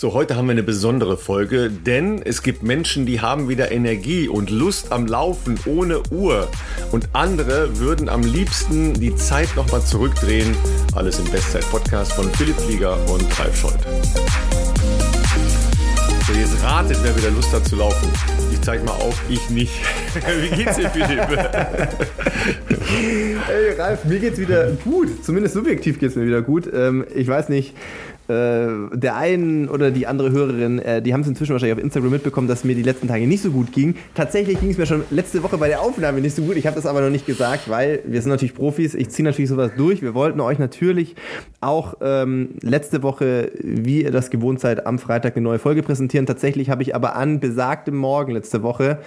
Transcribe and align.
So, 0.00 0.14
heute 0.14 0.36
haben 0.36 0.46
wir 0.46 0.52
eine 0.52 0.62
besondere 0.62 1.16
Folge, 1.16 1.72
denn 1.72 2.22
es 2.22 2.44
gibt 2.44 2.62
Menschen, 2.62 3.04
die 3.04 3.20
haben 3.20 3.48
wieder 3.48 3.72
Energie 3.72 4.28
und 4.28 4.48
Lust 4.48 4.92
am 4.92 5.08
Laufen 5.08 5.58
ohne 5.66 6.00
Uhr. 6.12 6.46
Und 6.92 7.08
andere 7.14 7.80
würden 7.80 8.08
am 8.08 8.22
liebsten 8.22 8.94
die 8.94 9.16
Zeit 9.16 9.48
nochmal 9.56 9.82
zurückdrehen. 9.82 10.54
Alles 10.94 11.18
im 11.18 11.24
Bestzeit-Podcast 11.32 12.12
von 12.12 12.32
Philipp 12.34 12.54
Flieger 12.60 12.96
und 13.10 13.24
Ralf 13.40 13.56
Scholz. 13.56 13.74
So, 16.28 16.32
jetzt 16.32 16.62
ratet, 16.62 16.98
wer 17.02 17.16
wieder 17.16 17.32
Lust 17.32 17.52
hat 17.52 17.66
zu 17.66 17.74
laufen. 17.74 18.08
Ich 18.52 18.60
zeig 18.60 18.84
mal 18.84 18.92
auf, 18.92 19.20
ich 19.28 19.50
nicht. 19.50 19.72
Wie 20.14 20.56
geht's 20.56 20.76
dir, 20.76 20.90
Philipp? 20.90 21.26
Hey 22.88 23.74
Ralf, 23.76 24.04
mir 24.06 24.18
geht's 24.18 24.38
wieder 24.38 24.70
gut. 24.72 25.24
Zumindest 25.24 25.54
subjektiv 25.54 25.98
geht's 25.98 26.16
mir 26.16 26.24
wieder 26.24 26.40
gut. 26.40 26.70
Ähm, 26.72 27.04
ich 27.14 27.28
weiß 27.28 27.50
nicht, 27.50 27.74
der 28.28 29.16
einen 29.16 29.68
oder 29.68 29.90
die 29.90 30.06
andere 30.06 30.30
Hörerin, 30.30 30.78
äh, 30.78 31.00
die 31.00 31.14
haben 31.14 31.22
es 31.22 31.28
inzwischen 31.28 31.52
wahrscheinlich 31.52 31.78
auf 31.78 31.82
Instagram 31.82 32.10
mitbekommen, 32.10 32.46
dass 32.46 32.64
mir 32.64 32.74
die 32.74 32.82
letzten 32.82 33.08
Tage 33.08 33.26
nicht 33.26 33.42
so 33.42 33.50
gut 33.50 33.72
ging. 33.72 33.94
Tatsächlich 34.14 34.60
ging 34.60 34.70
es 34.70 34.78
mir 34.78 34.86
schon 34.86 35.04
letzte 35.10 35.42
Woche 35.42 35.56
bei 35.56 35.68
der 35.68 35.80
Aufnahme 35.80 36.20
nicht 36.20 36.36
so 36.36 36.42
gut. 36.42 36.56
Ich 36.56 36.66
habe 36.66 36.76
das 36.76 36.86
aber 36.86 37.00
noch 37.00 37.10
nicht 37.10 37.26
gesagt, 37.26 37.70
weil 37.70 38.00
wir 38.06 38.20
sind 38.20 38.30
natürlich 38.30 38.54
Profis. 38.54 38.94
Ich 38.94 39.08
ziehe 39.10 39.24
natürlich 39.24 39.48
sowas 39.48 39.70
durch. 39.76 40.02
Wir 40.02 40.14
wollten 40.14 40.40
euch 40.40 40.58
natürlich 40.58 41.16
auch 41.60 41.94
ähm, 42.00 42.50
letzte 42.62 43.02
Woche, 43.02 43.50
wie 43.60 44.02
ihr 44.02 44.12
das 44.12 44.30
gewohnt 44.30 44.60
seid, 44.60 44.86
am 44.86 45.00
Freitag 45.00 45.36
eine 45.36 45.42
neue 45.42 45.58
Folge 45.58 45.82
präsentieren. 45.82 46.24
Tatsächlich 46.24 46.70
habe 46.70 46.82
ich 46.82 46.94
aber 46.94 47.16
an 47.16 47.40
besagtem 47.40 47.96
Morgen 47.96 48.32
letzte 48.32 48.62
Woche 48.62 48.98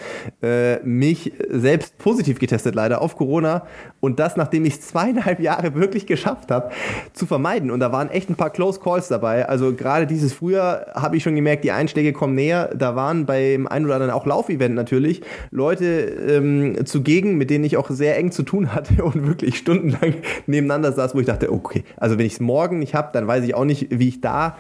äh, 0.42 0.80
mich 0.84 1.32
selbst 1.50 1.98
positiv 1.98 2.40
getestet, 2.40 2.76
leider 2.76 3.02
auf 3.02 3.16
Corona. 3.16 3.66
Und 4.02 4.20
das, 4.20 4.36
nachdem 4.36 4.66
ich 4.66 4.82
zweieinhalb 4.82 5.40
Jahre 5.40 5.76
wirklich 5.76 6.08
geschafft 6.08 6.52
habe, 6.52 6.72
zu 7.14 7.26
vermeiden. 7.26 7.72
Und 7.72 7.80
da 7.80 7.94
waren 7.94 8.10
echt 8.10 8.30
ein 8.30 8.36
paar 8.36 8.50
Close 8.50 8.82
Calls 8.82 9.08
dabei. 9.08 9.48
Also 9.48 9.74
gerade 9.74 10.06
dieses 10.06 10.34
Frühjahr 10.34 10.88
habe 10.94 11.16
ich 11.16 11.24
schon 11.24 11.36
gemerkt, 11.36 11.64
die 11.64 11.72
Einschläge 11.72 12.12
kommen 12.12 12.36
näher. 12.36 12.72
Da 12.76 12.98
waren 12.98 13.26
beim 13.26 13.66
ein 13.68 13.86
oder 13.86 13.96
anderen 13.96 14.12
auch 14.12 14.26
Laufevent 14.26 14.76
natürlich 14.76 15.22
Leute 15.52 15.86
ähm, 15.86 16.86
zugegen, 16.86 17.38
mit 17.38 17.50
denen 17.50 17.64
ich 17.64 17.78
auch 17.78 17.90
sehr 17.90 18.18
eng 18.18 18.32
zu 18.34 18.44
tun 18.44 18.74
hatte 18.74 19.04
und 19.06 19.26
wirklich 19.26 19.58
stundenlang 19.58 20.16
nebeneinander 20.48 20.92
saß, 20.92 21.16
wo 21.16 21.20
ich 21.20 21.28
dachte, 21.28 21.54
okay, 21.54 21.86
also 21.96 22.18
wenn 22.18 22.26
ich 22.26 22.34
es 22.34 22.41
morgen 22.42 22.80
nicht 22.80 22.94
habe, 22.94 23.10
dann 23.14 23.28
weiß 23.28 23.44
ich 23.44 23.56
auch 23.56 23.66
nicht, 23.66 23.88
wie 23.90 24.10
ich 24.10 24.22
da 24.22 24.58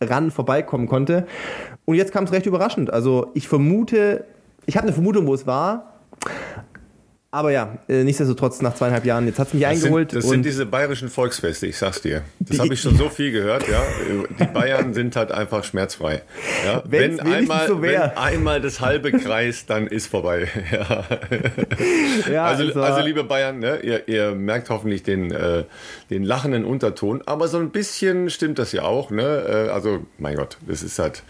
ran 0.00 0.30
vorbeikommen 0.30 0.86
konnte. 0.86 1.26
Und 1.84 1.96
jetzt 1.96 2.12
kam 2.12 2.24
es 2.24 2.32
recht 2.32 2.46
überraschend. 2.46 2.92
Also 2.92 3.30
ich 3.34 3.48
vermute, 3.48 4.24
ich 4.66 4.76
habe 4.76 4.86
eine 4.86 4.92
Vermutung, 4.92 5.26
wo 5.26 5.34
es 5.34 5.46
war. 5.46 5.94
Aber 7.34 7.50
ja, 7.50 7.78
äh, 7.88 8.04
nichtsdestotrotz 8.04 8.60
nach 8.60 8.74
zweieinhalb 8.74 9.06
Jahren, 9.06 9.26
jetzt 9.26 9.38
hat 9.38 9.48
es 9.48 9.54
mich 9.54 9.62
Das, 9.62 9.70
eingeholt. 9.70 10.10
sind, 10.10 10.22
das 10.22 10.28
sind 10.28 10.44
diese 10.44 10.66
bayerischen 10.66 11.08
Volksfeste, 11.08 11.66
ich 11.66 11.78
sag's 11.78 12.02
dir. 12.02 12.24
Das 12.40 12.58
habe 12.58 12.74
ich 12.74 12.80
schon 12.82 12.94
so 12.98 13.08
viel 13.08 13.32
gehört, 13.32 13.66
ja. 13.68 13.82
Die 14.38 14.44
Bayern 14.52 14.92
sind 14.92 15.16
halt 15.16 15.32
einfach 15.32 15.64
schmerzfrei. 15.64 16.20
Ja. 16.66 16.82
Wenn 16.84 17.20
einmal, 17.20 17.66
so 17.68 17.80
wenn 17.80 17.98
einmal 18.02 18.60
das 18.60 18.80
halbe 18.82 19.12
kreist, 19.12 19.70
dann 19.70 19.86
ist 19.86 20.08
vorbei. 20.08 20.46
Ja. 20.72 21.04
ja, 22.30 22.44
Also, 22.44 22.74
war- 22.74 22.84
also 22.92 23.06
liebe 23.06 23.24
Bayern, 23.24 23.60
ne, 23.60 23.78
ihr, 23.82 24.08
ihr 24.08 24.34
merkt 24.34 24.68
hoffentlich 24.68 25.02
den, 25.02 25.30
äh, 25.32 25.64
den 26.10 26.24
lachenden 26.24 26.66
Unterton, 26.66 27.22
aber 27.24 27.48
so 27.48 27.56
ein 27.58 27.70
bisschen 27.70 28.28
stimmt 28.28 28.58
das 28.58 28.72
ja 28.72 28.82
auch. 28.82 29.10
Ne? 29.10 29.66
Äh, 29.68 29.70
also, 29.70 30.00
mein 30.18 30.36
Gott, 30.36 30.58
das 30.66 30.82
ist 30.82 30.98
halt, 30.98 31.22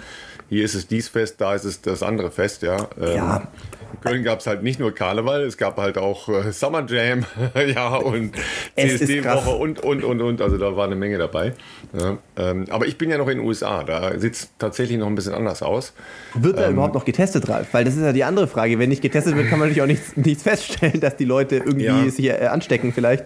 hier 0.52 0.64
ist 0.66 0.74
es 0.74 0.86
dies 0.86 1.08
Fest, 1.08 1.36
da 1.40 1.54
ist 1.54 1.64
es 1.64 1.80
das 1.80 2.02
andere 2.02 2.30
Fest, 2.30 2.60
ja. 2.62 2.88
Ähm, 3.00 3.16
Ja. 3.16 3.48
In 3.94 4.00
Köln 4.00 4.22
gab 4.24 4.40
es 4.40 4.46
halt 4.46 4.62
nicht 4.62 4.80
nur 4.80 4.94
Karneval, 4.94 5.42
es 5.44 5.56
gab 5.56 5.76
halt 5.78 5.96
auch 5.96 6.28
äh, 6.28 6.50
Summer 6.52 6.84
Jam, 6.88 7.24
ja, 7.74 7.94
und 7.96 8.32
CSD-Woche 8.76 9.50
und, 9.50 9.80
und, 9.84 10.02
und, 10.04 10.20
und, 10.20 10.40
also 10.42 10.58
da 10.58 10.76
war 10.76 10.86
eine 10.86 10.96
Menge 10.96 11.18
dabei. 11.18 11.52
Ja, 11.98 12.18
ähm, 12.36 12.64
aber 12.70 12.86
ich 12.86 12.98
bin 12.98 13.10
ja 13.10 13.16
noch 13.18 13.28
in 13.28 13.38
den 13.38 13.46
USA, 13.46 13.82
da 13.84 14.18
sieht 14.18 14.34
es 14.34 14.50
tatsächlich 14.58 14.98
noch 14.98 15.06
ein 15.06 15.14
bisschen 15.14 15.34
anders 15.34 15.62
aus. 15.62 15.92
Wird 16.34 16.56
Ähm. 16.56 16.62
da 16.62 16.70
überhaupt 16.70 16.94
noch 16.94 17.04
getestet, 17.04 17.48
Ralf? 17.48 17.68
Weil 17.72 17.84
das 17.84 17.94
ist 17.96 18.02
ja 18.02 18.12
die 18.12 18.24
andere 18.24 18.46
Frage. 18.48 18.78
Wenn 18.78 18.88
nicht 18.90 19.02
getestet 19.02 19.36
wird, 19.36 19.48
kann 19.48 19.58
man 19.58 19.68
natürlich 19.68 19.82
auch 19.82 19.86
nichts, 19.86 20.16
nichts 20.16 20.42
feststellen, 20.42 21.00
dass 21.00 21.16
die 21.16 21.24
Leute 21.24 21.56
irgendwie 21.56 21.84
Ja. 21.84 22.04
sich 22.10 22.24
äh, 22.28 22.46
anstecken 22.46 22.92
vielleicht. 22.92 23.24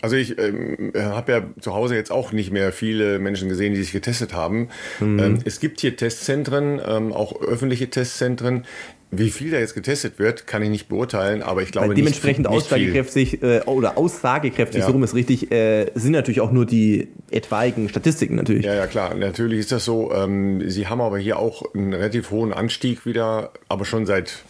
Also 0.00 0.16
ich 0.16 0.38
ähm, 0.38 0.92
habe 0.94 1.32
ja 1.32 1.42
zu 1.60 1.74
Hause 1.74 1.94
jetzt 1.96 2.10
auch 2.10 2.32
nicht 2.32 2.52
mehr 2.52 2.72
viele 2.72 3.18
Menschen 3.18 3.48
gesehen, 3.48 3.74
die 3.74 3.80
sich 3.82 3.92
getestet 3.92 4.32
haben. 4.34 4.68
Mhm. 5.00 5.18
Ähm, 5.18 5.38
es 5.44 5.60
gibt 5.60 5.80
hier 5.80 5.96
Testzentren, 5.96 6.80
ähm, 6.86 7.12
auch 7.12 7.40
öffentliche 7.42 7.90
Testzentren. 7.90 8.64
Wie 9.10 9.30
viel 9.30 9.50
da 9.50 9.58
jetzt 9.58 9.74
getestet 9.74 10.18
wird, 10.18 10.46
kann 10.46 10.62
ich 10.62 10.68
nicht 10.68 10.88
beurteilen, 10.90 11.42
aber 11.42 11.62
ich 11.62 11.72
glaube 11.72 11.88
Weil 11.88 11.94
dementsprechend 11.94 12.44
nicht, 12.44 12.50
nicht 12.50 12.64
aussagekräftig 12.66 13.42
äh, 13.42 13.60
oder 13.64 13.96
aussagekräftig, 13.96 14.80
Ja. 14.80 14.86
so 14.86 14.92
rum 14.92 15.02
ist 15.02 15.14
richtig, 15.14 15.50
äh, 15.50 15.86
sind 15.94 16.12
natürlich 16.12 16.42
auch 16.42 16.52
nur 16.52 16.66
die 16.66 17.08
etwaigen 17.30 17.88
Statistiken 17.88 18.34
natürlich. 18.34 18.66
Ja, 18.66 18.74
ja, 18.74 18.86
klar. 18.86 19.14
Natürlich 19.14 19.60
ist 19.60 19.72
das 19.72 19.86
so. 19.86 20.12
Ähm, 20.12 20.68
Sie 20.68 20.88
haben 20.88 21.00
aber 21.00 21.18
hier 21.18 21.38
auch 21.38 21.74
einen 21.74 21.94
relativ 21.94 22.30
hohen 22.30 22.52
Anstieg 22.52 23.06
wieder, 23.06 23.52
aber 23.70 23.86
schon 23.86 24.04
seit 24.04 24.42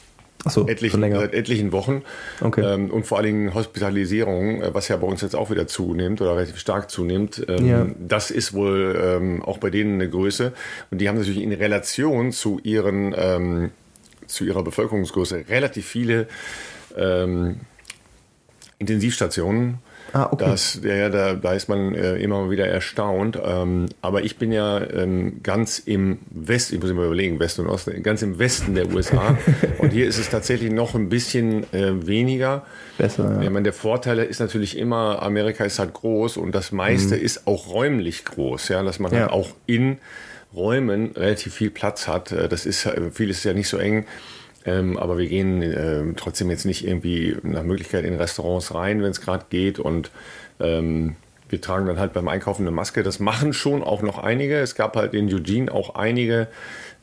so, 0.47 0.69
etlichen, 0.69 1.01
seit 1.01 1.35
etlichen 1.35 1.73
Wochen. 1.73 2.03
Okay. 2.41 2.63
Ähm, 2.63 2.91
und 2.91 3.07
vor 3.07 3.19
allen 3.19 3.27
Dingen 3.27 3.55
Hospitalisierung, 3.55 4.63
äh, 4.63 4.75
was 4.75 4.89
ja 4.89 4.97
bei 4.97 5.07
uns 5.07 5.21
jetzt 5.21 5.35
auch 5.35 5.51
wieder 5.51 5.67
zunimmt 5.67 6.21
oder 6.21 6.37
relativ 6.37 6.59
stark 6.59 6.91
zunimmt. 6.91 7.45
Ähm, 7.49 7.67
Ja. 7.67 7.87
Das 7.99 8.31
ist 8.31 8.55
wohl 8.55 8.99
ähm, 9.03 9.43
auch 9.43 9.59
bei 9.59 9.71
denen 9.71 9.95
eine 9.95 10.09
Größe. 10.09 10.53
Und 10.91 11.01
die 11.01 11.09
haben 11.09 11.19
natürlich 11.19 11.43
in 11.43 11.53
Relation 11.53 12.33
zu 12.33 12.61
ihren 12.63 13.15
ähm, 13.17 13.71
zu 14.27 14.45
ihrer 14.45 14.63
Bevölkerungsgröße 14.63 15.45
relativ 15.49 15.87
viele 15.87 16.29
ähm, 16.97 17.61
Intensivstationen. 18.79 19.79
Ah, 20.13 20.29
okay. 20.31 20.45
Das, 20.47 20.81
ja, 20.83 21.09
da, 21.11 21.35
da 21.35 21.53
ist 21.53 21.69
man 21.69 21.95
äh, 21.95 22.17
immer 22.17 22.41
mal 22.43 22.51
wieder 22.51 22.67
erstaunt. 22.67 23.39
Ähm, 23.45 23.87
aber 24.01 24.23
ich 24.25 24.39
bin 24.39 24.53
ja 24.53 24.81
ähm, 24.91 25.41
ganz 25.43 25.79
im 25.79 26.19
Westen, 26.31 26.77
ich 26.77 26.81
muss 26.81 26.91
immer 26.91 27.05
überlegen, 27.05 27.39
Westen 27.39 27.63
und 27.63 27.69
Osten, 27.69 28.03
ganz 28.03 28.23
im 28.23 28.39
Westen 28.39 28.75
der 28.75 28.89
USA. 28.93 29.37
und 29.79 29.93
hier 29.93 30.07
ist 30.07 30.17
es 30.19 30.31
tatsächlich 30.31 30.73
noch 30.73 30.95
ein 30.95 31.09
bisschen 31.11 31.71
äh, 31.75 32.07
weniger. 32.07 32.65
Besser, 32.97 33.33
ja. 33.35 33.43
Ich 33.43 33.51
meine, 33.51 33.65
der 33.65 33.73
Vorteil 33.75 34.19
ist 34.21 34.41
natürlich 34.41 34.79
immer, 34.79 35.23
Amerika 35.23 35.65
ist 35.65 35.79
halt 35.79 35.93
groß 35.93 36.39
und 36.39 36.55
das 36.55 36.73
meiste 36.73 37.15
Mhm. 37.17 37.23
ist 37.23 37.47
auch 37.47 37.69
räumlich 37.69 38.25
groß, 38.25 38.69
ja, 38.71 38.83
dass 38.83 38.99
man 38.99 39.13
Ja. 39.13 39.21
halt 39.23 39.31
auch 39.33 39.51
in 39.67 39.99
Räumen 40.55 41.13
relativ 41.15 41.55
viel 41.55 41.71
Platz 41.71 42.09
hat. 42.09 42.33
Äh, 42.33 42.49
Das 42.49 42.65
ist, 42.65 42.87
äh, 42.87 43.11
vieles 43.13 43.39
ist 43.39 43.45
ja 43.45 43.53
nicht 43.53 43.69
so 43.69 43.77
eng. 43.77 44.07
Ähm, 44.69 44.99
aber 44.99 45.17
wir 45.19 45.27
gehen 45.27 45.63
ähm, 45.63 46.15
trotzdem 46.17 46.51
jetzt 46.51 46.67
nicht 46.67 46.87
irgendwie 46.87 47.37
nach 47.43 47.63
Möglichkeit 47.63 48.05
in 48.05 48.15
Restaurants 48.15 48.75
rein, 48.75 49.03
wenn 49.03 49.11
es 49.11 49.21
gerade 49.21 49.47
geht. 49.49 49.79
Und 49.79 50.11
ähm, 50.61 51.17
wir 51.49 51.61
tragen 51.61 51.87
dann 51.87 51.99
halt 51.99 52.13
beim 52.13 52.29
Einkaufen 52.29 52.63
eine 52.63 52.71
Maske. 52.71 53.03
Das 53.03 53.19
machen 53.19 53.53
schon 53.53 53.83
auch 53.83 54.03
noch 54.03 54.19
einige. 54.19 54.59
Es 54.59 54.75
gab 54.75 54.97
halt 54.97 55.15
in 55.15 55.33
Eugene 55.33 55.73
auch 55.73 55.95
einige 55.95 56.49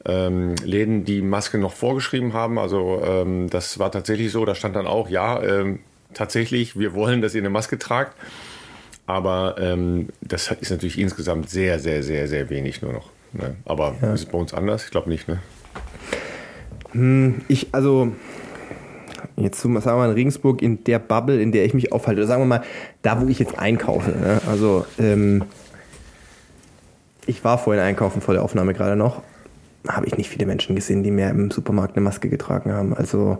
ähm, 0.05 0.55
Läden, 0.63 1.05
die 1.05 1.21
Maske 1.21 1.57
noch 1.57 1.73
vorgeschrieben 1.73 2.33
haben. 2.33 2.59
Also 2.59 3.01
ähm, 3.03 3.49
das 3.49 3.79
war 3.79 3.91
tatsächlich 3.91 4.31
so. 4.31 4.45
Da 4.45 4.53
stand 4.53 4.75
dann 4.75 4.85
auch, 4.85 5.09
ja, 5.09 5.41
ähm, 5.41 5.79
tatsächlich, 6.13 6.77
wir 6.77 6.93
wollen, 6.93 7.21
dass 7.21 7.33
ihr 7.33 7.41
eine 7.41 7.49
Maske 7.49 7.79
tragt. 7.79 8.15
Aber 9.07 9.55
ähm, 9.59 10.09
das 10.21 10.51
ist 10.51 10.69
natürlich 10.69 10.99
insgesamt 10.99 11.49
sehr, 11.49 11.79
sehr, 11.79 12.03
sehr, 12.03 12.27
sehr 12.27 12.49
wenig 12.49 12.81
nur 12.81 12.93
noch. 12.93 13.09
Ne? 13.33 13.55
Aber 13.65 13.95
ist 14.01 14.21
es 14.21 14.25
bei 14.25 14.37
uns 14.37 14.53
anders? 14.53 14.85
Ich 14.85 14.91
glaube 14.91 15.09
nicht. 15.09 15.27
Ne? 15.27 15.39
Ich, 17.47 17.67
also, 17.73 18.13
jetzt 19.35 19.61
sagen 19.61 19.73
wir 19.73 19.81
mal 19.81 20.09
in 20.09 20.15
Regensburg, 20.15 20.61
in 20.61 20.83
der 20.83 20.99
Bubble, 20.99 21.41
in 21.41 21.51
der 21.51 21.65
ich 21.65 21.73
mich 21.73 21.91
aufhalte, 21.91 22.21
oder 22.21 22.27
sagen 22.27 22.41
wir 22.41 22.47
mal, 22.47 22.63
da, 23.01 23.21
wo 23.21 23.27
ich 23.27 23.39
jetzt 23.39 23.57
einkaufe. 23.59 24.11
Ne? 24.11 24.41
Also, 24.47 24.85
ähm, 24.99 25.43
ich 27.25 27.43
war 27.43 27.57
vorhin 27.57 27.83
einkaufen 27.83 28.21
vor 28.21 28.33
der 28.33 28.43
Aufnahme 28.43 28.73
gerade 28.73 28.95
noch. 28.95 29.23
Habe 29.87 30.07
ich 30.07 30.17
nicht 30.17 30.29
viele 30.29 30.45
Menschen 30.45 30.75
gesehen, 30.75 31.03
die 31.03 31.11
mehr 31.11 31.29
im 31.29 31.51
Supermarkt 31.51 31.95
eine 31.95 32.03
Maske 32.03 32.29
getragen 32.29 32.71
haben. 32.71 32.95
Also, 32.95 33.39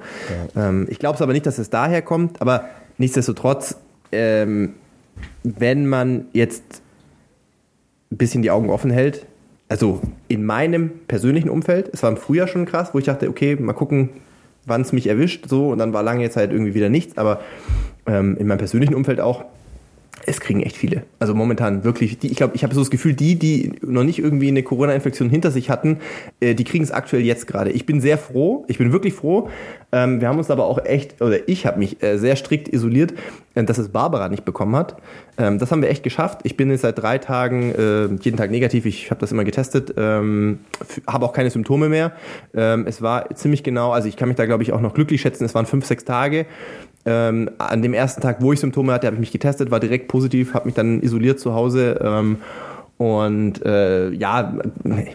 ähm, 0.56 0.88
ich 0.90 1.00
glaube 1.00 1.16
es 1.16 1.22
aber 1.22 1.34
nicht, 1.34 1.46
dass 1.46 1.58
es 1.58 1.70
daher 1.70 2.02
kommt, 2.02 2.42
aber 2.42 2.66
nichtsdestotrotz, 2.98 3.78
ähm, 4.12 4.74
wenn 5.44 5.88
man 5.88 6.26
jetzt 6.34 6.82
ein 8.12 8.18
bisschen 8.18 8.42
die 8.42 8.52
Augen 8.52 8.70
offen 8.70 8.92
hält. 8.92 9.26
Also 9.68 10.02
in 10.28 10.46
meinem 10.46 10.92
persönlichen 11.08 11.50
Umfeld, 11.50 11.90
es 11.92 12.04
war 12.04 12.12
im 12.12 12.18
Frühjahr 12.18 12.48
schon 12.48 12.66
krass, 12.66 12.90
wo 12.94 13.00
ich 13.00 13.06
dachte, 13.06 13.30
okay, 13.30 13.56
mal 13.56 13.74
gucken, 13.74 14.10
wann 14.66 14.82
es 14.82 14.94
mich 14.94 15.08
erwischt, 15.08 15.48
so 15.48 15.70
und 15.70 15.80
dann 15.80 15.94
war 15.94 16.04
lange 16.04 16.30
Zeit 16.30 16.52
irgendwie 16.52 16.74
wieder 16.74 16.90
nichts, 16.90 17.18
aber 17.18 17.42
ähm, 18.06 18.38
in 18.38 18.48
meinem 18.48 18.60
persönlichen 18.60 18.96
Umfeld 18.96 19.20
auch, 19.20 19.46
es 20.26 20.40
kriegen 20.40 20.62
echt 20.62 20.78
viele. 20.78 21.04
Also 21.20 21.36
momentan 21.36 21.84
wirklich, 21.84 22.18
die, 22.18 22.28
ich 22.28 22.38
glaube, 22.38 22.56
ich 22.56 22.64
habe 22.64 22.74
so 22.74 22.82
das 22.82 22.90
Gefühl, 22.90 23.14
die, 23.14 23.38
die 23.38 23.74
noch 23.82 24.04
nicht 24.04 24.20
irgendwie 24.20 24.48
eine 24.48 24.64
Corona-Infektion 24.64 25.30
hinter 25.30 25.52
sich 25.52 25.70
hatten, 25.70 25.98
äh, 26.40 26.56
die 26.56 26.64
kriegen 26.64 26.84
es 26.84 26.92
aktuell 26.92 27.24
jetzt 27.24 27.48
gerade. 27.48 27.72
Ich 27.72 27.86
bin 27.86 28.02
sehr 28.02 28.18
froh, 28.18 28.66
ich 28.68 28.78
bin 28.78 28.92
wirklich 28.92 29.14
froh. 29.14 29.50
Ähm, 29.92 30.22
wir 30.22 30.28
haben 30.28 30.38
uns 30.38 30.50
aber 30.50 30.66
auch 30.66 30.84
echt, 30.84 31.22
oder 31.22 31.48
ich 31.48 31.66
habe 31.66 31.80
mich 31.80 32.02
äh, 32.02 32.18
sehr 32.18 32.36
strikt 32.36 32.68
isoliert, 32.68 33.14
äh, 33.54 33.64
dass 33.64 33.78
es 33.78 33.90
Barbara 33.90 34.30
nicht 34.30 34.46
bekommen 34.46 34.76
hat. 34.76 34.98
Ähm, 35.38 35.60
das 35.60 35.72
haben 35.72 35.82
wir 35.82 35.90
echt 35.90 36.04
geschafft. 36.04 36.40
Ich 36.44 36.58
bin 36.58 36.70
jetzt 36.72 36.82
seit 36.82 36.98
drei 36.98 37.18
Tagen 37.18 37.74
äh, 37.74 38.06
jeden 38.22 38.38
Tag 38.38 38.52
negativ. 38.52 38.86
Ich 38.86 39.12
habe 39.12 39.22
das 39.22 39.32
immer 39.32 39.44
getestet, 39.44 39.94
ähm, 39.98 40.60
habe 41.08 41.26
auch 41.26 41.34
keine 41.34 41.50
Symptome 41.50 41.90
mehr. 41.90 42.14
Ähm, 42.54 42.86
es 42.88 43.02
war 43.02 43.34
ziemlich 43.36 43.64
genau, 43.64 43.92
also 43.92 44.08
ich 44.08 44.18
kann 44.18 44.28
mich 44.28 44.38
da 44.38 44.46
glaube 44.46 44.64
ich 44.64 44.74
auch 44.74 44.82
noch 44.82 44.94
glücklich 44.94 45.22
schätzen. 45.22 45.46
Es 45.46 45.54
waren 45.54 45.66
fünf, 45.66 45.86
sechs 45.86 46.04
Tage. 46.04 46.46
Ähm, 47.06 47.52
an 47.60 47.82
dem 47.82 47.94
ersten 47.94 48.22
Tag, 48.22 48.38
wo 48.42 48.52
ich 48.52 48.60
Symptome 48.60 48.92
hatte, 48.92 49.08
habe 49.08 49.16
ich 49.16 49.20
mich 49.20 49.32
getestet, 49.32 49.70
war 49.70 49.80
direkt 49.80 50.08
positiv, 50.08 50.54
habe 50.54 50.66
mich 50.66 50.76
dann 50.76 51.02
isoliert 51.02 51.40
zu 51.40 51.54
Hause. 51.54 52.00
Ähm, 52.02 52.38
Und 52.98 53.66
äh, 53.66 54.10
ja, 54.12 54.54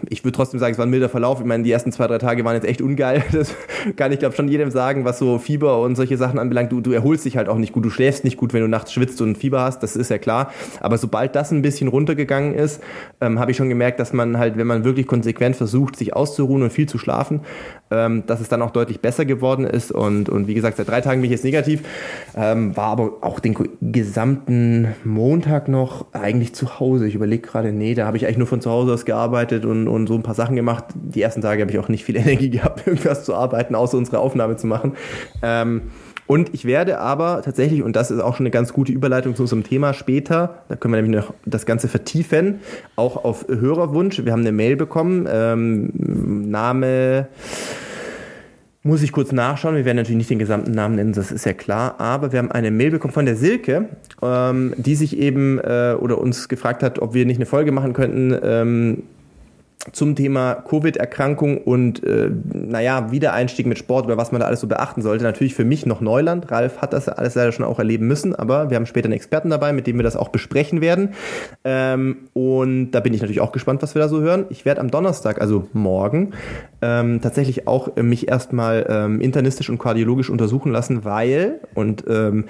ich 0.07 0.23
würde 0.23 0.35
trotzdem 0.35 0.59
sagen, 0.59 0.73
es 0.73 0.77
war 0.77 0.85
ein 0.85 0.91
milder 0.91 1.09
Verlauf. 1.09 1.39
Ich 1.39 1.45
meine, 1.47 1.63
die 1.63 1.71
ersten 1.71 1.91
zwei, 1.91 2.05
drei 2.05 2.19
Tage 2.19 2.45
waren 2.45 2.53
jetzt 2.53 2.67
echt 2.67 2.81
ungeil. 2.81 3.23
Das 3.31 3.55
kann 3.95 4.11
ich, 4.11 4.19
glaube 4.19 4.35
schon 4.35 4.47
jedem 4.49 4.69
sagen, 4.69 5.05
was 5.05 5.17
so 5.17 5.39
Fieber 5.39 5.81
und 5.81 5.95
solche 5.95 6.17
Sachen 6.17 6.37
anbelangt. 6.37 6.71
Du, 6.71 6.81
du 6.81 6.91
erholst 6.91 7.25
dich 7.25 7.37
halt 7.37 7.49
auch 7.49 7.57
nicht 7.57 7.73
gut. 7.73 7.85
Du 7.85 7.89
schläfst 7.89 8.23
nicht 8.23 8.37
gut, 8.37 8.53
wenn 8.53 8.61
du 8.61 8.67
nachts 8.67 8.93
schwitzt 8.93 9.19
und 9.21 9.37
Fieber 9.37 9.61
hast. 9.61 9.81
Das 9.81 9.95
ist 9.95 10.11
ja 10.11 10.19
klar. 10.19 10.51
Aber 10.79 10.97
sobald 10.97 11.35
das 11.35 11.51
ein 11.51 11.61
bisschen 11.63 11.87
runtergegangen 11.87 12.53
ist, 12.53 12.81
ähm, 13.19 13.39
habe 13.39 13.51
ich 13.51 13.57
schon 13.57 13.69
gemerkt, 13.69 13.99
dass 13.99 14.13
man 14.13 14.37
halt, 14.37 14.57
wenn 14.57 14.67
man 14.67 14.83
wirklich 14.83 15.07
konsequent 15.07 15.55
versucht, 15.55 15.95
sich 15.95 16.15
auszuruhen 16.15 16.61
und 16.61 16.71
viel 16.71 16.87
zu 16.87 16.99
schlafen, 16.99 17.41
ähm, 17.89 18.23
dass 18.27 18.41
es 18.41 18.49
dann 18.49 18.61
auch 18.61 18.71
deutlich 18.71 18.99
besser 18.99 19.25
geworden 19.25 19.65
ist. 19.65 19.91
Und, 19.91 20.29
und 20.29 20.47
wie 20.47 20.53
gesagt, 20.53 20.77
seit 20.77 20.87
drei 20.87 21.01
Tagen 21.01 21.21
bin 21.21 21.31
ich 21.31 21.35
jetzt 21.35 21.45
negativ. 21.45 21.81
Ähm, 22.35 22.77
war 22.77 22.87
aber 22.87 23.13
auch 23.21 23.39
den 23.39 23.57
gesamten 23.81 24.89
Montag 25.03 25.67
noch 25.67 26.05
eigentlich 26.13 26.53
zu 26.53 26.79
Hause. 26.79 27.07
Ich 27.07 27.15
überlege 27.15 27.41
gerade, 27.41 27.70
nee, 27.71 27.93
da 27.93 28.05
habe 28.05 28.17
ich 28.17 28.25
eigentlich 28.25 28.37
nur 28.37 28.47
von 28.47 28.61
zu 28.61 28.69
Hause 28.69 28.93
aus 28.93 29.05
gearbeitet 29.05 29.65
und, 29.65 29.87
und 29.87 30.07
so 30.07 30.15
ein 30.15 30.23
paar 30.23 30.35
Sachen 30.35 30.55
gemacht. 30.55 30.85
Die 30.93 31.21
ersten 31.21 31.41
Tage 31.41 31.61
habe 31.61 31.71
ich 31.71 31.79
auch 31.79 31.89
nicht 31.89 32.03
viel 32.03 32.15
Energie 32.17 32.49
gehabt, 32.49 32.85
irgendwas 32.87 33.23
zu 33.25 33.35
arbeiten, 33.35 33.75
außer 33.75 33.97
unsere 33.97 34.19
Aufnahme 34.19 34.57
zu 34.57 34.67
machen. 34.67 34.93
Ähm, 35.41 35.81
und 36.27 36.53
ich 36.53 36.63
werde 36.63 36.99
aber 36.99 37.41
tatsächlich, 37.41 37.83
und 37.83 37.95
das 37.97 38.09
ist 38.09 38.21
auch 38.21 38.37
schon 38.37 38.45
eine 38.45 38.51
ganz 38.51 38.71
gute 38.71 38.93
Überleitung 38.93 39.35
zu 39.35 39.41
unserem 39.41 39.63
Thema 39.63 39.93
später, 39.93 40.63
da 40.69 40.77
können 40.77 40.93
wir 40.93 41.01
nämlich 41.01 41.25
noch 41.25 41.33
das 41.45 41.65
Ganze 41.65 41.89
vertiefen, 41.89 42.61
auch 42.95 43.25
auf 43.25 43.47
Hörerwunsch. 43.49 44.23
Wir 44.23 44.31
haben 44.31 44.39
eine 44.39 44.53
Mail 44.53 44.77
bekommen, 44.77 45.27
ähm, 45.29 46.49
Name 46.49 47.27
muss 48.83 49.03
ich 49.03 49.11
kurz 49.11 49.31
nachschauen. 49.31 49.75
Wir 49.75 49.85
werden 49.85 49.97
natürlich 49.97 50.17
nicht 50.17 50.29
den 50.29 50.39
gesamten 50.39 50.71
Namen 50.71 50.95
nennen, 50.95 51.13
das 51.13 51.31
ist 51.31 51.45
ja 51.45 51.53
klar. 51.53 51.99
Aber 51.99 52.31
wir 52.31 52.39
haben 52.39 52.51
eine 52.51 52.71
Mail 52.71 52.91
bekommen 52.91 53.13
von 53.13 53.25
der 53.25 53.35
Silke, 53.35 53.89
ähm, 54.21 54.73
die 54.77 54.95
sich 54.95 55.17
eben 55.17 55.59
äh, 55.59 55.95
oder 55.99 56.17
uns 56.17 56.49
gefragt 56.49 56.81
hat, 56.81 56.99
ob 56.99 57.13
wir 57.13 57.25
nicht 57.25 57.37
eine 57.37 57.45
Folge 57.45 57.71
machen 57.71 57.93
könnten. 57.93 58.35
Ähm, 58.41 59.03
zum 59.91 60.15
Thema 60.15 60.55
Covid-Erkrankung 60.55 61.57
und 61.57 62.03
äh, 62.03 62.29
naja, 62.53 63.11
Wiedereinstieg 63.11 63.65
mit 63.65 63.79
Sport 63.79 64.05
oder 64.05 64.17
was 64.17 64.31
man 64.31 64.41
da 64.41 64.47
alles 64.47 64.59
so 64.59 64.67
beachten 64.67 65.01
sollte. 65.01 65.23
Natürlich 65.23 65.55
für 65.55 65.65
mich 65.65 65.85
noch 65.85 66.01
Neuland. 66.01 66.51
Ralf 66.51 66.81
hat 66.81 66.93
das 66.93 67.09
alles 67.09 67.35
leider 67.35 67.51
schon 67.51 67.65
auch 67.65 67.79
erleben 67.79 68.07
müssen, 68.07 68.35
aber 68.35 68.69
wir 68.69 68.77
haben 68.77 68.85
später 68.85 69.05
einen 69.05 69.13
Experten 69.13 69.49
dabei, 69.49 69.73
mit 69.73 69.87
dem 69.87 69.97
wir 69.97 70.03
das 70.03 70.15
auch 70.15 70.29
besprechen 70.29 70.81
werden. 70.81 71.09
Ähm, 71.63 72.29
und 72.33 72.91
da 72.91 72.99
bin 72.99 73.13
ich 73.13 73.21
natürlich 73.21 73.41
auch 73.41 73.51
gespannt, 73.51 73.81
was 73.81 73.95
wir 73.95 74.01
da 74.01 74.07
so 74.07 74.21
hören. 74.21 74.45
Ich 74.49 74.65
werde 74.65 74.81
am 74.81 74.91
Donnerstag, 74.91 75.41
also 75.41 75.67
morgen, 75.73 76.31
ähm, 76.81 77.21
tatsächlich 77.21 77.67
auch 77.67 77.97
äh, 77.97 78.03
mich 78.03 78.27
erstmal 78.27 78.85
ähm, 78.87 79.19
internistisch 79.19 79.69
und 79.69 79.79
kardiologisch 79.79 80.29
untersuchen 80.29 80.71
lassen, 80.71 81.05
weil, 81.05 81.59
und 81.73 82.03
ähm, 82.07 82.45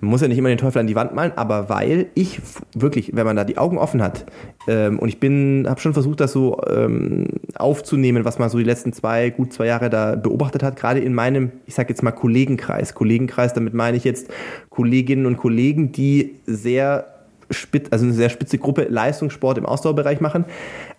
man 0.00 0.10
muss 0.10 0.20
ja 0.20 0.28
nicht 0.28 0.38
immer 0.38 0.48
den 0.48 0.58
Teufel 0.58 0.80
an 0.80 0.86
die 0.86 0.96
Wand 0.96 1.14
malen, 1.14 1.32
aber 1.36 1.68
weil 1.68 2.06
ich 2.14 2.40
wirklich, 2.74 3.14
wenn 3.14 3.26
man 3.26 3.36
da 3.36 3.44
die 3.44 3.58
Augen 3.58 3.78
offen 3.78 4.02
hat, 4.02 4.26
ähm, 4.66 4.98
und 4.98 5.08
ich 5.08 5.20
bin, 5.20 5.66
habe 5.68 5.80
schon 5.80 5.92
versucht, 5.92 6.20
das 6.20 6.32
so 6.32 6.60
ähm, 6.74 7.28
aufzunehmen, 7.54 8.24
was 8.24 8.38
man 8.38 8.48
so 8.48 8.58
die 8.58 8.64
letzten 8.64 8.92
zwei, 8.92 9.30
gut 9.30 9.52
zwei 9.52 9.66
Jahre 9.66 9.90
da 9.90 10.16
beobachtet 10.16 10.62
hat, 10.62 10.76
gerade 10.76 11.00
in 11.00 11.14
meinem, 11.14 11.52
ich 11.66 11.74
sage 11.74 11.90
jetzt 11.90 12.02
mal 12.02 12.12
Kollegenkreis. 12.12 12.94
Kollegenkreis, 12.94 13.52
damit 13.52 13.74
meine 13.74 13.96
ich 13.96 14.04
jetzt 14.04 14.28
Kolleginnen 14.70 15.26
und 15.26 15.36
Kollegen, 15.36 15.92
die 15.92 16.36
sehr 16.46 17.06
spitz, 17.50 17.88
also 17.90 18.04
eine 18.04 18.14
sehr 18.14 18.30
spitze 18.30 18.58
Gruppe 18.58 18.86
Leistungssport 18.88 19.58
im 19.58 19.66
Ausdauerbereich 19.66 20.20
machen. 20.20 20.44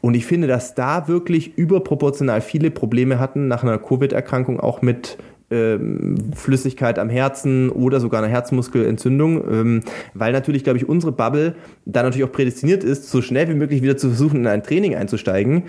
Und 0.01 0.13
ich 0.13 0.25
finde, 0.25 0.47
dass 0.47 0.75
da 0.75 1.07
wirklich 1.07 1.57
überproportional 1.57 2.41
viele 2.41 2.71
Probleme 2.71 3.19
hatten 3.19 3.47
nach 3.47 3.63
einer 3.63 3.77
Covid-Erkrankung, 3.77 4.59
auch 4.59 4.81
mit 4.81 5.17
ähm, 5.53 6.15
Flüssigkeit 6.35 6.97
am 6.97 7.09
Herzen 7.09 7.69
oder 7.69 7.99
sogar 7.99 8.23
eine 8.23 8.31
Herzmuskelentzündung, 8.31 9.43
ähm, 9.49 9.83
weil 10.13 10.33
natürlich, 10.33 10.63
glaube 10.63 10.77
ich, 10.77 10.89
unsere 10.89 11.11
Bubble 11.11 11.55
da 11.85 12.03
natürlich 12.03 12.27
auch 12.27 12.31
prädestiniert 12.31 12.83
ist, 12.83 13.09
so 13.09 13.21
schnell 13.21 13.47
wie 13.49 13.53
möglich 13.53 13.81
wieder 13.81 13.97
zu 13.97 14.09
versuchen, 14.09 14.41
in 14.41 14.47
ein 14.47 14.63
Training 14.63 14.95
einzusteigen. 14.95 15.63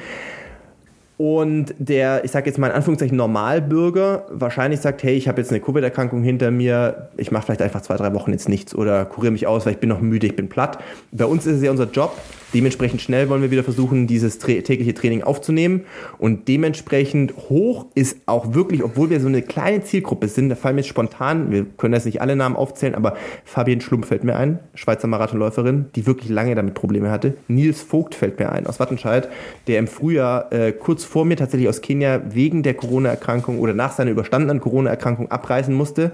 Und 1.16 1.74
der, 1.78 2.24
ich 2.24 2.32
sage 2.32 2.46
jetzt 2.46 2.58
mal 2.58 2.68
in 2.68 2.72
Anführungszeichen, 2.72 3.16
Normalbürger 3.16 4.26
wahrscheinlich 4.30 4.80
sagt, 4.80 5.02
hey, 5.04 5.14
ich 5.14 5.28
habe 5.28 5.40
jetzt 5.40 5.50
eine 5.50 5.60
Covid-Erkrankung 5.60 6.22
hinter 6.22 6.50
mir, 6.50 7.08
ich 7.16 7.30
mache 7.30 7.46
vielleicht 7.46 7.62
einfach 7.62 7.82
zwei, 7.82 7.96
drei 7.96 8.12
Wochen 8.14 8.32
jetzt 8.32 8.48
nichts 8.48 8.74
oder 8.74 9.04
kuriere 9.04 9.30
mich 9.30 9.46
aus, 9.46 9.64
weil 9.64 9.74
ich 9.74 9.78
bin 9.78 9.88
noch 9.88 10.00
müde, 10.00 10.26
ich 10.26 10.34
bin 10.34 10.48
platt. 10.48 10.78
Bei 11.12 11.26
uns 11.26 11.46
ist 11.46 11.56
es 11.56 11.62
ja 11.62 11.70
unser 11.70 11.88
Job, 11.88 12.16
Dementsprechend 12.54 13.02
schnell 13.02 13.28
wollen 13.28 13.42
wir 13.42 13.50
wieder 13.50 13.64
versuchen, 13.64 14.06
dieses 14.06 14.38
tägliche 14.38 14.94
Training 14.94 15.24
aufzunehmen. 15.24 15.84
Und 16.18 16.46
dementsprechend 16.46 17.34
hoch 17.48 17.86
ist 17.96 18.18
auch 18.26 18.54
wirklich, 18.54 18.84
obwohl 18.84 19.10
wir 19.10 19.18
so 19.18 19.26
eine 19.26 19.42
kleine 19.42 19.82
Zielgruppe 19.82 20.28
sind, 20.28 20.50
da 20.50 20.54
fallen 20.54 20.76
mir 20.76 20.82
jetzt 20.82 20.88
spontan, 20.88 21.50
wir 21.50 21.64
können 21.64 21.94
jetzt 21.94 22.04
nicht 22.04 22.20
alle 22.20 22.36
Namen 22.36 22.54
aufzählen, 22.54 22.94
aber 22.94 23.16
Fabian 23.44 23.80
Schlumpf 23.80 24.06
fällt 24.06 24.22
mir 24.22 24.36
ein, 24.36 24.60
Schweizer 24.74 25.08
Marathonläuferin, 25.08 25.86
die 25.96 26.06
wirklich 26.06 26.30
lange 26.30 26.54
damit 26.54 26.74
Probleme 26.74 27.10
hatte. 27.10 27.34
Nils 27.48 27.82
Vogt 27.82 28.14
fällt 28.14 28.38
mir 28.38 28.52
ein 28.52 28.68
aus 28.68 28.78
Wattenscheid, 28.78 29.28
der 29.66 29.80
im 29.80 29.88
Frühjahr 29.88 30.52
äh, 30.52 30.70
kurz 30.70 31.03
vor 31.04 31.24
mir 31.24 31.36
tatsächlich 31.36 31.68
aus 31.68 31.80
Kenia 31.80 32.22
wegen 32.30 32.62
der 32.62 32.74
Corona-Erkrankung 32.74 33.58
oder 33.58 33.74
nach 33.74 33.92
seiner 33.92 34.10
überstandenen 34.10 34.60
Corona-Erkrankung 34.60 35.30
abreisen 35.30 35.74
musste, 35.74 36.12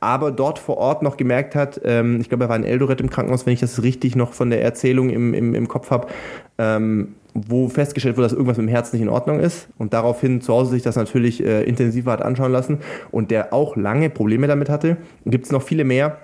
aber 0.00 0.30
dort 0.30 0.58
vor 0.58 0.78
Ort 0.78 1.02
noch 1.02 1.16
gemerkt 1.16 1.54
hat, 1.54 1.80
ähm, 1.84 2.20
ich 2.20 2.28
glaube, 2.28 2.44
er 2.44 2.48
war 2.48 2.56
in 2.56 2.64
Eldoret 2.64 3.00
im 3.00 3.10
Krankenhaus, 3.10 3.46
wenn 3.46 3.52
ich 3.52 3.60
das 3.60 3.82
richtig 3.82 4.16
noch 4.16 4.32
von 4.32 4.50
der 4.50 4.62
Erzählung 4.62 5.10
im, 5.10 5.34
im, 5.34 5.54
im 5.54 5.68
Kopf 5.68 5.90
habe, 5.90 6.08
ähm, 6.58 7.14
wo 7.34 7.68
festgestellt 7.68 8.16
wurde, 8.16 8.26
dass 8.26 8.32
irgendwas 8.32 8.58
mit 8.58 8.66
dem 8.66 8.70
Herz 8.70 8.92
nicht 8.92 9.02
in 9.02 9.08
Ordnung 9.08 9.40
ist 9.40 9.68
und 9.78 9.94
daraufhin 9.94 10.40
zu 10.40 10.52
Hause 10.52 10.72
sich 10.72 10.82
das 10.82 10.96
natürlich 10.96 11.44
äh, 11.44 11.62
intensiver 11.64 12.12
hat 12.12 12.22
anschauen 12.22 12.52
lassen 12.52 12.78
und 13.10 13.30
der 13.30 13.52
auch 13.52 13.76
lange 13.76 14.10
Probleme 14.10 14.46
damit 14.46 14.68
hatte. 14.68 14.98
Gibt 15.24 15.46
es 15.46 15.52
noch 15.52 15.62
viele 15.62 15.84
mehr. 15.84 16.18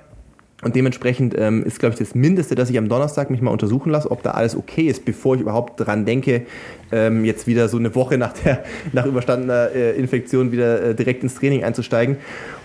Und 0.63 0.75
dementsprechend 0.75 1.37
ähm, 1.39 1.63
ist, 1.63 1.79
glaube 1.79 1.93
ich, 1.93 1.99
das 2.01 2.17
Mindeste, 2.17 2.57
dass 2.57 2.69
ich 2.69 2.79
am 2.79 2.89
Donnerstag 2.89 3.31
mich 3.31 3.41
mal 3.41 3.53
untersuchen 3.53 3.91
lasse, 3.91 4.11
ob 4.11 4.25
da 4.25 4.33
alles 4.33 4.57
okay 4.57 4.89
ist, 4.89 5.05
bevor 5.05 5.37
ich 5.37 5.41
überhaupt 5.41 5.79
dran 5.79 6.05
denke, 6.05 6.47
ähm, 6.91 7.25
jetzt 7.25 7.47
wieder 7.47 7.69
so 7.69 7.77
eine 7.77 7.95
Woche 7.95 8.19
nach 8.19 8.33
der 8.33 8.65
nach 8.93 9.07
überstandener 9.07 9.71
äh, 9.73 9.97
Infektion 9.97 10.51
wieder 10.51 10.83
äh, 10.83 10.95
direkt 10.97 11.23
ins 11.23 11.37
Training 11.37 11.63
einzusteigen. 11.63 12.17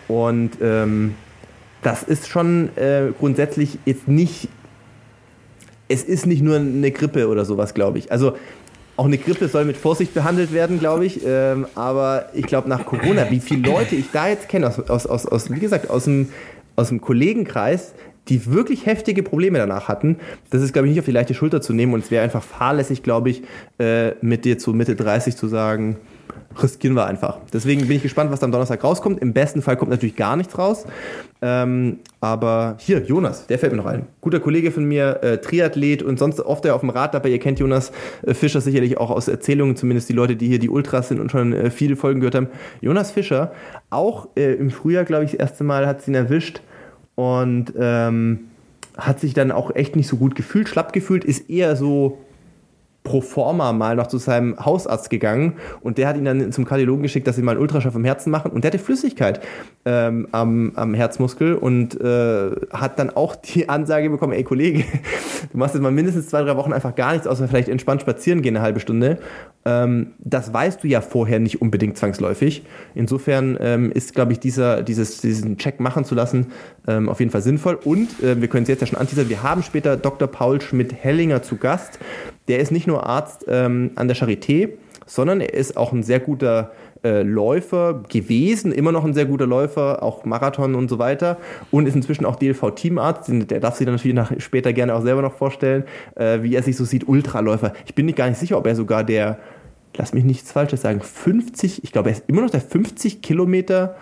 Und 0.08 0.58
ähm, 0.62 1.14
das 1.84 2.02
ist 2.02 2.28
schon 2.28 2.76
äh, 2.78 3.12
grundsätzlich 3.20 3.78
jetzt 3.86 4.08
nicht 4.08 4.50
es 5.88 6.04
ist 6.04 6.26
nicht 6.26 6.42
nur 6.42 6.58
eine 6.58 6.92
Grippe 6.92 7.28
oder 7.28 7.46
sowas, 7.46 7.74
glaube 7.74 8.00
ich. 8.00 8.12
Also 8.12 8.36
auch 8.96 9.06
eine 9.06 9.18
Grippe 9.18 9.48
soll 9.48 9.66
mit 9.66 9.78
Vorsicht 9.78 10.14
behandelt 10.14 10.54
werden, 10.54 10.80
glaube 10.80 11.06
ich. 11.06 11.22
Ähm, 11.26 11.66
aber 11.76 12.30
ich 12.34 12.46
glaube, 12.46 12.70
nach 12.70 12.86
Corona, 12.86 13.30
wie 13.30 13.40
viele 13.40 13.68
Leute 13.68 13.96
ich 13.96 14.12
da 14.12 14.28
jetzt 14.28 14.50
kenne, 14.50 14.68
aus, 14.68 14.80
aus, 14.80 15.06
aus, 15.06 15.26
aus, 15.26 15.52
wie 15.52 15.60
gesagt, 15.60 15.90
aus 15.90 16.06
dem, 16.06 16.30
aus 16.76 16.90
dem 16.90 17.02
Kollegenkreis, 17.02 17.94
die 18.30 18.46
wirklich 18.52 18.86
heftige 18.86 19.22
Probleme 19.22 19.58
danach 19.58 19.88
hatten, 19.88 20.18
das 20.50 20.62
ist, 20.62 20.74
glaube 20.74 20.88
ich, 20.88 20.92
nicht 20.92 21.00
auf 21.00 21.06
die 21.06 21.12
leichte 21.12 21.34
Schulter 21.34 21.62
zu 21.62 21.74
nehmen. 21.74 21.94
Und 21.94 22.04
es 22.04 22.12
wäre 22.12 22.24
einfach 22.24 22.44
fahrlässig, 22.44 23.04
glaube 23.04 23.30
ich, 23.30 23.44
äh, 23.80 24.12
mit 24.22 24.46
dir 24.46 24.58
zu 24.58 24.74
Mitte 24.74 24.96
30 24.96 25.36
zu 25.36 25.48
sagen, 25.48 25.98
riskieren 26.62 26.96
wir 26.96 27.06
einfach. 27.06 27.40
Deswegen 27.52 27.88
bin 27.88 27.98
ich 27.98 28.04
gespannt, 28.04 28.32
was 28.32 28.44
am 28.44 28.52
Donnerstag 28.52 28.84
rauskommt. 28.84 29.20
Im 29.22 29.34
besten 29.34 29.62
Fall 29.62 29.78
kommt 29.78 29.92
natürlich 29.92 30.16
gar 30.16 30.36
nichts 30.36 30.58
raus. 30.58 30.86
Ähm, 31.42 32.00
aber 32.22 32.76
hier, 32.80 33.04
Jonas, 33.04 33.48
der 33.48 33.60
fällt 33.60 33.72
mir 33.72 33.80
noch 33.80 33.86
ein. 33.86 34.08
Guter 34.22 34.40
Kollege 34.40 34.72
von 34.72 34.86
mir, 34.86 35.20
äh, 35.24 35.38
Triathlet 35.40 36.04
und 36.04 36.20
sonst 36.20 36.40
oft 36.40 36.68
auf 36.68 36.82
dem 36.82 36.90
Rad 36.90 37.14
dabei. 37.14 37.30
Ihr 37.30 37.40
kennt 37.40 37.60
Jonas 37.60 37.92
äh, 38.26 38.34
Fischer 38.34 38.62
sicherlich 38.62 38.98
auch 38.98 39.10
aus 39.10 39.28
Erzählungen, 39.28 39.76
zumindest 39.76 40.10
die 40.10 40.14
Leute, 40.14 40.36
die 40.36 40.48
hier 40.48 40.60
die 40.60 40.70
Ultras 40.70 41.10
sind 41.10 41.20
und 41.20 41.32
schon 41.32 41.54
äh, 41.54 41.70
viele 41.70 41.96
Folgen 41.96 42.20
gehört 42.20 42.36
haben. 42.36 42.48
Jonas 42.82 43.12
Fischer, 43.12 43.52
auch 43.90 44.30
äh, 44.36 44.54
im 44.54 44.70
Frühjahr, 44.70 45.06
glaube 45.06 45.26
ich, 45.26 45.32
das 45.32 45.40
erste 45.40 45.64
Mal 45.64 45.88
hat 45.88 46.02
sie 46.02 46.12
ihn 46.12 46.16
erwischt 46.16 46.62
und 47.16 47.74
ähm, 47.78 48.40
hat 48.98 49.20
sich 49.20 49.34
dann 49.34 49.52
auch 49.52 49.76
echt 49.76 49.96
nicht 49.96 50.08
so 50.08 50.18
gut 50.18 50.36
gefühlt, 50.36 50.70
schlapp 50.70 50.94
gefühlt, 50.94 51.26
ist 51.26 51.50
eher 51.50 51.76
so 51.76 52.20
pro 53.04 53.22
forma 53.22 53.74
mal 53.74 53.96
noch 53.96 54.08
zu 54.08 54.18
seinem 54.18 54.58
Hausarzt 54.64 55.10
gegangen 55.10 55.58
und 55.82 55.98
der 55.98 56.08
hat 56.08 56.18
ihn 56.18 56.26
dann 56.26 56.52
zum 56.52 56.66
Kardiologen 56.66 57.04
geschickt, 57.04 57.28
dass 57.28 57.36
sie 57.36 57.42
mal 57.42 57.52
einen 57.52 57.62
Ultraschall 57.62 57.92
vom 57.92 58.06
Herzen 58.06 58.32
machen 58.32 58.52
und 58.52 58.64
der 58.64 58.72
hatte 58.72 58.80
Flüssigkeit 58.80 59.42
ähm, 59.86 60.28
am, 60.32 60.72
am 60.76 60.94
Herzmuskel 60.94 61.56
und 61.56 62.00
äh, 62.00 62.52
hat 62.72 63.00
dann 63.00 63.10
auch 63.10 63.36
die 63.36 63.68
Ansage 63.68 64.10
bekommen, 64.10 64.34
ey 64.34 64.44
Kollege, 64.44 64.86
du 65.52 65.58
machst 65.58 65.76
jetzt 65.76 65.84
mal 65.84 65.92
mindestens 65.92 66.30
zwei, 66.30 66.44
drei 66.44 66.56
Wochen 66.56 66.72
einfach 66.72 66.96
gar 66.96 67.12
nichts, 67.12 67.28
außer 67.28 67.48
vielleicht 67.48 67.70
entspannt 67.70 68.02
spazieren 68.02 68.42
gehen 68.42 68.56
eine 68.56 68.64
halbe 68.64 68.80
Stunde. 68.80 69.20
Ähm, 69.66 70.14
das 70.20 70.54
weißt 70.54 70.84
du 70.84 70.88
ja 70.88 71.02
vorher 71.02 71.40
nicht 71.40 71.62
unbedingt 71.62 71.98
zwangsläufig. 71.98 72.64
Insofern 72.96 73.58
ähm, 73.62 73.92
ist, 73.92 74.14
glaube 74.14 74.34
ich, 74.34 74.40
dieser, 74.40 74.84
dieses, 74.84 75.22
diesen 75.22 75.58
Check 75.58 75.80
machen 75.80 76.06
zu 76.06 76.16
lassen 76.16 76.48
ähm, 76.88 77.10
auf 77.10 77.20
jeden 77.20 77.32
Fall 77.32 77.42
sinnvoll 77.42 77.80
und 77.84 78.22
äh, 78.22 78.40
wir 78.42 78.48
können 78.48 78.64
es 78.64 78.70
jetzt 78.70 78.82
ja 78.82 78.88
schon 78.88 79.00
anteasern, 79.00 79.30
wir 79.30 79.44
haben 79.44 79.64
später 79.64 79.96
Dr. 79.96 80.28
Paul 80.28 80.60
Schmidt-Hellinger 80.60 81.42
zu 81.44 81.58
Gast, 81.58 82.00
der 82.48 82.60
ist 82.60 82.72
nicht 82.72 82.88
nur 82.88 83.06
Arzt 83.06 83.46
ähm, 83.48 83.92
an 83.96 84.08
der 84.08 84.18
Charité, 84.18 84.70
sondern 85.06 85.42
er 85.42 85.54
ist 85.54 85.78
auch 85.78 85.94
ein 85.94 86.04
sehr 86.04 86.20
guter 86.20 86.72
äh, 87.04 87.22
Läufer 87.22 88.04
gewesen, 88.08 88.72
immer 88.72 88.92
noch 88.92 89.04
ein 89.04 89.14
sehr 89.14 89.26
guter 89.26 89.46
Läufer, 89.46 90.02
auch 90.02 90.24
Marathon 90.24 90.76
und 90.76 90.90
so 90.90 91.00
weiter 91.00 91.38
und 91.70 91.86
ist 91.86 91.96
inzwischen 91.96 92.26
auch 92.26 92.38
DLV-Teamarzt. 92.38 93.30
Der 93.50 93.60
darf 93.60 93.76
sich 93.76 93.86
dann 93.86 93.96
natürlich 93.96 94.16
nach, 94.16 94.32
später 94.38 94.72
gerne 94.72 94.96
auch 94.96 95.02
selber 95.02 95.22
noch 95.22 95.34
vorstellen, 95.34 95.84
äh, 96.16 96.44
wie 96.44 96.56
er 96.56 96.64
sich 96.64 96.78
so 96.78 96.86
sieht, 96.86 97.08
Ultraläufer. 97.08 97.74
Ich 97.86 97.94
bin 97.94 98.06
nicht 98.06 98.18
gar 98.18 98.30
nicht 98.30 98.40
sicher, 98.40 98.58
ob 98.58 98.66
er 98.68 98.76
sogar 98.76 99.04
der, 99.04 99.38
lass 99.98 100.14
mich 100.14 100.24
nichts 100.24 100.52
Falsches 100.52 100.82
sagen, 100.82 101.02
50, 101.02 101.84
ich 101.84 101.92
glaube, 101.92 102.10
er 102.10 102.18
ist 102.18 102.24
immer 102.28 102.42
noch 102.42 102.50
der 102.50 102.62
50 102.62 103.22
Kilometer 103.22 103.96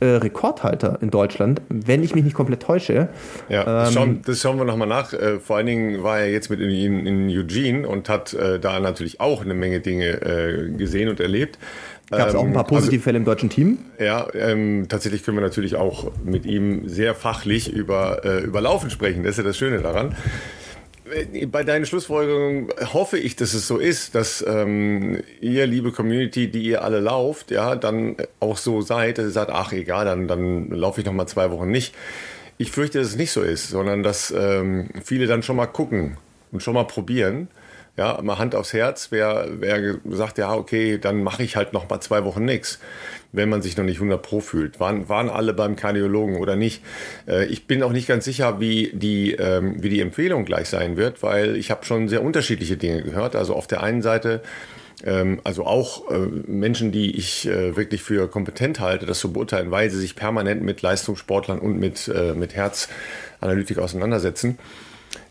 äh, 0.00 0.16
Rekordhalter 0.16 0.98
in 1.00 1.10
Deutschland, 1.10 1.62
wenn 1.68 2.02
ich 2.02 2.14
mich 2.14 2.24
nicht 2.24 2.34
komplett 2.34 2.62
täusche. 2.62 3.08
Ja, 3.48 3.64
das, 3.64 3.88
ähm, 3.90 3.94
schauen, 3.94 4.22
das 4.26 4.40
schauen 4.40 4.58
wir 4.58 4.64
nochmal 4.64 4.88
nach. 4.88 5.12
Äh, 5.12 5.38
vor 5.38 5.56
allen 5.56 5.66
Dingen 5.66 6.02
war 6.02 6.18
er 6.18 6.30
jetzt 6.30 6.50
mit 6.50 6.60
in, 6.60 7.06
in 7.06 7.28
Eugene 7.28 7.86
und 7.86 8.08
hat 8.08 8.34
äh, 8.34 8.58
da 8.58 8.80
natürlich 8.80 9.20
auch 9.20 9.42
eine 9.42 9.54
Menge 9.54 9.80
Dinge 9.80 10.08
äh, 10.22 10.70
gesehen 10.76 11.08
und 11.08 11.20
erlebt. 11.20 11.58
Gab 12.10 12.28
es 12.28 12.34
auch 12.34 12.44
ein 12.44 12.52
paar 12.52 12.64
ähm, 12.64 12.68
positive 12.68 12.96
also, 12.96 13.04
Fälle 13.04 13.18
im 13.18 13.24
deutschen 13.24 13.48
Team? 13.48 13.78
Ja, 13.98 14.26
ähm, 14.34 14.86
tatsächlich 14.88 15.24
können 15.24 15.36
wir 15.36 15.42
natürlich 15.42 15.76
auch 15.76 16.10
mit 16.24 16.46
ihm 16.46 16.88
sehr 16.88 17.14
fachlich 17.14 17.72
über, 17.72 18.24
äh, 18.24 18.40
über 18.40 18.60
Laufen 18.60 18.90
sprechen. 18.90 19.22
Das 19.22 19.32
ist 19.32 19.38
ja 19.38 19.44
das 19.44 19.56
Schöne 19.56 19.80
daran. 19.80 20.14
Äh, 21.12 21.46
bei 21.46 21.64
deinen 21.64 21.86
Schlussfolgerungen 21.86 22.68
hoffe 22.92 23.18
ich, 23.18 23.36
dass 23.36 23.54
es 23.54 23.66
so 23.66 23.78
ist, 23.78 24.14
dass 24.14 24.44
ähm, 24.46 25.22
ihr, 25.40 25.66
liebe 25.66 25.92
Community, 25.92 26.50
die 26.50 26.62
ihr 26.62 26.82
alle 26.82 27.00
lauft, 27.00 27.50
ja, 27.50 27.76
dann 27.76 28.16
auch 28.40 28.56
so 28.56 28.80
seid, 28.80 29.18
dass 29.18 29.26
ihr 29.26 29.30
sagt, 29.30 29.50
ach 29.50 29.72
egal, 29.72 30.04
dann, 30.04 30.28
dann 30.28 30.70
laufe 30.70 31.00
ich 31.00 31.06
noch 31.06 31.12
mal 31.12 31.26
zwei 31.26 31.50
Wochen 31.50 31.70
nicht. 31.70 31.94
Ich 32.58 32.70
fürchte, 32.70 32.98
dass 32.98 33.08
es 33.08 33.16
nicht 33.16 33.32
so 33.32 33.42
ist, 33.42 33.68
sondern 33.68 34.02
dass 34.02 34.32
ähm, 34.36 34.88
viele 35.02 35.26
dann 35.26 35.42
schon 35.42 35.56
mal 35.56 35.66
gucken 35.66 36.16
und 36.52 36.62
schon 36.62 36.74
mal 36.74 36.84
probieren. 36.84 37.48
Ja, 37.96 38.18
mal 38.22 38.38
Hand 38.38 38.54
aufs 38.54 38.72
Herz, 38.72 39.08
wer, 39.10 39.48
wer 39.50 39.98
sagt, 40.04 40.38
ja, 40.38 40.54
okay, 40.54 40.96
dann 40.96 41.22
mache 41.22 41.42
ich 41.42 41.56
halt 41.56 41.74
noch 41.74 41.90
mal 41.90 42.00
zwei 42.00 42.24
Wochen 42.24 42.44
nichts 42.44 42.78
wenn 43.32 43.48
man 43.48 43.62
sich 43.62 43.76
noch 43.76 43.84
nicht 43.84 43.96
100 43.96 44.22
Pro 44.22 44.40
fühlt. 44.40 44.78
Waren, 44.78 45.08
waren 45.08 45.28
alle 45.28 45.54
beim 45.54 45.76
Kardiologen 45.76 46.36
oder 46.36 46.56
nicht? 46.56 46.82
Äh, 47.26 47.46
ich 47.46 47.66
bin 47.66 47.82
auch 47.82 47.92
nicht 47.92 48.06
ganz 48.06 48.24
sicher, 48.24 48.60
wie 48.60 48.90
die, 48.92 49.32
ähm, 49.32 49.82
wie 49.82 49.88
die 49.88 50.00
Empfehlung 50.00 50.44
gleich 50.44 50.68
sein 50.68 50.96
wird, 50.96 51.22
weil 51.22 51.56
ich 51.56 51.70
habe 51.70 51.84
schon 51.84 52.08
sehr 52.08 52.22
unterschiedliche 52.22 52.76
Dinge 52.76 53.02
gehört. 53.02 53.34
Also 53.34 53.54
auf 53.54 53.66
der 53.66 53.82
einen 53.82 54.02
Seite 54.02 54.42
ähm, 55.04 55.40
also 55.44 55.64
auch 55.64 56.10
äh, 56.10 56.18
Menschen, 56.46 56.92
die 56.92 57.16
ich 57.16 57.48
äh, 57.48 57.76
wirklich 57.76 58.02
für 58.02 58.28
kompetent 58.28 58.80
halte, 58.80 59.06
das 59.06 59.18
zu 59.18 59.32
beurteilen, 59.32 59.70
weil 59.70 59.90
sie 59.90 59.98
sich 59.98 60.14
permanent 60.14 60.62
mit 60.62 60.82
Leistungssportlern 60.82 61.58
und 61.58 61.78
mit, 61.78 62.08
äh, 62.08 62.34
mit 62.34 62.54
Herzanalytik 62.54 63.78
auseinandersetzen 63.78 64.58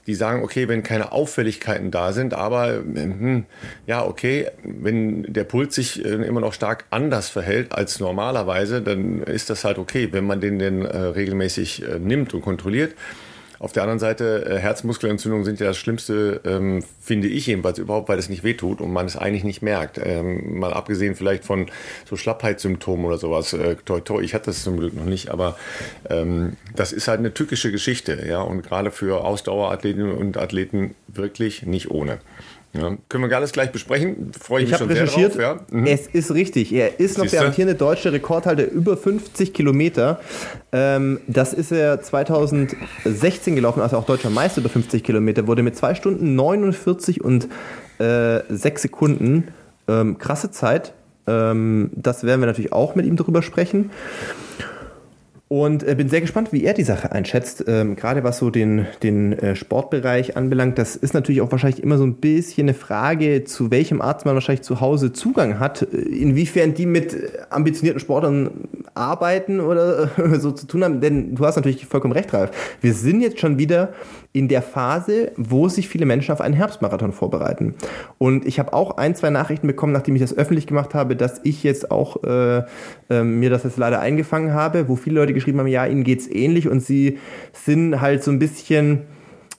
die 0.07 0.15
sagen, 0.15 0.43
okay, 0.43 0.67
wenn 0.67 0.83
keine 0.83 1.11
Auffälligkeiten 1.11 1.91
da 1.91 2.11
sind, 2.13 2.33
aber 2.33 2.77
hm, 2.77 3.45
ja, 3.85 4.03
okay, 4.03 4.47
wenn 4.63 5.23
der 5.23 5.43
Puls 5.43 5.75
sich 5.75 6.03
äh, 6.03 6.09
immer 6.09 6.41
noch 6.41 6.53
stark 6.53 6.85
anders 6.89 7.29
verhält 7.29 7.71
als 7.71 7.99
normalerweise, 7.99 8.81
dann 8.81 9.21
ist 9.23 9.49
das 9.49 9.63
halt 9.63 9.77
okay, 9.77 10.09
wenn 10.11 10.25
man 10.25 10.41
den 10.41 10.59
denn 10.59 10.85
äh, 10.85 10.97
regelmäßig 10.97 11.83
äh, 11.83 11.99
nimmt 11.99 12.33
und 12.33 12.41
kontrolliert. 12.41 12.95
Auf 13.61 13.73
der 13.73 13.83
anderen 13.83 13.99
Seite, 13.99 14.43
äh, 14.49 14.57
Herzmuskelentzündungen 14.57 15.45
sind 15.45 15.59
ja 15.59 15.67
das 15.67 15.77
Schlimmste, 15.77 16.41
ähm, 16.45 16.83
finde 16.99 17.27
ich 17.27 17.45
jedenfalls 17.45 17.77
überhaupt, 17.77 18.09
weil 18.09 18.17
es 18.17 18.27
nicht 18.27 18.43
wehtut 18.43 18.81
und 18.81 18.91
man 18.91 19.05
es 19.05 19.15
eigentlich 19.15 19.43
nicht 19.43 19.61
merkt. 19.61 20.01
Ähm, 20.03 20.57
mal 20.57 20.73
abgesehen 20.73 21.13
vielleicht 21.13 21.45
von 21.45 21.67
so 22.09 22.15
Schlappheitssymptomen 22.17 23.05
oder 23.05 23.19
sowas. 23.19 23.53
Äh, 23.53 23.75
toi, 23.85 23.99
toi, 23.99 24.19
ich 24.23 24.33
hatte 24.33 24.47
das 24.47 24.63
zum 24.63 24.77
Glück 24.77 24.95
noch 24.95 25.05
nicht, 25.05 25.29
aber 25.29 25.57
ähm, 26.09 26.53
das 26.75 26.91
ist 26.91 27.07
halt 27.07 27.19
eine 27.19 27.35
tückische 27.35 27.71
Geschichte, 27.71 28.25
ja, 28.27 28.41
und 28.41 28.63
gerade 28.63 28.89
für 28.89 29.23
Ausdauerathletinnen 29.23 30.11
und 30.11 30.37
Athleten 30.37 30.95
wirklich 31.07 31.61
nicht 31.61 31.91
ohne. 31.91 32.17
Ja, 32.73 32.95
können 33.09 33.29
wir 33.29 33.35
alles 33.35 33.51
gleich 33.51 33.71
besprechen. 33.71 34.31
Freue 34.39 34.63
ich, 34.63 34.65
ich 34.65 34.71
mich 34.71 34.79
schon 34.79 34.87
recherchiert. 34.87 35.33
sehr 35.33 35.55
drauf. 35.55 35.61
Ja. 35.71 35.77
Mhm. 35.77 35.87
Es 35.87 36.07
ist 36.07 36.33
richtig. 36.33 36.71
Er 36.71 36.99
ist 36.99 37.17
noch 37.17 37.25
Siehste? 37.25 37.37
der 37.37 37.47
amtierende 37.47 37.75
deutsche 37.75 38.13
Rekordhalter 38.13 38.65
über 38.65 38.95
50 38.95 39.53
Kilometer. 39.53 40.21
Ähm, 40.71 41.19
das 41.27 41.53
ist 41.53 41.71
er 41.71 42.01
2016 42.01 43.55
gelaufen, 43.55 43.81
also 43.81 43.97
auch 43.97 44.05
deutscher 44.05 44.29
Meister 44.29 44.61
über 44.61 44.69
50 44.69 45.03
Kilometer. 45.03 45.47
Wurde 45.47 45.63
mit 45.63 45.75
2 45.75 45.95
Stunden 45.95 46.35
49 46.35 47.21
und 47.21 47.49
äh, 47.99 48.39
6 48.47 48.81
Sekunden. 48.81 49.49
Ähm, 49.89 50.17
krasse 50.17 50.51
Zeit. 50.51 50.93
Ähm, 51.27 51.91
das 51.93 52.23
werden 52.23 52.39
wir 52.39 52.47
natürlich 52.47 52.71
auch 52.71 52.95
mit 52.95 53.05
ihm 53.05 53.17
darüber 53.17 53.41
sprechen. 53.41 53.91
Und 55.51 55.83
äh, 55.83 55.95
bin 55.95 56.07
sehr 56.07 56.21
gespannt, 56.21 56.53
wie 56.53 56.63
er 56.63 56.73
die 56.73 56.85
Sache 56.85 57.11
einschätzt. 57.11 57.65
Ähm, 57.67 57.97
gerade 57.97 58.23
was 58.23 58.37
so 58.37 58.49
den, 58.49 58.85
den 59.03 59.33
äh, 59.33 59.53
Sportbereich 59.57 60.37
anbelangt, 60.37 60.77
das 60.77 60.95
ist 60.95 61.13
natürlich 61.13 61.41
auch 61.41 61.51
wahrscheinlich 61.51 61.83
immer 61.83 61.97
so 61.97 62.05
ein 62.05 62.13
bisschen 62.13 62.69
eine 62.69 62.73
Frage, 62.73 63.43
zu 63.43 63.69
welchem 63.69 64.01
Arzt 64.01 64.25
man 64.25 64.33
wahrscheinlich 64.33 64.61
zu 64.61 64.79
Hause 64.79 65.11
Zugang 65.11 65.59
hat, 65.59 65.81
äh, 65.81 65.97
inwiefern 65.97 66.73
die 66.73 66.85
mit 66.85 67.17
ambitionierten 67.49 67.99
Sportlern 67.99 68.69
arbeiten 68.93 69.59
oder 69.59 70.09
so 70.39 70.53
zu 70.53 70.67
tun 70.67 70.85
haben. 70.85 71.01
Denn 71.01 71.35
du 71.35 71.45
hast 71.45 71.57
natürlich 71.57 71.85
vollkommen 71.85 72.13
recht, 72.13 72.33
Ralf. 72.33 72.51
Wir 72.79 72.93
sind 72.93 73.19
jetzt 73.19 73.41
schon 73.41 73.57
wieder 73.57 73.91
in 74.33 74.47
der 74.47 74.61
Phase, 74.61 75.33
wo 75.35 75.67
sich 75.67 75.89
viele 75.89 76.05
Menschen 76.05 76.31
auf 76.31 76.39
einen 76.39 76.53
Herbstmarathon 76.53 77.11
vorbereiten. 77.11 77.75
Und 78.17 78.45
ich 78.45 78.59
habe 78.59 78.73
auch 78.73 78.97
ein, 78.97 79.13
zwei 79.13 79.29
Nachrichten 79.29 79.67
bekommen, 79.67 79.91
nachdem 79.91 80.15
ich 80.15 80.21
das 80.21 80.37
öffentlich 80.37 80.67
gemacht 80.67 80.93
habe, 80.93 81.17
dass 81.17 81.41
ich 81.43 81.63
jetzt 81.63 81.91
auch 81.91 82.23
äh, 82.23 82.63
äh, 83.09 83.23
mir 83.23 83.49
das 83.49 83.63
jetzt 83.63 83.77
leider 83.77 83.99
eingefangen 83.99 84.53
habe, 84.53 84.87
wo 84.87 84.95
viele 84.95 85.15
Leute 85.19 85.33
geschrieben 85.33 85.59
haben, 85.59 85.67
ja, 85.67 85.85
ihnen 85.85 86.05
geht's 86.05 86.27
ähnlich 86.27 86.69
und 86.69 86.81
sie 86.81 87.17
sind 87.51 87.99
halt 87.99 88.23
so 88.23 88.31
ein 88.31 88.39
bisschen 88.39 89.01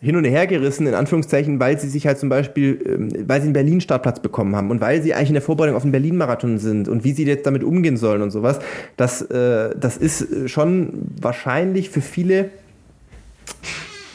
hin 0.01 0.17
und 0.17 0.25
her 0.25 0.49
gerissen, 0.49 0.87
in 0.87 0.95
Anführungszeichen, 0.95 1.61
weil 1.61 1.79
sie 1.79 1.89
sich 1.89 2.07
halt 2.07 2.19
zum 2.19 2.29
Beispiel, 2.29 2.81
ähm, 2.87 3.29
weil 3.29 3.41
sie 3.41 3.47
einen 3.47 3.53
Berlin-Startplatz 3.53 4.21
bekommen 4.21 4.57
haben 4.57 4.71
und 4.71 4.81
weil 4.81 5.03
sie 5.03 5.15
eigentlich 5.15 5.29
in 5.29 5.35
der 5.35 5.43
Vorbereitung 5.43 5.77
auf 5.77 5.83
den 5.83 5.93
Berlin-Marathon 5.93 6.59
sind 6.59 6.89
und 6.89 7.05
wie 7.05 7.13
sie 7.13 7.25
jetzt 7.25 7.47
damit 7.47 7.63
umgehen 7.63 7.97
sollen 7.99 8.23
und 8.23 8.31
sowas. 8.31 8.59
Das, 8.97 9.23
äh, 9.23 9.77
das 9.79 9.99
ist 9.99 10.51
schon 10.51 10.95
wahrscheinlich 11.21 11.91
für 11.91 12.01
viele 12.01 12.51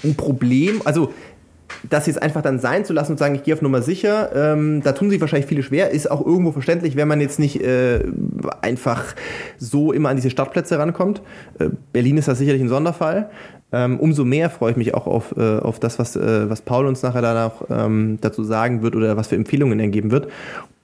ein 0.03 0.15
Problem. 0.15 0.81
Also 0.85 1.13
das 1.89 2.07
jetzt 2.07 2.21
einfach 2.21 2.41
dann 2.41 2.59
sein 2.59 2.85
zu 2.85 2.93
lassen 2.93 3.13
und 3.13 3.17
sagen, 3.17 3.35
ich 3.35 3.43
gehe 3.43 3.53
auf 3.53 3.61
Nummer 3.61 3.81
sicher, 3.81 4.31
ähm, 4.33 4.81
da 4.83 4.93
tun 4.93 5.09
sich 5.09 5.21
wahrscheinlich 5.21 5.47
viele 5.47 5.63
schwer, 5.63 5.91
ist 5.91 6.09
auch 6.09 6.25
irgendwo 6.25 6.51
verständlich, 6.51 6.95
wenn 6.95 7.07
man 7.07 7.21
jetzt 7.21 7.39
nicht 7.39 7.61
äh, 7.61 8.03
einfach 8.61 9.03
so 9.57 9.91
immer 9.91 10.09
an 10.09 10.15
diese 10.15 10.29
Startplätze 10.29 10.79
rankommt. 10.79 11.21
Äh, 11.59 11.69
Berlin 11.93 12.17
ist 12.17 12.27
da 12.27 12.35
sicherlich 12.35 12.61
ein 12.61 12.69
Sonderfall. 12.69 13.29
Ähm, 13.73 13.99
umso 13.99 14.23
mehr 14.23 14.49
freue 14.49 14.71
ich 14.71 14.77
mich 14.77 14.93
auch 14.93 15.07
auf, 15.07 15.35
äh, 15.35 15.59
auf 15.59 15.79
das, 15.79 15.99
was, 15.99 16.15
äh, 16.15 16.49
was 16.49 16.61
Paul 16.61 16.85
uns 16.87 17.03
nachher 17.03 17.21
dann 17.21 17.37
auch 17.37 17.63
ähm, 17.69 18.17
dazu 18.21 18.45
sagen 18.45 18.81
wird 18.81 18.95
oder 18.95 19.17
was 19.17 19.27
für 19.27 19.35
Empfehlungen 19.35 19.77
er 19.79 19.89
geben 19.89 20.11
wird. 20.11 20.29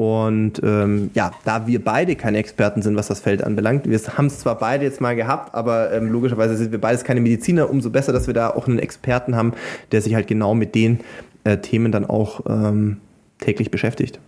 Und 0.04 0.60
ähm, 0.64 1.12
ja, 1.14 1.32
da 1.46 1.66
wir 1.66 1.82
beide 1.82 2.18
keine 2.18 2.38
Experten 2.38 2.82
sind, 2.82 2.98
was 2.98 3.08
das 3.08 3.22
Feld 3.22 3.42
anbelangt, 3.42 3.90
wir 3.90 3.98
haben 4.18 4.26
es 4.26 4.40
zwar 4.40 4.58
beide 4.58 4.84
jetzt 4.84 5.00
mal 5.00 5.16
gehabt, 5.16 5.56
aber 5.56 5.94
ähm, 5.94 6.12
logischerweise 6.12 6.58
sind 6.58 6.74
wir 6.74 6.82
beides 6.82 7.06
keine 7.06 7.22
Mediziner, 7.22 7.70
umso 7.70 7.90
besser, 7.90 8.12
dass 8.12 8.28
wir 8.28 8.34
da 8.34 8.50
auch 8.50 8.68
einen 8.68 8.80
Experten 8.80 9.38
haben, 9.38 9.54
der 9.94 10.02
sich 10.02 10.14
halt 10.14 10.28
genau 10.28 10.56
mit 10.56 10.76
den 10.76 11.00
äh, 11.46 11.58
Themen 11.60 11.94
dann 11.94 12.04
auch 12.04 12.42
ähm, 12.50 12.98
täglich 13.40 13.72
beschäftigt. 13.72 14.20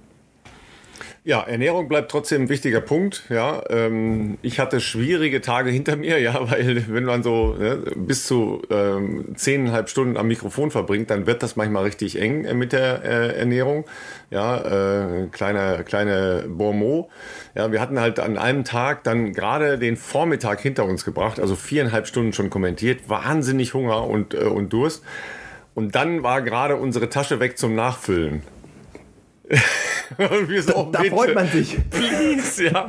Ja, 1.27 1.41
Ernährung 1.41 1.87
bleibt 1.87 2.11
trotzdem 2.11 2.43
ein 2.43 2.49
wichtiger 2.49 2.81
Punkt. 2.81 3.23
Ja, 3.29 3.63
ähm, 3.71 4.37
ich 4.43 4.59
hatte 4.59 4.79
schwierige 4.79 5.41
Tage 5.41 5.71
hinter 5.71 5.95
mir, 5.95 6.19
ja, 6.21 6.51
weil 6.51 6.85
wenn 6.87 7.03
man 7.03 7.23
so 7.23 7.55
ne, 7.57 7.77
bis 7.95 8.27
zu 8.27 8.61
ähm, 8.69 9.35
zehneinhalb 9.35 9.89
Stunden 9.89 10.17
am 10.17 10.27
Mikrofon 10.27 10.69
verbringt, 10.69 11.09
dann 11.09 11.25
wird 11.25 11.41
das 11.41 11.55
manchmal 11.55 11.81
richtig 11.81 12.21
eng 12.21 12.45
äh, 12.45 12.53
mit 12.53 12.73
der 12.73 13.03
äh, 13.03 13.39
Ernährung. 13.39 13.85
Ja, 14.29 15.23
äh, 15.23 15.27
kleine 15.31 15.83
kleine 15.83 16.45
Bourmont. 16.47 17.07
Ja, 17.55 17.71
wir 17.71 17.81
hatten 17.81 17.99
halt 17.99 18.19
an 18.19 18.37
einem 18.37 18.63
Tag 18.63 19.03
dann 19.03 19.33
gerade 19.33 19.79
den 19.79 19.97
Vormittag 19.97 20.61
hinter 20.61 20.85
uns 20.85 21.05
gebracht, 21.05 21.39
also 21.39 21.55
viereinhalb 21.55 22.05
Stunden 22.05 22.33
schon 22.33 22.51
kommentiert, 22.51 23.09
wahnsinnig 23.09 23.73
Hunger 23.73 24.07
und 24.07 24.35
äh, 24.35 24.43
und 24.43 24.71
Durst. 24.71 25.03
Und 25.73 25.95
dann 25.95 26.21
war 26.21 26.43
gerade 26.43 26.75
unsere 26.75 27.09
Tasche 27.09 27.39
weg 27.39 27.57
zum 27.57 27.73
Nachfüllen. 27.73 28.43
da, 30.17 30.87
da 30.91 31.03
freut 31.03 31.35
man 31.35 31.47
sich. 31.47 31.77
Please, 31.89 32.65
ja. 32.65 32.87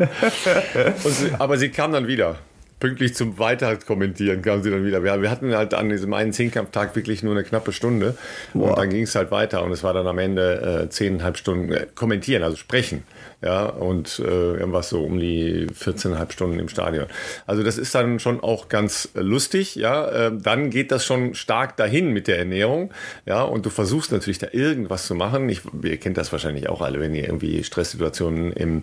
Sie, 1.04 1.30
aber 1.38 1.58
sie 1.58 1.70
kam 1.70 1.92
dann 1.92 2.06
wieder. 2.06 2.36
Pünktlich 2.78 3.14
zum 3.14 3.38
Weiterkommentieren 3.38 4.42
kam 4.42 4.62
sie 4.62 4.70
dann 4.70 4.84
wieder. 4.84 5.02
Wir, 5.02 5.22
wir 5.22 5.30
hatten 5.30 5.54
halt 5.54 5.72
an 5.72 5.88
diesem 5.88 6.12
einen 6.12 6.32
Zehnkampftag 6.32 6.94
wirklich 6.94 7.22
nur 7.22 7.32
eine 7.32 7.42
knappe 7.42 7.72
Stunde. 7.72 8.18
Wow. 8.52 8.70
Und 8.70 8.78
dann 8.78 8.90
ging 8.90 9.04
es 9.04 9.14
halt 9.14 9.30
weiter. 9.30 9.62
Und 9.62 9.72
es 9.72 9.82
war 9.82 9.94
dann 9.94 10.06
am 10.06 10.18
Ende 10.18 10.84
äh, 10.84 10.90
zehneinhalb 10.90 11.38
Stunden 11.38 11.72
äh, 11.72 11.86
kommentieren, 11.94 12.42
also 12.42 12.56
sprechen. 12.56 13.02
Ja, 13.43 13.66
und 13.66 14.19
äh, 14.19 14.55
irgendwas 14.55 14.88
so 14.88 15.05
um 15.05 15.21
die 15.21 15.66
14,5 15.66 16.33
Stunden 16.33 16.59
im 16.59 16.71
Stadion. 16.71 17.07
Also 17.47 17.62
das 17.62 17.76
ist 17.76 17.95
dann 17.95 18.19
schon 18.19 18.40
auch 18.40 18.71
ganz 18.71 19.11
lustig, 19.14 19.75
ja. 19.75 20.09
Äh, 20.09 20.33
dann 20.35 20.71
geht 20.71 20.90
das 20.90 21.05
schon 21.05 21.35
stark 21.35 21.76
dahin 21.76 22.12
mit 22.12 22.28
der 22.28 22.38
Ernährung, 22.38 22.93
ja. 23.26 23.43
Und 23.43 23.66
du 23.66 23.71
versuchst 23.71 24.11
natürlich 24.11 24.38
da 24.38 24.49
irgendwas 24.52 25.07
zu 25.07 25.14
machen. 25.14 25.50
Ich, 25.50 25.61
ihr 25.83 25.99
kennt 25.99 26.16
das 26.16 26.33
wahrscheinlich 26.33 26.71
auch 26.71 26.81
alle, 26.81 26.99
wenn 26.99 27.14
ihr 27.14 27.25
irgendwie 27.25 27.62
Stresssituationen 27.62 28.52
im 28.52 28.83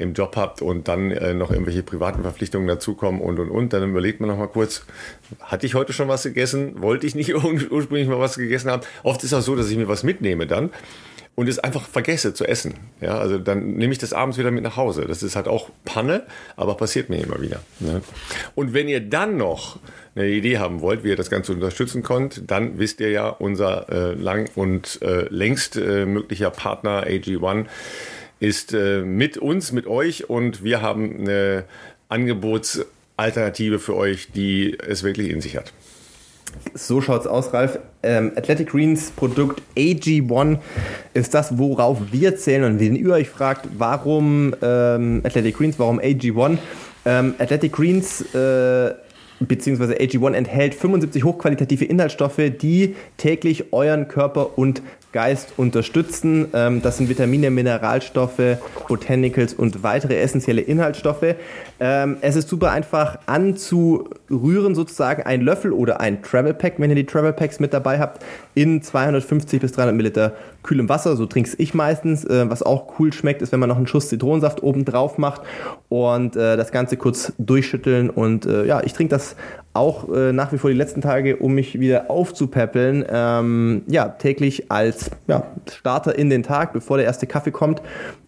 im 0.00 0.14
Job 0.14 0.34
habt 0.36 0.62
und 0.62 0.88
dann 0.88 1.10
äh, 1.10 1.34
noch 1.34 1.50
irgendwelche 1.50 1.82
privaten 1.82 2.22
Verpflichtungen 2.22 2.66
dazukommen 2.66 3.20
und 3.20 3.38
und 3.38 3.50
und, 3.50 3.72
dann 3.74 3.90
überlegt 3.90 4.20
man 4.20 4.30
noch 4.30 4.38
mal 4.38 4.48
kurz, 4.48 4.86
hatte 5.40 5.66
ich 5.66 5.74
heute 5.74 5.92
schon 5.92 6.08
was 6.08 6.22
gegessen? 6.22 6.80
Wollte 6.80 7.06
ich 7.06 7.14
nicht 7.14 7.34
ursprünglich 7.70 8.08
mal 8.08 8.18
was 8.18 8.36
gegessen 8.36 8.70
haben? 8.70 8.82
Oft 9.02 9.22
ist 9.24 9.34
auch 9.34 9.42
so, 9.42 9.54
dass 9.56 9.70
ich 9.70 9.76
mir 9.76 9.88
was 9.88 10.02
mitnehme 10.02 10.46
dann 10.46 10.70
und 11.34 11.48
es 11.48 11.58
einfach 11.58 11.88
vergesse 11.88 12.34
zu 12.34 12.44
essen. 12.44 12.74
Ja, 13.00 13.18
also 13.18 13.38
dann 13.38 13.74
nehme 13.74 13.92
ich 13.92 13.98
das 13.98 14.12
abends 14.12 14.36
wieder 14.36 14.50
mit 14.50 14.62
nach 14.62 14.76
Hause. 14.76 15.06
Das 15.06 15.22
ist 15.22 15.36
halt 15.36 15.48
auch 15.48 15.70
Panne, 15.84 16.24
aber 16.56 16.76
passiert 16.76 17.08
mir 17.08 17.16
immer 17.22 17.40
wieder. 17.40 17.62
Ne? 17.78 18.02
Und 18.54 18.74
wenn 18.74 18.88
ihr 18.88 19.00
dann 19.00 19.36
noch 19.36 19.78
eine 20.14 20.28
Idee 20.28 20.58
haben 20.58 20.80
wollt, 20.80 21.04
wie 21.04 21.08
ihr 21.08 21.16
das 21.16 21.30
Ganze 21.30 21.52
unterstützen 21.52 22.02
könnt, 22.02 22.50
dann 22.50 22.78
wisst 22.78 23.00
ihr 23.00 23.10
ja, 23.10 23.28
unser 23.28 23.88
äh, 23.90 24.14
lang 24.14 24.50
und 24.54 25.00
äh, 25.02 25.28
längst 25.30 25.76
äh, 25.76 26.04
möglicher 26.04 26.50
Partner 26.50 27.04
AG1 27.06 27.66
ist 28.40 28.72
äh, 28.72 29.02
mit 29.02 29.38
uns, 29.38 29.72
mit 29.72 29.86
euch 29.86 30.28
und 30.28 30.64
wir 30.64 30.82
haben 30.82 31.20
eine 31.20 31.64
Angebots 32.08 32.84
Alternative 33.16 33.78
für 33.78 33.94
euch, 33.96 34.32
die 34.32 34.78
es 34.78 35.02
wirklich 35.02 35.30
in 35.30 35.42
sich 35.42 35.56
hat. 35.56 35.72
So 36.74 37.00
schaut's 37.00 37.26
aus, 37.26 37.52
Ralf. 37.52 37.78
Ähm, 38.02 38.32
Athletic 38.36 38.70
Greens 38.70 39.10
Produkt 39.10 39.62
AG1 39.76 40.58
ist 41.14 41.34
das, 41.34 41.58
worauf 41.58 41.98
wir 42.12 42.36
zählen. 42.36 42.64
Und 42.64 42.80
wenn 42.80 42.96
ihr 42.96 43.12
euch 43.12 43.28
fragt, 43.28 43.68
warum 43.76 44.54
ähm, 44.62 45.20
Athletic 45.24 45.56
Greens, 45.56 45.78
warum 45.78 45.98
AG1? 46.00 46.58
Ähm, 47.04 47.34
Athletic 47.38 47.72
Greens 47.72 48.22
äh, 48.34 48.94
bzw. 49.40 49.94
AG1 49.94 50.32
enthält 50.34 50.74
75 50.74 51.24
hochqualitative 51.24 51.84
Inhaltsstoffe, 51.84 52.40
die 52.60 52.94
täglich 53.16 53.72
euren 53.72 54.08
Körper 54.08 54.58
und 54.58 54.82
Geist 55.12 55.54
unterstützen. 55.56 56.48
Ähm, 56.52 56.82
das 56.82 56.98
sind 56.98 57.08
Vitamine, 57.08 57.50
Mineralstoffe, 57.50 58.58
Botanicals 58.86 59.54
und 59.54 59.82
weitere 59.82 60.16
essentielle 60.16 60.60
Inhaltsstoffe. 60.60 61.34
Ähm, 61.80 62.18
es 62.20 62.36
ist 62.36 62.48
super 62.48 62.70
einfach 62.70 63.18
anzurühren, 63.26 64.74
sozusagen 64.74 65.22
ein 65.22 65.40
Löffel 65.40 65.72
oder 65.72 66.00
ein 66.00 66.22
Travel 66.22 66.54
Pack, 66.54 66.74
wenn 66.78 66.90
ihr 66.90 66.96
die 66.96 67.06
Travel 67.06 67.32
Packs 67.32 67.58
mit 67.58 67.72
dabei 67.72 67.98
habt, 67.98 68.24
in 68.54 68.82
250 68.82 69.60
bis 69.60 69.72
300 69.72 69.96
Milliliter 69.96 70.32
kühlem 70.62 70.88
Wasser. 70.88 71.16
So 71.16 71.26
trinke 71.26 71.50
ich 71.58 71.74
meistens. 71.74 72.24
Äh, 72.24 72.48
was 72.48 72.62
auch 72.62 72.98
cool 72.98 73.12
schmeckt, 73.12 73.42
ist, 73.42 73.50
wenn 73.50 73.60
man 73.60 73.68
noch 73.68 73.76
einen 73.76 73.86
Schuss 73.86 74.08
Zitronensaft 74.08 74.62
oben 74.62 74.84
drauf 74.84 75.18
macht 75.18 75.42
und 75.88 76.36
äh, 76.36 76.56
das 76.56 76.70
Ganze 76.70 76.96
kurz 76.96 77.32
durchschütteln. 77.38 78.10
Und 78.10 78.46
äh, 78.46 78.64
ja, 78.66 78.82
ich 78.84 78.92
trinke 78.92 79.10
das 79.10 79.34
auch 79.72 80.12
äh, 80.12 80.32
nach 80.32 80.52
wie 80.52 80.58
vor 80.58 80.68
die 80.70 80.76
letzten 80.76 81.00
Tage, 81.00 81.36
um 81.36 81.54
mich 81.54 81.78
wieder 81.78 82.10
aufzupäppeln. 82.10 83.04
Ähm, 83.08 83.82
ja, 83.86 84.08
täglich 84.08 84.68
als 84.70 85.12
ja, 85.28 85.46
Starter 85.70 86.18
in 86.18 86.28
den 86.28 86.42
Tag, 86.42 86.72
bevor 86.72 86.96
der 86.96 87.06
erste 87.06 87.28
Kaffee 87.28 87.52
kommt. 87.52 87.80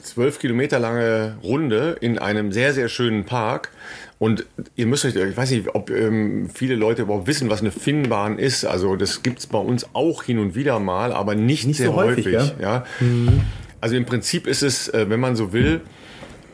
zwölf 0.03 0.39
Kilometer 0.39 0.79
lange 0.79 1.39
Runde 1.43 1.97
in 2.01 2.19
einem 2.19 2.53
sehr, 2.53 2.73
sehr 2.73 2.89
schönen 2.89 3.25
Park. 3.25 3.71
Und 4.19 4.47
ihr 4.77 4.87
müsst 4.87 5.05
euch, 5.05 5.17
ich 5.17 5.37
weiß 5.37 5.51
nicht, 5.51 5.75
ob 5.75 5.91
ähm, 5.91 6.49
viele 6.53 6.77
Leute 6.77 7.03
überhaupt 7.03 7.27
wissen, 7.27 7.51
was 7.51 7.61
eine 7.61 7.71
Finnbahn 7.71 8.39
ist. 8.39 8.65
Also 8.65 8.97
das 8.97 9.23
gibt 9.23 9.41
es 9.41 9.47
bei 9.47 9.59
uns 9.59 9.89
auch 9.93 10.23
hin 10.23 10.39
und 10.39 10.55
wieder 10.55 10.79
mal, 10.79 11.13
aber 11.13 11.35
nicht, 11.35 11.67
nicht 11.67 11.79
sehr 11.79 11.89
so 11.89 11.97
häufig. 11.97 12.27
häufig 12.27 12.55
ja? 12.61 12.85
Mhm. 13.01 13.43
Also 13.81 13.97
im 13.97 14.07
Prinzip 14.07 14.47
ist 14.47 14.63
es, 14.63 14.89
äh, 14.89 15.07
wenn 15.09 15.21
man 15.21 15.37
so 15.37 15.53
will, 15.53 15.81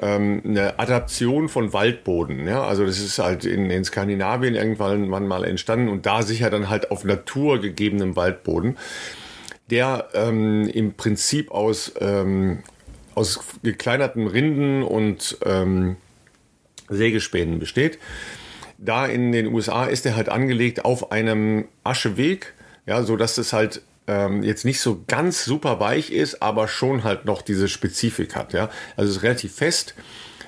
ähm, 0.01 0.43
eine 0.45 0.79
Adaption 0.79 1.49
von 1.49 1.73
Waldboden. 1.73 2.47
Ja? 2.47 2.65
Also 2.65 2.85
das 2.85 2.99
ist 2.99 3.19
halt 3.19 3.45
in, 3.45 3.71
in 3.71 3.85
Skandinavien 3.85 4.55
irgendwann 4.55 5.09
mal 5.09 5.45
entstanden 5.45 5.89
und 5.89 6.07
da 6.07 6.23
sicher 6.23 6.51
dann 6.51 6.69
halt 6.69 6.91
auf 6.91 7.05
naturgegebenem 7.05 8.17
Waldboden, 8.17 8.79
der 9.71 10.09
ähm, 10.15 10.67
im 10.69 10.95
Prinzip 10.95 11.51
aus, 11.51 11.93
ähm, 12.01 12.63
aus 13.15 13.41
gekleinerten 13.63 14.27
Rinden 14.27 14.83
und 14.83 15.39
ähm, 15.45 15.97
Sägespänen 16.89 17.59
besteht. 17.59 17.99
Da 18.79 19.07
in 19.07 19.33
den 19.33 19.47
USA 19.49 19.85
ist 19.85 20.07
er 20.07 20.17
halt 20.17 20.31
angelegt 20.31 20.85
auf 20.85 21.13
einem 21.13 21.69
Ascheweg, 21.85 22.55
ja, 22.87 23.03
so 23.03 23.17
dass 23.17 23.37
es 23.37 23.53
halt 23.53 23.83
ähm, 24.11 24.43
jetzt 24.43 24.65
nicht 24.65 24.81
so 24.81 25.05
ganz 25.07 25.45
super 25.45 25.79
weich 25.79 26.11
ist, 26.11 26.43
aber 26.43 26.67
schon 26.67 27.05
halt 27.05 27.27
noch 27.27 27.43
diese 27.43 27.69
Spezifik 27.69 28.35
hat. 28.35 28.53
Ja? 28.53 28.69
Also 28.97 29.11
es 29.11 29.19
ist 29.19 29.23
relativ 29.23 29.55
fest. 29.55 29.95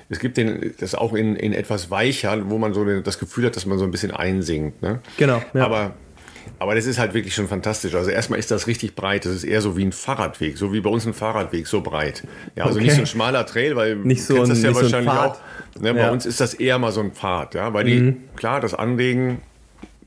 Es 0.09 0.19
gibt 0.19 0.35
den, 0.35 0.75
das 0.79 0.95
auch 0.95 1.13
in, 1.13 1.37
in 1.37 1.53
etwas 1.53 1.89
weicher, 1.89 2.49
wo 2.49 2.57
man 2.57 2.73
so 2.73 2.83
das 3.01 3.19
Gefühl 3.19 3.45
hat, 3.45 3.55
dass 3.55 3.65
man 3.65 3.77
so 3.77 3.85
ein 3.85 3.91
bisschen 3.91 4.11
einsinkt. 4.11 4.81
Ne? 4.81 4.99
Genau. 5.17 5.41
Ja. 5.53 5.65
Aber 5.65 5.95
aber 6.59 6.75
das 6.75 6.85
ist 6.85 6.99
halt 6.99 7.13
wirklich 7.13 7.33
schon 7.33 7.47
fantastisch. 7.47 7.95
Also 7.95 8.09
erstmal 8.09 8.37
ist 8.37 8.51
das 8.51 8.67
richtig 8.67 8.95
breit. 8.95 9.25
Das 9.25 9.33
ist 9.33 9.45
eher 9.45 9.61
so 9.61 9.77
wie 9.77 9.85
ein 9.85 9.93
Fahrradweg, 9.93 10.57
so 10.57 10.73
wie 10.73 10.81
bei 10.81 10.89
uns 10.89 11.05
ein 11.05 11.13
Fahrradweg, 11.13 11.67
so 11.67 11.79
breit. 11.79 12.27
Ja, 12.55 12.65
also 12.65 12.75
okay. 12.75 12.85
nicht 12.85 12.95
so 12.95 13.01
ein 13.01 13.07
schmaler 13.07 13.45
Trail, 13.45 13.77
weil 13.77 13.95
nicht 13.95 14.23
so 14.23 14.33
du 14.33 14.43
kennst 14.43 14.51
ein, 14.51 14.63
das 14.63 14.75
ja 14.75 14.81
wahrscheinlich 14.81 15.13
so 15.13 15.19
auch. 15.19 15.37
Ne, 15.79 15.93
bei 15.93 16.01
ja. 16.01 16.11
uns 16.11 16.25
ist 16.25 16.41
das 16.41 16.53
eher 16.53 16.79
mal 16.79 16.91
so 16.91 16.99
ein 16.99 17.11
Pfad, 17.11 17.55
ja, 17.55 17.73
weil 17.73 17.85
die, 17.85 17.99
mhm. 17.99 18.17
klar, 18.35 18.59
das 18.59 18.73
Anlegen 18.73 19.41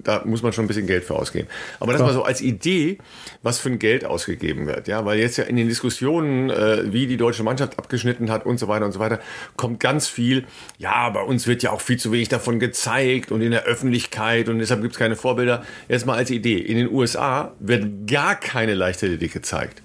da 0.06 0.22
muss 0.24 0.42
man 0.42 0.52
schon 0.52 0.64
ein 0.64 0.68
bisschen 0.68 0.86
Geld 0.86 1.04
für 1.04 1.14
ausgeben. 1.14 1.48
Aber 1.80 1.92
das 1.92 2.00
Klar. 2.00 2.08
mal 2.08 2.14
so 2.14 2.22
als 2.22 2.40
Idee, 2.40 2.98
was 3.42 3.58
für 3.58 3.68
ein 3.68 3.78
Geld 3.78 4.04
ausgegeben 4.04 4.66
wird. 4.66 4.88
Ja, 4.88 5.04
weil 5.04 5.18
jetzt 5.18 5.36
ja 5.36 5.44
in 5.44 5.56
den 5.56 5.68
Diskussionen, 5.68 6.50
äh, 6.50 6.92
wie 6.92 7.06
die 7.06 7.16
deutsche 7.16 7.42
Mannschaft 7.42 7.78
abgeschnitten 7.78 8.30
hat 8.30 8.46
und 8.46 8.58
so 8.58 8.68
weiter 8.68 8.84
und 8.84 8.92
so 8.92 8.98
weiter, 8.98 9.20
kommt 9.56 9.80
ganz 9.80 10.08
viel, 10.08 10.44
ja, 10.78 11.08
bei 11.10 11.22
uns 11.22 11.46
wird 11.46 11.62
ja 11.62 11.72
auch 11.72 11.80
viel 11.80 11.98
zu 11.98 12.12
wenig 12.12 12.28
davon 12.28 12.58
gezeigt 12.58 13.32
und 13.32 13.40
in 13.40 13.50
der 13.50 13.64
Öffentlichkeit 13.64 14.48
und 14.48 14.58
deshalb 14.58 14.82
gibt 14.82 14.94
es 14.94 14.98
keine 14.98 15.16
Vorbilder. 15.16 15.64
Jetzt 15.88 16.06
mal 16.06 16.16
als 16.16 16.30
Idee. 16.30 16.58
In 16.58 16.76
den 16.76 16.90
USA 16.90 17.52
wird 17.58 18.06
gar 18.06 18.36
keine 18.36 18.74
Leichtathletik 18.74 19.32
gezeigt. 19.32 19.82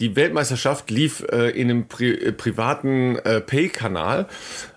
Die 0.00 0.16
Weltmeisterschaft 0.16 0.90
lief 0.90 1.24
äh, 1.30 1.50
in 1.50 1.70
einem 1.70 1.86
pri 1.86 2.10
äh, 2.10 2.32
privaten 2.32 3.16
äh, 3.16 3.40
Pay-Kanal. 3.40 4.26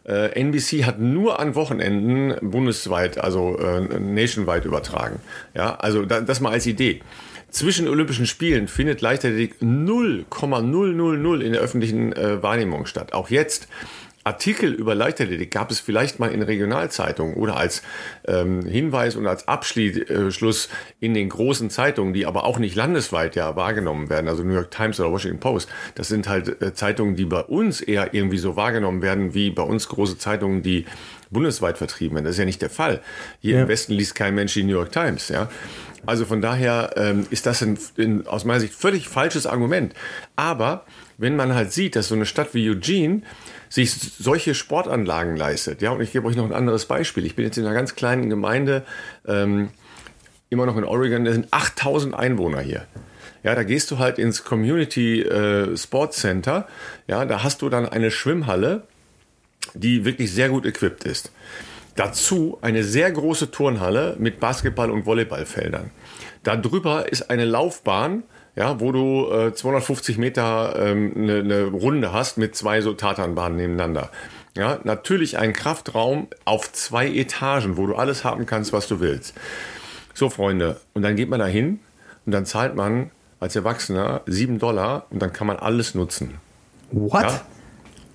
Äh, 0.08 0.39
NBC 0.39 0.86
hat 0.86 1.00
nur 1.00 1.39
an 1.39 1.56
Wochenenden 1.56 2.36
bundesweit, 2.41 3.18
also 3.18 3.58
äh, 3.58 3.82
nationwide 4.00 4.68
übertragen. 4.68 5.20
Ja, 5.56 5.76
also 5.76 6.06
da, 6.06 6.22
das 6.22 6.41
mal 6.41 6.52
als 6.52 6.65
Idee. 6.68 7.02
Zwischen 7.50 7.88
Olympischen 7.88 8.26
Spielen 8.26 8.68
findet 8.68 9.02
Leichtathletik 9.02 9.62
0,000 9.62 11.41
in 11.41 11.54
der 11.54 11.62
öffentlichen 11.62 12.12
äh, 12.13 12.44
Wahrnehmung 12.44 12.86
statt. 12.86 13.13
Auch 13.13 13.30
jetzt 13.30 13.68
Artikel 14.26 14.74
über 14.74 14.96
Leichtathletik 14.96 15.52
gab 15.52 15.70
es 15.70 15.80
vielleicht 15.80 16.20
mal 16.20 16.32
in 16.32 16.42
Regionalzeitungen 16.42 17.36
oder 17.36 17.58
als 17.58 17.84
ähm, 18.28 18.66
Hinweis 18.66 19.16
und 19.16 19.28
als 19.28 19.48
Abschluss 19.48 20.70
in 21.00 21.14
den 21.14 21.30
großen 21.30 21.70
Zeitungen, 21.70 22.14
die 22.14 22.26
aber 22.26 22.44
auch 22.44 22.58
nicht 22.58 22.76
landesweit 22.76 23.36
ja 23.36 23.56
wahrgenommen 23.56 24.10
werden, 24.10 24.28
also 24.28 24.44
New 24.44 24.56
York 24.56 24.72
Times 24.72 25.00
oder 25.00 25.12
Washington 25.12 25.40
Post. 25.40 25.70
Das 25.94 26.08
sind 26.08 26.28
halt 26.28 26.60
äh, 26.60 26.74
Zeitungen, 26.74 27.16
die 27.16 27.26
bei 27.26 27.42
uns 27.42 27.82
eher 27.82 28.16
irgendwie 28.16 28.40
so 28.40 28.56
wahrgenommen 28.56 29.04
werden, 29.04 29.36
wie 29.36 29.52
bei 29.52 29.62
uns 29.62 29.88
große 29.88 30.18
Zeitungen, 30.18 30.64
die 30.64 30.86
bundesweit 31.30 31.78
vertrieben 31.78 32.16
werden. 32.16 32.26
Das 32.26 32.34
ist 32.34 32.40
ja 32.40 32.46
nicht 32.46 32.64
der 32.64 32.72
Fall. 32.72 33.02
Hier 33.42 33.58
ja. 33.58 33.62
im 33.62 33.68
Westen 33.68 33.94
liest 33.94 34.16
kein 34.16 34.34
Mensch 34.34 34.56
die 34.56 34.64
New 34.64 34.74
York 34.74 34.92
Times, 34.92 35.30
ja. 35.30 35.50
Also 36.08 36.26
von 36.26 36.42
daher 36.42 36.94
ähm, 36.98 37.26
ist 37.30 37.46
das 37.46 37.62
ein, 37.62 37.78
ein, 37.98 38.28
aus 38.28 38.46
meiner 38.46 38.60
Sicht 38.60 38.74
völlig 38.74 39.08
falsches 39.08 39.48
Argument. 39.48 39.94
Aber 40.36 40.86
wenn 41.18 41.36
man 41.36 41.54
halt 41.56 41.72
sieht, 41.72 41.96
dass 41.96 42.10
so 42.10 42.16
eine 42.16 42.26
Stadt 42.26 42.54
wie 42.54 42.70
Eugene 42.70 43.22
sich 43.76 43.94
solche 43.94 44.56
Sportanlagen 44.56 45.38
leistet. 45.38 45.82
Ja, 45.82 45.92
und 45.92 46.02
ich 46.02 46.12
gebe 46.12 46.28
euch 46.28 46.36
noch 46.36 46.46
ein 46.46 46.54
anderes 46.54 46.86
Beispiel. 46.86 47.26
Ich 47.26 47.36
bin 47.36 47.46
jetzt 47.46 47.58
in 47.58 47.66
einer 47.66 47.76
ganz 47.76 47.96
kleinen 47.96 48.30
Gemeinde, 48.30 48.84
ähm, 49.28 49.70
immer 50.50 50.66
noch 50.66 50.78
in 50.78 50.84
Oregon, 50.84 51.26
da 51.26 51.34
sind 51.34 51.48
8000 51.52 52.16
Einwohner 52.16 52.62
hier. 52.62 52.88
Ja, 53.44 53.54
da 53.54 53.64
gehst 53.64 53.92
du 53.92 54.00
halt 54.00 54.18
ins 54.18 54.44
Community 54.44 55.22
äh, 55.22 55.78
Sports 55.78 56.18
Center. 56.18 56.68
Ja, 57.08 57.26
da 57.26 57.44
hast 57.44 57.62
du 57.62 57.70
dann 57.70 57.88
eine 57.88 58.10
Schwimmhalle 58.10 58.84
die 59.74 60.06
wirklich 60.06 60.32
sehr 60.32 60.50
gut 60.50 60.66
equipped 60.66 61.04
ist. 61.04 61.32
Dazu 61.96 62.58
eine 62.62 62.84
sehr 62.84 63.12
große 63.12 63.52
Turnhalle 63.52 64.16
mit 64.20 64.40
Basketball- 64.40 64.92
und 64.92 65.06
Volleyballfeldern. 65.06 65.92
Darüber 66.44 67.12
ist 67.12 67.30
eine 67.30 67.46
Laufbahn, 67.46 68.24
ja, 68.56 68.80
wo 68.80 68.91
du 68.91 69.30
äh, 69.32 69.54
250 69.54 70.18
Meter 70.18 70.76
ähm, 70.78 71.13
eine, 71.15 71.39
eine 71.39 71.63
Runde 71.65 72.13
hast 72.13 72.38
mit 72.38 72.56
zwei 72.56 72.82
so 72.82 72.94
Tatanbahnen 72.94 73.58
nebeneinander. 73.58 74.10
Ja, 74.58 74.80
natürlich 74.84 75.38
ein 75.38 75.52
Kraftraum 75.52 76.28
auf 76.46 76.72
zwei 76.72 77.08
Etagen, 77.10 77.76
wo 77.76 77.88
du 77.88 77.96
alles 77.96 78.24
haben 78.24 78.46
kannst, 78.46 78.72
was 78.72 78.88
du 78.88 79.02
willst. 79.02 79.34
So, 80.13 80.30
Freunde, 80.30 80.80
und 80.94 81.02
dann 81.02 81.18
geht 81.18 81.30
man 81.30 81.39
da 81.39 81.46
hin 81.46 81.80
und 82.26 82.32
dann 82.32 82.46
zahlt 82.46 82.76
man 82.76 83.12
als 83.41 83.56
Erwachsener 83.58 84.22
sieben 84.26 84.60
Dollar 84.60 85.08
und 85.10 85.22
dann 85.22 85.34
kann 85.34 85.48
man 85.48 85.58
alles 85.58 85.94
nutzen. 85.94 86.36
What? 86.91 87.24
Ja? 87.24 87.41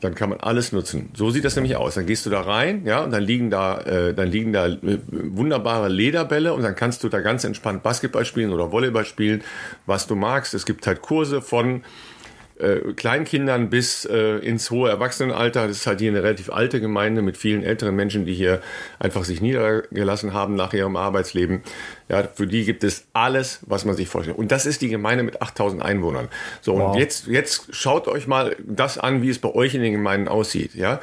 Dann 0.01 0.15
kann 0.15 0.31
man 0.31 0.41
alles 0.41 0.73
nutzen. 0.73 1.11
So 1.15 1.31
sieht 1.31 1.45
das 1.45 1.57
nämlich 1.57 1.77
aus. 1.77 1.95
Dann 1.95 2.07
gehst 2.07 2.25
du 2.25 2.31
da 2.31 2.41
rein, 2.41 2.87
ja, 2.87 3.05
und 3.05 3.11
dann 3.11 3.23
liegen 3.23 3.51
da, 3.51 3.81
äh, 3.81 4.15
dann 4.15 4.29
liegen 4.29 4.53
da 4.53 4.67
äh, 4.67 4.99
wunderbare 5.09 5.89
Lederbälle 5.89 6.55
und 6.55 6.63
dann 6.63 6.75
kannst 6.75 7.05
du 7.05 7.09
da 7.09 7.21
ganz 7.21 7.45
entspannt 7.45 7.83
Basketball 7.83 8.25
spielen 8.25 8.53
oder 8.53 8.73
Volleyball 8.73 9.05
spielen, 9.05 9.43
was 9.87 10.07
du 10.07 10.15
magst. 10.15 10.55
Es 10.55 10.65
gibt 10.65 10.87
halt 10.87 11.03
Kurse 11.03 11.43
von 11.43 11.83
äh, 12.61 12.93
Kleinkindern 12.95 13.71
bis 13.71 14.05
äh, 14.05 14.39
ins 14.39 14.71
hohe 14.71 14.91
Erwachsenenalter. 14.91 15.67
Das 15.67 15.79
ist 15.79 15.87
halt 15.87 16.01
hier 16.01 16.11
eine 16.11 16.23
relativ 16.23 16.51
alte 16.51 16.81
Gemeinde 16.81 17.23
mit 17.23 17.37
vielen 17.37 17.63
älteren 17.63 17.97
Menschen, 17.97 18.27
die 18.27 18.35
hier 18.35 18.61
einfach 18.99 19.25
sich 19.25 19.41
niedergelassen 19.41 20.33
haben 20.33 20.55
nach 20.55 20.73
ihrem 20.73 20.97
Arbeitsleben. 20.97 21.63
Ja, 22.09 22.25
für 22.35 22.47
die 22.47 22.65
gibt 22.65 22.85
es 22.85 23.07
alles, 23.13 23.61
was 23.67 23.85
man 23.85 23.95
sich 23.97 24.09
vorstellt. 24.09 24.39
Und 24.39 24.53
das 24.53 24.67
ist 24.67 24.83
die 24.83 24.89
Gemeinde 24.89 25.23
mit 25.23 25.41
8000 25.41 25.83
Einwohnern. 25.83 26.29
So, 26.61 26.75
wow. 26.75 26.93
und 26.93 26.99
jetzt, 26.99 27.27
jetzt 27.27 27.75
schaut 27.75 28.09
euch 28.09 28.27
mal 28.27 28.57
das 28.65 28.99
an, 28.99 29.23
wie 29.23 29.31
es 29.31 29.39
bei 29.39 29.53
euch 29.55 29.75
in 29.75 29.83
den 29.83 29.93
Gemeinden 29.93 30.29
aussieht. 30.29 30.75
Ja. 30.75 31.01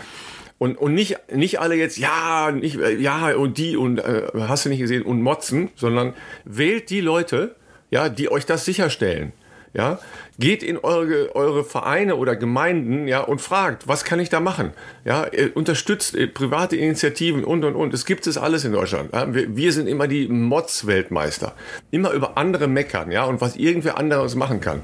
Und, 0.59 0.77
und 0.77 0.93
nicht, 0.93 1.17
nicht 1.31 1.59
alle 1.59 1.75
jetzt, 1.75 1.97
ja, 1.97 2.51
nicht, 2.51 2.79
ja, 2.99 3.35
und 3.35 3.57
die, 3.57 3.77
und 3.77 3.99
äh, 3.99 4.23
hast 4.33 4.65
du 4.65 4.69
nicht 4.69 4.79
gesehen, 4.79 5.03
und 5.03 5.21
motzen, 5.21 5.69
sondern 5.75 6.13
wählt 6.45 6.89
die 6.89 7.01
Leute, 7.01 7.55
ja, 7.91 8.09
die 8.09 8.31
euch 8.31 8.45
das 8.45 8.65
sicherstellen. 8.65 9.33
Ja, 9.73 9.99
geht 10.39 10.63
in 10.63 10.77
eure, 10.77 11.35
eure 11.35 11.63
Vereine 11.63 12.15
oder 12.15 12.35
Gemeinden, 12.35 13.07
ja, 13.07 13.21
und 13.21 13.41
fragt, 13.41 13.87
was 13.87 14.05
kann 14.05 14.19
ich 14.19 14.29
da 14.29 14.39
machen? 14.39 14.71
Ja, 15.05 15.27
unterstützt 15.53 16.15
äh, 16.15 16.27
private 16.27 16.75
Initiativen 16.75 17.43
und, 17.43 17.63
und, 17.63 17.75
und. 17.75 17.93
Es 17.93 18.05
gibt 18.05 18.27
es 18.27 18.37
alles 18.37 18.65
in 18.65 18.71
Deutschland. 18.71 19.13
Ja? 19.13 19.33
Wir, 19.33 19.55
wir, 19.55 19.73
sind 19.73 19.87
immer 19.87 20.07
die 20.07 20.27
Mods-Weltmeister. 20.27 21.53
Immer 21.91 22.11
über 22.11 22.37
andere 22.37 22.67
meckern, 22.67 23.11
ja, 23.11 23.25
und 23.25 23.41
was 23.41 23.55
irgendwer 23.55 23.97
anderes 23.97 24.35
machen 24.35 24.61
kann. 24.61 24.81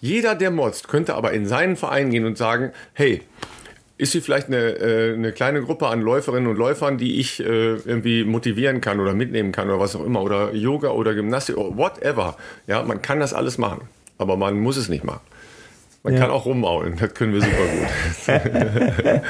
Jeder, 0.00 0.34
der 0.34 0.50
motzt, 0.50 0.88
könnte 0.88 1.14
aber 1.14 1.32
in 1.32 1.46
seinen 1.46 1.76
Verein 1.76 2.10
gehen 2.10 2.24
und 2.24 2.38
sagen, 2.38 2.72
hey, 2.94 3.22
ist 3.98 4.12
hier 4.12 4.22
vielleicht 4.22 4.46
eine, 4.46 4.78
äh, 4.78 5.14
eine 5.14 5.32
kleine 5.32 5.60
Gruppe 5.60 5.88
an 5.88 6.00
Läuferinnen 6.00 6.48
und 6.48 6.56
Läufern, 6.56 6.98
die 6.98 7.18
ich 7.18 7.40
äh, 7.40 7.74
irgendwie 7.74 8.24
motivieren 8.24 8.80
kann 8.80 9.00
oder 9.00 9.12
mitnehmen 9.12 9.50
kann 9.50 9.68
oder 9.68 9.80
was 9.80 9.96
auch 9.96 10.04
immer 10.04 10.22
oder 10.22 10.54
Yoga 10.54 10.90
oder 10.90 11.14
Gymnastik 11.14 11.56
oder 11.56 11.76
whatever. 11.76 12.36
Ja, 12.68 12.82
man 12.84 13.02
kann 13.02 13.18
das 13.18 13.34
alles 13.34 13.58
machen 13.58 13.88
aber 14.18 14.36
man 14.36 14.58
muss 14.58 14.76
es 14.76 14.88
nicht 14.88 15.04
machen. 15.04 15.20
Man 16.04 16.14
ja. 16.14 16.20
kann 16.20 16.30
auch 16.30 16.46
rummaulen, 16.46 16.94
das 16.98 17.12
können 17.12 17.32
wir 17.34 17.40
super 17.40 17.56
gut. 17.56 19.22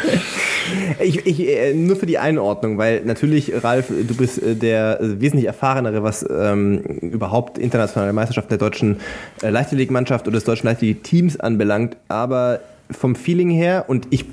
ich, 1.00 1.26
ich, 1.26 1.48
äh, 1.48 1.72
nur 1.72 1.96
für 1.96 2.04
die 2.04 2.18
Einordnung, 2.18 2.76
weil 2.76 3.02
natürlich, 3.04 3.64
Ralf, 3.64 3.88
du 3.88 4.14
bist 4.14 4.42
äh, 4.42 4.54
der 4.54 4.98
wesentlich 5.00 5.46
erfahrenere, 5.46 6.02
was 6.02 6.26
ähm, 6.30 6.80
überhaupt 7.00 7.56
internationale 7.56 8.12
Meisterschaften 8.12 8.50
der 8.50 8.58
deutschen 8.58 9.00
äh, 9.42 9.48
Leichtathletikmannschaft 9.48 10.26
oder 10.26 10.34
des 10.34 10.44
deutschen 10.44 10.66
Leichtathletik-Teams 10.66 11.40
anbelangt, 11.40 11.96
aber 12.08 12.60
vom 12.90 13.16
Feeling 13.16 13.50
her 13.50 13.86
und 13.88 14.06
ich 14.10 14.26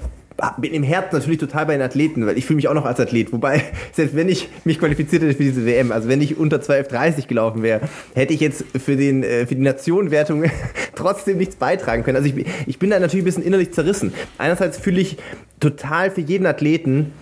bin 0.57 0.73
im 0.73 0.83
Herzen 0.83 1.15
natürlich 1.15 1.39
total 1.39 1.65
bei 1.65 1.73
den 1.73 1.81
Athleten, 1.81 2.25
weil 2.25 2.37
ich 2.37 2.45
fühle 2.45 2.57
mich 2.57 2.67
auch 2.67 2.73
noch 2.73 2.85
als 2.85 2.99
Athlet. 2.99 3.31
Wobei, 3.31 3.63
selbst 3.93 4.15
wenn 4.15 4.29
ich 4.29 4.49
mich 4.63 4.79
qualifiziert 4.79 5.21
hätte 5.23 5.33
für 5.33 5.43
diese 5.43 5.65
WM, 5.65 5.91
also 5.91 6.09
wenn 6.09 6.21
ich 6.21 6.37
unter 6.37 6.57
12,30 6.57 7.27
gelaufen 7.27 7.63
wäre, 7.63 7.81
hätte 8.13 8.33
ich 8.33 8.39
jetzt 8.39 8.65
für, 8.77 8.95
den, 8.95 9.23
äh, 9.23 9.45
für 9.45 9.55
die 9.55 9.61
Nationenwertung 9.61 10.43
trotzdem 10.95 11.37
nichts 11.37 11.55
beitragen 11.55 12.03
können. 12.03 12.17
Also 12.17 12.29
ich, 12.29 12.45
ich 12.65 12.79
bin 12.79 12.89
da 12.89 12.99
natürlich 12.99 13.23
ein 13.23 13.25
bisschen 13.25 13.43
innerlich 13.43 13.71
zerrissen. 13.71 14.13
Einerseits 14.37 14.77
fühle 14.77 15.01
ich 15.01 15.17
total 15.59 16.11
für 16.11 16.21
jeden 16.21 16.45
Athleten 16.45 17.13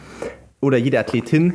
oder 0.59 0.77
jede 0.77 0.99
Athletin, 0.99 1.53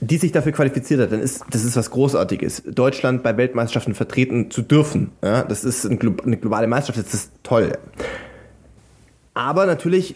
die 0.00 0.18
sich 0.18 0.32
dafür 0.32 0.52
qualifiziert 0.52 1.00
hat, 1.00 1.12
dann 1.12 1.20
ist 1.20 1.44
das 1.50 1.64
ist 1.64 1.76
was 1.76 1.90
Großartiges. 1.90 2.64
Deutschland 2.66 3.22
bei 3.22 3.36
Weltmeisterschaften 3.36 3.94
vertreten 3.94 4.50
zu 4.50 4.62
dürfen, 4.62 5.10
ja, 5.22 5.42
das 5.42 5.64
ist 5.64 5.86
eine 5.86 5.96
globale 5.96 6.66
Meisterschaft, 6.66 7.06
das 7.06 7.14
ist 7.14 7.32
toll. 7.42 7.72
Aber 9.34 9.66
natürlich 9.66 10.14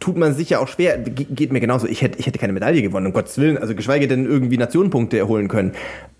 tut 0.00 0.16
man 0.16 0.34
sich 0.34 0.50
ja 0.50 0.58
auch 0.58 0.68
schwer. 0.68 0.98
geht 0.98 1.52
mir 1.52 1.60
genauso. 1.60 1.86
Ich 1.86 2.02
hätte, 2.02 2.18
ich 2.18 2.26
hätte 2.26 2.38
keine 2.38 2.52
Medaille 2.52 2.82
gewonnen, 2.82 3.06
um 3.06 3.12
Gottes 3.12 3.38
Willen. 3.38 3.58
Also 3.58 3.74
geschweige 3.74 4.08
denn 4.08 4.26
irgendwie 4.26 4.58
Nationenpunkte 4.58 5.18
erholen 5.18 5.48
können. 5.48 5.72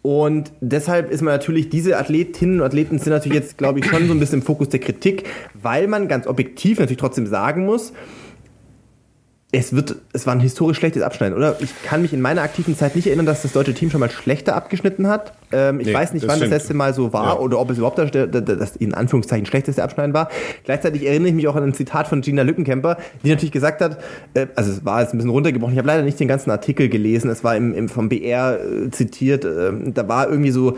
Und 0.02 0.52
deshalb 0.60 1.10
ist 1.10 1.22
man 1.22 1.32
natürlich, 1.32 1.70
diese 1.70 1.98
Athletinnen 1.98 2.60
und 2.60 2.66
Athleten 2.66 2.98
sind 2.98 3.12
natürlich 3.12 3.38
jetzt, 3.38 3.58
glaube 3.58 3.78
ich, 3.78 3.86
schon 3.86 4.06
so 4.06 4.12
ein 4.12 4.20
bisschen 4.20 4.40
im 4.40 4.46
Fokus 4.46 4.68
der 4.68 4.80
Kritik, 4.80 5.24
weil 5.54 5.88
man 5.88 6.08
ganz 6.08 6.26
objektiv 6.26 6.78
natürlich 6.78 6.98
trotzdem 6.98 7.26
sagen 7.26 7.64
muss, 7.64 7.92
es 9.56 9.74
wird, 9.74 9.96
es 10.12 10.26
war 10.26 10.34
ein 10.34 10.40
historisch 10.40 10.78
schlechtes 10.78 11.02
Abschneiden, 11.02 11.36
oder? 11.36 11.56
Ich 11.60 11.70
kann 11.84 12.02
mich 12.02 12.12
in 12.12 12.20
meiner 12.20 12.42
aktiven 12.42 12.76
Zeit 12.76 12.96
nicht 12.96 13.06
erinnern, 13.06 13.26
dass 13.26 13.42
das 13.42 13.52
deutsche 13.52 13.74
Team 13.74 13.90
schon 13.90 14.00
mal 14.00 14.10
schlechter 14.10 14.56
abgeschnitten 14.56 15.08
hat. 15.08 15.32
Ähm, 15.52 15.80
ich 15.80 15.86
nee, 15.86 15.94
weiß 15.94 16.12
nicht, 16.12 16.24
das 16.24 16.28
wann 16.28 16.36
stimmt. 16.36 16.52
das 16.52 16.62
letzte 16.62 16.74
Mal 16.74 16.94
so 16.94 17.12
war 17.12 17.34
ja. 17.34 17.38
oder 17.38 17.60
ob 17.60 17.70
es 17.70 17.78
überhaupt 17.78 17.98
das, 17.98 18.10
das 18.10 18.76
in 18.76 18.94
Anführungszeichen 18.94 19.46
schlechteste 19.46 19.82
Abschneiden 19.82 20.14
war. 20.14 20.28
Gleichzeitig 20.64 21.06
erinnere 21.06 21.28
ich 21.28 21.34
mich 21.34 21.48
auch 21.48 21.56
an 21.56 21.62
ein 21.62 21.74
Zitat 21.74 22.08
von 22.08 22.20
Gina 22.20 22.42
Lückenkämper, 22.42 22.96
die 23.22 23.30
natürlich 23.30 23.52
gesagt 23.52 23.80
hat, 23.80 23.98
äh, 24.34 24.46
also 24.56 24.72
es 24.72 24.84
war 24.84 25.00
jetzt 25.00 25.14
ein 25.14 25.18
bisschen 25.18 25.30
runtergebrochen, 25.30 25.74
ich 25.74 25.78
habe 25.78 25.88
leider 25.88 26.02
nicht 26.02 26.18
den 26.18 26.28
ganzen 26.28 26.50
Artikel 26.50 26.88
gelesen, 26.88 27.30
es 27.30 27.44
war 27.44 27.56
im, 27.56 27.74
im 27.74 27.88
vom 27.88 28.08
BR 28.08 28.58
äh, 28.60 28.90
zitiert, 28.90 29.44
äh, 29.44 29.72
da 29.86 30.08
war 30.08 30.28
irgendwie 30.28 30.50
so 30.50 30.76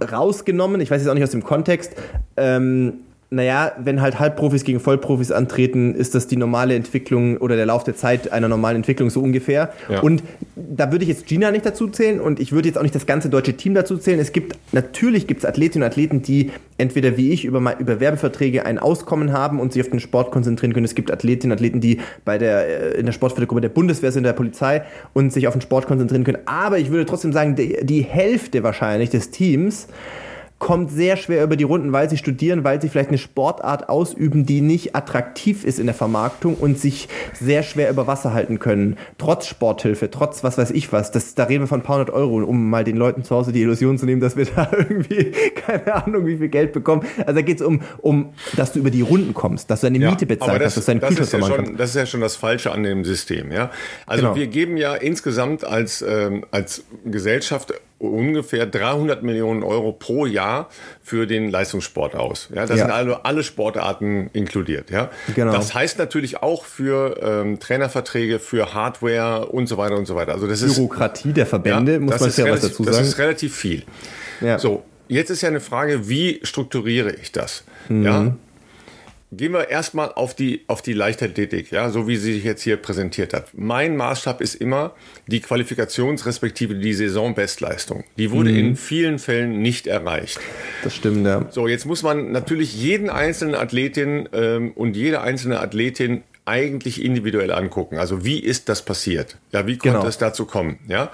rausgenommen, 0.00 0.80
ich 0.80 0.90
weiß 0.90 1.00
jetzt 1.00 1.08
auch 1.08 1.14
nicht 1.14 1.24
aus 1.24 1.30
dem 1.30 1.44
Kontext, 1.44 1.92
ähm, 2.36 2.94
naja, 3.30 3.72
wenn 3.78 4.00
halt 4.00 4.20
Halbprofis 4.20 4.64
gegen 4.64 4.80
Vollprofis 4.80 5.32
antreten, 5.32 5.94
ist 5.94 6.14
das 6.14 6.26
die 6.26 6.36
normale 6.36 6.74
Entwicklung 6.74 7.36
oder 7.38 7.56
der 7.56 7.66
Lauf 7.66 7.84
der 7.84 7.96
Zeit 7.96 8.32
einer 8.32 8.48
normalen 8.48 8.76
Entwicklung 8.76 9.10
so 9.10 9.20
ungefähr. 9.20 9.72
Ja. 9.88 10.00
Und 10.00 10.22
da 10.54 10.92
würde 10.92 11.04
ich 11.04 11.08
jetzt 11.08 11.26
Gina 11.26 11.50
nicht 11.50 11.66
dazu 11.66 11.88
zählen 11.88 12.20
und 12.20 12.38
ich 12.38 12.52
würde 12.52 12.68
jetzt 12.68 12.78
auch 12.78 12.82
nicht 12.82 12.94
das 12.94 13.06
ganze 13.06 13.28
deutsche 13.28 13.54
Team 13.56 13.74
dazu 13.74 13.96
zählen. 13.96 14.20
Es 14.20 14.32
gibt, 14.32 14.56
natürlich 14.72 15.26
gibt 15.26 15.40
es 15.40 15.44
Athletinnen 15.44 15.84
und 15.84 15.90
Athleten, 15.90 16.22
die 16.22 16.52
entweder 16.78 17.16
wie 17.16 17.30
ich 17.30 17.44
über, 17.44 17.78
über 17.78 18.00
Werbeverträge 18.00 18.66
ein 18.66 18.78
Auskommen 18.78 19.32
haben 19.32 19.58
und 19.58 19.72
sich 19.72 19.82
auf 19.82 19.90
den 19.90 20.00
Sport 20.00 20.30
konzentrieren 20.30 20.72
können. 20.72 20.84
Es 20.84 20.94
gibt 20.94 21.10
Athletinnen 21.10 21.52
und 21.52 21.58
Athleten, 21.58 21.80
die 21.80 22.00
bei 22.24 22.38
der, 22.38 22.94
äh, 22.94 22.98
in 22.98 23.06
der 23.06 23.12
Sportfördergruppe 23.12 23.62
der 23.62 23.68
Bundeswehr 23.68 24.12
sind, 24.12 24.24
der 24.24 24.32
Polizei 24.32 24.82
und 25.12 25.32
sich 25.32 25.48
auf 25.48 25.54
den 25.54 25.60
Sport 25.60 25.86
konzentrieren 25.86 26.24
können. 26.24 26.38
Aber 26.46 26.78
ich 26.78 26.90
würde 26.90 27.06
trotzdem 27.06 27.32
sagen, 27.32 27.56
die, 27.56 27.78
die 27.84 28.02
Hälfte 28.02 28.62
wahrscheinlich 28.62 29.10
des 29.10 29.30
Teams 29.30 29.88
kommt 30.58 30.90
sehr 30.90 31.16
schwer 31.16 31.44
über 31.44 31.56
die 31.56 31.64
Runden, 31.64 31.92
weil 31.92 32.08
sie 32.08 32.16
studieren, 32.16 32.64
weil 32.64 32.80
sie 32.80 32.88
vielleicht 32.88 33.10
eine 33.10 33.18
Sportart 33.18 33.88
ausüben, 33.88 34.46
die 34.46 34.60
nicht 34.60 34.96
attraktiv 34.96 35.64
ist 35.64 35.78
in 35.78 35.86
der 35.86 35.94
Vermarktung 35.94 36.54
und 36.54 36.78
sich 36.78 37.08
sehr 37.38 37.62
schwer 37.62 37.90
über 37.90 38.06
Wasser 38.06 38.32
halten 38.32 38.58
können. 38.60 38.96
Trotz 39.18 39.46
Sporthilfe, 39.46 40.10
trotz 40.10 40.42
was 40.44 40.56
weiß 40.56 40.70
ich 40.70 40.92
was. 40.92 41.10
Das, 41.10 41.34
da 41.34 41.44
reden 41.44 41.64
wir 41.64 41.68
von 41.68 41.80
ein 41.80 41.82
paar 41.82 41.98
hundert 41.98 42.14
Euro, 42.14 42.42
um 42.44 42.70
mal 42.70 42.84
den 42.84 42.96
Leuten 42.96 43.24
zu 43.24 43.34
Hause 43.34 43.52
die 43.52 43.60
Illusion 43.60 43.98
zu 43.98 44.06
nehmen, 44.06 44.20
dass 44.20 44.36
wir 44.36 44.46
da 44.56 44.70
irgendwie, 44.72 45.32
keine 45.54 45.92
Ahnung, 45.94 46.24
wie 46.26 46.38
viel 46.38 46.48
Geld 46.48 46.72
bekommen. 46.72 47.04
Also 47.18 47.34
da 47.34 47.42
geht 47.42 47.60
es 47.60 47.66
um, 47.66 47.82
um, 47.98 48.32
dass 48.56 48.72
du 48.72 48.78
über 48.78 48.90
die 48.90 49.02
Runden 49.02 49.34
kommst, 49.34 49.70
dass 49.70 49.80
du 49.80 49.88
deine 49.88 49.98
ja, 49.98 50.10
Miete 50.10 50.24
bezahlt 50.24 50.62
hast, 50.62 50.76
dass 50.76 50.86
du 50.86 50.92
deinen 50.92 51.00
das 51.00 51.18
ist, 51.18 51.32
ja 51.32 51.42
schon, 51.42 51.76
das 51.76 51.90
ist 51.90 51.96
ja 51.96 52.06
schon 52.06 52.20
das 52.20 52.36
Falsche 52.36 52.70
an 52.70 52.84
dem 52.84 53.04
System. 53.04 53.50
Ja? 53.52 53.70
Also 54.06 54.22
genau. 54.22 54.36
wir 54.36 54.46
geben 54.46 54.76
ja 54.76 54.94
insgesamt 54.94 55.64
als, 55.64 56.00
ähm, 56.00 56.46
als 56.52 56.84
Gesellschaft 57.04 57.74
ungefähr 57.98 58.66
300 58.66 59.22
Millionen 59.22 59.62
Euro 59.62 59.92
pro 59.92 60.26
Jahr 60.26 60.68
für 61.02 61.26
den 61.26 61.50
Leistungssport 61.50 62.14
aus. 62.14 62.48
Ja, 62.54 62.66
da 62.66 62.74
ja. 62.74 62.84
sind 62.84 62.90
alle, 62.90 63.24
alle 63.24 63.42
Sportarten 63.42 64.30
inkludiert. 64.32 64.90
Ja, 64.90 65.10
genau. 65.34 65.52
Das 65.52 65.74
heißt 65.74 65.98
natürlich 65.98 66.42
auch 66.42 66.64
für 66.64 67.20
ähm, 67.22 67.60
Trainerverträge, 67.60 68.38
für 68.38 68.74
Hardware 68.74 69.46
und 69.46 69.66
so 69.66 69.76
weiter 69.76 69.96
und 69.96 70.06
so 70.06 70.16
weiter. 70.16 70.32
Also 70.32 70.46
das 70.46 70.60
Bürokratie 70.60 71.28
ist, 71.28 71.36
der 71.36 71.46
Verbände 71.46 71.94
ja, 71.94 72.00
muss 72.00 72.20
man 72.20 72.30
ja 72.30 72.50
was 72.52 72.60
dazu 72.60 72.84
sagen. 72.84 72.96
Das 72.96 73.06
ist 73.06 73.18
relativ 73.18 73.56
viel. 73.56 73.84
Ja. 74.40 74.58
So, 74.58 74.84
jetzt 75.08 75.30
ist 75.30 75.42
ja 75.42 75.48
eine 75.48 75.60
Frage, 75.60 76.08
wie 76.08 76.40
strukturiere 76.42 77.12
ich 77.14 77.32
das? 77.32 77.64
Mhm. 77.88 78.02
Ja, 78.02 78.36
Gehen 79.32 79.52
wir 79.52 79.68
erstmal 79.68 80.12
auf 80.12 80.34
die, 80.34 80.64
auf 80.68 80.80
die 80.80 80.92
Leichtathletik, 80.92 81.72
ja, 81.72 81.90
so 81.90 82.06
wie 82.06 82.16
sie 82.16 82.34
sich 82.34 82.44
jetzt 82.44 82.62
hier 82.62 82.76
präsentiert 82.76 83.32
hat. 83.32 83.48
Mein 83.52 83.96
Maßstab 83.96 84.40
ist 84.40 84.54
immer 84.54 84.94
die 85.26 85.40
Qualifikations- 85.40 86.24
respektive 86.24 86.76
die 86.76 86.92
Saisonbestleistung. 86.92 88.04
Die 88.16 88.30
wurde 88.30 88.50
mhm. 88.50 88.58
in 88.58 88.76
vielen 88.76 89.18
Fällen 89.18 89.60
nicht 89.60 89.86
erreicht. 89.86 90.38
Das 90.84 90.94
stimmt, 90.94 91.26
ja. 91.26 91.46
So, 91.50 91.66
jetzt 91.66 91.84
muss 91.84 92.02
man 92.02 92.30
natürlich 92.30 92.76
jeden 92.76 93.10
einzelnen 93.10 93.54
Athletin 93.56 94.28
ähm, 94.32 94.72
und 94.72 94.94
jede 94.94 95.20
einzelne 95.22 95.58
Athletin 95.58 96.22
eigentlich 96.44 97.02
individuell 97.02 97.50
angucken. 97.50 97.98
Also 97.98 98.24
wie 98.24 98.38
ist 98.38 98.68
das 98.68 98.84
passiert? 98.84 99.36
Ja, 99.52 99.66
wie 99.66 99.78
konnte 99.78 99.98
genau. 99.98 100.08
es 100.08 100.18
dazu 100.18 100.44
kommen? 100.44 100.78
Ja. 100.88 101.10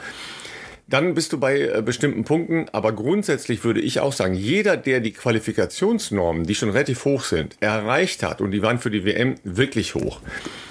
Dann 0.90 1.14
bist 1.14 1.32
du 1.32 1.38
bei 1.38 1.60
äh, 1.60 1.82
bestimmten 1.82 2.24
Punkten. 2.24 2.66
Aber 2.72 2.92
grundsätzlich 2.92 3.64
würde 3.64 3.80
ich 3.80 4.00
auch 4.00 4.12
sagen, 4.12 4.34
jeder, 4.34 4.76
der 4.76 5.00
die 5.00 5.12
Qualifikationsnormen, 5.12 6.44
die 6.44 6.54
schon 6.54 6.70
relativ 6.70 7.04
hoch 7.04 7.24
sind, 7.24 7.56
erreicht 7.60 8.22
hat, 8.22 8.40
und 8.40 8.50
die 8.50 8.62
waren 8.62 8.78
für 8.78 8.90
die 8.90 9.04
WM 9.04 9.36
wirklich 9.44 9.94
hoch. 9.94 10.20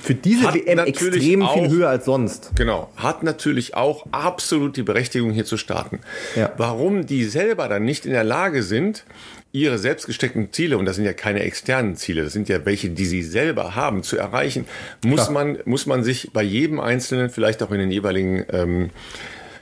Für 0.01 0.13
diese 0.13 0.53
WM 0.53 0.79
extrem 0.79 1.41
auch, 1.41 1.53
viel 1.53 1.69
höher 1.69 1.89
als 1.89 2.05
sonst. 2.05 2.51
Genau. 2.55 2.91
Hat 2.97 3.23
natürlich 3.23 3.75
auch 3.75 4.05
absolut 4.11 4.77
die 4.77 4.83
Berechtigung, 4.83 5.31
hier 5.31 5.45
zu 5.45 5.57
starten. 5.57 5.99
Ja. 6.35 6.51
Warum 6.57 7.05
die 7.05 7.23
selber 7.23 7.67
dann 7.67 7.83
nicht 7.83 8.05
in 8.05 8.11
der 8.11 8.23
Lage 8.23 8.61
sind, 8.61 9.05
ihre 9.51 9.79
selbst 9.79 10.05
gesteckten 10.05 10.51
Ziele, 10.51 10.77
und 10.77 10.85
das 10.85 10.97
sind 10.97 11.05
ja 11.05 11.13
keine 11.13 11.41
externen 11.41 11.95
Ziele, 11.95 12.23
das 12.23 12.33
sind 12.33 12.49
ja 12.49 12.65
welche, 12.65 12.89
die 12.89 13.05
sie 13.05 13.23
selber 13.23 13.75
haben, 13.75 14.03
zu 14.03 14.17
erreichen, 14.17 14.65
muss 15.03 15.29
man, 15.29 15.57
muss 15.65 15.85
man 15.87 16.03
sich 16.03 16.29
bei 16.33 16.43
jedem 16.43 16.79
Einzelnen, 16.79 17.29
vielleicht 17.29 17.63
auch 17.63 17.71
in 17.71 17.79
den 17.79 17.89
jeweiligen 17.89 18.45
ähm, 18.51 18.89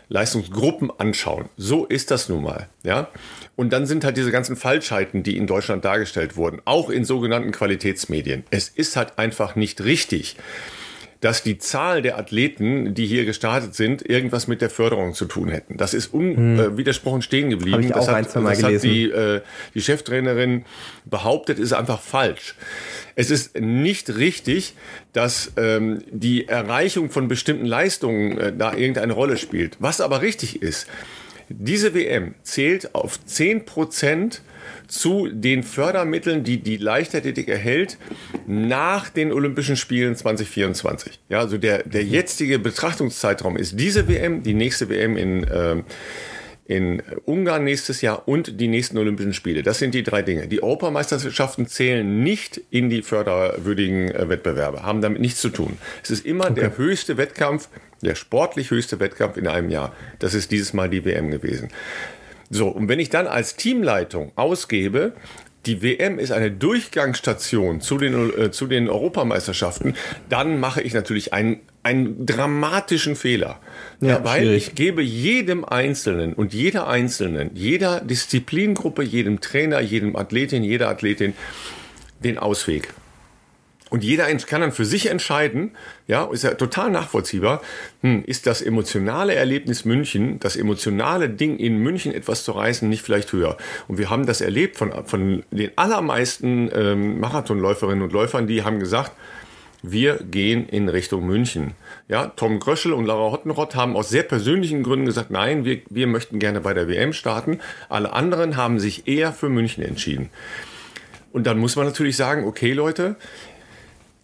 Leistungsgruppen 0.10 0.92
anschauen. 0.98 1.50
So 1.58 1.86
ist 1.86 2.12
das 2.12 2.30
nun 2.30 2.44
mal, 2.44 2.70
ja. 2.84 3.10
Und 3.56 3.74
dann 3.74 3.86
sind 3.86 4.04
halt 4.04 4.18
diese 4.18 4.32
ganzen 4.32 4.56
Falschheiten, 4.56 5.24
die 5.24 5.38
in 5.38 5.48
Deutschland 5.48 5.84
dargestellt 5.84 6.38
wurden, 6.38 6.62
auch 6.66 6.90
in 6.90 7.06
sogenannten 7.06 7.52
Qualitätsmedien. 7.52 8.44
Es 8.50 8.70
ist 8.70 8.96
halt 8.96 9.18
einfach 9.18 9.56
nicht 9.56 9.84
richtig 9.84 10.38
dass 11.20 11.42
die 11.42 11.58
Zahl 11.58 12.02
der 12.02 12.18
Athleten, 12.18 12.94
die 12.94 13.08
hier 13.08 13.26
gestartet 13.26 13.76
sind, 13.76 14.08
irgendwas 14.08 14.48
mit 14.48 14.62
der 14.62 14.70
Förderung 14.70 15.14
zu 15.14 15.26
tun 15.26 15.50
hätten. 15.50 15.78
Das 15.78 15.94
ist 15.94 16.14
unwidersprochen 16.14 17.18
hm. 17.18 17.22
äh, 17.22 17.24
stehen 17.24 17.50
geblieben. 17.50 17.78
Hab 17.78 17.84
ich 17.84 17.94
auch 17.94 18.00
das 18.00 18.08
hat, 18.08 18.16
ein, 18.16 18.30
zwei 18.30 18.40
Mal 18.42 18.50
das 18.52 18.60
gelesen. 18.60 18.90
hat 18.90 18.96
die, 18.96 19.10
äh, 19.10 19.42
die 19.74 19.82
Cheftrainerin 19.82 20.66
behauptet, 21.06 21.60
ist 21.60 21.74
einfach 21.74 22.02
falsch. 22.02 22.56
Es 23.20 23.32
ist 23.32 23.60
nicht 23.60 24.16
richtig, 24.16 24.76
dass 25.12 25.52
ähm, 25.58 26.04
die 26.12 26.48
Erreichung 26.48 27.10
von 27.10 27.28
bestimmten 27.28 27.66
Leistungen 27.66 28.38
äh, 28.38 28.54
da 28.56 28.76
irgendeine 28.76 29.14
Rolle 29.14 29.38
spielt. 29.38 29.76
Was 29.80 30.02
aber 30.02 30.22
richtig 30.22 30.62
ist, 30.62 30.88
diese 31.50 31.96
WM 31.96 32.36
zählt 32.44 32.94
auf 32.94 33.20
10 33.26 33.66
Prozent 33.66 34.44
zu 34.88 35.30
den 35.32 35.64
Fördermitteln, 35.64 36.44
die 36.44 36.62
die 36.62 36.78
Leichtathletik 36.78 37.48
erhält 37.48 37.98
nach 38.46 39.10
den 39.10 39.34
Olympischen 39.34 39.78
Spielen 39.78 40.16
2024. 40.16 41.20
Ja, 41.30 41.40
also 41.40 41.58
der, 41.58 41.84
der 41.84 42.04
jetzige 42.04 42.60
Betrachtungszeitraum 42.60 43.58
ist 43.58 43.80
diese 43.80 44.08
WM, 44.08 44.44
die 44.44 44.54
nächste 44.54 44.90
WM 44.90 45.18
in, 45.18 45.44
äh, 45.44 45.78
in 46.68 47.02
Ungarn 47.24 47.64
nächstes 47.64 48.02
Jahr 48.02 48.28
und 48.28 48.60
die 48.60 48.68
nächsten 48.68 48.98
Olympischen 48.98 49.34
Spiele. 49.34 49.64
Das 49.64 49.80
sind 49.80 49.94
die 49.94 50.04
drei 50.04 50.22
Dinge. 50.22 50.48
Die 50.48 50.62
Europameisterschaften 50.62 51.68
zählen 51.68 52.24
nicht 52.24 52.62
in 52.70 52.90
die 52.90 53.02
förderwürdigen 53.02 54.12
äh, 54.12 54.28
Wettbewerbe, 54.28 54.84
haben 54.84 55.02
damit 55.02 55.22
nichts 55.22 55.40
zu 55.40 55.50
tun. 55.50 55.78
Es 56.04 56.12
ist 56.12 56.26
immer 56.26 56.46
okay. 56.46 56.60
der 56.60 56.78
höchste 56.78 57.16
Wettkampf, 57.18 57.70
der 58.02 58.16
sportlich 58.16 58.70
höchste 58.70 59.00
Wettkampf 59.00 59.38
in 59.38 59.48
einem 59.48 59.70
Jahr. 59.70 59.96
Das 60.20 60.34
ist 60.34 60.52
dieses 60.52 60.74
Mal 60.74 60.90
die 60.90 61.06
WM 61.06 61.32
gewesen. 61.32 61.70
So, 62.50 62.68
und 62.68 62.90
wenn 62.90 63.00
ich 63.00 63.10
dann 63.10 63.28
als 63.28 63.56
Teamleitung 63.56 64.34
ausgebe, 64.36 65.14
die 65.66 65.82
WM 65.82 66.20
ist 66.20 66.32
eine 66.32 66.52
Durchgangsstation 66.52 67.80
zu 67.80 67.98
den, 67.98 68.38
äh, 68.38 68.52
zu 68.52 68.68
den 68.68 68.90
Europameisterschaften, 68.90 69.96
dann 70.30 70.60
mache 70.60 70.82
ich 70.82 70.94
natürlich 70.94 71.34
einen, 71.34 71.62
einen 71.84 72.26
dramatischen 72.26 73.16
Fehler. 73.16 73.60
Ja, 74.00 74.24
weil 74.24 74.42
schwierig. 74.42 74.68
ich 74.68 74.76
gebe 74.76 75.02
jedem 75.02 75.66
Einzelnen 75.66 76.34
und 76.34 76.54
jeder 76.54 76.88
Einzelnen, 76.88 77.52
jeder 77.56 78.02
Disziplingruppe, 78.02 79.04
jedem 79.04 79.42
Trainer, 79.42 79.80
jedem 79.80 80.16
Athletin, 80.16 80.64
jeder 80.64 80.90
Athletin 80.90 81.34
den 82.24 82.38
Ausweg. 82.38 82.94
Und 83.90 84.04
jeder 84.04 84.26
kann 84.36 84.62
dann 84.62 84.72
für 84.74 84.86
sich 84.86 85.10
entscheiden, 85.10 85.72
ja, 86.08 86.26
ist 86.26 86.44
ja 86.44 86.54
total 86.56 86.92
nachvollziehbar, 86.92 87.62
hm, 88.02 88.24
ist 88.26 88.46
das 88.46 88.62
emotionale 88.62 89.34
Erlebnis 89.34 89.86
München, 89.86 90.40
das 90.40 90.58
emotionale 90.58 91.30
Ding 91.30 91.58
in 91.58 91.78
München 91.78 92.14
etwas 92.14 92.44
zu 92.44 92.52
reißen, 92.52 92.88
nicht 92.90 93.02
vielleicht 93.02 93.32
höher. 93.32 93.58
Und 93.88 93.98
wir 93.98 94.10
haben 94.10 94.26
das 94.26 94.42
erlebt 94.42 94.78
von, 94.78 94.94
von 95.06 95.44
den 95.52 95.72
allermeisten 95.78 96.70
ähm, 96.74 97.20
Marathonläuferinnen 97.20 98.04
und 98.04 98.12
Läufern, 98.12 98.46
die 98.46 98.64
haben 98.64 98.80
gesagt, 98.80 99.14
wir 99.84 100.16
gehen 100.16 100.68
in 100.68 100.90
Richtung 100.90 101.26
München. 101.26 101.74
Ja, 102.08 102.28
Tom 102.28 102.60
Gröschel 102.60 102.94
und 102.94 103.06
Laura 103.06 103.32
Hottenrott 103.32 103.76
haben 103.76 103.96
aus 103.96 104.10
sehr 104.10 104.24
persönlichen 104.24 104.84
Gründen 104.84 105.06
gesagt, 105.06 105.32
nein, 105.32 105.66
wir, 105.66 105.82
wir 105.90 106.08
möchten 106.08 106.40
gerne 106.40 106.62
bei 106.62 106.74
der 106.74 106.88
WM 106.88 107.14
starten. 107.14 107.60
Alle 107.90 108.14
anderen 108.14 108.58
haben 108.58 108.80
sich 108.80 109.08
eher 109.08 109.34
für 109.34 109.50
München 109.50 109.84
entschieden. 109.84 110.30
Und 111.32 111.46
dann 111.46 111.60
muss 111.60 111.76
man 111.76 111.86
natürlich 111.86 112.18
sagen, 112.18 112.46
okay 112.46 112.74
Leute, 112.74 113.16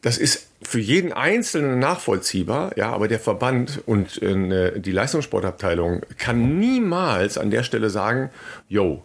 das 0.01 0.17
ist 0.17 0.47
für 0.61 0.79
jeden 0.79 1.13
Einzelnen 1.13 1.79
nachvollziehbar, 1.79 2.77
ja, 2.77 2.91
aber 2.91 3.07
der 3.07 3.19
Verband 3.19 3.81
und 3.85 4.21
äh, 4.21 4.79
die 4.79 4.91
Leistungssportabteilung 4.91 6.01
kann 6.17 6.59
niemals 6.59 7.37
an 7.37 7.51
der 7.51 7.63
Stelle 7.63 7.89
sagen, 7.89 8.29
yo, 8.67 9.03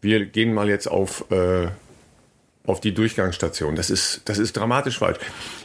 wir 0.00 0.26
gehen 0.26 0.52
mal 0.52 0.68
jetzt 0.68 0.88
auf, 0.88 1.30
äh, 1.30 1.68
auf 2.64 2.80
die 2.80 2.94
Durchgangsstation. 2.94 3.74
Das 3.74 3.90
ist, 3.90 4.22
das 4.26 4.38
ist 4.38 4.56
dramatisch 4.56 4.98
falsch. 4.98 5.18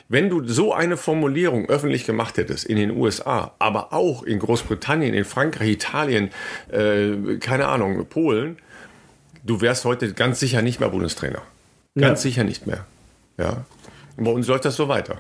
Wenn 0.09 0.29
du 0.29 0.47
so 0.47 0.73
eine 0.73 0.97
Formulierung 0.97 1.69
öffentlich 1.69 2.05
gemacht 2.05 2.37
hättest 2.37 2.65
in 2.65 2.77
den 2.77 2.91
USA, 2.91 3.51
aber 3.59 3.93
auch 3.93 4.23
in 4.23 4.39
Großbritannien, 4.39 5.13
in 5.13 5.25
Frankreich, 5.25 5.69
Italien, 5.69 6.31
äh, 6.71 7.37
keine 7.39 7.67
Ahnung, 7.67 8.05
Polen, 8.07 8.57
du 9.43 9.61
wärst 9.61 9.85
heute 9.85 10.13
ganz 10.13 10.39
sicher 10.39 10.61
nicht 10.61 10.79
mehr 10.79 10.89
Bundestrainer. 10.89 11.41
Ganz 11.95 12.23
ja. 12.23 12.29
sicher 12.29 12.43
nicht 12.43 12.67
mehr. 12.67 12.85
Ja. 13.37 13.65
Und 14.15 14.23
bei 14.23 14.31
uns 14.31 14.47
läuft 14.47 14.65
das 14.65 14.75
so 14.75 14.87
weiter. 14.87 15.19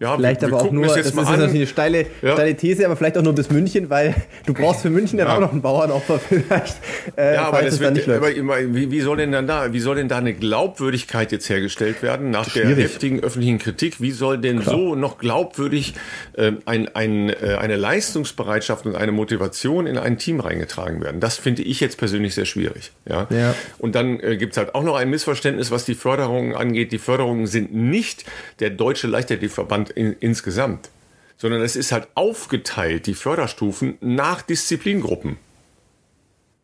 Ja, 0.00 0.16
vielleicht 0.16 0.42
wir, 0.42 0.48
aber 0.48 0.58
wir 0.58 0.68
auch 0.68 0.70
nur, 0.70 0.86
das, 0.86 0.96
das 0.96 1.06
ist 1.06 1.16
natürlich 1.16 1.54
eine 1.54 1.66
steile, 1.66 2.06
ja. 2.22 2.32
steile 2.34 2.56
These, 2.56 2.86
aber 2.86 2.96
vielleicht 2.96 3.18
auch 3.18 3.22
nur 3.22 3.34
bis 3.34 3.50
München, 3.50 3.90
weil 3.90 4.14
du 4.46 4.54
brauchst 4.54 4.82
für 4.82 4.90
München 4.90 5.18
ja, 5.18 5.34
auch 5.34 5.40
noch 5.40 5.50
einen 5.50 5.60
Bauernopfer 5.60 6.18
vielleicht. 6.28 6.76
Äh, 7.16 7.34
ja, 7.34 7.48
aber, 7.48 7.62
das 7.62 7.80
wird, 7.80 8.08
aber 8.08 8.28
wie, 8.30 8.90
wie, 8.90 9.00
soll 9.00 9.16
denn 9.16 9.32
dann 9.32 9.48
da, 9.48 9.72
wie 9.72 9.80
soll 9.80 9.96
denn 9.96 10.08
da 10.08 10.18
eine 10.18 10.34
Glaubwürdigkeit 10.34 11.32
jetzt 11.32 11.48
hergestellt 11.50 12.02
werden 12.02 12.30
nach 12.30 12.48
der 12.48 12.66
heftigen 12.76 13.20
öffentlichen 13.20 13.58
Kritik? 13.58 14.00
Wie 14.00 14.12
soll 14.12 14.38
denn 14.38 14.60
Klar. 14.60 14.76
so 14.76 14.94
noch 14.94 15.18
glaubwürdig 15.18 15.94
äh, 16.34 16.52
ein, 16.64 16.94
ein, 16.94 17.30
äh, 17.30 17.56
eine 17.58 17.74
Leistungsbereitschaft 17.74 18.86
und 18.86 18.94
eine 18.94 19.10
Motivation 19.10 19.86
in 19.86 19.98
ein 19.98 20.16
Team 20.18 20.38
reingetragen 20.38 21.02
werden? 21.02 21.20
Das 21.20 21.38
finde 21.38 21.62
ich 21.62 21.80
jetzt 21.80 21.98
persönlich 21.98 22.36
sehr 22.36 22.44
schwierig. 22.44 22.92
Ja. 23.08 23.26
ja. 23.30 23.54
Und 23.78 23.96
dann 23.96 24.20
äh, 24.20 24.36
gibt 24.36 24.52
es 24.52 24.58
halt 24.58 24.76
auch 24.76 24.84
noch 24.84 24.94
ein 24.94 25.10
Missverständnis, 25.10 25.72
was 25.72 25.84
die 25.84 25.94
Förderungen 25.94 26.54
angeht. 26.54 26.92
Die 26.92 26.98
Förderungen 26.98 27.48
sind 27.48 27.74
nicht 27.74 28.24
der 28.60 28.70
deutsche 28.70 29.08
Leichtathletikverband 29.08 29.87
in, 29.90 30.14
insgesamt, 30.20 30.90
sondern 31.36 31.62
es 31.62 31.76
ist 31.76 31.92
halt 31.92 32.08
aufgeteilt, 32.14 33.06
die 33.06 33.14
Förderstufen 33.14 33.98
nach 34.00 34.42
Disziplingruppen. 34.42 35.36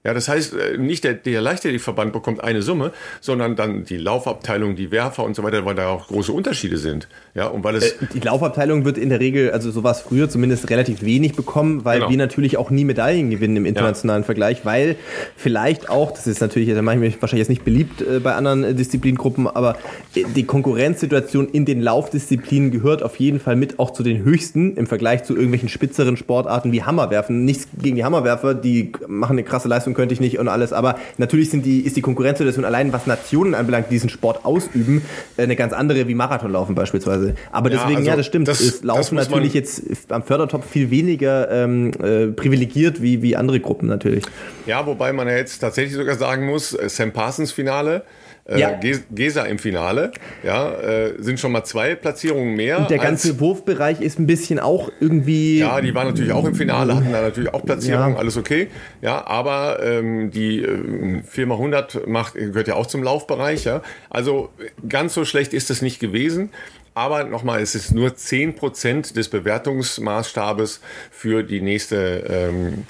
Ja, 0.06 0.12
das 0.12 0.28
heißt, 0.28 0.52
äh, 0.52 0.76
nicht 0.76 1.02
der, 1.02 1.14
der 1.14 1.40
Leichtathletikverband 1.40 2.12
bekommt 2.12 2.44
eine 2.44 2.60
Summe, 2.60 2.92
sondern 3.22 3.56
dann 3.56 3.86
die 3.86 3.96
Laufabteilung, 3.96 4.76
die 4.76 4.90
Werfer 4.90 5.24
und 5.24 5.34
so 5.34 5.42
weiter, 5.42 5.64
weil 5.64 5.74
da 5.74 5.88
auch 5.88 6.08
große 6.08 6.30
Unterschiede 6.30 6.76
sind. 6.76 7.08
Ja, 7.34 7.46
und 7.46 7.64
weil 7.64 7.76
es 7.76 7.92
äh, 7.92 8.06
die 8.12 8.20
Laufabteilung 8.20 8.84
wird 8.84 8.98
in 8.98 9.08
der 9.08 9.18
Regel, 9.18 9.52
also 9.52 9.70
so 9.70 9.82
war 9.82 9.92
es 9.92 10.00
früher 10.00 10.28
zumindest 10.28 10.68
relativ 10.68 11.02
wenig 11.02 11.36
bekommen, 11.36 11.86
weil 11.86 12.00
genau. 12.00 12.10
wir 12.10 12.18
natürlich 12.18 12.58
auch 12.58 12.68
nie 12.68 12.84
Medaillen 12.84 13.30
gewinnen 13.30 13.56
im 13.56 13.64
internationalen 13.64 14.24
ja. 14.24 14.26
Vergleich, 14.26 14.66
weil 14.66 14.96
vielleicht 15.36 15.88
auch, 15.88 16.10
das 16.10 16.26
ist 16.26 16.42
natürlich, 16.42 16.68
da 16.68 16.82
mache 16.82 16.96
ich 16.96 17.00
mich 17.00 17.22
wahrscheinlich 17.22 17.48
jetzt 17.48 17.48
nicht 17.48 17.64
beliebt 17.64 18.02
äh, 18.02 18.20
bei 18.20 18.34
anderen 18.34 18.76
Disziplingruppen, 18.76 19.46
aber 19.46 19.78
die 20.14 20.44
Konkurrenzsituation 20.44 21.48
in 21.48 21.64
den 21.64 21.80
Laufdisziplinen 21.80 22.70
gehört 22.70 23.02
auf 23.02 23.16
jeden 23.16 23.40
Fall 23.40 23.56
mit 23.56 23.78
auch 23.78 23.90
zu 23.90 24.02
den 24.02 24.22
höchsten 24.22 24.76
im 24.76 24.86
Vergleich 24.86 25.24
zu 25.24 25.32
irgendwelchen 25.34 25.70
spitzeren 25.70 26.18
Sportarten 26.18 26.72
wie 26.72 26.82
Hammerwerfen. 26.82 27.46
Nichts 27.46 27.68
gegen 27.80 27.96
die 27.96 28.04
Hammerwerfer, 28.04 28.52
die 28.52 28.92
machen 29.08 29.32
eine 29.32 29.44
krasse 29.44 29.66
Leistung 29.66 29.93
könnte 29.94 30.14
ich 30.14 30.20
nicht 30.20 30.38
und 30.38 30.48
alles. 30.48 30.72
Aber 30.72 30.96
natürlich 31.18 31.50
sind 31.50 31.64
die, 31.64 31.80
ist 31.80 31.96
die 31.96 32.02
Konkurrenzsituation 32.02 32.64
allein, 32.64 32.92
was 32.92 33.06
Nationen 33.06 33.54
anbelangt, 33.54 33.86
die 33.90 33.94
diesen 33.94 34.10
Sport 34.10 34.44
ausüben, 34.44 35.02
äh, 35.36 35.42
eine 35.42 35.56
ganz 35.56 35.72
andere 35.72 36.08
wie 36.08 36.14
Marathonlaufen 36.14 36.74
beispielsweise. 36.74 37.34
Aber 37.52 37.70
deswegen, 37.70 37.92
ja, 37.92 37.96
also 37.98 38.10
ja 38.10 38.16
das 38.16 38.26
stimmt. 38.26 38.48
Das, 38.48 38.60
ist 38.60 38.84
Laufen 38.84 39.16
das 39.16 39.28
natürlich 39.28 39.54
jetzt 39.54 39.82
am 40.10 40.22
Fördertop 40.22 40.64
viel 40.64 40.90
weniger 40.90 41.50
ähm, 41.50 41.92
äh, 42.02 42.26
privilegiert 42.28 43.02
wie, 43.02 43.22
wie 43.22 43.36
andere 43.36 43.60
Gruppen 43.60 43.88
natürlich. 43.88 44.24
Ja, 44.66 44.86
wobei 44.86 45.12
man 45.12 45.28
ja 45.28 45.36
jetzt 45.36 45.58
tatsächlich 45.58 45.94
sogar 45.94 46.16
sagen 46.16 46.46
muss, 46.46 46.74
äh, 46.74 46.88
Sam 46.88 47.12
Parsons 47.12 47.52
Finale, 47.52 48.02
äh, 48.46 48.60
ja. 48.60 48.78
Gesa 49.10 49.44
im 49.44 49.58
Finale, 49.58 50.12
ja, 50.42 50.72
äh, 50.74 51.14
sind 51.18 51.40
schon 51.40 51.52
mal 51.52 51.64
zwei 51.64 51.94
Platzierungen 51.94 52.54
mehr. 52.54 52.78
Und 52.78 52.90
der 52.90 52.98
ganze 52.98 53.40
Wurfbereich 53.40 54.00
ist 54.00 54.18
ein 54.18 54.26
bisschen 54.26 54.58
auch 54.58 54.90
irgendwie. 55.00 55.60
Ja, 55.60 55.80
die 55.80 55.94
waren 55.94 56.08
natürlich 56.08 56.32
auch 56.32 56.44
im 56.44 56.54
Finale, 56.54 56.94
hatten 56.94 57.10
da 57.10 57.22
natürlich 57.22 57.54
auch 57.54 57.64
Platzierungen, 57.64 58.14
ja. 58.14 58.18
alles 58.18 58.36
okay. 58.36 58.68
Ja, 59.00 59.26
aber 59.26 59.82
ähm, 59.82 60.30
die 60.30 60.62
äh, 60.62 61.22
4x100 61.22 62.06
macht, 62.06 62.34
gehört 62.34 62.68
ja 62.68 62.74
auch 62.74 62.86
zum 62.86 63.02
Laufbereich, 63.02 63.64
ja. 63.64 63.82
Also 64.10 64.50
ganz 64.88 65.14
so 65.14 65.24
schlecht 65.24 65.54
ist 65.54 65.70
es 65.70 65.80
nicht 65.80 65.98
gewesen. 65.98 66.50
Aber 66.96 67.24
nochmal, 67.24 67.60
es 67.60 67.74
ist 67.74 67.92
nur 67.92 68.10
10% 68.10 69.14
des 69.14 69.28
Bewertungsmaßstabes 69.28 70.80
für 71.10 71.42
die 71.42 71.60
nächste 71.60 72.24
ähm, 72.28 72.86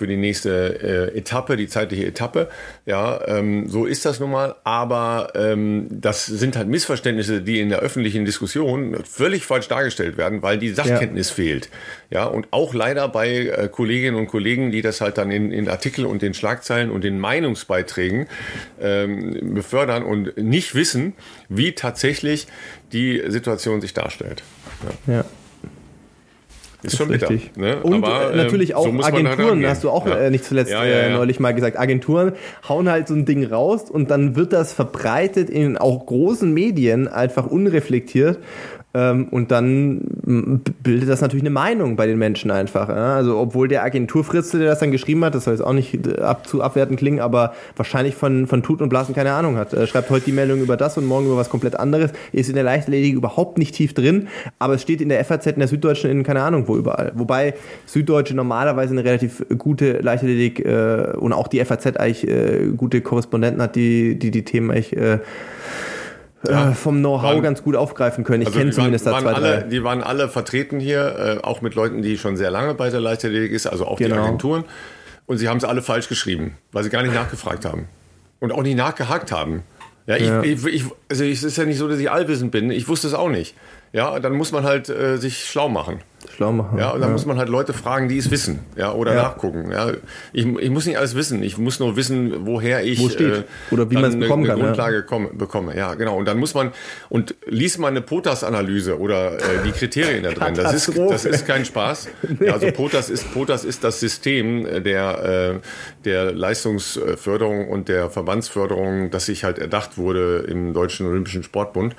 für 0.00 0.06
die 0.06 0.16
nächste 0.16 1.10
äh, 1.12 1.18
Etappe, 1.18 1.58
die 1.58 1.68
zeitliche 1.68 2.06
Etappe. 2.06 2.48
Ja, 2.86 3.20
ähm, 3.26 3.68
so 3.68 3.84
ist 3.84 4.06
das 4.06 4.18
nun 4.18 4.30
mal. 4.30 4.56
Aber 4.64 5.32
ähm, 5.34 5.88
das 5.90 6.24
sind 6.24 6.56
halt 6.56 6.68
Missverständnisse, 6.68 7.42
die 7.42 7.60
in 7.60 7.68
der 7.68 7.80
öffentlichen 7.80 8.24
Diskussion 8.24 8.96
völlig 9.04 9.44
falsch 9.44 9.68
dargestellt 9.68 10.16
werden, 10.16 10.40
weil 10.40 10.56
die 10.56 10.70
Sachkenntnis 10.70 11.28
ja. 11.28 11.34
fehlt. 11.34 11.68
Ja, 12.08 12.24
und 12.24 12.48
auch 12.50 12.72
leider 12.72 13.08
bei 13.08 13.28
äh, 13.28 13.68
Kolleginnen 13.70 14.16
und 14.16 14.28
Kollegen, 14.28 14.70
die 14.70 14.80
das 14.80 15.02
halt 15.02 15.18
dann 15.18 15.30
in, 15.30 15.52
in 15.52 15.68
Artikel 15.68 16.06
und 16.06 16.22
den 16.22 16.32
Schlagzeilen 16.32 16.90
und 16.90 17.04
den 17.04 17.18
Meinungsbeiträgen 17.18 18.26
ähm, 18.80 19.52
befördern 19.52 20.02
und 20.02 20.38
nicht 20.38 20.74
wissen, 20.74 21.12
wie 21.50 21.72
tatsächlich 21.72 22.46
die 22.90 23.22
Situation 23.26 23.82
sich 23.82 23.92
darstellt. 23.92 24.42
ja. 25.06 25.16
ja. 25.16 25.24
Ist, 26.82 26.96
schon 26.96 27.10
richtig. 27.10 27.56
Ne? 27.56 27.82
Und 27.82 28.04
Aber, 28.04 28.32
äh, 28.32 28.36
natürlich 28.36 28.74
auch 28.74 28.84
so 28.84 29.02
Agenturen, 29.02 29.66
hast 29.66 29.84
du 29.84 29.90
auch 29.90 30.06
ja. 30.06 30.16
äh, 30.16 30.30
nicht 30.30 30.44
zuletzt 30.44 30.70
ja, 30.70 30.84
ja, 30.84 30.98
äh, 31.00 31.12
neulich 31.12 31.40
mal 31.40 31.52
gesagt. 31.52 31.78
Agenturen 31.78 32.32
hauen 32.68 32.88
halt 32.88 33.08
so 33.08 33.14
ein 33.14 33.26
Ding 33.26 33.44
raus 33.44 33.90
und 33.90 34.10
dann 34.10 34.36
wird 34.36 34.52
das 34.52 34.72
verbreitet 34.72 35.50
in 35.50 35.76
auch 35.76 36.06
großen 36.06 36.52
Medien 36.52 37.08
einfach 37.08 37.46
unreflektiert 37.46 38.38
ähm, 38.38 38.79
und 38.92 39.52
dann 39.52 40.00
bildet 40.82 41.08
das 41.08 41.20
natürlich 41.20 41.44
eine 41.44 41.50
Meinung 41.50 41.94
bei 41.94 42.08
den 42.08 42.18
Menschen 42.18 42.50
einfach. 42.50 42.88
Also 42.88 43.38
obwohl 43.38 43.68
der 43.68 43.84
Agenturfritzel, 43.84 44.58
der 44.58 44.70
das 44.70 44.80
dann 44.80 44.90
geschrieben 44.90 45.24
hat, 45.24 45.34
das 45.36 45.44
soll 45.44 45.54
jetzt 45.54 45.62
auch 45.62 45.72
nicht 45.72 46.06
äh, 46.06 46.20
ab, 46.20 46.46
zu 46.48 46.60
abwerten 46.60 46.96
klingen, 46.96 47.20
aber 47.20 47.54
wahrscheinlich 47.76 48.16
von, 48.16 48.48
von 48.48 48.64
Tut 48.64 48.82
und 48.82 48.88
Blasen 48.88 49.14
keine 49.14 49.32
Ahnung 49.32 49.56
hat. 49.56 49.72
Er 49.72 49.86
schreibt 49.86 50.10
heute 50.10 50.24
die 50.24 50.32
Meldung 50.32 50.60
über 50.60 50.76
das 50.76 50.98
und 50.98 51.06
morgen 51.06 51.26
über 51.26 51.36
was 51.36 51.50
komplett 51.50 51.78
anderes, 51.78 52.10
ist 52.32 52.48
in 52.48 52.56
der 52.56 52.64
Leichtathletik 52.64 53.14
überhaupt 53.14 53.58
nicht 53.58 53.76
tief 53.76 53.94
drin, 53.94 54.26
aber 54.58 54.74
es 54.74 54.82
steht 54.82 55.00
in 55.00 55.08
der 55.08 55.24
FAZ, 55.24 55.46
in 55.46 55.60
der 55.60 55.68
Süddeutschen, 55.68 56.10
in 56.10 56.24
keine 56.24 56.42
Ahnung 56.42 56.66
wo 56.66 56.76
überall. 56.76 57.12
Wobei 57.14 57.54
Süddeutsche 57.86 58.34
normalerweise 58.34 58.92
eine 58.92 59.04
relativ 59.04 59.44
gute 59.56 59.98
Leichtathletik 60.00 60.64
äh, 60.66 61.12
und 61.16 61.32
auch 61.32 61.46
die 61.46 61.64
FAZ 61.64 61.96
eigentlich 61.96 62.26
äh, 62.26 62.66
gute 62.76 63.02
Korrespondenten 63.02 63.62
hat, 63.62 63.76
die 63.76 64.18
die, 64.18 64.32
die 64.32 64.44
Themen 64.44 64.70
eigentlich 64.70 64.96
äh, 64.96 65.18
ja, 66.48 66.70
äh, 66.70 66.74
vom 66.74 66.98
Know-how 66.98 67.42
ganz 67.42 67.62
gut 67.62 67.76
aufgreifen 67.76 68.24
können. 68.24 68.42
Ich 68.42 68.48
also 68.48 68.58
kenne 68.58 68.70
zumindest 68.72 69.06
waren, 69.06 69.24
da 69.24 69.34
zwei, 69.34 69.36
alle, 69.36 69.68
Die 69.68 69.84
waren 69.84 70.02
alle 70.02 70.28
vertreten 70.28 70.80
hier, 70.80 71.40
äh, 71.42 71.44
auch 71.44 71.60
mit 71.60 71.74
Leuten, 71.74 72.02
die 72.02 72.18
schon 72.18 72.36
sehr 72.36 72.50
lange 72.50 72.74
bei 72.74 72.90
der 72.90 73.00
Leichtathletik 73.00 73.52
ist, 73.52 73.66
also 73.66 73.86
auch 73.86 73.98
genau. 73.98 74.16
die 74.16 74.20
Agenturen. 74.22 74.64
Und 75.26 75.36
sie 75.38 75.48
haben 75.48 75.58
es 75.58 75.64
alle 75.64 75.82
falsch 75.82 76.08
geschrieben, 76.08 76.56
weil 76.72 76.82
sie 76.82 76.90
gar 76.90 77.02
nicht 77.02 77.14
nachgefragt 77.14 77.64
haben. 77.64 77.88
Und 78.40 78.52
auch 78.52 78.62
nicht 78.62 78.76
nachgehakt 78.76 79.32
haben. 79.32 79.62
Ja, 80.06 80.16
ich, 80.16 80.26
ja. 80.26 80.42
ich, 80.42 80.66
ich 80.66 80.84
also 81.08 81.24
es 81.24 81.42
ist 81.42 81.56
ja 81.56 81.64
nicht 81.64 81.78
so, 81.78 81.86
dass 81.88 81.98
ich 81.98 82.10
allwissend 82.10 82.50
bin. 82.50 82.70
Ich 82.70 82.88
wusste 82.88 83.06
es 83.06 83.14
auch 83.14 83.28
nicht. 83.28 83.54
Ja, 83.92 84.18
dann 84.20 84.34
muss 84.34 84.52
man 84.52 84.64
halt 84.64 84.88
äh, 84.88 85.16
sich 85.16 85.44
schlau 85.44 85.68
machen 85.68 86.02
schlau 86.40 86.52
machen. 86.52 86.78
Ja, 86.78 86.90
und 86.90 87.00
dann 87.00 87.10
ja. 87.10 87.12
muss 87.12 87.26
man 87.26 87.38
halt 87.38 87.48
Leute 87.48 87.72
fragen, 87.72 88.08
die 88.08 88.18
es 88.18 88.30
wissen, 88.30 88.60
ja, 88.76 88.92
oder 88.92 89.14
ja. 89.14 89.22
nachgucken. 89.22 89.70
Ja, 89.70 89.92
ich, 90.32 90.46
ich 90.46 90.70
muss 90.70 90.86
nicht 90.86 90.98
alles 90.98 91.14
wissen. 91.14 91.42
Ich 91.42 91.58
muss 91.58 91.80
nur 91.80 91.96
wissen, 91.96 92.46
woher 92.46 92.82
ich 92.82 93.00
Wo 93.00 93.08
steht. 93.08 93.34
Äh, 93.34 93.42
oder 93.70 93.90
wie 93.90 93.94
man 93.94 94.04
es 94.04 94.18
bekommen 94.18 94.44
eine, 94.44 94.52
eine 94.52 94.60
kann. 94.60 94.68
Grundlage 94.68 94.96
ja. 94.96 95.02
komme, 95.02 95.28
bekomme. 95.32 95.76
Ja, 95.76 95.94
genau. 95.94 96.16
Und 96.16 96.26
dann 96.26 96.38
muss 96.38 96.54
man 96.54 96.72
und 97.08 97.34
liest 97.46 97.78
mal 97.78 97.88
eine 97.88 98.00
POTAS-Analyse 98.00 98.98
oder 98.98 99.34
äh, 99.34 99.38
die 99.64 99.72
Kriterien 99.72 100.22
da 100.22 100.30
drin. 100.32 100.54
Das 100.54 100.72
ist, 100.74 100.96
das 100.96 101.24
ist 101.24 101.46
kein 101.46 101.64
Spaß. 101.64 102.08
nee. 102.38 102.46
Ja, 102.46 102.54
also 102.54 102.70
POTAS 102.70 103.10
ist 103.10 103.32
POTAS 103.32 103.64
ist 103.64 103.84
das 103.84 104.00
System 104.00 104.66
der 104.82 105.54
äh, 105.54 105.60
der 106.04 106.32
Leistungsförderung 106.32 107.68
und 107.68 107.88
der 107.88 108.10
Verbandsförderung, 108.10 109.10
das 109.10 109.26
sich 109.26 109.44
halt 109.44 109.58
erdacht 109.58 109.98
wurde 109.98 110.46
im 110.48 110.72
Deutschen 110.72 111.06
Olympischen 111.06 111.42
Sportbund. 111.42 111.94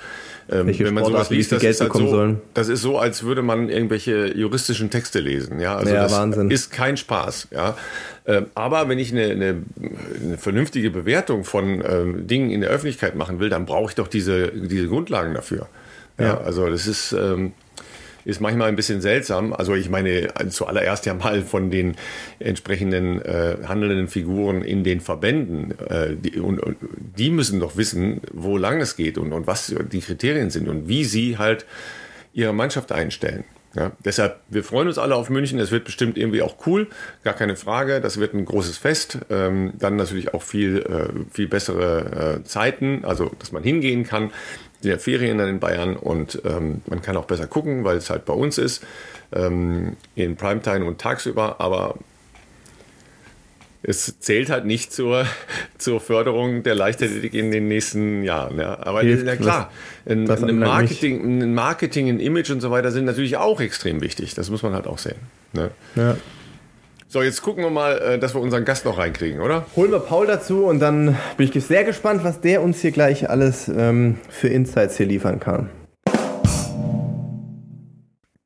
Ähm, 0.52 0.68
wenn 0.68 0.94
man 0.94 1.06
sowas 1.06 1.30
liest, 1.30 1.52
das 1.54 1.64
ist, 1.64 1.82
halt 1.82 1.94
so, 1.94 2.36
das 2.54 2.68
ist 2.68 2.82
so, 2.82 3.00
als 3.00 3.24
würde 3.24 3.42
man 3.42 3.70
irgendwelche 3.70 4.38
juristischen 4.38 4.90
Texte 4.90 5.20
lesen. 5.20 5.60
Ja, 5.60 5.78
also 5.78 5.94
ja, 5.94 6.04
das 6.04 6.12
Wahnsinn. 6.12 6.52
ist 6.52 6.72
kein 6.72 6.98
Spaß. 6.98 7.48
Ja, 7.52 7.78
ähm, 8.26 8.48
aber 8.54 8.90
wenn 8.90 9.00
ich 9.00 9.12
eine, 9.12 9.30
eine, 9.30 9.64
eine 10.24 10.38
vernünftige 10.38 10.92
Bewertung 10.92 11.44
von 11.46 11.84
ähm, 11.88 12.28
Dingen 12.28 12.52
in 12.52 12.62
der 12.62 12.70
Öffentlichkeit 12.70 13.16
machen 13.16 13.40
will, 13.40 13.50
dann 13.50 13.66
brauche 13.66 13.90
ich 13.90 13.96
doch 13.96 14.08
diese, 14.08 14.50
diese 14.50 14.88
Grundlagen 14.88 15.34
dafür. 15.34 15.68
Ja, 16.20 16.26
ja. 16.26 16.42
also 16.42 16.70
das 16.70 16.86
ist 16.86 17.14
ähm, 17.14 17.54
ist 18.26 18.42
manchmal 18.42 18.68
ein 18.68 18.76
bisschen 18.76 19.02
seltsam. 19.02 19.54
Also 19.54 19.76
ich 19.76 19.90
meine 19.90 20.30
zuallererst 20.50 21.06
ja 21.06 21.14
mal 21.14 21.42
von 21.42 21.72
den 21.72 21.96
entsprechenden 22.40 23.22
äh, 23.22 23.58
handelnden 23.68 24.08
Figuren 24.08 24.64
in 24.64 24.84
den 24.84 25.00
Verbänden. 25.00 25.74
Äh, 25.90 26.16
die, 26.16 26.40
und, 26.40 26.60
und, 26.60 26.78
die 27.18 27.30
müssen 27.30 27.60
doch 27.60 27.78
wissen, 27.78 28.22
wo 28.32 28.58
lang 28.58 28.82
es 28.82 28.96
geht 28.96 29.18
und, 29.18 29.34
und 29.34 29.48
was 29.48 29.74
die 29.92 30.00
Kriterien 30.02 30.50
sind 30.50 30.68
und 30.68 30.88
wie 30.88 31.04
sie 31.04 31.38
halt 31.38 31.66
ihre 32.34 32.54
Mannschaft 32.54 32.92
einstellen. 32.92 33.44
Ja, 33.74 33.94
deshalb, 34.04 34.42
wir 34.50 34.66
freuen 34.66 34.90
uns 34.90 34.98
alle 34.98 35.16
auf 35.16 35.30
München. 35.30 35.58
Es 35.58 35.72
wird 35.72 35.86
bestimmt 35.86 36.18
irgendwie 36.18 36.42
auch 36.42 36.56
cool, 36.66 36.88
gar 37.24 37.34
keine 37.34 37.56
Frage. 37.56 38.02
Das 38.02 38.20
wird 38.20 38.34
ein 38.34 38.44
großes 38.44 38.78
Fest. 38.78 39.20
Ähm, 39.30 39.72
dann 39.80 39.96
natürlich 39.96 40.34
auch 40.34 40.42
viel, 40.42 40.80
äh, 40.80 41.32
viel 41.32 41.48
bessere 41.48 42.40
äh, 42.40 42.44
Zeiten, 42.44 43.06
also 43.06 43.32
dass 43.40 43.54
man 43.54 43.64
hingehen 43.64 44.04
kann 44.04 44.32
ja 44.84 44.98
Ferien 44.98 45.38
dann 45.38 45.50
in 45.50 45.60
Bayern 45.60 45.96
und 45.96 46.42
ähm, 46.46 46.82
man 46.88 47.02
kann 47.02 47.18
auch 47.18 47.26
besser 47.26 47.48
gucken, 47.48 47.84
weil 47.84 47.98
es 47.98 48.10
halt 48.10 48.26
bei 48.26 48.34
uns 48.34 48.58
ist, 48.58 48.84
ähm, 49.34 49.96
in 50.16 50.36
Primetime 50.36 50.86
und 50.86 51.00
tagsüber, 51.00 51.60
aber 51.60 51.96
es 53.84 54.20
zählt 54.20 54.50
halt 54.50 54.66
nicht 54.66 54.94
zur, 54.94 55.26
zur 55.78 56.00
Förderung 56.00 56.64
der 56.64 56.76
Leichtathletik 56.76 57.34
in 57.34 57.52
den 57.52 57.68
nächsten 57.68 58.24
Jahren. 58.24 58.60
Ja. 58.60 58.80
Aber 58.80 59.02
Hilft, 59.02 59.26
ja 59.26 59.36
klar, 59.36 59.72
ein, 60.06 60.30
ein, 60.30 60.60
Marketing, 60.60 61.42
ein 61.42 61.54
Marketing, 61.54 62.10
ein 62.10 62.20
Image 62.20 62.52
und 62.52 62.62
so 62.62 62.72
weiter 62.72 62.92
sind 62.92 63.06
natürlich 63.06 63.38
auch 63.38 63.60
extrem 63.60 64.02
wichtig. 64.02 64.36
Das 64.36 64.50
muss 64.50 64.64
man 64.64 64.74
halt 64.74 64.88
auch 64.88 64.98
sehen. 64.98 65.20
Ne? 65.54 65.72
Ja. 65.96 66.18
So, 67.14 67.22
jetzt 67.22 67.42
gucken 67.42 67.62
wir 67.62 67.70
mal, 67.70 67.98
äh, 67.98 68.20
dass 68.20 68.36
wir 68.36 68.40
unseren 68.40 68.64
Gast 68.64 68.86
noch 68.86 68.98
reinkriegen, 68.98 69.42
oder? 69.42 69.66
Holen 69.76 69.92
wir 69.92 70.00
Paul 70.00 70.28
dazu 70.28 70.64
und 70.64 70.80
dann 70.80 71.18
bin 71.36 71.52
ich 71.54 71.66
sehr 71.66 71.84
gespannt, 71.84 72.24
was 72.24 72.40
der 72.40 72.62
uns 72.62 72.80
hier 72.80 72.92
gleich 72.92 73.30
alles 73.30 73.68
ähm, 73.68 74.16
für 74.30 74.48
Insights 74.48 74.96
hier 74.96 75.08
liefern 75.08 75.42
kann. 75.42 75.70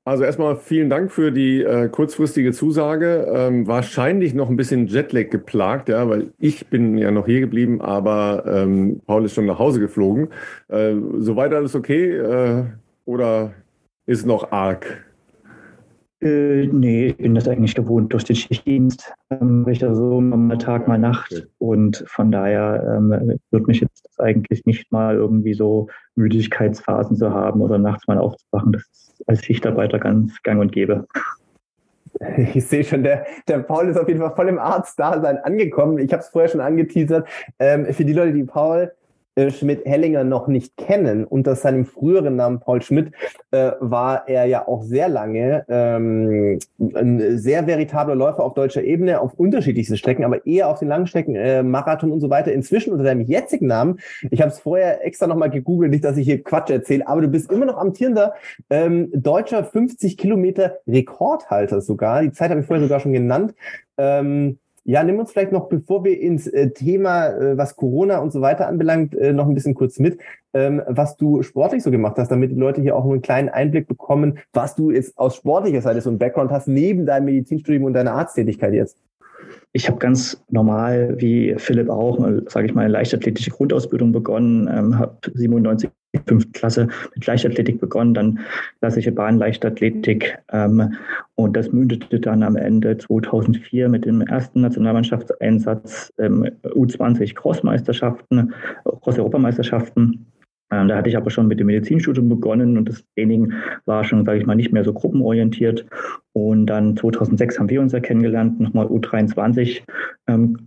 Also 0.03 0.23
erstmal 0.23 0.55
vielen 0.55 0.89
Dank 0.89 1.11
für 1.11 1.31
die 1.31 1.61
äh, 1.61 1.89
kurzfristige 1.89 2.53
Zusage. 2.53 3.31
Ähm, 3.31 3.67
wahrscheinlich 3.67 4.33
noch 4.33 4.49
ein 4.49 4.57
bisschen 4.57 4.87
Jetlag 4.87 5.29
geplagt, 5.29 5.87
ja, 5.87 6.09
weil 6.09 6.31
ich 6.39 6.65
bin 6.65 6.97
ja 6.97 7.11
noch 7.11 7.27
hier 7.27 7.41
geblieben, 7.41 7.81
aber 7.81 8.45
ähm, 8.47 8.99
Paul 9.05 9.25
ist 9.25 9.35
schon 9.35 9.45
nach 9.45 9.59
Hause 9.59 9.79
geflogen. 9.79 10.29
Äh, 10.69 10.95
soweit 11.19 11.53
alles 11.53 11.75
okay 11.75 12.17
äh, 12.17 12.63
oder 13.05 13.53
ist 14.07 14.25
noch 14.25 14.51
arg? 14.51 15.04
Äh, 16.21 16.67
nee, 16.67 17.07
ich 17.07 17.17
bin 17.17 17.35
das 17.35 17.47
eigentlich 17.47 17.75
gewohnt 17.75 18.13
durch 18.13 18.23
den 18.23 18.35
Schichtdienst. 18.35 19.13
Ähm, 19.29 19.67
ich 19.67 19.79
da 19.79 19.93
so 19.93 20.21
mal 20.21 20.57
Tag, 20.57 20.87
mal 20.87 20.97
Nacht. 20.97 21.47
Und 21.57 22.03
von 22.07 22.31
daher 22.31 22.95
ähm, 22.97 23.39
wird 23.51 23.67
mich 23.67 23.81
jetzt 23.81 24.19
eigentlich 24.19 24.65
nicht 24.65 24.91
mal 24.91 25.15
irgendwie 25.15 25.53
so 25.53 25.87
Müdigkeitsphasen 26.15 27.17
zu 27.17 27.31
haben 27.31 27.61
oder 27.61 27.77
nachts 27.77 28.07
mal 28.07 28.17
aufzuwachen. 28.17 28.71
Das 28.71 28.83
ist 28.83 29.23
als 29.27 29.43
Schichtarbeiter 29.43 29.99
ganz 29.99 30.41
gang 30.43 30.61
und 30.61 30.71
gäbe. 30.71 31.05
Ich 32.53 32.67
sehe 32.67 32.85
schon, 32.85 33.03
der, 33.03 33.25
der 33.45 33.59
Paul 33.59 33.89
ist 33.89 33.97
auf 33.97 34.07
jeden 34.07 34.21
Fall 34.21 34.33
voll 34.33 34.47
im 34.47 34.57
Arztdasein 34.57 35.37
angekommen. 35.39 35.97
Ich 35.97 36.13
habe 36.13 36.21
es 36.21 36.29
vorher 36.29 36.49
schon 36.49 36.61
angeteasert. 36.61 37.27
Ähm, 37.59 37.85
für 37.93 38.05
die 38.05 38.13
Leute, 38.13 38.31
die 38.31 38.45
Paul 38.45 38.93
Schmidt-Hellinger 39.37 40.23
noch 40.23 40.47
nicht 40.47 40.77
kennen, 40.77 41.25
unter 41.25 41.55
seinem 41.55 41.85
früheren 41.85 42.35
Namen 42.35 42.59
Paul 42.59 42.81
Schmidt, 42.81 43.11
äh, 43.51 43.71
war 43.79 44.27
er 44.27 44.45
ja 44.45 44.67
auch 44.67 44.83
sehr 44.83 45.09
lange 45.09 45.65
ähm, 45.67 46.59
ein 46.79 47.37
sehr 47.37 47.67
veritabler 47.67 48.15
Läufer 48.15 48.43
auf 48.43 48.53
deutscher 48.53 48.83
Ebene, 48.83 49.19
auf 49.19 49.33
unterschiedlichsten 49.33 49.97
Strecken, 49.97 50.23
aber 50.23 50.45
eher 50.45 50.69
auf 50.69 50.79
den 50.79 50.87
Langstrecken, 50.87 51.35
äh, 51.35 51.63
Marathon 51.63 52.11
und 52.11 52.21
so 52.21 52.29
weiter. 52.29 52.53
Inzwischen 52.53 52.91
unter 52.91 53.03
seinem 53.03 53.21
jetzigen 53.21 53.67
Namen, 53.67 53.99
ich 54.31 54.41
habe 54.41 54.51
es 54.51 54.59
vorher 54.59 55.05
extra 55.05 55.27
nochmal 55.27 55.49
gegoogelt, 55.49 55.91
nicht, 55.91 56.05
dass 56.05 56.17
ich 56.17 56.25
hier 56.25 56.43
Quatsch 56.43 56.69
erzähle, 56.69 57.07
aber 57.07 57.21
du 57.21 57.27
bist 57.27 57.51
immer 57.51 57.65
noch 57.65 57.77
amtierender 57.77 58.35
ähm, 58.69 59.09
deutscher 59.13 59.63
50 59.63 60.17
Kilometer 60.17 60.77
Rekordhalter 60.87 61.81
sogar. 61.81 62.21
Die 62.21 62.31
Zeit 62.31 62.49
habe 62.49 62.61
ich 62.61 62.65
vorher 62.65 62.83
sogar 62.83 62.99
schon 62.99 63.13
genannt. 63.13 63.53
Ähm, 63.97 64.59
ja, 64.87 65.03
nimm 65.03 65.17
uns 65.19 65.31
vielleicht 65.31 65.51
noch, 65.51 65.67
bevor 65.67 66.03
wir 66.03 66.21
ins 66.21 66.45
äh, 66.45 66.69
Thema, 66.69 67.29
äh, 67.29 67.57
was 67.57 67.75
Corona 67.75 68.19
und 68.19 68.31
so 68.31 68.41
weiter 68.41 68.67
anbelangt, 68.67 69.15
äh, 69.15 69.33
noch 69.33 69.47
ein 69.47 69.55
bisschen 69.55 69.73
kurz 69.73 69.97
mit, 69.97 70.19
ähm, 70.53 70.79
was 70.85 71.17
du 71.17 71.41
sportlich 71.41 71.81
so 71.81 71.89
gemacht 71.89 72.17
hast, 72.17 72.29
damit 72.29 72.51
die 72.51 72.55
Leute 72.55 72.81
hier 72.81 72.95
auch 72.95 73.03
einen 73.03 73.23
kleinen 73.23 73.49
Einblick 73.49 73.87
bekommen, 73.87 74.37
was 74.53 74.75
du 74.75 74.91
jetzt 74.91 75.17
aus 75.17 75.35
sportlicher 75.35 75.81
Seite 75.81 76.01
so 76.01 76.11
ein 76.11 76.19
Background 76.19 76.51
hast, 76.51 76.67
neben 76.67 77.07
deinem 77.07 77.25
Medizinstudium 77.25 77.83
und 77.83 77.93
deiner 77.93 78.13
Arzttätigkeit 78.13 78.73
jetzt. 78.73 78.97
Ich 79.75 79.89
habe 79.89 79.99
ganz 79.99 80.41
normal, 80.49 81.15
wie 81.17 81.53
Philipp 81.57 81.89
auch, 81.89 82.17
sage 82.47 82.65
ich 82.65 82.73
mal, 82.73 82.83
eine 82.83 82.93
leichtathletische 82.93 83.51
Grundausbildung 83.51 84.13
begonnen, 84.13 84.69
ähm, 84.73 84.97
habe 84.97 85.17
97 85.33 85.89
fünften 86.25 86.53
Klasse 86.53 86.87
mit 87.13 87.25
Leichtathletik 87.25 87.81
begonnen, 87.81 88.13
dann 88.13 88.39
klassische 88.79 89.11
Bahnleichtathletik 89.11 90.37
ähm, 90.53 90.95
und 91.35 91.57
das 91.57 91.73
mündete 91.73 92.21
dann 92.21 92.41
am 92.43 92.55
Ende 92.55 92.97
2004 92.97 93.89
mit 93.89 94.05
dem 94.05 94.21
ersten 94.21 94.61
Nationalmannschaftseinsatz 94.61 96.13
ähm, 96.19 96.49
U20 96.63 97.35
Crossmeisterschaften, 97.35 98.53
Cross-Europameisterschaften 99.01 100.25
da 100.83 100.97
hatte 100.97 101.09
ich 101.09 101.17
aber 101.17 101.29
schon 101.29 101.47
mit 101.47 101.59
dem 101.59 101.67
Medizinstudium 101.67 102.29
begonnen 102.29 102.77
und 102.77 102.89
das 102.89 103.03
Training 103.13 103.53
war 103.85 104.03
schon, 104.03 104.25
sage 104.25 104.39
ich 104.39 104.45
mal, 104.45 104.55
nicht 104.55 104.73
mehr 104.73 104.83
so 104.83 104.93
gruppenorientiert. 104.93 105.85
Und 106.33 106.65
dann 106.67 106.97
2006 106.97 107.59
haben 107.59 107.69
wir 107.69 107.81
uns 107.81 107.93
ja 107.93 107.99
kennengelernt, 107.99 108.59
nochmal 108.59 108.87
U23 108.87 109.81
ähm, 110.27 110.57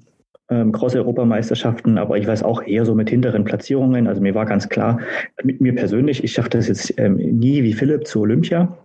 ähm, 0.51 0.73
Cross-Europameisterschaften, 0.73 1.99
aber 1.99 2.17
ich 2.17 2.27
weiß 2.27 2.43
auch 2.43 2.63
eher 2.63 2.85
so 2.85 2.95
mit 2.95 3.11
hinteren 3.11 3.45
Platzierungen. 3.45 4.07
Also 4.07 4.21
mir 4.21 4.35
war 4.35 4.47
ganz 4.47 4.69
klar, 4.69 5.01
mit 5.43 5.61
mir 5.61 5.75
persönlich, 5.75 6.25
ich 6.25 6.33
schaffe 6.33 6.51
das 6.51 6.69
jetzt 6.69 6.95
ähm, 6.99 7.17
nie 7.17 7.63
wie 7.63 7.75
Philipp 7.75 8.07
zu 8.07 8.21
Olympia. 8.21 8.77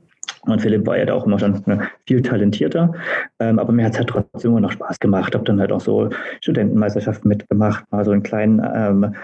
Und 0.45 0.61
Philipp 0.61 0.85
war 0.85 0.97
ja 0.97 1.05
da 1.05 1.13
auch 1.13 1.25
immer 1.25 1.39
schon 1.39 1.61
ne, 1.65 1.87
viel 2.05 2.21
talentierter. 2.21 2.93
Ähm, 3.39 3.59
aber 3.59 3.71
mir 3.71 3.85
hat 3.85 3.93
es 3.93 3.99
halt 3.99 4.09
trotzdem 4.09 4.51
immer 4.51 4.61
noch 4.61 4.71
Spaß 4.71 4.99
gemacht. 4.99 5.33
Habe 5.33 5.45
dann 5.45 5.59
halt 5.59 5.71
auch 5.71 5.81
so 5.81 6.09
Studentenmeisterschaften 6.41 7.29
mitgemacht, 7.29 7.85
mal 7.91 8.03
so 8.03 8.11
einen 8.11 8.23
kleinen 8.23 8.61
ähm, 8.75 9.15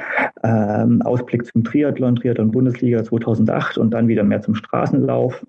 ähm, 0.44 1.02
Ausblick 1.02 1.46
zum 1.46 1.64
Triathlon, 1.64 2.16
Triathlon 2.16 2.52
Bundesliga 2.52 3.04
2008 3.04 3.78
und 3.78 3.92
dann 3.92 4.08
wieder 4.08 4.24
mehr 4.24 4.42
zum 4.42 4.56
Straßenlauf. 4.56 5.44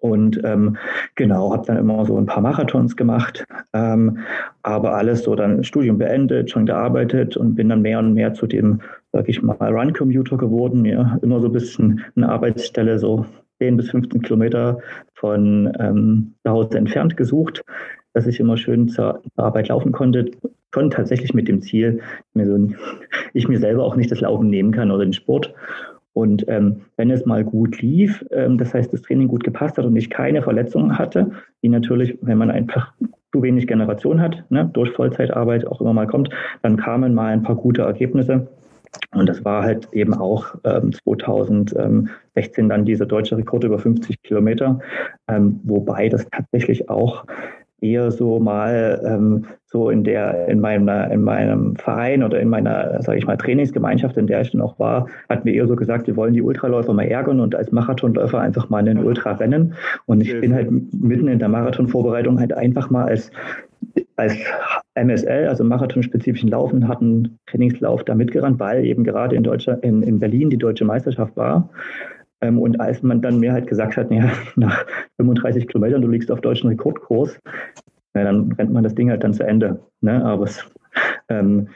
Und 0.00 0.40
ähm, 0.44 0.76
genau, 1.16 1.52
habe 1.52 1.66
dann 1.66 1.76
immer 1.76 2.06
so 2.06 2.16
ein 2.16 2.26
paar 2.26 2.40
Marathons 2.40 2.96
gemacht, 2.96 3.44
ähm, 3.72 4.18
aber 4.62 4.94
alles 4.94 5.24
so 5.24 5.34
dann 5.34 5.64
Studium 5.64 5.98
beendet, 5.98 6.50
schon 6.50 6.66
gearbeitet 6.66 7.36
und 7.36 7.56
bin 7.56 7.68
dann 7.68 7.82
mehr 7.82 7.98
und 7.98 8.14
mehr 8.14 8.32
zu 8.32 8.46
dem, 8.46 8.80
sag 9.12 9.28
ich 9.28 9.42
mal, 9.42 9.56
Run-Commuter 9.60 10.36
geworden. 10.36 10.84
Ja, 10.84 11.18
immer 11.22 11.40
so 11.40 11.48
ein 11.48 11.52
bisschen 11.52 12.04
eine 12.14 12.28
Arbeitsstelle, 12.28 13.00
so 13.00 13.26
10 13.58 13.76
bis 13.76 13.90
15 13.90 14.22
Kilometer 14.22 14.78
von 15.14 15.72
ähm, 15.78 16.34
zu 16.44 16.50
Hause 16.50 16.78
entfernt 16.78 17.16
gesucht, 17.16 17.62
dass 18.14 18.26
ich 18.26 18.40
immer 18.40 18.56
schön 18.56 18.88
zur 18.88 19.22
Arbeit 19.36 19.68
laufen 19.68 19.92
konnte. 19.92 20.30
Schon 20.74 20.90
tatsächlich 20.90 21.34
mit 21.34 21.48
dem 21.48 21.62
Ziel, 21.62 22.00
mir 22.34 22.46
so, 22.46 22.56
ich 23.32 23.48
mir 23.48 23.58
selber 23.58 23.84
auch 23.84 23.96
nicht 23.96 24.10
das 24.10 24.20
Laufen 24.20 24.50
nehmen 24.50 24.72
kann 24.72 24.90
oder 24.90 25.04
den 25.04 25.12
Sport. 25.12 25.54
Und 26.12 26.48
ähm, 26.48 26.82
wenn 26.96 27.12
es 27.12 27.26
mal 27.26 27.44
gut 27.44 27.80
lief, 27.80 28.24
ähm, 28.32 28.58
das 28.58 28.74
heißt, 28.74 28.92
das 28.92 29.02
Training 29.02 29.28
gut 29.28 29.44
gepasst 29.44 29.78
hat 29.78 29.84
und 29.84 29.94
ich 29.94 30.10
keine 30.10 30.42
Verletzungen 30.42 30.98
hatte, 30.98 31.30
die 31.62 31.68
natürlich, 31.68 32.18
wenn 32.22 32.38
man 32.38 32.50
einfach 32.50 32.92
zu 33.30 33.42
wenig 33.42 33.66
Generation 33.66 34.20
hat, 34.20 34.44
ne, 34.50 34.68
durch 34.72 34.90
Vollzeitarbeit 34.90 35.66
auch 35.66 35.80
immer 35.80 35.92
mal 35.92 36.06
kommt, 36.06 36.30
dann 36.62 36.76
kamen 36.76 37.14
mal 37.14 37.32
ein 37.32 37.42
paar 37.42 37.56
gute 37.56 37.82
Ergebnisse. 37.82 38.48
Und 39.12 39.28
das 39.28 39.44
war 39.44 39.62
halt 39.62 39.88
eben 39.92 40.14
auch 40.14 40.54
ähm, 40.64 40.92
2016 40.92 42.68
dann 42.68 42.84
dieser 42.84 43.06
deutsche 43.06 43.36
Rekord 43.36 43.64
über 43.64 43.78
50 43.78 44.22
Kilometer, 44.22 44.80
ähm, 45.28 45.60
wobei 45.64 46.08
das 46.08 46.26
tatsächlich 46.30 46.90
auch 46.90 47.24
eher 47.80 48.10
so 48.10 48.40
mal 48.40 49.00
ähm, 49.04 49.46
so 49.64 49.90
in 49.90 50.02
der 50.02 50.48
in 50.48 50.60
meinem 50.60 50.88
in 51.12 51.22
meinem 51.22 51.76
Verein 51.76 52.22
oder 52.22 52.40
in 52.40 52.48
meiner 52.48 53.00
sage 53.02 53.18
ich 53.18 53.26
mal 53.26 53.36
Trainingsgemeinschaft, 53.36 54.16
in 54.16 54.26
der 54.26 54.40
ich 54.40 54.50
dann 54.50 54.62
auch 54.62 54.78
war, 54.78 55.06
hatten 55.28 55.44
wir 55.44 55.54
eher 55.54 55.68
so 55.68 55.76
gesagt, 55.76 56.06
wir 56.06 56.16
wollen 56.16 56.34
die 56.34 56.42
Ultraläufer 56.42 56.92
mal 56.92 57.06
ärgern 57.06 57.40
und 57.40 57.54
als 57.54 57.70
Marathonläufer 57.70 58.40
einfach 58.40 58.68
mal 58.68 58.78
einen 58.78 59.04
Ultra 59.04 59.32
rennen. 59.32 59.74
Und 60.06 60.22
ich 60.22 60.40
bin 60.40 60.54
halt 60.54 60.70
mitten 60.70 61.28
in 61.28 61.38
der 61.38 61.48
Marathonvorbereitung 61.48 62.40
halt 62.40 62.52
einfach 62.52 62.90
mal 62.90 63.04
als 63.04 63.30
als 64.16 64.34
MSL, 64.94 65.48
also 65.48 65.64
marathonspezifischen 65.64 66.50
Laufen, 66.50 66.88
hatten 66.88 67.38
Trainingslauf 67.46 68.04
da 68.04 68.14
mitgerannt, 68.14 68.58
weil 68.58 68.84
eben 68.84 69.04
gerade 69.04 69.36
in, 69.36 69.42
Deutschland, 69.42 69.84
in, 69.84 70.02
in 70.02 70.18
Berlin 70.18 70.50
die 70.50 70.58
deutsche 70.58 70.84
Meisterschaft 70.84 71.36
war. 71.36 71.70
Ähm, 72.40 72.58
und 72.58 72.80
als 72.80 73.02
man 73.02 73.20
dann 73.20 73.40
mir 73.40 73.52
halt 73.52 73.66
gesagt 73.66 73.96
hat, 73.96 74.10
ja, 74.10 74.30
nach 74.56 74.84
35 75.16 75.68
Kilometern, 75.68 76.02
du 76.02 76.08
liegst 76.08 76.30
auf 76.30 76.40
deutschen 76.40 76.68
Rekordkurs, 76.68 77.38
ja, 78.14 78.24
dann 78.24 78.52
rennt 78.52 78.72
man 78.72 78.84
das 78.84 78.94
Ding 78.94 79.10
halt 79.10 79.24
dann 79.24 79.34
zu 79.34 79.44
Ende. 79.44 79.80
Ne? 80.00 80.24
Aber, 80.24 80.44
es, 80.44 80.64
ähm, 81.28 81.68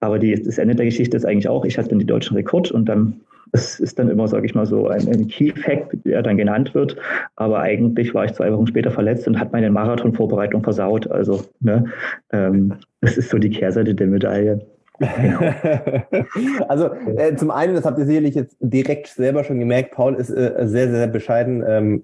aber 0.00 0.18
die, 0.18 0.34
das 0.34 0.58
Ende 0.58 0.74
der 0.74 0.86
Geschichte 0.86 1.16
ist 1.16 1.24
eigentlich 1.24 1.48
auch, 1.48 1.64
ich 1.64 1.78
hatte 1.78 1.90
dann 1.90 1.98
die 1.98 2.06
deutschen 2.06 2.36
Rekord 2.36 2.70
und 2.70 2.86
dann 2.86 3.20
das 3.54 3.78
ist 3.78 4.00
dann 4.00 4.08
immer, 4.08 4.26
sage 4.26 4.46
ich 4.46 4.54
mal, 4.56 4.66
so 4.66 4.88
ein, 4.88 5.06
ein 5.06 5.28
Key 5.28 5.52
Fact, 5.52 6.04
der 6.04 6.22
dann 6.22 6.36
genannt 6.36 6.74
wird. 6.74 6.96
Aber 7.36 7.60
eigentlich 7.60 8.12
war 8.12 8.24
ich 8.24 8.32
zwei 8.32 8.52
Wochen 8.52 8.66
später 8.66 8.90
verletzt 8.90 9.28
und 9.28 9.38
hat 9.38 9.52
meine 9.52 9.70
Marathonvorbereitung 9.70 10.64
versaut. 10.64 11.08
Also, 11.08 11.44
ne, 11.60 11.84
ähm, 12.32 12.74
das 13.00 13.16
ist 13.16 13.30
so 13.30 13.38
die 13.38 13.50
Kehrseite 13.50 13.94
der 13.94 14.08
Medaille. 14.08 14.66
Genau. 14.98 15.38
also 16.68 16.92
äh, 17.16 17.36
zum 17.36 17.52
einen, 17.52 17.76
das 17.76 17.84
habt 17.84 17.96
ihr 17.98 18.06
sicherlich 18.06 18.34
jetzt 18.34 18.56
direkt 18.58 19.06
selber 19.06 19.44
schon 19.44 19.60
gemerkt, 19.60 19.92
Paul 19.92 20.16
ist 20.16 20.30
äh, 20.30 20.66
sehr, 20.66 20.90
sehr 20.90 21.06
bescheiden. 21.06 21.62
Ähm, 21.64 22.02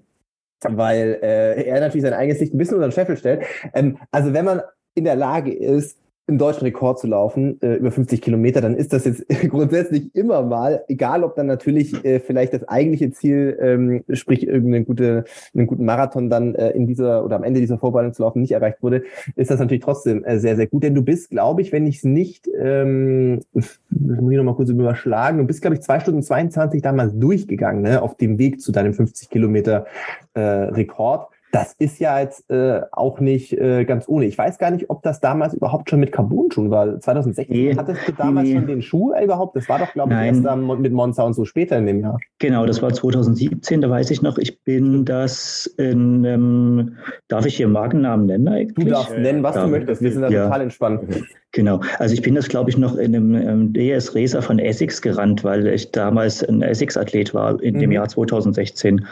weil 0.63 1.19
äh, 1.21 1.65
er 1.65 1.81
natürlich 1.81 2.03
sein 2.03 2.13
eigenes 2.13 2.39
Licht 2.39 2.53
ein 2.53 2.59
bisschen 2.59 2.75
unter 2.75 2.87
den 2.87 2.93
Scheffel 2.93 3.17
stellt. 3.17 3.43
Ähm, 3.73 3.97
also 4.11 4.31
wenn 4.31 4.45
man 4.45 4.61
in 4.93 5.03
der 5.03 5.17
Lage 5.17 5.51
ist, 5.53 5.97
einen 6.27 6.37
deutschen 6.37 6.63
Rekord 6.63 6.99
zu 6.99 7.07
laufen, 7.07 7.61
äh, 7.61 7.75
über 7.75 7.91
50 7.91 8.21
Kilometer, 8.21 8.61
dann 8.61 8.75
ist 8.75 8.93
das 8.93 9.05
jetzt 9.05 9.27
grundsätzlich 9.49 10.15
immer 10.15 10.43
mal, 10.43 10.83
egal 10.87 11.23
ob 11.23 11.35
dann 11.35 11.47
natürlich 11.47 12.05
äh, 12.05 12.19
vielleicht 12.19 12.53
das 12.53 12.67
eigentliche 12.67 13.11
Ziel, 13.11 13.57
ähm, 13.59 14.03
sprich 14.13 14.47
irgendeinen 14.47 14.85
gute, 14.85 15.25
einen 15.53 15.67
guten 15.67 15.85
Marathon 15.85 16.29
dann 16.29 16.55
äh, 16.55 16.71
in 16.71 16.87
dieser 16.87 17.25
oder 17.25 17.35
am 17.35 17.43
Ende 17.43 17.59
dieser 17.59 17.77
Vorbereitung 17.77 18.13
zu 18.13 18.23
laufen, 18.23 18.41
nicht 18.41 18.51
erreicht 18.51 18.81
wurde, 18.81 19.03
ist 19.35 19.51
das 19.51 19.59
natürlich 19.59 19.83
trotzdem 19.83 20.23
äh, 20.23 20.39
sehr, 20.39 20.55
sehr 20.55 20.67
gut. 20.67 20.83
Denn 20.83 20.95
du 20.95 21.01
bist, 21.01 21.31
glaube 21.31 21.61
ich, 21.61 21.71
wenn 21.71 21.87
ich 21.87 21.97
es 21.97 22.03
nicht, 22.03 22.49
ähm, 22.57 23.41
das 23.53 23.79
muss 23.89 24.31
ich 24.31 24.37
nochmal 24.37 24.55
kurz 24.55 24.69
überschlagen, 24.69 25.39
du 25.39 25.45
bist, 25.45 25.61
glaube 25.61 25.75
ich, 25.75 25.81
zwei 25.81 25.99
Stunden 25.99 26.21
22 26.21 26.81
damals 26.81 27.17
durchgegangen, 27.17 27.81
ne, 27.81 28.01
auf 28.01 28.15
dem 28.15 28.37
Weg 28.37 28.61
zu 28.61 28.71
deinem 28.71 28.93
50 28.93 29.29
Kilometer 29.29 29.85
äh, 30.33 30.39
Rekord. 30.39 31.30
Das 31.51 31.73
ist 31.79 31.99
ja 31.99 32.19
jetzt 32.19 32.49
äh, 32.49 32.81
auch 32.91 33.19
nicht 33.19 33.53
äh, 33.53 33.83
ganz 33.85 34.07
ohne. 34.07 34.25
Ich 34.25 34.37
weiß 34.37 34.57
gar 34.57 34.71
nicht, 34.71 34.89
ob 34.89 35.03
das 35.03 35.19
damals 35.19 35.53
überhaupt 35.53 35.89
schon 35.89 35.99
mit 35.99 36.11
Carbon-Schuhen 36.11 36.71
war. 36.71 36.99
2016 36.99 37.55
nee, 37.55 37.75
hattest 37.75 38.07
du 38.07 38.13
damals 38.13 38.47
nee. 38.47 38.55
schon 38.55 38.67
den 38.67 38.81
Schuh 38.81 39.13
überhaupt? 39.21 39.55
Das 39.55 39.67
war 39.67 39.79
doch, 39.79 39.91
glaube 39.93 40.13
ich, 40.13 40.19
erst 40.19 40.45
dann 40.45 40.65
mit 40.81 40.93
Monza 40.93 41.23
und 41.23 41.33
so 41.33 41.45
später 41.45 41.77
in 41.77 41.85
dem 41.85 41.99
Jahr. 41.99 42.19
Genau, 42.39 42.65
das 42.65 42.81
war 42.81 42.93
2017, 42.93 43.81
da 43.81 43.89
weiß 43.89 44.11
ich 44.11 44.21
noch. 44.21 44.37
Ich 44.37 44.61
bin 44.63 45.03
das 45.03 45.65
in, 45.77 46.23
ähm, 46.23 46.97
darf 47.27 47.45
ich 47.45 47.57
hier 47.57 47.67
Markennamen 47.67 48.27
nennen 48.27 48.47
eigentlich? 48.47 48.85
Du 48.85 48.91
darfst 48.91 49.17
nennen, 49.17 49.43
was 49.43 49.55
ja, 49.55 49.65
du 49.65 49.69
möchtest. 49.69 50.01
Wir 50.01 50.11
sind 50.11 50.21
da 50.21 50.29
ja. 50.29 50.45
total 50.45 50.61
entspannt. 50.61 51.01
Genau, 51.53 51.81
also 51.99 52.13
ich 52.13 52.21
bin 52.21 52.35
das, 52.35 52.47
glaube 52.47 52.69
ich, 52.69 52.77
noch 52.77 52.95
in 52.95 53.13
einem 53.13 53.35
ähm, 53.35 53.73
DS 53.73 54.15
Racer 54.15 54.41
von 54.41 54.57
Essex 54.57 55.01
gerannt, 55.01 55.43
weil 55.43 55.67
ich 55.67 55.91
damals 55.91 56.41
ein 56.43 56.61
Essex-Athlet 56.61 57.33
war 57.33 57.61
in 57.61 57.75
mhm. 57.75 57.79
dem 57.79 57.91
Jahr 57.91 58.07
2016. 58.07 59.05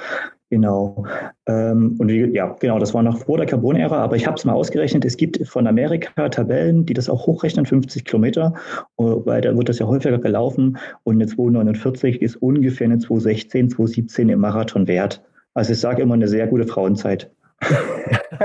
Genau. 0.52 1.06
Ähm, 1.46 1.96
und 2.00 2.10
ja, 2.10 2.56
genau, 2.60 2.80
das 2.80 2.94
war 2.96 3.04
noch 3.04 3.20
vor 3.20 3.38
der 3.38 3.46
Carbon-Ära, 3.46 3.98
aber 3.98 4.16
ich 4.16 4.26
habe 4.26 4.36
es 4.36 4.46
mal 4.46 4.54
ausgerechnet. 4.54 5.06
Es 5.06 5.16
gibt 5.16 5.48
von 5.48 5.68
Amerika 5.68 6.28
Tabellen, 6.30 6.88
die 6.88 6.96
das 6.96 7.08
auch 7.08 7.28
hochrechnen, 7.28 7.68
50 7.68 8.04
Kilometer, 8.04 8.56
äh, 8.98 9.04
weil 9.04 9.42
da 9.42 9.56
wird 9.56 9.70
das 9.70 9.78
ja 9.78 9.86
häufiger 9.86 10.18
gelaufen. 10.18 10.78
Und 11.04 11.16
eine 11.16 11.28
249 11.28 12.22
ist 12.22 12.38
ungefähr 12.38 12.86
eine 12.86 12.98
216, 12.98 13.70
217 13.70 14.30
im 14.30 14.40
Marathon 14.40 14.88
wert. 14.88 15.22
Also 15.54 15.74
ich 15.74 15.80
sage 15.80 16.02
immer 16.02 16.16
eine 16.16 16.28
sehr 16.28 16.48
gute 16.48 16.66
Frauenzeit. 16.66 17.30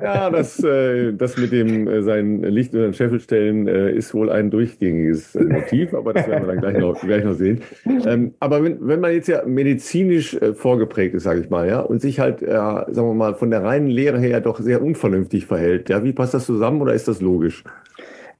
ja, 0.00 0.30
das, 0.30 0.62
äh, 0.62 1.12
das 1.12 1.36
mit 1.36 1.50
dem 1.50 1.88
äh, 1.88 2.02
sein 2.02 2.42
Licht 2.42 2.72
unter 2.72 2.86
den 2.86 2.94
Scheffel 2.94 3.18
stellen 3.20 3.66
äh, 3.66 3.90
ist 3.90 4.14
wohl 4.14 4.30
ein 4.30 4.50
durchgängiges 4.50 5.34
Motiv, 5.34 5.92
aber 5.92 6.12
das 6.12 6.28
werden 6.28 6.46
wir 6.46 6.54
dann 6.54 6.60
gleich 6.60 6.78
noch, 6.78 7.00
gleich 7.04 7.24
noch 7.24 7.34
sehen. 7.34 7.62
Ähm, 8.06 8.34
aber 8.38 8.62
wenn, 8.62 8.86
wenn 8.86 9.00
man 9.00 9.12
jetzt 9.12 9.26
ja 9.28 9.42
medizinisch 9.44 10.38
vorgeprägt 10.54 11.14
ist, 11.14 11.24
sage 11.24 11.40
ich 11.40 11.50
mal, 11.50 11.66
ja, 11.68 11.80
und 11.80 12.00
sich 12.00 12.20
halt, 12.20 12.40
sagen 12.40 12.94
wir 12.94 13.14
mal, 13.14 13.34
von 13.34 13.50
der 13.50 13.64
reinen 13.64 13.88
Lehre 13.88 14.20
her 14.20 14.40
doch 14.40 14.60
sehr 14.60 14.80
unvernünftig 14.82 15.46
verhält, 15.46 15.88
ja, 15.88 16.04
wie 16.04 16.12
passt 16.12 16.34
das 16.34 16.46
zusammen 16.46 16.80
oder 16.80 16.94
ist 16.94 17.08
das 17.08 17.20
logisch? 17.20 17.64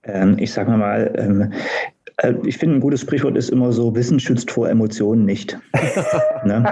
Ähm, 0.04 0.36
ich 0.38 0.52
sage 0.52 0.70
mal, 0.70 1.12
ähm, 1.16 1.42
äh, 1.42 1.50
ich 2.44 2.58
finde, 2.58 2.76
ein 2.76 2.80
gutes 2.80 3.02
Sprichwort 3.02 3.36
ist 3.36 3.50
immer 3.50 3.72
so, 3.72 3.94
Wissen 3.94 4.18
schützt 4.18 4.50
vor 4.50 4.68
Emotionen 4.68 5.24
nicht. 5.24 5.56
ne? 6.44 6.64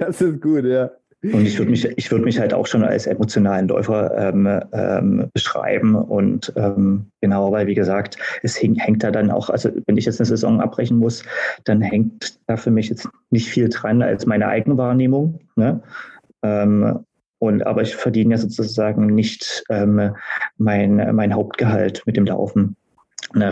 Das 0.00 0.20
ist 0.20 0.40
gut, 0.40 0.64
ja. 0.64 0.90
Und 1.22 1.46
ich 1.46 1.56
würde 1.56 1.70
mich, 1.70 1.84
ich 1.84 2.10
würde 2.10 2.24
mich 2.24 2.40
halt 2.40 2.52
auch 2.52 2.66
schon 2.66 2.82
als 2.82 3.06
emotionalen 3.06 3.68
Läufer 3.68 4.12
ähm, 4.18 4.60
ähm, 4.72 5.30
beschreiben. 5.32 5.94
Und 5.94 6.52
ähm, 6.56 7.06
genau, 7.20 7.52
weil 7.52 7.68
wie 7.68 7.76
gesagt, 7.76 8.18
es 8.42 8.60
hängt, 8.60 8.80
hängt 8.84 9.04
da 9.04 9.12
dann 9.12 9.30
auch, 9.30 9.48
also 9.48 9.70
wenn 9.86 9.96
ich 9.96 10.06
jetzt 10.06 10.20
eine 10.20 10.26
Saison 10.26 10.60
abbrechen 10.60 10.98
muss, 10.98 11.22
dann 11.62 11.80
hängt 11.80 12.40
da 12.48 12.56
für 12.56 12.72
mich 12.72 12.88
jetzt 12.88 13.08
nicht 13.30 13.48
viel 13.48 13.68
dran 13.68 14.02
als 14.02 14.26
meine 14.26 14.48
Eigenwahrnehmung. 14.48 15.38
Ne? 15.54 15.80
Ähm, 16.42 17.04
und 17.38 17.66
aber 17.68 17.82
ich 17.82 17.94
verdiene 17.94 18.34
ja 18.34 18.38
sozusagen 18.38 19.06
nicht 19.06 19.64
ähm, 19.68 20.14
mein, 20.58 21.14
mein 21.14 21.34
Hauptgehalt 21.34 22.02
mit 22.04 22.16
dem 22.16 22.24
Laufen. 22.26 22.76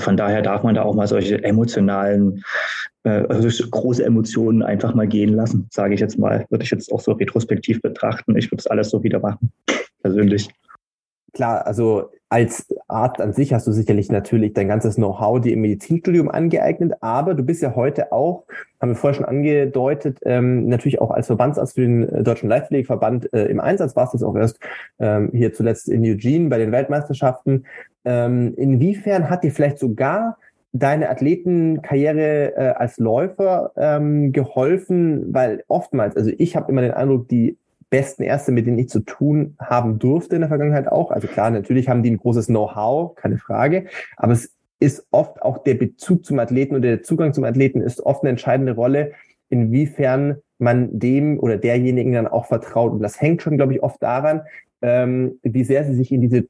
Von 0.00 0.16
daher 0.16 0.42
darf 0.42 0.62
man 0.62 0.74
da 0.74 0.82
auch 0.82 0.94
mal 0.94 1.06
solche 1.06 1.42
emotionalen, 1.42 2.42
äh, 3.04 3.24
also 3.28 3.48
große 3.70 4.04
Emotionen 4.04 4.62
einfach 4.62 4.94
mal 4.94 5.06
gehen 5.06 5.34
lassen, 5.34 5.68
sage 5.70 5.94
ich 5.94 6.00
jetzt 6.00 6.18
mal. 6.18 6.44
Würde 6.50 6.64
ich 6.64 6.70
jetzt 6.70 6.92
auch 6.92 7.00
so 7.00 7.12
retrospektiv 7.12 7.80
betrachten. 7.80 8.36
Ich 8.36 8.50
würde 8.50 8.60
es 8.60 8.66
alles 8.66 8.90
so 8.90 9.02
wieder 9.02 9.20
machen, 9.20 9.52
persönlich. 10.02 10.50
Klar, 11.32 11.66
also 11.66 12.10
als 12.28 12.66
Arzt 12.90 13.20
an 13.20 13.32
sich 13.32 13.52
hast 13.52 13.66
du 13.66 13.72
sicherlich 13.72 14.10
natürlich 14.10 14.52
dein 14.52 14.68
ganzes 14.68 14.96
Know-how 14.96 15.40
dir 15.40 15.52
im 15.52 15.60
Medizinstudium 15.60 16.30
angeeignet, 16.30 16.94
aber 17.00 17.34
du 17.34 17.42
bist 17.42 17.62
ja 17.62 17.74
heute 17.74 18.12
auch, 18.12 18.44
haben 18.80 18.90
wir 18.90 18.96
vorher 18.96 19.14
schon 19.14 19.24
angedeutet, 19.24 20.18
ähm, 20.22 20.68
natürlich 20.68 21.00
auch 21.00 21.10
als 21.10 21.26
Verbandsarzt 21.26 21.74
für 21.74 21.82
den 21.82 22.08
äh, 22.08 22.22
Deutschen 22.22 22.48
Leitpflegeverband 22.48 23.32
äh, 23.32 23.46
im 23.46 23.60
Einsatz, 23.60 23.96
warst 23.96 24.14
du 24.14 24.26
auch 24.26 24.36
erst 24.36 24.58
ähm, 24.98 25.30
hier 25.32 25.52
zuletzt 25.52 25.88
in 25.88 26.04
Eugene 26.04 26.48
bei 26.48 26.58
den 26.58 26.72
Weltmeisterschaften. 26.72 27.66
Ähm, 28.04 28.54
inwiefern 28.56 29.30
hat 29.30 29.44
dir 29.44 29.50
vielleicht 29.50 29.78
sogar 29.78 30.36
deine 30.72 31.10
Athletenkarriere 31.10 32.56
äh, 32.56 32.68
als 32.76 32.98
Läufer 32.98 33.72
ähm, 33.76 34.32
geholfen? 34.32 35.34
Weil 35.34 35.64
oftmals, 35.68 36.16
also 36.16 36.30
ich 36.38 36.56
habe 36.56 36.70
immer 36.70 36.82
den 36.82 36.92
Eindruck, 36.92 37.28
die 37.28 37.56
besten 37.90 38.22
Ärzte, 38.22 38.52
mit 38.52 38.66
denen 38.66 38.78
ich 38.78 38.88
zu 38.88 39.00
tun 39.00 39.56
haben 39.58 39.98
durfte 39.98 40.36
in 40.36 40.42
der 40.42 40.48
Vergangenheit 40.48 40.88
auch. 40.88 41.10
Also 41.10 41.26
klar, 41.26 41.50
natürlich 41.50 41.88
haben 41.88 42.02
die 42.02 42.10
ein 42.10 42.18
großes 42.18 42.46
Know-how, 42.46 43.14
keine 43.16 43.38
Frage, 43.38 43.86
aber 44.16 44.32
es 44.32 44.54
ist 44.78 45.06
oft 45.10 45.42
auch 45.42 45.58
der 45.58 45.74
Bezug 45.74 46.24
zum 46.24 46.38
Athleten 46.38 46.74
oder 46.74 46.88
der 46.88 47.02
Zugang 47.02 47.34
zum 47.34 47.44
Athleten 47.44 47.82
ist 47.82 48.00
oft 48.00 48.22
eine 48.22 48.30
entscheidende 48.30 48.72
Rolle, 48.72 49.12
inwiefern 49.50 50.36
man 50.58 50.98
dem 50.98 51.38
oder 51.38 51.58
derjenigen 51.58 52.12
dann 52.12 52.26
auch 52.26 52.46
vertraut. 52.46 52.92
Und 52.92 53.02
das 53.02 53.20
hängt 53.20 53.42
schon, 53.42 53.56
glaube 53.56 53.74
ich, 53.74 53.82
oft 53.82 54.02
daran, 54.02 54.42
ähm, 54.82 55.38
wie 55.42 55.64
sehr 55.64 55.84
sie 55.84 55.94
sich 55.94 56.12
in 56.12 56.20
diese 56.20 56.46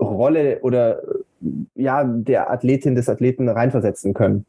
Rolle 0.00 0.60
oder 0.62 1.02
ja 1.74 2.04
der 2.04 2.50
Athletin 2.50 2.94
des 2.94 3.08
Athleten 3.08 3.48
reinversetzen 3.48 4.14
können. 4.14 4.46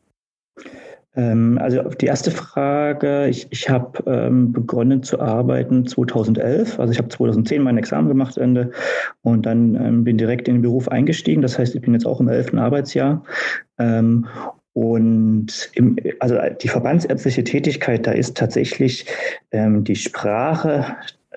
Ähm, 1.16 1.58
also 1.62 1.82
die 1.84 2.06
erste 2.06 2.32
Frage, 2.32 3.28
ich, 3.28 3.48
ich 3.50 3.70
habe 3.70 4.04
ähm, 4.06 4.52
begonnen 4.52 5.04
zu 5.04 5.20
arbeiten 5.20 5.86
2011. 5.86 6.80
Also 6.80 6.92
ich 6.92 6.98
habe 6.98 7.10
2010 7.10 7.62
mein 7.62 7.78
Examen 7.78 8.08
gemacht 8.08 8.38
Ende 8.38 8.72
und 9.22 9.46
dann 9.46 9.76
ähm, 9.76 10.04
bin 10.04 10.18
direkt 10.18 10.48
in 10.48 10.56
den 10.56 10.62
Beruf 10.62 10.88
eingestiegen. 10.90 11.42
Das 11.42 11.58
heißt, 11.58 11.76
ich 11.76 11.82
bin 11.82 11.94
jetzt 11.94 12.06
auch 12.06 12.20
im 12.20 12.28
elften 12.28 12.60
Arbeitsjahr. 12.60 13.24
Ähm, 13.78 14.28
und 14.74 15.70
im, 15.74 15.96
also 16.20 16.38
die 16.62 16.68
verbandsärztliche 16.68 17.46
Tätigkeit, 17.46 18.06
da 18.06 18.12
ist 18.12 18.36
tatsächlich 18.36 19.06
ähm, 19.52 19.86
die 19.86 19.96
Sprache 19.96 20.86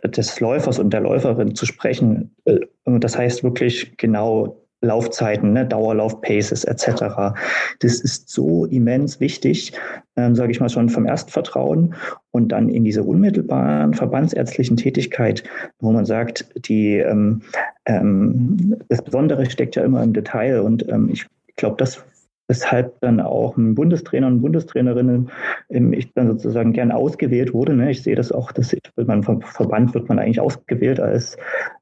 des 0.05 0.41
Läufers 0.41 0.79
und 0.81 0.93
der 0.93 1.01
Läuferin 1.01 1.55
zu 1.55 1.65
sprechen. 1.65 2.35
Äh, 2.47 2.59
das 2.85 3.17
heißt 3.17 3.45
wirklich 3.45 3.97
genau 3.97 4.57
Laufzeiten, 4.81 5.53
ne, 5.53 5.67
Dauerlauf, 5.67 6.21
Paces 6.21 6.65
etc. 6.65 7.35
Das 7.81 8.01
ist 8.01 8.29
so 8.29 8.65
immens 8.67 9.21
wichtig, 9.21 9.73
ähm, 10.17 10.35
sage 10.35 10.53
ich 10.53 10.61
mal 10.61 10.69
schon 10.69 10.89
vom 10.89 11.07
Erstvertrauen 11.07 11.95
und 12.31 12.49
dann 12.53 12.69
in 12.69 12.85
diese 12.85 13.03
unmittelbaren 13.03 13.95
verbandsärztlichen 13.95 14.77
Tätigkeit, 14.77 15.43
wo 15.81 15.91
man 15.91 16.05
sagt, 16.05 16.47
die 16.69 16.99
ähm, 16.99 17.43
ähm, 17.87 18.77
das 18.89 19.03
Besondere 19.03 19.51
steckt 19.51 19.77
ja 19.77 19.83
immer 19.83 20.03
im 20.03 20.13
Detail 20.13 20.61
und 20.61 20.89
ähm, 20.89 21.09
ich 21.11 21.27
glaube, 21.57 21.77
das 21.79 22.05
weshalb 22.49 22.99
dann 23.01 23.21
auch 23.21 23.57
ein 23.57 23.75
Bundestrainer 23.75 24.27
und 24.27 24.41
Bundestrainerinnen 24.41 25.31
ich 25.69 26.13
dann 26.15 26.29
sozusagen 26.29 26.73
gern 26.73 26.91
ausgewählt 26.91 27.53
wurde. 27.53 27.75
Ne? 27.75 27.91
Ich 27.91 28.03
sehe 28.03 28.17
das 28.17 28.33
auch, 28.33 28.53
dass 28.53 28.75
man 28.97 29.23
vom 29.23 29.43
Verband 29.43 29.93
wird 29.95 30.09
man 30.09 30.19
eigentlich 30.19 30.41
ausgewählt 30.41 30.99
als 30.99 31.37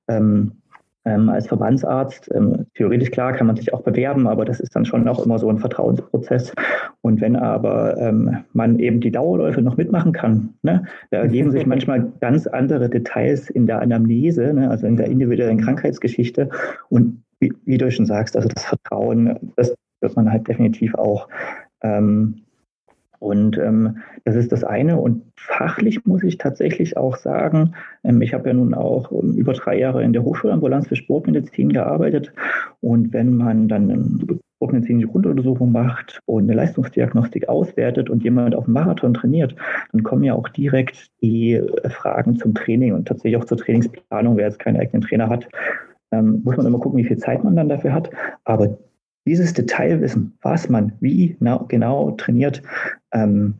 ähm, 0.09 0.53
ähm, 1.07 1.29
als 1.29 1.47
Verbandsarzt. 1.47 2.31
Ähm, 2.35 2.67
theoretisch 2.75 3.11
klar 3.11 3.33
kann 3.33 3.47
man 3.47 3.57
sich 3.57 3.73
auch 3.73 3.83
bewerben, 3.83 4.27
aber 4.27 4.45
das 4.45 4.61
ist 4.61 4.75
dann 4.75 4.85
schon 4.85 5.09
auch 5.09 5.25
immer 5.25 5.39
so 5.39 5.49
ein 5.49 5.59
Vertrauensprozess. 5.59 6.53
Und 7.01 7.21
wenn 7.21 7.37
aber 7.37 7.97
ähm, 7.97 8.45
man 8.53 8.79
eben 8.79 9.01
die 9.01 9.13
Dauerläufe 9.13 9.63
noch 9.63 9.77
mitmachen 9.77 10.13
kann, 10.13 10.55
ne, 10.63 10.85
da 11.11 11.19
ergeben 11.23 11.53
sich 11.53 11.65
manchmal 11.65 12.13
ganz 12.21 12.47
andere 12.47 12.91
Details 12.91 13.49
in 13.49 13.67
der 13.67 13.81
Anamnese, 13.81 14.53
ne, 14.53 14.69
also 14.69 14.87
in 14.87 14.97
der 14.97 15.07
individuellen 15.07 15.61
Krankheitsgeschichte. 15.61 16.51
Und 16.89 17.23
wie, 17.39 17.53
wie, 17.65 17.79
du 17.79 17.91
schon 17.91 18.07
sagst, 18.07 18.37
also 18.37 18.49
das 18.49 18.65
Vertrauen, 18.65 19.53
das 19.57 19.75
wird 20.01 20.17
man 20.17 20.31
halt 20.31 20.49
definitiv 20.49 20.95
auch 20.95 21.29
ähm, 21.83 22.46
und 23.19 23.59
ähm, 23.59 23.99
das 24.25 24.37
ist 24.37 24.53
das 24.53 24.65
eine. 24.65 24.99
Und 24.99 25.23
fachlich 25.37 26.05
muss 26.05 26.23
ich 26.23 26.39
tatsächlich 26.39 26.97
auch 26.97 27.17
sagen, 27.17 27.75
ähm, 28.05 28.23
ich 28.23 28.35
habe 28.35 28.49
ja 28.49 28.55
nun 28.55 28.75
auch 28.75 29.13
ähm, 29.13 29.35
über 29.35 29.53
drei 29.53 29.79
Jahre 29.79 30.03
in 30.03 30.13
der 30.13 30.25
Hochschulambulanz 30.25 30.89
für 30.89 30.97
Sportmedizin 30.97 31.73
gearbeitet. 31.73 32.33
Und 32.81 33.13
wenn 33.13 33.37
man 33.37 33.69
dann 33.69 33.91
eine 33.91 34.39
sportmedizinische 34.57 35.09
Grunduntersuchung 35.09 35.73
macht 35.73 36.21
und 36.27 36.45
eine 36.45 36.55
Leistungsdiagnostik 36.55 37.49
auswertet 37.49 38.11
und 38.11 38.25
jemand 38.25 38.55
auf 38.55 38.65
dem 38.65 38.75
Marathon 38.75 39.15
trainiert, 39.15 39.55
dann 39.93 40.03
kommen 40.03 40.25
ja 40.25 40.35
auch 40.35 40.49
direkt 40.49 41.09
die 41.23 41.61
Fragen 41.89 42.37
zum 42.37 42.55
Training 42.55 42.95
und 42.95 43.07
tatsächlich 43.07 43.37
auch 43.37 43.45
zur 43.45 43.59
Trainingsplanung. 43.59 44.37
Wer 44.37 44.47
jetzt 44.47 44.59
keinen 44.59 44.79
eigenen 44.79 45.03
Trainer 45.03 45.29
hat, 45.29 45.47
ähm, 46.13 46.43
muss 46.45 46.57
man 46.57 46.67
immer 46.67 46.79
gucken, 46.79 46.99
wie 46.99 47.05
viel 47.05 47.19
Zeit 47.19 47.45
man 47.45 47.57
dann 47.57 47.69
dafür 47.69 47.93
hat. 47.93 48.11
Aber 48.45 48.79
dieses 49.27 49.53
Detailwissen, 49.53 50.37
was 50.43 50.69
man 50.69 50.93
wie 51.01 51.37
genau 51.69 52.11
trainiert, 52.13 52.63
ähm, 53.13 53.55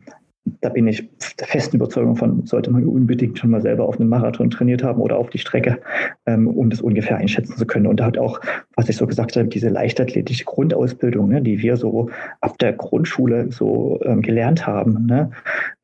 da 0.61 0.69
bin 0.69 0.87
ich 0.87 1.07
der 1.39 1.47
festen 1.47 1.75
Überzeugung 1.75 2.15
von, 2.15 2.45
sollte 2.45 2.71
man 2.71 2.85
unbedingt 2.85 3.37
schon 3.37 3.49
mal 3.49 3.61
selber 3.61 3.85
auf 3.85 3.99
einem 3.99 4.09
Marathon 4.09 4.49
trainiert 4.49 4.83
haben 4.83 5.01
oder 5.01 5.17
auf 5.17 5.29
die 5.29 5.39
Strecke, 5.39 5.79
ähm, 6.25 6.47
um 6.47 6.69
das 6.69 6.81
ungefähr 6.81 7.17
einschätzen 7.17 7.57
zu 7.57 7.65
können. 7.65 7.87
Und 7.87 7.99
da 7.99 8.05
hat 8.05 8.17
auch, 8.17 8.39
was 8.75 8.89
ich 8.89 8.97
so 8.97 9.05
gesagt 9.07 9.35
habe, 9.35 9.47
diese 9.47 9.69
leichtathletische 9.69 10.45
Grundausbildung, 10.45 11.29
ne, 11.29 11.41
die 11.41 11.61
wir 11.61 11.77
so 11.77 12.09
ab 12.41 12.57
der 12.59 12.73
Grundschule 12.73 13.51
so 13.51 13.99
ähm, 14.03 14.21
gelernt 14.21 14.65
haben, 14.65 15.05
ne, 15.05 15.31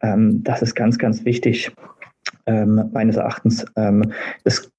ähm, 0.02 0.44
das 0.44 0.62
ist 0.62 0.76
ganz, 0.76 0.98
ganz 0.98 1.26
wichtig. 1.26 1.72
Ähm, 2.46 2.90
meines 2.94 3.16
Erachtens. 3.16 3.66
Ähm, 3.76 4.12
das 4.44 4.70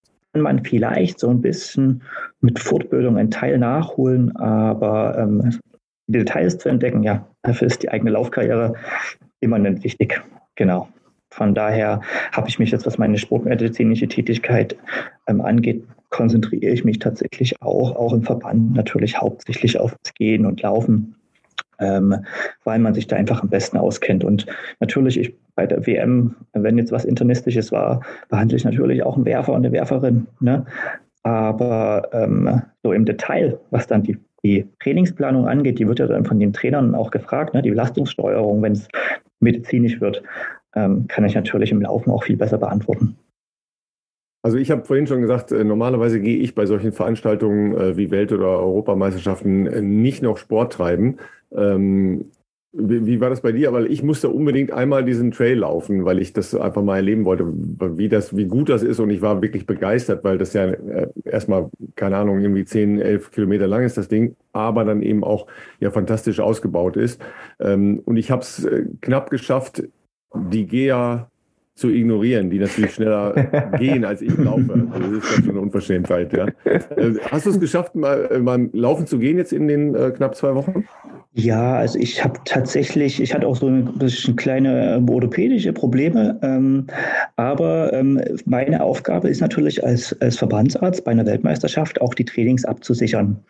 man 0.42 0.64
vielleicht 0.64 1.18
so 1.18 1.28
ein 1.28 1.40
bisschen 1.40 2.02
mit 2.40 2.58
Fortbildung 2.58 3.16
einen 3.16 3.30
Teil 3.30 3.58
nachholen, 3.58 4.34
aber 4.36 5.18
ähm, 5.18 5.58
die 6.06 6.18
Details 6.18 6.58
zu 6.58 6.68
entdecken, 6.68 7.02
ja, 7.02 7.26
dafür 7.42 7.66
ist 7.66 7.82
die 7.82 7.90
eigene 7.90 8.10
Laufkarriere 8.10 8.74
immanent 9.40 9.84
wichtig. 9.84 10.22
Genau. 10.56 10.88
Von 11.30 11.54
daher 11.54 12.00
habe 12.32 12.48
ich 12.48 12.58
mich 12.58 12.70
jetzt, 12.70 12.86
was 12.86 12.98
meine 12.98 13.18
sportmedizinische 13.18 14.06
Tätigkeit 14.06 14.76
ähm, 15.26 15.40
angeht, 15.40 15.84
konzentriere 16.10 16.70
ich 16.70 16.84
mich 16.84 17.00
tatsächlich 17.00 17.60
auch, 17.60 17.96
auch 17.96 18.12
im 18.12 18.22
Verband 18.22 18.74
natürlich 18.74 19.20
hauptsächlich 19.20 19.80
auf 19.80 19.96
das 20.02 20.14
Gehen 20.14 20.46
und 20.46 20.62
Laufen 20.62 21.16
ähm, 21.84 22.24
weil 22.64 22.78
man 22.78 22.94
sich 22.94 23.06
da 23.06 23.16
einfach 23.16 23.42
am 23.42 23.50
besten 23.50 23.76
auskennt. 23.76 24.24
Und 24.24 24.46
natürlich, 24.80 25.20
ich 25.20 25.34
bei 25.54 25.66
der 25.66 25.86
WM, 25.86 26.34
wenn 26.52 26.78
jetzt 26.78 26.92
was 26.92 27.04
Internistisches 27.04 27.70
war, 27.70 28.00
behandle 28.28 28.56
ich 28.56 28.64
natürlich 28.64 29.02
auch 29.02 29.16
einen 29.16 29.24
Werfer 29.24 29.52
und 29.52 29.64
eine 29.64 29.72
Werferin. 29.72 30.26
Ne? 30.40 30.64
Aber 31.22 32.08
ähm, 32.12 32.62
so 32.82 32.92
im 32.92 33.04
Detail, 33.04 33.58
was 33.70 33.86
dann 33.86 34.02
die, 34.02 34.18
die 34.42 34.66
Trainingsplanung 34.80 35.46
angeht, 35.46 35.78
die 35.78 35.86
wird 35.86 36.00
ja 36.00 36.06
dann 36.06 36.24
von 36.24 36.40
den 36.40 36.52
Trainern 36.52 36.94
auch 36.94 37.10
gefragt, 37.10 37.54
ne? 37.54 37.62
die 37.62 37.70
Belastungssteuerung, 37.70 38.62
wenn 38.62 38.72
es 38.72 38.88
medizinisch 39.40 40.00
wird, 40.00 40.22
ähm, 40.74 41.06
kann 41.08 41.24
ich 41.24 41.34
natürlich 41.34 41.70
im 41.70 41.82
Laufen 41.82 42.10
auch 42.10 42.24
viel 42.24 42.36
besser 42.36 42.58
beantworten. 42.58 43.16
Also 44.44 44.58
ich 44.58 44.70
habe 44.70 44.84
vorhin 44.84 45.06
schon 45.06 45.22
gesagt, 45.22 45.52
äh, 45.52 45.64
normalerweise 45.64 46.20
gehe 46.20 46.36
ich 46.36 46.54
bei 46.54 46.66
solchen 46.66 46.92
Veranstaltungen 46.92 47.74
äh, 47.74 47.96
wie 47.96 48.10
Welt- 48.10 48.30
oder 48.30 48.58
Europameisterschaften 48.58 49.66
äh, 49.66 49.80
nicht 49.80 50.22
noch 50.22 50.36
Sport 50.36 50.74
treiben. 50.74 51.16
Ähm, 51.50 52.26
wie, 52.74 53.20
war 53.22 53.30
das 53.30 53.40
bei 53.40 53.52
dir? 53.52 53.72
Weil 53.72 53.90
ich 53.90 54.02
musste 54.02 54.28
unbedingt 54.28 54.70
einmal 54.70 55.02
diesen 55.02 55.30
Trail 55.30 55.60
laufen, 55.60 56.04
weil 56.04 56.18
ich 56.18 56.34
das 56.34 56.54
einfach 56.54 56.82
mal 56.82 56.96
erleben 56.96 57.24
wollte, 57.24 57.46
wie 57.96 58.10
das, 58.10 58.36
wie 58.36 58.44
gut 58.44 58.68
das 58.68 58.82
ist. 58.82 59.00
Und 59.00 59.08
ich 59.08 59.22
war 59.22 59.40
wirklich 59.40 59.64
begeistert, 59.64 60.24
weil 60.24 60.36
das 60.36 60.52
ja 60.52 60.74
erstmal, 61.24 61.70
keine 61.94 62.16
Ahnung, 62.18 62.40
irgendwie 62.40 62.64
10, 62.64 63.00
11 63.00 63.30
Kilometer 63.30 63.66
lang 63.66 63.84
ist 63.84 63.96
das 63.96 64.08
Ding, 64.08 64.36
aber 64.52 64.84
dann 64.84 65.02
eben 65.02 65.24
auch 65.24 65.46
ja 65.78 65.90
fantastisch 65.90 66.40
ausgebaut 66.40 66.96
ist. 66.96 67.22
Ähm, 67.60 68.02
und 68.04 68.16
ich 68.16 68.30
habe 68.30 68.42
es 68.42 68.68
knapp 69.00 69.30
geschafft, 69.30 69.84
die 70.34 70.66
GEA 70.66 71.30
zu 71.74 71.90
ignorieren, 71.90 72.50
die 72.50 72.58
natürlich 72.58 72.94
schneller 72.94 73.32
gehen, 73.78 74.04
als 74.04 74.22
ich 74.22 74.36
laufe. 74.38 74.88
Also 74.92 75.14
das 75.14 75.24
ist 75.24 75.34
schon 75.34 75.50
eine 75.50 75.60
Unverschämtheit. 75.60 76.32
Ja. 76.32 76.46
Äh, 76.64 77.14
hast 77.30 77.46
du 77.46 77.50
es 77.50 77.58
geschafft, 77.58 77.96
mal, 77.96 78.28
äh, 78.30 78.38
mal 78.38 78.68
laufen 78.72 79.06
zu 79.06 79.18
gehen 79.18 79.38
jetzt 79.38 79.52
in 79.52 79.66
den 79.66 79.94
äh, 79.94 80.12
knapp 80.12 80.36
zwei 80.36 80.54
Wochen? 80.54 80.84
Ja, 81.36 81.74
also 81.74 81.98
ich 81.98 82.22
habe 82.22 82.38
tatsächlich, 82.44 83.20
ich 83.20 83.34
hatte 83.34 83.48
auch 83.48 83.56
so 83.56 83.66
ein 83.66 83.98
bisschen 83.98 84.36
kleine 84.36 84.94
äh, 84.94 85.10
orthopädische 85.10 85.72
Probleme, 85.72 86.38
ähm, 86.42 86.86
aber 87.34 87.92
ähm, 87.92 88.20
meine 88.46 88.80
Aufgabe 88.80 89.28
ist 89.28 89.40
natürlich 89.40 89.82
als, 89.82 90.16
als 90.20 90.38
Verbandsarzt 90.38 91.04
bei 91.04 91.10
einer 91.10 91.26
Weltmeisterschaft 91.26 92.00
auch 92.00 92.14
die 92.14 92.24
Trainings 92.24 92.64
abzusichern. 92.64 93.40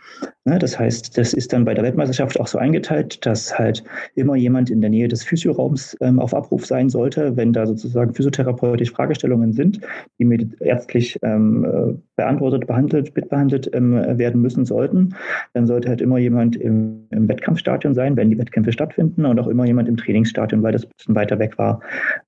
Ne, 0.47 0.59
das 0.59 0.79
heißt, 0.79 1.17
das 1.17 1.33
ist 1.33 1.55
dann 1.55 1.65
bei 1.65 1.73
der 1.73 1.83
Weltmeisterschaft 1.85 2.39
auch 2.39 2.47
so 2.47 2.59
eingeteilt, 2.59 3.25
dass 3.25 3.59
halt 3.59 3.83
immer 4.15 4.37
jemand 4.37 4.69
in 4.69 4.83
der 4.83 4.91
Nähe 4.91 5.09
des 5.09 5.25
Physioraums 5.25 5.97
ähm, 6.03 6.21
auf 6.21 6.35
Abruf 6.35 6.67
sein 6.67 6.91
sollte, 6.91 7.35
wenn 7.39 7.55
da 7.55 7.67
sozusagen 7.67 8.13
physiotherapeutische 8.13 8.93
Fragestellungen 8.93 9.55
sind, 9.55 9.81
die 10.19 10.27
mit 10.27 10.61
ärztlich 10.61 11.19
ähm, 11.23 11.65
äh, 11.65 11.95
beantwortet, 12.17 12.67
behandelt, 12.67 13.17
mitbehandelt 13.17 13.71
ähm, 13.73 13.95
werden 14.19 14.43
müssen 14.43 14.67
sollten. 14.67 15.15
Dann 15.55 15.67
sollte 15.67 15.89
halt 15.89 16.03
immer 16.03 16.19
jemand 16.19 16.57
im, 16.57 17.07
im 17.11 17.27
Wettkampfstadion 17.27 17.95
sein, 17.95 18.15
wenn 18.19 18.29
die 18.29 18.39
Wettkämpfe 18.39 18.73
stattfinden 18.73 19.25
und 19.25 19.39
auch 19.41 19.47
immer 19.47 19.65
jemand 19.65 19.89
im 19.89 19.97
Trainingsstadion, 19.97 20.63
weil 20.63 20.73
das 20.73 20.85
ein 20.85 20.91
bisschen 20.95 21.15
weiter 21.15 21.39
weg 21.39 21.57
war. 21.57 21.81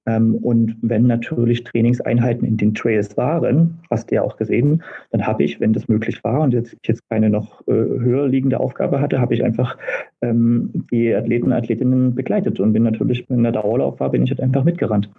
Ähm, 0.07 0.37
und 0.37 0.77
wenn 0.83 1.07
natürlich 1.07 1.65
Trainingseinheiten 1.65 2.47
in 2.47 2.57
den 2.57 2.75
Trails 2.75 3.17
waren, 3.17 3.79
hast 3.91 4.11
du 4.11 4.17
ja 4.17 4.23
auch 4.23 4.37
gesehen, 4.37 4.83
dann 5.11 5.27
habe 5.27 5.45
ich, 5.45 5.61
wenn 5.61 5.73
das 5.73 5.89
möglich 5.89 6.23
war 6.23 6.41
und 6.41 6.55
jetzt, 6.55 6.75
ich 6.75 6.89
jetzt 6.89 7.09
keine 7.11 7.31
noch 7.31 7.67
äh, 7.67 7.73
höher 7.73 8.29
liegende 8.29 8.61
Aufgabe 8.61 9.01
hatte, 9.01 9.21
habe 9.21 9.35
ich 9.35 9.43
einfach 9.45 9.77
ähm, 10.23 10.87
die 10.91 11.15
Athleten 11.15 11.47
und 11.47 11.53
Athletinnen 11.53 12.15
begleitet 12.15 12.61
und 12.61 12.73
bin 12.73 12.85
natürlich, 12.85 13.29
wenn 13.29 13.43
der 13.43 13.53
Dauerlauf 13.53 13.99
war, 14.01 14.11
bin 14.11 14.23
ich 14.23 14.31
halt 14.31 14.41
einfach 14.41 14.65
mitgerannt. 14.65 15.11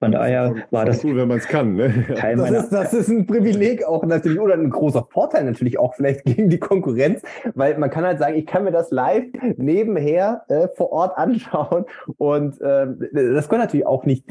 Von 0.00 0.12
daher 0.12 0.54
war 0.70 0.84
das 0.84 1.04
cool, 1.04 1.16
wenn 1.16 1.28
man 1.28 1.38
es 1.38 1.48
kann. 1.48 1.76
Ne? 1.76 2.04
Teil 2.16 2.36
das, 2.36 2.64
ist, 2.64 2.72
das 2.72 2.92
ist 2.92 3.08
ein 3.08 3.26
Privileg 3.26 3.84
auch 3.84 4.04
natürlich 4.04 4.40
oder 4.40 4.54
ein 4.54 4.70
großer 4.70 5.04
Vorteil 5.04 5.44
natürlich 5.44 5.78
auch 5.78 5.94
vielleicht 5.94 6.24
gegen 6.24 6.50
die 6.50 6.58
Konkurrenz, 6.58 7.22
weil 7.54 7.78
man 7.78 7.90
kann 7.90 8.04
halt 8.04 8.18
sagen, 8.18 8.34
ich 8.34 8.46
kann 8.46 8.64
mir 8.64 8.72
das 8.72 8.90
live 8.90 9.24
nebenher 9.56 10.42
äh, 10.48 10.68
vor 10.76 10.92
Ort 10.92 11.16
anschauen 11.18 11.84
und 12.18 12.60
äh, 12.60 12.86
das 13.12 13.48
kann 13.48 13.60
natürlich 13.60 13.86
auch 13.86 14.04
nicht, 14.04 14.24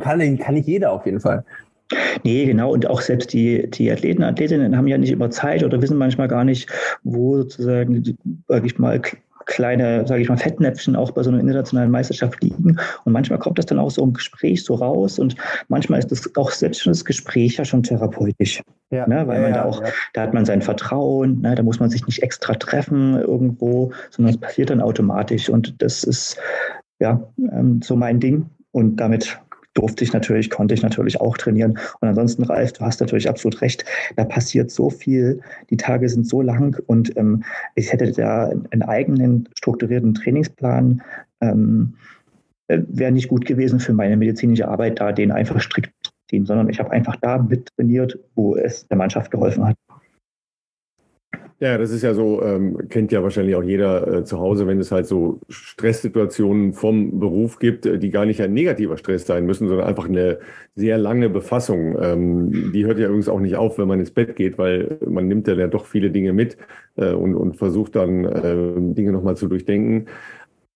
kann, 0.00 0.38
kann 0.38 0.54
nicht 0.54 0.68
jeder 0.68 0.92
auf 0.92 1.04
jeden 1.04 1.20
Fall. 1.20 1.44
Nee, 2.22 2.44
genau. 2.44 2.72
Und 2.72 2.86
auch 2.86 3.00
selbst 3.00 3.32
die, 3.32 3.68
die 3.70 3.90
Athleten, 3.90 4.22
Athletinnen 4.22 4.76
haben 4.76 4.86
ja 4.86 4.98
nicht 4.98 5.10
immer 5.10 5.30
Zeit 5.30 5.64
oder 5.64 5.80
wissen 5.80 5.96
manchmal 5.96 6.28
gar 6.28 6.44
nicht, 6.44 6.70
wo 7.02 7.38
sozusagen, 7.38 8.18
sag 8.46 8.64
ich 8.66 8.78
mal, 8.78 9.00
kleine, 9.48 10.06
sage 10.06 10.22
ich 10.22 10.28
mal, 10.28 10.36
Fettnäpfchen 10.36 10.94
auch 10.94 11.10
bei 11.10 11.22
so 11.22 11.30
einer 11.30 11.40
internationalen 11.40 11.90
Meisterschaft 11.90 12.40
liegen. 12.42 12.78
Und 13.04 13.12
manchmal 13.12 13.38
kommt 13.38 13.58
das 13.58 13.66
dann 13.66 13.78
auch 13.78 13.90
so 13.90 14.04
im 14.04 14.12
Gespräch 14.12 14.62
so 14.62 14.74
raus 14.74 15.18
und 15.18 15.34
manchmal 15.68 15.98
ist 15.98 16.12
das 16.12 16.30
auch 16.36 16.52
selbst 16.52 16.82
schon 16.82 16.92
das 16.92 17.04
Gespräch 17.04 17.56
ja 17.56 17.64
schon 17.64 17.82
therapeutisch. 17.82 18.62
Ja, 18.90 19.08
ne? 19.08 19.26
Weil 19.26 19.36
ja, 19.36 19.42
man 19.42 19.52
da 19.54 19.64
auch, 19.64 19.82
ja. 19.82 19.88
da 20.12 20.22
hat 20.22 20.34
man 20.34 20.44
sein 20.44 20.62
Vertrauen, 20.62 21.40
ne? 21.40 21.54
da 21.54 21.62
muss 21.62 21.80
man 21.80 21.90
sich 21.90 22.06
nicht 22.06 22.22
extra 22.22 22.54
treffen 22.54 23.18
irgendwo, 23.18 23.92
sondern 24.10 24.34
es 24.34 24.40
passiert 24.40 24.70
dann 24.70 24.80
automatisch. 24.80 25.48
Und 25.48 25.82
das 25.82 26.04
ist 26.04 26.36
ja 27.00 27.20
ähm, 27.38 27.80
so 27.82 27.96
mein 27.96 28.20
Ding. 28.20 28.46
Und 28.70 28.96
damit 28.96 29.40
durfte 29.78 30.02
ich 30.02 30.12
natürlich, 30.12 30.50
konnte 30.50 30.74
ich 30.74 30.82
natürlich 30.82 31.20
auch 31.20 31.38
trainieren. 31.38 31.78
Und 32.00 32.08
ansonsten, 32.08 32.42
Ralf, 32.42 32.72
du 32.72 32.80
hast 32.84 33.00
natürlich 33.00 33.28
absolut 33.28 33.62
recht. 33.62 33.84
Da 34.16 34.24
passiert 34.24 34.70
so 34.70 34.90
viel. 34.90 35.40
Die 35.70 35.76
Tage 35.76 36.08
sind 36.08 36.26
so 36.26 36.42
lang 36.42 36.80
und 36.86 37.16
ähm, 37.16 37.44
ich 37.76 37.92
hätte 37.92 38.10
da 38.10 38.50
einen 38.70 38.82
eigenen 38.82 39.48
strukturierten 39.54 40.14
Trainingsplan. 40.14 41.02
Ähm, 41.40 41.94
äh, 42.66 42.80
Wäre 42.88 43.12
nicht 43.12 43.28
gut 43.28 43.46
gewesen 43.46 43.78
für 43.78 43.92
meine 43.92 44.16
medizinische 44.16 44.66
Arbeit, 44.66 45.00
da 45.00 45.12
den 45.12 45.30
einfach 45.30 45.60
strikt 45.60 45.92
zu 46.02 46.10
ziehen, 46.28 46.44
sondern 46.44 46.68
ich 46.68 46.80
habe 46.80 46.90
einfach 46.90 47.16
da 47.16 47.38
mit 47.38 47.70
trainiert, 47.76 48.18
wo 48.34 48.56
es 48.56 48.86
der 48.88 48.96
Mannschaft 48.96 49.30
geholfen 49.30 49.64
hat. 49.64 49.76
Ja, 51.60 51.76
das 51.76 51.90
ist 51.90 52.02
ja 52.02 52.14
so, 52.14 52.40
ähm, 52.40 52.88
kennt 52.88 53.10
ja 53.10 53.20
wahrscheinlich 53.20 53.56
auch 53.56 53.64
jeder 53.64 54.18
äh, 54.18 54.24
zu 54.24 54.38
Hause, 54.38 54.68
wenn 54.68 54.78
es 54.78 54.92
halt 54.92 55.06
so 55.08 55.40
Stresssituationen 55.48 56.72
vom 56.72 57.18
Beruf 57.18 57.58
gibt, 57.58 57.84
äh, 57.84 57.98
die 57.98 58.10
gar 58.10 58.26
nicht 58.26 58.40
ein 58.40 58.52
negativer 58.52 58.96
Stress 58.96 59.26
sein 59.26 59.44
müssen, 59.44 59.66
sondern 59.66 59.88
einfach 59.88 60.08
eine 60.08 60.38
sehr 60.76 60.98
lange 60.98 61.28
Befassung. 61.28 61.96
Ähm, 62.00 62.70
die 62.72 62.86
hört 62.86 63.00
ja 63.00 63.06
übrigens 63.06 63.28
auch 63.28 63.40
nicht 63.40 63.56
auf, 63.56 63.76
wenn 63.76 63.88
man 63.88 63.98
ins 63.98 64.12
Bett 64.12 64.36
geht, 64.36 64.56
weil 64.56 64.98
man 65.04 65.26
nimmt 65.26 65.48
ja 65.48 65.66
doch 65.66 65.86
viele 65.86 66.12
Dinge 66.12 66.32
mit 66.32 66.58
äh, 66.94 67.10
und, 67.12 67.34
und 67.34 67.56
versucht 67.56 67.96
dann 67.96 68.24
äh, 68.24 68.94
Dinge 68.94 69.10
nochmal 69.10 69.36
zu 69.36 69.48
durchdenken 69.48 70.06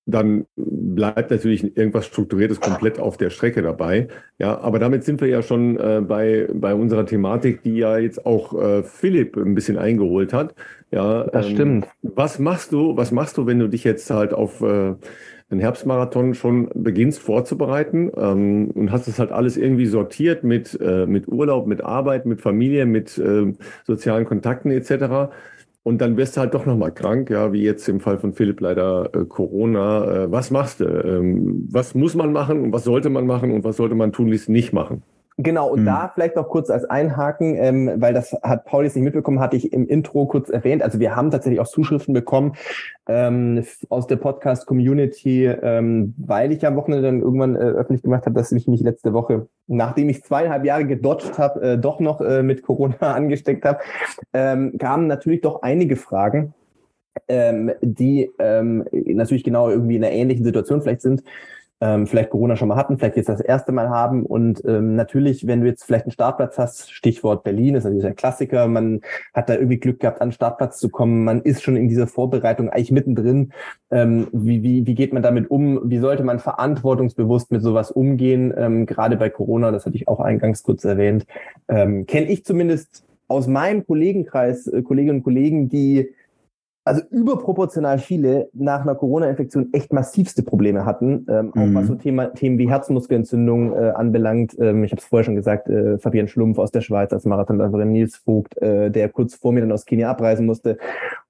dann 0.05 0.47
bleibt 0.57 1.31
natürlich 1.31 1.77
irgendwas 1.77 2.07
Strukturiertes 2.07 2.61
komplett 2.61 2.99
auf 2.99 3.17
der 3.17 3.31
Strecke 3.31 3.63
dabei. 3.63 4.09
Ja, 4.39 4.59
aber 4.61 4.79
damit 4.79 5.05
sind 5.05 5.21
wir 5.21 5.29
ja 5.29 5.43
schon 5.43 5.79
äh, 5.79 6.03
bei, 6.07 6.49
bei 6.53 6.75
unserer 6.75 7.07
Thematik, 7.07 7.63
die 7.63 7.77
ja 7.77 7.99
jetzt 7.99 8.27
auch 8.27 8.61
äh, 8.61 8.83
Philipp 8.83 9.37
ein 9.37 9.55
bisschen 9.55 9.79
eingeholt 9.79 10.33
hat. 10.33 10.55
Ja, 10.91 11.25
das 11.25 11.47
ähm, 11.47 11.55
stimmt. 11.55 11.87
Was 12.03 12.39
machst 12.39 12.73
du, 12.73 12.97
was 12.97 13.13
machst 13.13 13.39
du, 13.39 13.47
wenn 13.47 13.61
du 13.61 13.69
dich 13.69 13.85
jetzt 13.85 14.11
halt 14.11 14.35
auf 14.35 14.61
äh, 14.61 14.95
einen 15.53 15.61
Herbstmarathon 15.61 16.35
schon 16.35 16.71
beginnst 16.75 17.21
vorzubereiten 17.21 18.11
ähm, 18.17 18.71
und 18.71 18.91
hast 18.91 19.07
es 19.07 19.19
halt 19.19 19.31
alles 19.31 19.57
irgendwie 19.57 19.87
sortiert 19.87 20.43
mit, 20.43 20.79
äh, 20.81 21.07
mit 21.07 21.29
Urlaub, 21.29 21.67
mit 21.67 21.85
Arbeit, 21.85 22.27
mit 22.27 22.41
Familie, 22.41 22.87
mit 22.87 23.19
äh, 23.19 23.53
sozialen 23.85 24.25
Kontakten 24.25 24.71
etc. 24.73 25.33
Und 25.85 25.99
dann 26.01 26.17
wirst 26.17 26.37
du 26.37 26.41
halt 26.41 26.55
doch 26.55 26.65
nochmal 26.65 26.93
krank, 26.93 27.29
ja, 27.31 27.53
wie 27.53 27.63
jetzt 27.63 27.89
im 27.89 27.99
Fall 28.01 28.19
von 28.19 28.33
Philipp 28.33 28.61
leider 28.61 29.11
äh, 29.15 29.25
Corona. 29.25 30.25
Äh, 30.25 30.31
was 30.33 30.51
machst 30.53 30.81
du? 30.81 30.85
Ähm, 30.85 31.69
was 31.71 31.95
muss 31.95 32.15
man 32.15 32.33
machen 32.33 32.61
und 32.63 32.73
was 32.73 32.85
sollte 32.85 33.11
man 33.11 33.27
machen 33.27 33.51
und 33.51 33.65
was 33.65 33.77
sollte 33.79 33.95
man 33.97 34.13
tunlichst 34.13 34.49
nicht 34.49 34.73
machen? 34.73 35.03
Genau, 35.39 35.71
und 35.71 35.81
hm. 35.81 35.87
da 35.87 36.11
vielleicht 36.13 36.37
noch 36.37 36.49
kurz 36.49 36.69
als 36.69 36.85
Einhaken, 36.85 37.57
ähm, 37.57 37.91
weil 37.97 38.13
das 38.13 38.33
hat 38.43 38.67
Paul 38.67 38.85
jetzt 38.85 38.97
nicht 38.97 39.05
mitbekommen, 39.05 39.41
hatte 39.41 39.57
ich 39.57 39.73
im 39.73 39.87
Intro 39.89 40.27
kurz 40.27 40.51
erwähnt. 40.51 40.83
Also 40.83 41.01
wir 41.01 41.17
haben 41.17 41.31
tatsächlich 41.31 41.61
auch 41.61 41.67
Zuschriften 41.67 42.13
bekommen 42.13 42.55
ähm, 43.09 43.65
aus 43.89 44.07
der 44.07 44.17
Podcast-Community, 44.17 45.47
ähm, 45.47 46.15
weil 46.19 46.53
ich 46.53 46.63
ja 46.63 46.69
am 46.69 46.77
Wochenende 46.77 47.07
dann 47.07 47.23
irgendwann 47.23 47.57
äh, 47.57 47.61
öffentlich 47.61 48.03
gemacht 48.03 48.27
habe, 48.27 48.35
dass 48.35 48.53
ich 48.53 48.69
mich 48.69 48.83
letzte 48.83 49.15
Woche, 49.15 49.49
nachdem 49.67 50.11
ich 50.11 50.23
zweieinhalb 50.23 50.67
Jahre 50.67 50.87
gedodged 50.87 51.39
habe, 51.39 51.63
äh, 51.63 51.79
doch 51.79 51.99
noch 51.99 52.21
äh, 52.21 52.43
mit 52.43 52.63
Corona 52.63 52.97
angesteckt 53.01 53.65
habe, 53.65 53.79
ähm, 54.35 54.77
kamen 54.79 55.07
natürlich 55.07 55.41
doch 55.41 55.63
einige 55.63 55.97
Fragen, 55.97 56.53
ähm, 57.29 57.73
die 57.81 58.31
ähm, 58.39 58.85
natürlich 58.93 59.45
genau 59.45 59.71
irgendwie 59.71 59.97
in 59.97 60.05
einer 60.05 60.13
ähnlichen 60.13 60.45
Situation 60.45 60.83
vielleicht 60.83 61.01
sind 61.03 61.23
ähm, 61.83 62.07
vielleicht 62.07 62.31
Corona 62.31 62.55
schon 62.55 62.69
mal 62.69 62.77
hatten, 62.77 62.97
vielleicht 62.97 63.17
jetzt 63.17 63.29
das 63.29 63.41
erste 63.41 63.73
Mal 63.73 63.91
haben. 63.91 64.25
Und 64.25 64.65
ähm, 64.65 64.95
natürlich, 64.95 65.49
wenn 65.49 65.63
du 65.63 65.67
jetzt 65.67 65.83
vielleicht 65.83 66.05
einen 66.05 66.13
Startplatz 66.13 66.57
hast, 66.57 66.93
Stichwort 66.93 67.43
Berlin, 67.43 67.75
ist 67.75 67.83
natürlich 67.83 68.07
ein 68.07 68.15
Klassiker, 68.15 68.69
man 68.69 69.01
hat 69.35 69.49
da 69.49 69.55
irgendwie 69.55 69.79
Glück 69.79 69.99
gehabt, 69.99 70.21
an 70.21 70.29
den 70.29 70.33
Startplatz 70.33 70.79
zu 70.79 70.91
kommen, 70.91 71.25
man 71.25 71.43
ist 71.43 71.61
schon 71.65 71.75
in 71.75 71.89
dieser 71.89 72.07
Vorbereitung 72.07 72.71
eigentlich 72.71 72.93
mittendrin. 72.93 73.53
Ähm, 73.91 74.29
wie, 74.33 74.63
wie, 74.63 74.87
wie 74.87 74.95
geht 74.95 75.13
man 75.13 75.25
damit 75.25 75.51
um? 75.51 75.91
Wie 75.91 75.99
sollte 75.99 76.23
man 76.23 76.39
verantwortungsbewusst 76.39 77.51
mit 77.51 77.63
sowas 77.63 77.91
umgehen? 77.91 78.55
Ähm, 78.57 78.87
gerade 78.87 79.17
bei 79.17 79.29
Corona, 79.29 79.73
das 79.73 79.85
hatte 79.85 79.97
ich 79.97 80.07
auch 80.07 80.21
eingangs 80.21 80.63
kurz 80.63 80.85
erwähnt, 80.85 81.27
ähm, 81.67 82.07
kenne 82.07 82.29
ich 82.29 82.45
zumindest 82.45 83.05
aus 83.27 83.49
meinem 83.49 83.85
Kollegenkreis, 83.85 84.69
äh, 84.69 84.83
Kolleginnen 84.83 85.19
und 85.19 85.25
Kollegen, 85.25 85.69
die 85.69 86.11
also 86.85 87.03
überproportional 87.11 87.99
viele 87.99 88.49
nach 88.53 88.83
einer 88.83 88.97
Corona-Infektion 88.97 89.69
echt 89.73 89.93
massivste 89.93 90.43
Probleme 90.43 90.85
hatten, 90.85 91.27
ähm, 91.29 91.53
auch 91.55 91.75
was 91.75 91.85
mhm. 91.85 91.87
so 91.87 91.95
Thema, 91.95 92.27
Themen 92.35 92.59
wie 92.59 92.69
Herzmuskelentzündung 92.69 93.73
äh, 93.73 93.91
anbelangt. 93.91 94.57
Ähm, 94.59 94.83
ich 94.83 94.91
habe 94.91 95.01
es 95.01 95.07
vorher 95.07 95.25
schon 95.25 95.37
gesagt, 95.37 95.69
äh, 95.69 95.99
Fabian 95.99 96.27
Schlumpf 96.27 96.59
aus 96.59 96.73
der 96.73 96.81
Schweiz 96.81 97.13
als 97.13 97.25
Marathonläuferin, 97.25 97.93
Nils 97.93 98.17
Vogt, 98.17 98.57
äh, 98.61 98.91
der 98.91 99.09
kurz 99.11 99.37
vor 99.37 99.53
mir 99.53 99.61
dann 99.61 99.71
aus 99.71 99.87
Kenia 99.87 100.11
abreisen 100.11 100.45
musste. 100.45 100.77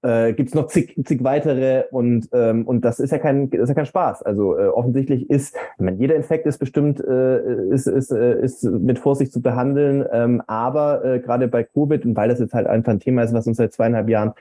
Äh, 0.00 0.32
Gibt 0.32 0.48
es 0.48 0.54
noch 0.54 0.68
zig, 0.68 0.98
zig 1.04 1.22
weitere 1.22 1.84
und 1.90 2.28
ähm, 2.32 2.66
und 2.66 2.84
das 2.84 2.98
ist 2.98 3.10
ja 3.10 3.18
kein 3.18 3.50
das 3.50 3.62
ist 3.62 3.68
ja 3.68 3.74
kein 3.74 3.86
Spaß. 3.86 4.22
Also 4.22 4.56
äh, 4.58 4.68
offensichtlich 4.68 5.28
ist, 5.28 5.54
ich 5.54 5.84
meine, 5.84 5.98
jeder 5.98 6.16
Infekt 6.16 6.46
ist 6.46 6.58
bestimmt 6.58 6.98
äh, 6.98 7.66
ist, 7.68 7.86
ist, 7.86 8.10
äh, 8.10 8.40
ist 8.42 8.64
mit 8.64 8.98
Vorsicht 8.98 9.32
zu 9.32 9.42
behandeln, 9.42 10.04
ähm, 10.10 10.42
aber 10.46 11.04
äh, 11.04 11.20
gerade 11.20 11.46
bei 11.46 11.62
Covid 11.62 12.06
und 12.06 12.16
weil 12.16 12.30
das 12.30 12.40
jetzt 12.40 12.54
halt 12.54 12.66
einfach 12.66 12.92
ein 12.92 13.00
Thema 13.00 13.22
ist, 13.22 13.34
was 13.34 13.46
uns 13.46 13.58
seit 13.58 13.74
zweieinhalb 13.74 14.08
Jahren 14.08 14.32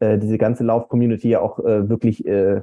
äh, 0.00 0.18
diese 0.18 0.38
ganze 0.38 0.64
Lauf-Community 0.64 1.28
ja 1.28 1.40
auch 1.40 1.58
äh, 1.60 1.88
wirklich 1.88 2.26
äh, 2.26 2.62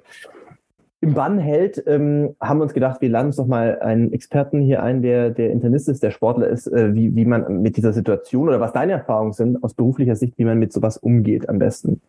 im 0.99 1.13
Bann 1.13 1.38
hält, 1.38 1.83
ähm, 1.85 2.35
haben 2.41 2.59
wir 2.59 2.63
uns 2.63 2.73
gedacht, 2.73 3.01
wir 3.01 3.09
laden 3.09 3.27
uns 3.27 3.35
doch 3.35 3.45
mal 3.45 3.79
einen 3.79 4.11
Experten 4.11 4.61
hier 4.61 4.81
ein, 4.81 5.01
der 5.03 5.29
der 5.29 5.51
Internist 5.51 5.88
ist, 5.89 6.01
der 6.01 6.11
Sportler 6.11 6.47
ist, 6.47 6.67
äh, 6.67 6.95
wie, 6.95 7.15
wie 7.15 7.25
man 7.25 7.61
mit 7.61 7.77
dieser 7.77 7.93
Situation 7.93 8.47
oder 8.47 8.59
was 8.59 8.73
deine 8.73 8.93
Erfahrungen 8.93 9.33
sind 9.33 9.63
aus 9.63 9.75
beruflicher 9.75 10.15
Sicht, 10.15 10.38
wie 10.38 10.45
man 10.45 10.57
mit 10.57 10.73
sowas 10.73 10.97
umgeht 10.97 11.47
am 11.49 11.59
besten. 11.59 12.01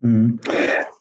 Mhm. 0.00 0.38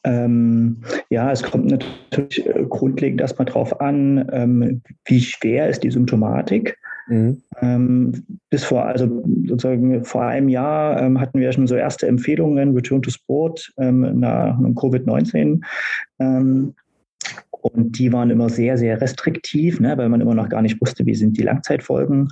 Ähm, 0.08 0.78
ja, 1.10 1.32
es 1.32 1.44
kommt 1.44 1.66
natürlich 1.66 2.46
äh, 2.46 2.64
grundlegend 2.70 3.20
erstmal 3.20 3.46
drauf 3.46 3.82
an, 3.82 4.26
ähm, 4.32 4.82
wie 5.04 5.20
schwer 5.20 5.68
ist 5.68 5.84
die 5.84 5.92
Symptomatik. 5.92 6.78
Mhm. 7.08 7.42
Ähm, 7.62 8.24
bis 8.50 8.64
vor, 8.64 8.86
also 8.86 9.24
sozusagen 9.46 10.06
vor 10.06 10.24
einem 10.24 10.48
Jahr 10.48 11.02
ähm, 11.02 11.20
hatten 11.20 11.40
wir 11.40 11.52
schon 11.52 11.68
so 11.68 11.76
erste 11.76 12.08
Empfehlungen, 12.08 12.74
Return 12.74 13.02
to 13.02 13.10
Sport 13.10 13.74
ähm, 13.78 14.20
nach 14.20 14.58
Covid-19. 14.58 15.62
Ähm, 16.20 16.74
und 17.74 17.98
die 17.98 18.12
waren 18.12 18.30
immer 18.30 18.50
sehr, 18.50 18.78
sehr 18.78 19.00
restriktiv, 19.00 19.80
ne, 19.80 19.98
weil 19.98 20.10
man 20.10 20.22
immer 20.22 20.36
noch 20.36 20.50
gar 20.50 20.62
nicht 20.62 20.80
wusste, 20.82 21.06
wie 21.06 21.16
sind 21.16 21.38
die 21.38 21.44
Langzeitfolgen. 21.44 22.30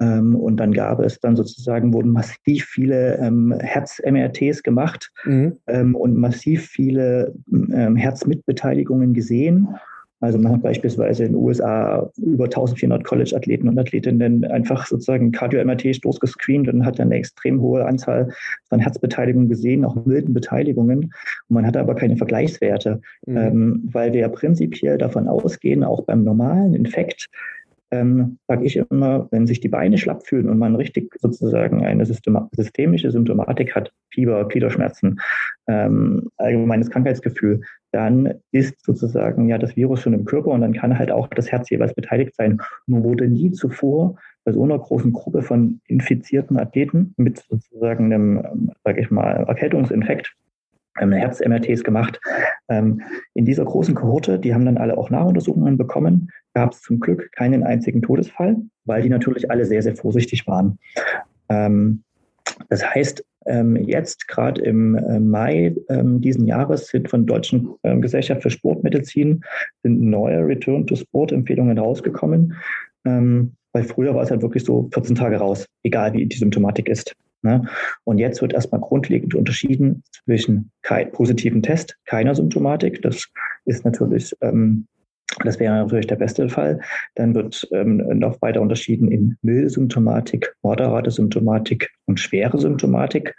Ähm, 0.00 0.34
und 0.34 0.56
dann 0.58 0.72
gab 0.72 1.00
es 1.00 1.20
dann 1.20 1.36
sozusagen, 1.36 1.92
wurden 1.92 2.10
massiv 2.10 2.64
viele 2.64 3.18
ähm, 3.18 3.54
Herz-MRTs 3.60 4.62
gemacht 4.62 5.10
mhm. 5.24 5.58
ähm, 5.66 5.94
und 5.94 6.16
massiv 6.16 6.66
viele 6.66 7.34
ähm, 7.52 7.96
Herzmitbeteiligungen 7.96 9.14
gesehen. 9.14 9.68
Also 10.22 10.38
man 10.38 10.52
hat 10.52 10.62
beispielsweise 10.62 11.24
in 11.24 11.32
den 11.32 11.42
USA 11.42 12.08
über 12.16 12.44
1400 12.44 13.02
College-Athleten 13.02 13.68
und 13.68 13.76
Athletinnen 13.76 14.44
einfach 14.44 14.86
sozusagen 14.86 15.32
Cardio-MRT 15.32 16.04
durchgescreent 16.04 16.68
und 16.68 16.86
hat 16.86 17.00
dann 17.00 17.08
eine 17.08 17.16
extrem 17.16 17.60
hohe 17.60 17.84
Anzahl 17.84 18.32
von 18.68 18.78
Herzbeteiligungen 18.78 19.48
gesehen, 19.48 19.84
auch 19.84 19.96
wilden 20.06 20.32
Beteiligungen. 20.32 21.12
Und 21.48 21.54
man 21.54 21.66
hatte 21.66 21.80
aber 21.80 21.96
keine 21.96 22.16
Vergleichswerte, 22.16 23.00
mhm. 23.26 23.36
ähm, 23.36 23.88
weil 23.92 24.12
wir 24.12 24.20
ja 24.20 24.28
prinzipiell 24.28 24.96
davon 24.96 25.26
ausgehen, 25.26 25.82
auch 25.82 26.04
beim 26.04 26.22
normalen 26.22 26.74
Infekt, 26.74 27.28
ähm, 27.92 28.38
sage 28.48 28.64
ich 28.64 28.76
immer, 28.76 29.28
wenn 29.30 29.46
sich 29.46 29.60
die 29.60 29.68
Beine 29.68 29.98
schlapp 29.98 30.26
fühlen 30.26 30.48
und 30.48 30.58
man 30.58 30.74
richtig 30.74 31.14
sozusagen 31.20 31.84
eine 31.84 32.04
systemische 32.06 33.10
Symptomatik 33.10 33.76
hat, 33.76 33.92
Fieber, 34.08 34.48
Gliederschmerzen, 34.48 35.20
ähm, 35.68 36.30
allgemeines 36.38 36.90
Krankheitsgefühl, 36.90 37.60
dann 37.92 38.34
ist 38.50 38.82
sozusagen 38.82 39.48
ja 39.48 39.58
das 39.58 39.76
Virus 39.76 40.00
schon 40.00 40.14
im 40.14 40.24
Körper 40.24 40.50
und 40.50 40.62
dann 40.62 40.72
kann 40.72 40.98
halt 40.98 41.12
auch 41.12 41.28
das 41.28 41.52
Herz 41.52 41.68
jeweils 41.68 41.94
beteiligt 41.94 42.34
sein. 42.34 42.58
Nur 42.86 43.04
wurde 43.04 43.28
nie 43.28 43.52
zuvor 43.52 44.16
bei 44.44 44.52
so 44.52 44.64
einer 44.64 44.78
großen 44.78 45.12
Gruppe 45.12 45.42
von 45.42 45.80
infizierten 45.86 46.58
Athleten 46.58 47.12
mit 47.18 47.44
sozusagen 47.48 48.06
einem, 48.12 48.70
sage 48.82 49.02
ich 49.02 49.10
mal, 49.10 49.44
Erkältungsinfekt 49.46 50.34
ähm, 51.00 51.12
Herz-MRTs 51.12 51.84
gemacht. 51.84 52.20
Ähm, 52.68 53.02
in 53.34 53.44
dieser 53.44 53.64
großen 53.64 53.94
Kohorte, 53.94 54.38
die 54.38 54.54
haben 54.54 54.64
dann 54.64 54.78
alle 54.78 54.96
auch 54.96 55.10
Nachuntersuchungen 55.10 55.76
bekommen, 55.76 56.30
gab 56.54 56.72
es 56.72 56.82
zum 56.82 57.00
Glück 57.00 57.30
keinen 57.32 57.62
einzigen 57.62 58.02
Todesfall, 58.02 58.56
weil 58.84 59.02
die 59.02 59.08
natürlich 59.08 59.50
alle 59.50 59.64
sehr, 59.64 59.82
sehr 59.82 59.96
vorsichtig 59.96 60.46
waren. 60.46 60.78
Ähm, 61.48 62.02
das 62.68 62.84
heißt, 62.84 63.24
ähm, 63.46 63.76
jetzt 63.76 64.28
gerade 64.28 64.60
im 64.62 64.94
äh, 64.94 65.18
Mai 65.18 65.74
ähm, 65.88 66.20
diesen 66.20 66.46
Jahres 66.46 66.86
sind 66.88 67.08
von 67.08 67.26
Deutschen 67.26 67.74
ähm, 67.82 68.00
Gesellschaft 68.00 68.42
für 68.42 68.50
Sportmedizin 68.50 69.42
sind 69.82 70.00
neue 70.00 70.46
Return-to-Sport-Empfehlungen 70.46 71.78
rausgekommen. 71.78 72.54
Ähm, 73.04 73.56
weil 73.72 73.84
früher 73.84 74.14
war 74.14 74.22
es 74.22 74.30
halt 74.30 74.42
wirklich 74.42 74.64
so 74.64 74.88
14 74.92 75.16
Tage 75.16 75.36
raus, 75.36 75.66
egal 75.82 76.12
wie 76.12 76.26
die 76.26 76.36
Symptomatik 76.36 76.88
ist. 76.88 77.14
Ne? 77.42 77.66
Und 78.04 78.18
jetzt 78.18 78.40
wird 78.42 78.52
erstmal 78.52 78.80
grundlegend 78.80 79.34
unterschieden 79.34 80.04
zwischen 80.12 80.70
kein, 80.82 81.10
positiven 81.10 81.62
Test, 81.62 81.96
keiner 82.04 82.34
Symptomatik. 82.34 83.02
Das 83.02 83.28
ist 83.64 83.84
natürlich, 83.84 84.36
ähm, 84.40 84.86
das 85.44 85.58
wäre 85.58 85.74
natürlich 85.74 86.06
der 86.06 86.16
beste 86.16 86.48
Fall. 86.48 86.80
Dann 87.14 87.34
wird 87.34 87.66
ähm, 87.72 87.96
noch 88.18 88.40
weiter 88.42 88.60
unterschieden 88.60 89.10
in 89.10 89.36
milde 89.42 89.70
Symptomatik, 89.70 90.54
moderate 90.62 91.10
Symptomatik 91.10 91.90
und 92.06 92.20
schwere 92.20 92.58
Symptomatik. 92.58 93.34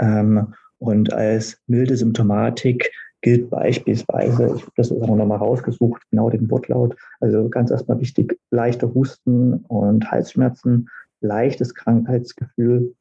Ähm, 0.00 0.54
und 0.78 1.12
als 1.12 1.60
milde 1.66 1.96
Symptomatik 1.96 2.90
gilt 3.22 3.50
beispielsweise, 3.50 4.52
ich 4.56 4.62
habe 4.62 4.72
das 4.76 4.90
auch 4.90 5.16
nochmal 5.16 5.38
rausgesucht, 5.38 6.02
genau 6.10 6.28
den 6.28 6.50
Wortlaut, 6.50 6.96
also 7.20 7.48
ganz 7.48 7.70
erstmal 7.70 8.00
wichtig, 8.00 8.38
leichte 8.50 8.92
Husten 8.92 9.64
und 9.68 10.10
Halsschmerzen, 10.10 10.88
leichtes 11.20 11.74
Krankheitsgefühl, 11.74 12.94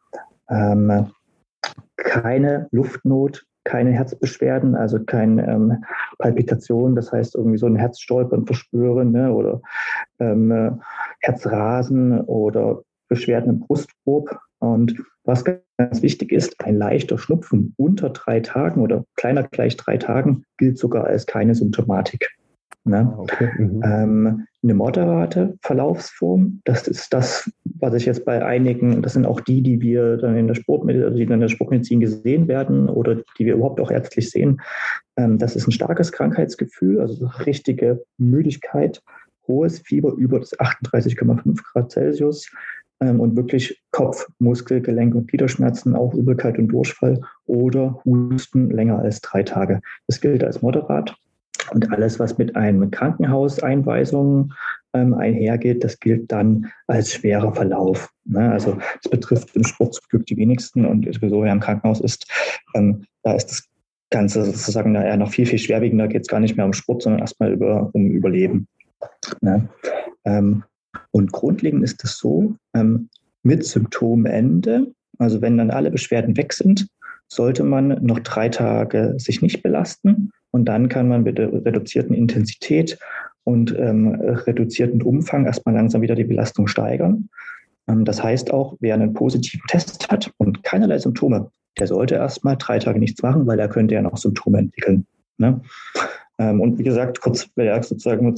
ähm, 0.49 1.07
keine 1.97 2.67
Luftnot, 2.71 3.45
keine 3.64 3.91
Herzbeschwerden, 3.91 4.76
also 4.76 4.99
keine 5.03 5.47
ähm, 5.47 5.84
Palpitation, 6.18 6.95
das 6.95 7.12
heißt 7.12 7.36
irgendwie 7.36 7.57
so 7.57 7.68
ein 7.68 7.76
Herzstolpern 7.76 8.45
verspüren 8.45 9.12
ne, 9.12 9.32
oder 9.32 9.62
ähm, 10.20 10.82
Herzrasen 11.20 12.22
oder 12.22 12.84
Beschwerden 13.07 13.49
im 13.49 13.59
Brustkorb. 13.59 14.39
Und 14.59 15.03
was 15.24 15.43
ganz 15.43 16.01
wichtig 16.01 16.32
ist, 16.32 16.64
ein 16.64 16.76
leichter 16.76 17.18
Schnupfen 17.18 17.74
unter 17.78 18.09
drei 18.09 18.39
Tagen 18.39 18.82
oder 18.82 19.05
kleiner 19.16 19.43
gleich 19.43 19.78
drei 19.78 19.97
Tagen 19.97 20.43
gilt 20.57 20.78
sogar 20.78 21.05
als 21.05 21.26
keine 21.26 21.55
Symptomatik. 21.55 22.30
Ne? 22.84 23.13
Ah, 23.13 23.19
okay. 23.19 23.49
Mhm. 23.57 23.82
Ähm, 23.84 24.47
eine 24.63 24.73
moderate 24.73 25.57
Verlaufsform, 25.61 26.61
das 26.65 26.88
ist 26.88 27.13
das, 27.13 27.51
was 27.63 27.93
ich 27.93 28.05
jetzt 28.05 28.25
bei 28.25 28.43
einigen, 28.43 29.01
das 29.01 29.13
sind 29.13 29.25
auch 29.25 29.39
die, 29.41 29.61
die 29.61 29.82
wir 29.82 30.17
dann 30.17 30.36
in 30.36 30.47
der 30.47 30.55
Sportmedizin, 30.55 31.15
die 31.15 31.23
in 31.23 31.39
der 31.39 31.47
Sportmedizin 31.47 31.99
gesehen 31.99 32.47
werden 32.47 32.89
oder 32.89 33.15
die 33.38 33.45
wir 33.45 33.55
überhaupt 33.55 33.79
auch 33.79 33.91
ärztlich 33.91 34.29
sehen. 34.29 34.61
Ähm, 35.15 35.38
das 35.38 35.55
ist 35.55 35.67
ein 35.67 35.71
starkes 35.71 36.11
Krankheitsgefühl, 36.11 36.99
also 36.99 37.27
richtige 37.45 38.03
Müdigkeit, 38.17 39.01
hohes 39.47 39.79
Fieber 39.79 40.13
über 40.13 40.39
das 40.39 40.57
38,5 40.59 41.59
Grad 41.73 41.91
Celsius 41.91 42.49
ähm, 42.99 43.19
und 43.19 43.36
wirklich 43.36 43.82
Kopf, 43.91 44.27
Muskel, 44.39 44.82
Gelenk 44.82 45.13
und 45.13 45.27
Gliederschmerzen, 45.27 45.95
auch 45.95 46.13
Übelkeit 46.13 46.57
und 46.57 46.69
Durchfall 46.69 47.21
oder 47.45 48.01
Husten 48.05 48.71
länger 48.71 48.99
als 48.99 49.21
drei 49.21 49.43
Tage. 49.43 49.82
Das 50.07 50.21
gilt 50.21 50.43
als 50.43 50.61
moderat. 50.61 51.15
Und 51.72 51.91
alles, 51.91 52.20
was 52.20 52.38
mit 52.38 52.56
einem 52.56 52.91
Krankenhauseinweisung 52.91 54.54
ähm, 54.93 55.14
einhergeht, 55.14 55.84
das 55.84 55.99
gilt 55.99 56.32
dann 56.32 56.72
als 56.88 57.14
schwerer 57.14 57.54
Verlauf. 57.54 58.10
Ne? 58.26 58.52
Also 58.52 58.78
es 59.04 59.10
betrifft 59.10 59.56
im 59.56 59.64
Sport 59.64 59.99
die 60.12 60.38
wenigsten 60.38 60.86
und 60.86 61.06
sowieso 61.14 61.43
wer 61.43 61.52
im 61.52 61.60
Krankenhaus 61.60 62.02
ist, 62.02 62.30
ähm, 62.74 63.06
da 63.24 63.36
ist 63.36 63.47
das 63.47 63.64
Ganze 64.10 64.43
sozusagen 64.43 64.93
eher 64.95 65.18
noch 65.18 65.32
viel, 65.32 65.45
viel 65.45 65.60
schwerwiegender, 65.60 66.08
geht 66.08 66.24
es 66.24 66.28
gar 66.28 66.41
nicht 66.41 66.58
mehr 66.58 66.66
um 66.66 66.74
Sport, 66.74 67.04
sondern 67.04 67.22
erstmal 67.22 67.54
über, 67.54 67.89
um 67.93 68.12
Überleben. 68.12 68.68
Ne? 69.39 69.70
Ähm, 70.26 70.64
und 71.12 71.32
grundlegend 71.32 71.84
ist 71.84 72.04
es 72.04 72.18
so, 72.18 72.56
ähm, 72.74 73.10
mit 73.43 73.66
Symptomende, 73.66 74.93
also 75.18 75.41
wenn 75.41 75.58
dann 75.58 75.72
alle 75.72 75.91
Beschwerden 75.91 76.36
weg 76.38 76.54
sind, 76.54 76.88
sollte 77.28 77.64
man 77.64 78.04
noch 78.04 78.20
drei 78.20 78.49
Tage 78.49 79.14
sich 79.18 79.41
nicht 79.41 79.64
belasten 79.64 80.32
und 80.52 80.66
dann 80.66 80.89
kann 80.89 81.08
man 81.08 81.24
mit 81.24 81.38
der 81.38 81.52
reduzierten 81.52 82.16
Intensität 82.16 82.99
und 83.43 83.76
ähm, 83.78 84.16
reduzierten 84.16 85.02
Umfang 85.02 85.45
erstmal 85.45 85.76
langsam 85.76 86.02
wieder 86.02 86.16
die 86.16 86.24
Belastung 86.24 86.68
steigern. 86.68 87.30
Ähm, 87.88 88.06
das 88.06 88.22
heißt 88.22 88.54
auch, 88.54 88.78
wer 88.80 88.93
einen 88.93 89.14
positiven 89.14 89.66
Test 89.68 90.10
hat 90.12 90.32
und 90.38 90.64
keinerlei 90.64 90.99
Symptome, 90.99 91.49
der 91.80 91.88
sollte 91.88 92.16
erstmal 92.16 92.58
drei 92.58 92.80
Tage 92.80 92.99
nichts 92.99 93.22
machen, 93.24 93.47
weil 93.47 93.60
er 93.60 93.70
könnte 93.70 93.95
ja 93.95 94.02
noch 94.02 94.18
Symptome 94.18 94.60
entwickeln. 94.60 95.06
Ne? 95.38 95.62
Ähm, 96.38 96.62
und 96.62 96.78
wie 96.78 96.84
gesagt, 96.84 97.22
kurz, 97.22 97.49
wer 97.56 97.82
sozusagen 97.82 98.36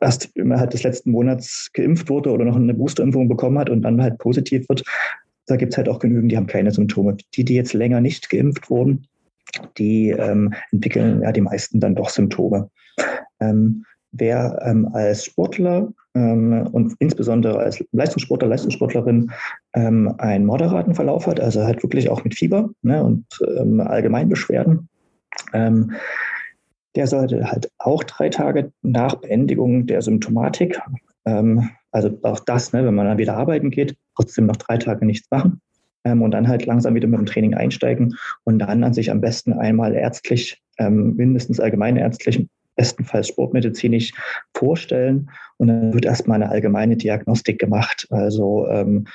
erst 0.00 0.30
innerhalb 0.34 0.70
des 0.70 0.82
letzten 0.82 1.10
Monats 1.10 1.70
geimpft 1.72 2.08
wurde 2.08 2.30
oder 2.30 2.44
noch 2.44 2.56
eine 2.56 2.74
Boosterimpfung 2.74 3.28
bekommen 3.28 3.58
hat 3.58 3.70
und 3.70 3.82
dann 3.82 4.02
halt 4.02 4.18
positiv 4.18 4.68
wird, 4.68 4.84
da 5.46 5.56
gibt 5.56 5.72
es 5.72 5.76
halt 5.76 5.88
auch 5.88 5.98
genügend, 5.98 6.32
die 6.32 6.36
haben 6.36 6.46
keine 6.46 6.70
Symptome. 6.70 7.16
Die, 7.34 7.44
die 7.44 7.54
jetzt 7.54 7.74
länger 7.74 8.00
nicht 8.00 8.30
geimpft 8.30 8.70
wurden, 8.70 9.06
die 9.78 10.10
ähm, 10.10 10.54
entwickeln 10.72 11.22
ja 11.22 11.32
die 11.32 11.40
meisten 11.40 11.80
dann 11.80 11.94
doch 11.94 12.08
Symptome. 12.08 12.70
Ähm, 13.40 13.84
wer 14.12 14.60
ähm, 14.64 14.88
als 14.92 15.24
Sportler 15.24 15.92
ähm, 16.14 16.68
und 16.72 16.94
insbesondere 16.98 17.58
als 17.58 17.84
Leistungssportler, 17.92 18.48
Leistungssportlerin 18.48 19.30
ähm, 19.74 20.14
einen 20.18 20.46
moderaten 20.46 20.94
Verlauf 20.94 21.26
hat, 21.26 21.40
also 21.40 21.64
halt 21.64 21.82
wirklich 21.82 22.08
auch 22.08 22.22
mit 22.24 22.34
Fieber 22.34 22.70
ne, 22.82 23.02
und 23.02 23.26
ähm, 23.56 23.80
Allgemeinbeschwerden, 23.80 24.88
der 26.96 27.06
sollte 27.06 27.50
halt 27.50 27.70
auch 27.78 28.02
drei 28.04 28.28
Tage 28.28 28.72
nach 28.82 29.16
Beendigung 29.16 29.86
der 29.86 30.00
Symptomatik, 30.00 30.80
also 31.24 32.18
auch 32.22 32.40
das, 32.40 32.72
ne, 32.72 32.84
wenn 32.84 32.94
man 32.94 33.06
dann 33.06 33.18
wieder 33.18 33.36
arbeiten 33.36 33.70
geht, 33.70 33.96
trotzdem 34.16 34.46
noch 34.46 34.56
drei 34.56 34.78
Tage 34.78 35.04
nichts 35.04 35.30
machen 35.30 35.60
ähm, 36.04 36.22
und 36.22 36.30
dann 36.30 36.48
halt 36.48 36.66
langsam 36.66 36.94
wieder 36.94 37.08
mit 37.08 37.18
dem 37.18 37.26
Training 37.26 37.54
einsteigen 37.54 38.16
und 38.44 38.58
dann 38.58 38.84
an 38.84 38.94
sich 38.94 39.10
am 39.10 39.20
besten 39.20 39.52
einmal 39.52 39.94
ärztlich, 39.94 40.62
ähm, 40.78 41.14
mindestens 41.16 41.60
allgemeinärztlich, 41.60 42.46
bestenfalls 42.76 43.28
sportmedizinisch 43.28 44.12
vorstellen 44.54 45.30
und 45.58 45.68
dann 45.68 45.94
wird 45.94 46.04
erstmal 46.04 46.42
eine 46.42 46.50
allgemeine 46.50 46.96
Diagnostik 46.96 47.58
gemacht, 47.58 48.06
also 48.10 48.66
ähm, 48.68 49.06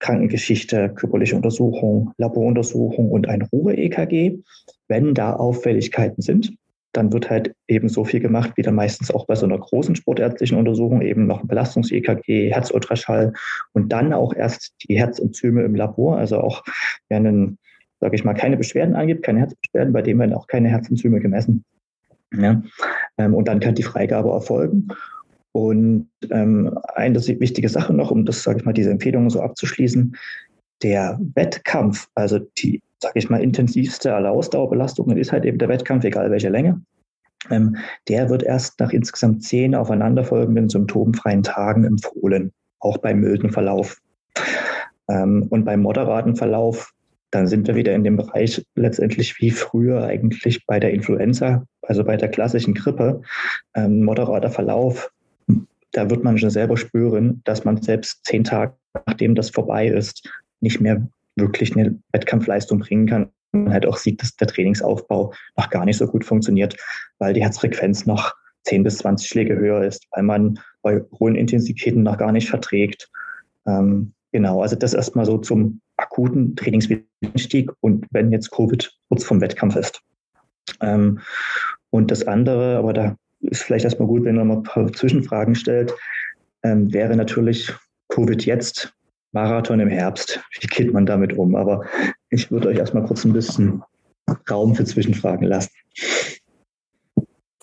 Krankengeschichte, 0.00 0.90
körperliche 0.90 1.36
Untersuchung, 1.36 2.12
Laboruntersuchung 2.18 3.10
und 3.10 3.28
ein 3.28 3.42
Ruhe-EKG. 3.42 4.38
Wenn 4.86 5.14
da 5.14 5.34
Auffälligkeiten 5.34 6.20
sind, 6.20 6.54
dann 6.96 7.12
wird 7.12 7.28
halt 7.28 7.54
eben 7.68 7.88
so 7.88 8.04
viel 8.04 8.20
gemacht, 8.20 8.52
wie 8.56 8.62
dann 8.62 8.74
meistens 8.74 9.10
auch 9.10 9.26
bei 9.26 9.34
so 9.34 9.46
einer 9.46 9.58
großen 9.58 9.96
sportärztlichen 9.96 10.56
Untersuchung, 10.56 11.02
eben 11.02 11.26
noch 11.26 11.42
ein 11.42 11.48
Belastungs-EKG, 11.48 12.52
Herzultraschall 12.52 13.32
und 13.72 13.92
dann 13.92 14.12
auch 14.12 14.34
erst 14.34 14.74
die 14.88 14.98
Herzenzyme 14.98 15.62
im 15.62 15.74
Labor, 15.74 16.16
also 16.16 16.38
auch 16.38 16.62
wenn 17.08 17.58
sage 18.00 18.16
ich 18.16 18.24
mal, 18.24 18.34
keine 18.34 18.56
Beschwerden 18.56 18.94
angibt, 18.94 19.22
keine 19.22 19.40
Herzbeschwerden, 19.40 19.92
bei 19.92 20.02
dem 20.02 20.18
werden 20.18 20.34
auch 20.34 20.46
keine 20.46 20.68
Herzenzyme 20.68 21.20
gemessen. 21.20 21.64
Ja? 22.36 22.62
Ähm, 23.16 23.34
und 23.34 23.48
dann 23.48 23.60
kann 23.60 23.74
die 23.74 23.82
Freigabe 23.82 24.30
erfolgen. 24.30 24.88
Und 25.52 26.08
ähm, 26.30 26.78
eine 26.94 27.16
wichtige 27.16 27.68
Sache 27.68 27.94
noch, 27.94 28.10
um 28.10 28.24
das, 28.24 28.42
sage 28.42 28.58
ich 28.58 28.64
mal, 28.64 28.72
diese 28.72 28.90
Empfehlungen 28.90 29.30
so 29.30 29.40
abzuschließen, 29.40 30.16
der 30.82 31.18
Wettkampf, 31.34 32.08
also 32.14 32.38
die 32.38 32.82
sage 33.04 33.18
ich 33.18 33.28
mal, 33.28 33.42
intensivste 33.42 34.14
aller 34.14 34.30
Ausdauerbelastungen 34.30 35.18
ist 35.18 35.30
halt 35.30 35.44
eben 35.44 35.58
der 35.58 35.68
Wettkampf, 35.68 36.04
egal 36.04 36.30
welche 36.30 36.48
Länge. 36.48 36.80
Ähm, 37.50 37.76
der 38.08 38.30
wird 38.30 38.42
erst 38.42 38.80
nach 38.80 38.92
insgesamt 38.92 39.44
zehn 39.44 39.74
aufeinanderfolgenden 39.74 40.70
symptomfreien 40.70 41.42
Tagen 41.42 41.84
empfohlen, 41.84 42.52
auch 42.80 42.96
beim 42.96 43.20
milden 43.20 43.50
Verlauf. 43.50 44.00
Ähm, 45.10 45.46
und 45.50 45.66
beim 45.66 45.82
moderaten 45.82 46.34
Verlauf, 46.34 46.92
dann 47.30 47.46
sind 47.46 47.66
wir 47.66 47.74
wieder 47.74 47.94
in 47.94 48.04
dem 48.04 48.16
Bereich 48.16 48.64
letztendlich 48.74 49.38
wie 49.38 49.50
früher 49.50 50.04
eigentlich 50.04 50.64
bei 50.64 50.80
der 50.80 50.94
Influenza, 50.94 51.66
also 51.82 52.04
bei 52.04 52.16
der 52.16 52.30
klassischen 52.30 52.72
Grippe. 52.72 53.20
Ähm, 53.74 54.02
moderater 54.02 54.50
Verlauf, 54.50 55.10
da 55.92 56.08
wird 56.08 56.24
man 56.24 56.38
schon 56.38 56.48
selber 56.48 56.78
spüren, 56.78 57.42
dass 57.44 57.66
man 57.66 57.82
selbst 57.82 58.24
zehn 58.24 58.44
Tage 58.44 58.72
nachdem 59.06 59.34
das 59.34 59.50
vorbei 59.50 59.88
ist, 59.88 60.28
nicht 60.64 60.80
mehr 60.80 61.06
wirklich 61.36 61.76
eine 61.76 61.96
Wettkampfleistung 62.12 62.80
bringen 62.80 63.06
kann. 63.06 63.30
Man 63.52 63.72
halt 63.72 63.86
auch 63.86 63.96
sieht, 63.96 64.20
dass 64.20 64.34
der 64.36 64.48
Trainingsaufbau 64.48 65.32
noch 65.56 65.70
gar 65.70 65.84
nicht 65.84 65.96
so 65.96 66.06
gut 66.06 66.24
funktioniert, 66.24 66.76
weil 67.18 67.34
die 67.34 67.42
Herzfrequenz 67.42 68.06
noch 68.06 68.34
10 68.64 68.82
bis 68.82 68.98
20 68.98 69.28
Schläge 69.28 69.56
höher 69.56 69.84
ist, 69.84 70.06
weil 70.10 70.24
man 70.24 70.58
bei 70.82 71.02
hohen 71.18 71.36
Intensitäten 71.36 72.02
noch 72.02 72.18
gar 72.18 72.32
nicht 72.32 72.48
verträgt. 72.48 73.10
Ähm, 73.66 74.12
genau, 74.32 74.60
also 74.60 74.74
das 74.74 74.94
erstmal 74.94 75.26
so 75.26 75.38
zum 75.38 75.80
akuten 75.96 76.56
Trainingswiedereinstieg 76.56 77.70
und 77.80 78.06
wenn 78.10 78.32
jetzt 78.32 78.50
Covid 78.50 78.92
kurz 79.08 79.24
vom 79.24 79.40
Wettkampf 79.40 79.76
ist. 79.76 80.00
Ähm, 80.80 81.20
und 81.90 82.10
das 82.10 82.26
andere, 82.26 82.78
aber 82.78 82.92
da 82.92 83.16
ist 83.40 83.62
vielleicht 83.62 83.84
erstmal 83.84 84.08
gut, 84.08 84.24
wenn 84.24 84.36
man 84.36 84.48
mal 84.48 84.56
ein 84.56 84.62
paar 84.62 84.92
Zwischenfragen 84.92 85.54
stellt, 85.54 85.94
ähm, 86.62 86.92
wäre 86.92 87.14
natürlich 87.16 87.72
Covid 88.08 88.44
jetzt 88.44 88.94
Marathon 89.34 89.80
im 89.80 89.88
Herbst. 89.88 90.40
Wie 90.60 90.66
geht 90.66 90.92
man 90.92 91.04
damit 91.04 91.36
um? 91.36 91.54
Aber 91.56 91.84
ich 92.30 92.50
würde 92.50 92.68
euch 92.68 92.78
erstmal 92.78 93.04
kurz 93.04 93.24
ein 93.24 93.32
bisschen 93.32 93.82
Raum 94.50 94.74
für 94.74 94.84
Zwischenfragen 94.84 95.46
lassen. 95.46 95.70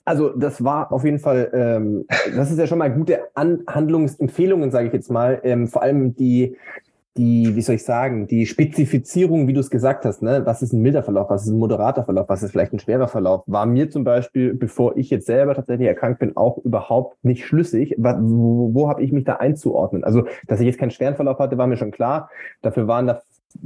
Also 0.03 0.29
das 0.29 0.63
war 0.63 0.91
auf 0.91 1.05
jeden 1.05 1.19
Fall, 1.19 1.49
ähm, 1.53 2.05
das 2.35 2.51
ist 2.51 2.57
ja 2.57 2.67
schon 2.67 2.79
mal 2.79 2.91
gute 2.91 3.35
An 3.35 3.63
Handlungsempfehlungen, 3.67 4.71
sage 4.71 4.87
ich 4.87 4.93
jetzt 4.93 5.11
mal. 5.11 5.39
Ähm, 5.43 5.67
vor 5.67 5.83
allem 5.83 6.15
die, 6.15 6.57
die, 7.17 7.55
wie 7.55 7.61
soll 7.61 7.75
ich 7.75 7.83
sagen, 7.83 8.27
die 8.27 8.45
Spezifizierung, 8.45 9.47
wie 9.47 9.53
du 9.53 9.59
es 9.59 9.69
gesagt 9.69 10.05
hast, 10.05 10.21
ne? 10.21 10.43
was 10.45 10.61
ist 10.61 10.71
ein 10.71 10.81
milder 10.81 11.03
Verlauf, 11.03 11.29
was 11.29 11.43
ist 11.43 11.49
ein 11.49 11.57
moderater 11.57 12.05
Verlauf, 12.05 12.29
was 12.29 12.41
ist 12.41 12.51
vielleicht 12.51 12.71
ein 12.71 12.79
schwerer 12.79 13.09
Verlauf, 13.09 13.43
war 13.47 13.65
mir 13.65 13.89
zum 13.89 14.03
Beispiel, 14.05 14.53
bevor 14.53 14.95
ich 14.95 15.09
jetzt 15.09 15.25
selber 15.25 15.53
tatsächlich 15.53 15.87
erkrankt 15.87 16.19
bin, 16.19 16.37
auch 16.37 16.57
überhaupt 16.59 17.23
nicht 17.23 17.45
schlüssig. 17.45 17.95
Wo, 17.97 18.73
wo 18.73 18.89
habe 18.89 19.03
ich 19.03 19.11
mich 19.11 19.25
da 19.25 19.35
einzuordnen? 19.35 20.03
Also, 20.03 20.25
dass 20.47 20.61
ich 20.61 20.67
jetzt 20.67 20.79
keinen 20.79 20.91
schweren 20.91 21.15
Verlauf 21.15 21.39
hatte, 21.39 21.57
war 21.57 21.67
mir 21.67 21.77
schon 21.77 21.91
klar. 21.91 22.29
Dafür 22.61 22.87
waren 22.87 23.07
da 23.07 23.21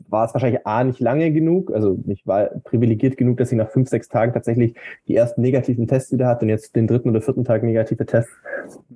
war 0.09 0.25
es 0.25 0.33
wahrscheinlich 0.33 0.65
A 0.65 0.83
nicht 0.83 0.99
lange 0.99 1.31
genug, 1.31 1.71
also 1.73 1.97
ich 2.07 2.25
war 2.25 2.45
privilegiert 2.63 3.17
genug, 3.17 3.37
dass 3.37 3.51
ich 3.51 3.57
nach 3.57 3.69
fünf, 3.69 3.89
sechs 3.89 4.09
Tagen 4.09 4.33
tatsächlich 4.33 4.75
die 5.07 5.15
ersten 5.15 5.41
negativen 5.41 5.87
Tests 5.87 6.11
wieder 6.11 6.27
hatte 6.27 6.45
und 6.45 6.49
jetzt 6.49 6.75
den 6.75 6.87
dritten 6.87 7.09
oder 7.09 7.21
vierten 7.21 7.43
Tag 7.43 7.63
negative 7.63 8.05
Tests 8.05 8.33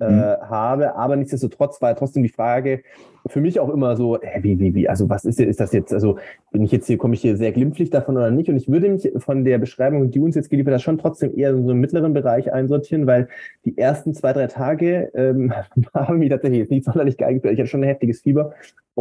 äh, 0.00 0.10
mhm. 0.10 0.22
habe. 0.48 0.96
Aber 0.96 1.16
nichtsdestotrotz 1.16 1.80
war 1.82 1.94
trotzdem 1.94 2.22
die 2.22 2.28
Frage 2.28 2.82
für 3.26 3.40
mich 3.40 3.60
auch 3.60 3.68
immer 3.68 3.96
so, 3.96 4.18
hä, 4.20 4.40
wie, 4.42 4.58
wie, 4.58 4.74
wie, 4.74 4.88
also 4.88 5.08
was 5.08 5.24
ist, 5.24 5.40
ist 5.40 5.60
das 5.60 5.72
jetzt, 5.72 5.92
also 5.92 6.18
bin 6.52 6.62
ich 6.62 6.72
jetzt 6.72 6.86
hier, 6.86 6.98
komme 6.98 7.14
ich 7.14 7.20
hier 7.20 7.36
sehr 7.36 7.52
glimpflich 7.52 7.90
davon 7.90 8.16
oder 8.16 8.30
nicht? 8.30 8.48
Und 8.48 8.56
ich 8.56 8.68
würde 8.68 8.88
mich 8.88 9.10
von 9.18 9.44
der 9.44 9.58
Beschreibung, 9.58 10.10
die 10.10 10.20
uns 10.20 10.34
jetzt 10.34 10.50
geliefert 10.50 10.74
hat, 10.74 10.82
schon 10.82 10.98
trotzdem 10.98 11.36
eher 11.36 11.50
in 11.50 11.64
so 11.64 11.70
einen 11.70 11.80
mittleren 11.80 12.12
Bereich 12.12 12.52
einsortieren, 12.52 13.06
weil 13.06 13.28
die 13.64 13.76
ersten 13.76 14.14
zwei, 14.14 14.32
drei 14.32 14.46
Tage 14.46 15.10
ähm, 15.14 15.52
haben 15.94 16.18
mich 16.18 16.30
tatsächlich 16.30 16.60
jetzt 16.60 16.70
nicht 16.70 16.84
sonderlich 16.84 17.16
geeignet. 17.16 17.44
Ich 17.44 17.58
hatte 17.58 17.68
schon 17.68 17.82
ein 17.82 17.88
heftiges 17.88 18.20
Fieber 18.22 18.52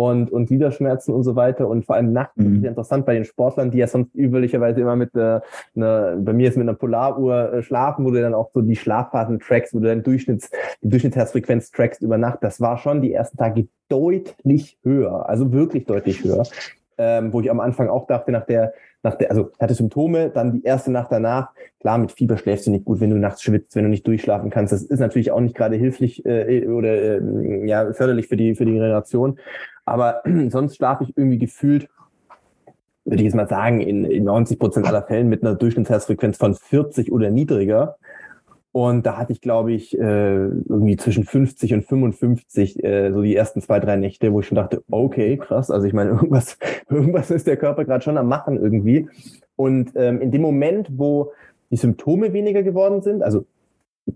und, 0.07 0.31
und 0.31 0.45
Gliederschmerzen 0.45 1.13
und 1.13 1.23
so 1.23 1.35
weiter. 1.35 1.67
Und 1.67 1.85
vor 1.85 1.95
allem 1.95 2.13
nachts 2.13 2.37
mhm. 2.37 2.57
ist 2.57 2.63
interessant 2.63 3.05
bei 3.05 3.15
den 3.15 3.25
Sportlern, 3.25 3.69
die 3.71 3.79
ja 3.79 3.87
sonst 3.87 4.15
üblicherweise 4.15 4.79
immer 4.79 4.95
mit 4.95 5.13
äh, 5.15 5.41
einer, 5.75 6.15
bei 6.17 6.31
mir 6.31 6.47
ist 6.47 6.57
mit 6.57 6.67
einer 6.67 6.77
Polaruhr 6.77 7.53
äh, 7.53 7.61
schlafen, 7.61 8.05
wo 8.05 8.11
du 8.11 8.21
dann 8.21 8.33
auch 8.33 8.49
so 8.53 8.61
die 8.61 8.77
Schlafphasen 8.77 9.39
trackst, 9.39 9.73
wo 9.73 9.79
du 9.79 9.87
dann 9.87 10.03
Durchschnitts, 10.03 10.51
die 10.81 10.89
Durchschnittsherzfrequenz 10.89 11.71
trackst 11.71 12.01
über 12.01 12.17
Nacht. 12.17 12.39
Das 12.41 12.61
war 12.61 12.77
schon 12.77 13.01
die 13.01 13.13
ersten 13.13 13.37
Tage 13.37 13.67
deutlich 13.89 14.77
höher, 14.83 15.27
also 15.27 15.51
wirklich 15.51 15.85
deutlich 15.85 16.23
höher. 16.23 16.43
Ähm, 17.01 17.31
wo 17.31 17.39
ich 17.39 17.49
am 17.49 17.61
Anfang 17.61 17.87
auch 17.87 18.07
dachte, 18.07 18.33
nach 18.33 18.45
der, 18.45 18.73
nach 19.03 19.15
der, 19.15 19.31
also 19.31 19.51
hatte 19.59 19.73
Symptome, 19.73 20.29
dann 20.29 20.53
die 20.53 20.63
erste 20.63 20.91
Nacht 20.91 21.11
danach, 21.11 21.51
klar, 21.79 21.97
mit 21.97 22.11
Fieber 22.11 22.37
schläfst 22.37 22.67
du 22.67 22.71
nicht 22.71 22.85
gut, 22.85 22.99
wenn 22.99 23.09
du 23.09 23.15
nachts 23.15 23.41
schwitzt, 23.41 23.75
wenn 23.75 23.83
du 23.83 23.89
nicht 23.89 24.05
durchschlafen 24.05 24.49
kannst. 24.49 24.73
Das 24.73 24.83
ist 24.83 24.99
natürlich 24.99 25.31
auch 25.31 25.39
nicht 25.39 25.55
gerade 25.55 25.77
hilflich 25.77 26.25
äh, 26.25 26.67
oder 26.67 27.21
äh, 27.21 27.67
ja, 27.67 27.93
förderlich 27.93 28.27
für 28.27 28.37
die, 28.37 28.55
für 28.55 28.65
die 28.65 28.73
Generation. 28.73 29.39
Aber 29.85 30.21
sonst 30.49 30.75
schlafe 30.75 31.05
ich 31.05 31.17
irgendwie 31.17 31.37
gefühlt, 31.37 31.87
würde 33.05 33.17
ich 33.17 33.25
jetzt 33.25 33.35
mal 33.35 33.47
sagen, 33.47 33.81
in, 33.81 34.03
in 34.03 34.25
90 34.25 34.59
Prozent 34.59 34.85
aller 34.85 35.03
Fällen 35.03 35.29
mit 35.29 35.43
einer 35.43 35.55
Durchschnittsherzfrequenz 35.55 36.37
von 36.37 36.53
40 36.53 37.11
oder 37.11 37.31
niedriger. 37.31 37.95
Und 38.71 39.05
da 39.05 39.17
hatte 39.17 39.33
ich, 39.33 39.41
glaube 39.41 39.73
ich, 39.73 39.97
äh, 39.97 40.45
irgendwie 40.45 40.95
zwischen 40.95 41.23
50 41.23 41.73
und 41.73 41.85
55 41.85 42.83
äh, 42.83 43.11
so 43.11 43.21
die 43.23 43.35
ersten 43.35 43.61
zwei, 43.61 43.79
drei 43.79 43.95
Nächte, 43.95 44.31
wo 44.31 44.41
ich 44.41 44.47
schon 44.47 44.57
dachte, 44.57 44.83
okay, 44.91 45.37
krass. 45.37 45.71
Also 45.71 45.87
ich 45.87 45.93
meine, 45.93 46.09
irgendwas, 46.11 46.57
irgendwas 46.89 47.31
ist 47.31 47.47
der 47.47 47.57
Körper 47.57 47.85
gerade 47.85 48.03
schon 48.03 48.17
am 48.17 48.27
Machen 48.27 48.57
irgendwie. 48.57 49.09
Und 49.55 49.93
ähm, 49.95 50.21
in 50.21 50.31
dem 50.31 50.41
Moment, 50.41 50.89
wo 50.91 51.31
die 51.71 51.77
Symptome 51.77 52.31
weniger 52.33 52.63
geworden 52.63 53.01
sind, 53.01 53.23
also 53.23 53.45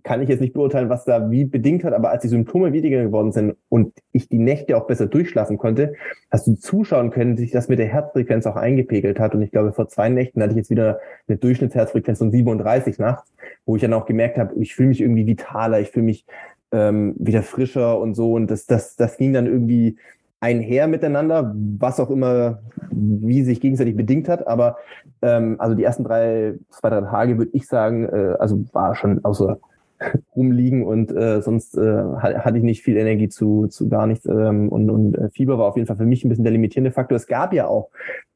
kann 0.03 0.21
ich 0.21 0.29
jetzt 0.29 0.39
nicht 0.39 0.53
beurteilen, 0.53 0.89
was 0.89 1.05
da 1.05 1.29
wie 1.29 1.45
bedingt 1.45 1.83
hat, 1.83 1.93
aber 1.93 2.09
als 2.09 2.21
die 2.21 2.27
Symptome 2.27 2.73
weniger 2.73 3.03
geworden 3.03 3.31
sind 3.31 3.55
und 3.69 3.93
ich 4.11 4.29
die 4.29 4.39
Nächte 4.39 4.77
auch 4.77 4.87
besser 4.87 5.07
durchschlafen 5.07 5.57
konnte, 5.57 5.93
hast 6.31 6.47
du 6.47 6.55
zuschauen 6.55 7.11
können, 7.11 7.37
sich 7.37 7.51
das 7.51 7.67
mit 7.67 7.79
der 7.79 7.87
Herzfrequenz 7.87 8.45
auch 8.47 8.55
eingepegelt 8.55 9.19
hat. 9.19 9.35
Und 9.35 9.41
ich 9.41 9.51
glaube, 9.51 9.73
vor 9.73 9.87
zwei 9.87 10.09
Nächten 10.09 10.41
hatte 10.41 10.51
ich 10.51 10.57
jetzt 10.57 10.69
wieder 10.69 10.99
eine 11.27 11.37
Durchschnittsherzfrequenz 11.37 12.19
von 12.19 12.31
37 12.31 12.97
nachts, 12.97 13.31
wo 13.65 13.75
ich 13.75 13.81
dann 13.81 13.93
auch 13.93 14.05
gemerkt 14.05 14.37
habe, 14.37 14.55
ich 14.59 14.75
fühle 14.75 14.89
mich 14.89 15.01
irgendwie 15.01 15.27
vitaler, 15.27 15.79
ich 15.79 15.89
fühle 15.89 16.05
mich 16.05 16.25
ähm, 16.71 17.15
wieder 17.17 17.43
frischer 17.43 17.99
und 17.99 18.15
so. 18.15 18.33
Und 18.33 18.49
das, 18.49 18.65
das, 18.65 18.95
das 18.95 19.17
ging 19.17 19.33
dann 19.33 19.45
irgendwie 19.45 19.97
einher 20.43 20.87
miteinander, 20.87 21.55
was 21.79 22.01
auch 22.01 22.09
immer, 22.09 22.59
wie 22.91 23.43
sich 23.43 23.61
gegenseitig 23.61 23.95
bedingt 23.95 24.27
hat. 24.27 24.45
Aber 24.45 24.77
ähm, 25.21 25.55
also 25.57 25.73
die 25.73 25.85
ersten 25.85 26.03
drei, 26.03 26.55
zwei, 26.69 26.89
drei 26.89 27.01
Tage 27.01 27.37
würde 27.37 27.51
ich 27.53 27.65
sagen, 27.65 28.05
äh, 28.09 28.35
also 28.39 28.65
war 28.73 28.93
schon 28.95 29.23
außer 29.23 29.57
rumliegen 30.35 30.83
und 30.83 31.11
äh, 31.11 31.41
sonst 31.41 31.77
äh, 31.77 32.03
hatte 32.19 32.57
ich 32.57 32.63
nicht 32.63 32.83
viel 32.83 32.97
Energie 32.97 33.29
zu, 33.29 33.67
zu 33.67 33.89
gar 33.89 34.07
nichts. 34.07 34.25
Ähm, 34.25 34.69
und 34.69 34.89
und 34.89 35.17
äh, 35.17 35.29
Fieber 35.29 35.57
war 35.57 35.67
auf 35.67 35.75
jeden 35.75 35.87
Fall 35.87 35.97
für 35.97 36.05
mich 36.05 36.23
ein 36.23 36.29
bisschen 36.29 36.43
der 36.43 36.53
limitierende 36.53 36.91
Faktor. 36.91 37.15
Es 37.15 37.27
gab 37.27 37.53
ja 37.53 37.67
auch 37.67 37.89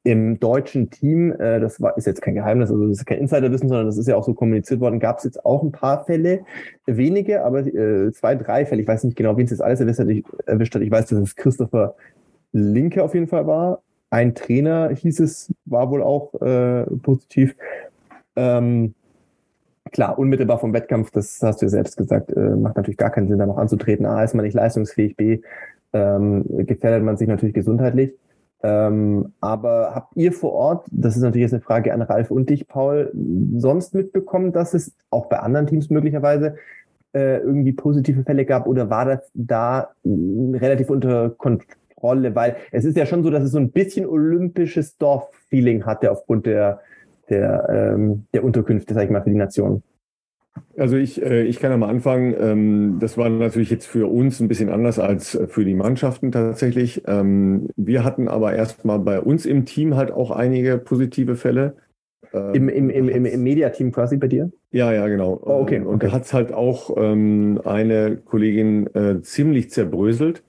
im 0.03 0.39
deutschen 0.39 0.89
Team, 0.89 1.33
äh, 1.33 1.59
das 1.59 1.81
war, 1.81 1.97
ist 1.97 2.07
jetzt 2.07 2.21
kein 2.21 2.35
Geheimnis, 2.35 2.71
also 2.71 2.87
das 2.87 2.99
ist 2.99 3.05
kein 3.05 3.19
Insiderwissen, 3.19 3.67
sondern 3.67 3.87
das 3.87 3.97
ist 3.97 4.07
ja 4.07 4.15
auch 4.15 4.23
so 4.23 4.33
kommuniziert 4.33 4.79
worden, 4.79 4.99
gab 4.99 5.17
es 5.17 5.25
jetzt 5.25 5.45
auch 5.45 5.63
ein 5.63 5.71
paar 5.71 6.05
Fälle, 6.05 6.41
wenige, 6.85 7.43
aber 7.43 7.65
äh, 7.65 8.11
zwei, 8.13 8.35
drei 8.35 8.65
Fälle, 8.65 8.81
ich 8.81 8.87
weiß 8.87 9.03
nicht 9.03 9.17
genau, 9.17 9.35
wen 9.35 9.45
es 9.45 9.51
jetzt 9.51 9.61
alles 9.61 9.81
erwischt 9.81 9.99
hat. 9.99 10.07
Ich, 10.07 10.23
erwischt 10.45 10.75
hat. 10.75 10.81
Ich 10.81 10.91
weiß, 10.91 11.07
dass 11.07 11.19
es 11.19 11.35
Christopher 11.35 11.95
Linke 12.53 13.03
auf 13.03 13.13
jeden 13.13 13.27
Fall 13.27 13.47
war. 13.47 13.81
Ein 14.09 14.35
Trainer 14.35 14.89
hieß 14.89 15.19
es, 15.19 15.53
war 15.65 15.91
wohl 15.91 16.01
auch 16.01 16.33
äh, 16.41 16.85
positiv. 17.01 17.55
Ähm, 18.37 18.93
klar, 19.91 20.17
unmittelbar 20.17 20.59
vom 20.59 20.73
Wettkampf, 20.73 21.11
das 21.11 21.39
hast 21.41 21.61
du 21.61 21.65
ja 21.65 21.69
selbst 21.69 21.97
gesagt, 21.97 22.31
äh, 22.31 22.55
macht 22.55 22.77
natürlich 22.77 22.97
gar 22.97 23.09
keinen 23.09 23.27
Sinn, 23.27 23.39
da 23.39 23.45
noch 23.45 23.57
anzutreten. 23.57 24.05
A, 24.05 24.23
ist 24.23 24.35
man 24.35 24.45
nicht 24.45 24.53
leistungsfähig, 24.53 25.15
B, 25.15 25.41
ähm, 25.93 26.45
gefährdet 26.65 27.03
man 27.03 27.17
sich 27.17 27.27
natürlich 27.27 27.55
gesundheitlich. 27.55 28.13
Ähm, 28.63 29.33
aber 29.39 29.91
habt 29.93 30.15
ihr 30.15 30.31
vor 30.33 30.53
Ort, 30.53 30.87
das 30.91 31.15
ist 31.15 31.21
natürlich 31.21 31.43
jetzt 31.43 31.53
eine 31.53 31.61
Frage 31.61 31.93
an 31.93 32.01
Ralf 32.01 32.31
und 32.31 32.49
dich, 32.49 32.67
Paul, 32.67 33.11
sonst 33.57 33.93
mitbekommen, 33.93 34.51
dass 34.51 34.73
es 34.73 34.95
auch 35.11 35.27
bei 35.27 35.39
anderen 35.39 35.67
Teams 35.67 35.89
möglicherweise 35.89 36.55
äh, 37.13 37.37
irgendwie 37.37 37.73
positive 37.73 38.23
Fälle 38.23 38.45
gab 38.45 38.65
oder 38.67 38.89
war 38.89 39.05
das 39.05 39.31
da 39.35 39.91
relativ 40.03 40.89
unter 40.89 41.29
Kontrolle? 41.29 42.33
Weil 42.33 42.55
es 42.71 42.83
ist 42.83 42.97
ja 42.97 43.05
schon 43.05 43.23
so, 43.23 43.29
dass 43.29 43.43
es 43.43 43.51
so 43.51 43.59
ein 43.59 43.71
bisschen 43.71 44.07
olympisches 44.07 44.97
Dorf-Feeling 44.97 45.85
hatte 45.85 46.11
aufgrund 46.11 46.47
der 46.47 46.81
der, 47.29 47.93
ähm, 47.95 48.25
der 48.33 48.43
Unterkünfte, 48.43 48.93
sag 48.93 49.05
ich 49.05 49.09
mal, 49.09 49.21
für 49.21 49.29
die 49.29 49.35
Nation? 49.35 49.83
Also 50.75 50.95
ich, 50.95 51.21
äh, 51.21 51.43
ich 51.43 51.59
kann 51.59 51.71
am 51.71 51.83
Anfang, 51.83 52.35
ähm, 52.39 52.97
das 52.99 53.17
war 53.17 53.29
natürlich 53.29 53.69
jetzt 53.69 53.85
für 53.85 54.11
uns 54.11 54.39
ein 54.39 54.47
bisschen 54.47 54.69
anders 54.69 54.99
als 54.99 55.37
für 55.47 55.65
die 55.65 55.75
Mannschaften 55.75 56.31
tatsächlich. 56.31 57.03
Ähm, 57.07 57.69
wir 57.75 58.03
hatten 58.03 58.27
aber 58.27 58.53
erstmal 58.53 58.99
bei 58.99 59.19
uns 59.19 59.45
im 59.45 59.65
Team 59.65 59.95
halt 59.95 60.11
auch 60.11 60.31
einige 60.31 60.77
positive 60.77 61.35
Fälle. 61.35 61.75
Im, 62.33 62.67
im, 62.67 62.89
im, 62.89 63.07
im, 63.07 63.25
im 63.25 63.43
Mediateam 63.43 63.91
quasi 63.91 64.17
bei 64.17 64.27
dir? 64.27 64.51
Ja, 64.71 64.91
ja, 64.91 65.07
genau. 65.07 65.39
Oh, 65.43 65.61
okay. 65.61 65.79
Und 65.79 66.03
da 66.03 66.11
hat 66.11 66.23
es 66.23 66.33
halt 66.33 66.51
auch 66.51 66.95
ähm, 66.97 67.61
eine 67.63 68.17
Kollegin 68.17 68.87
äh, 68.93 69.21
ziemlich 69.21 69.69
zerbröselt. 69.69 70.43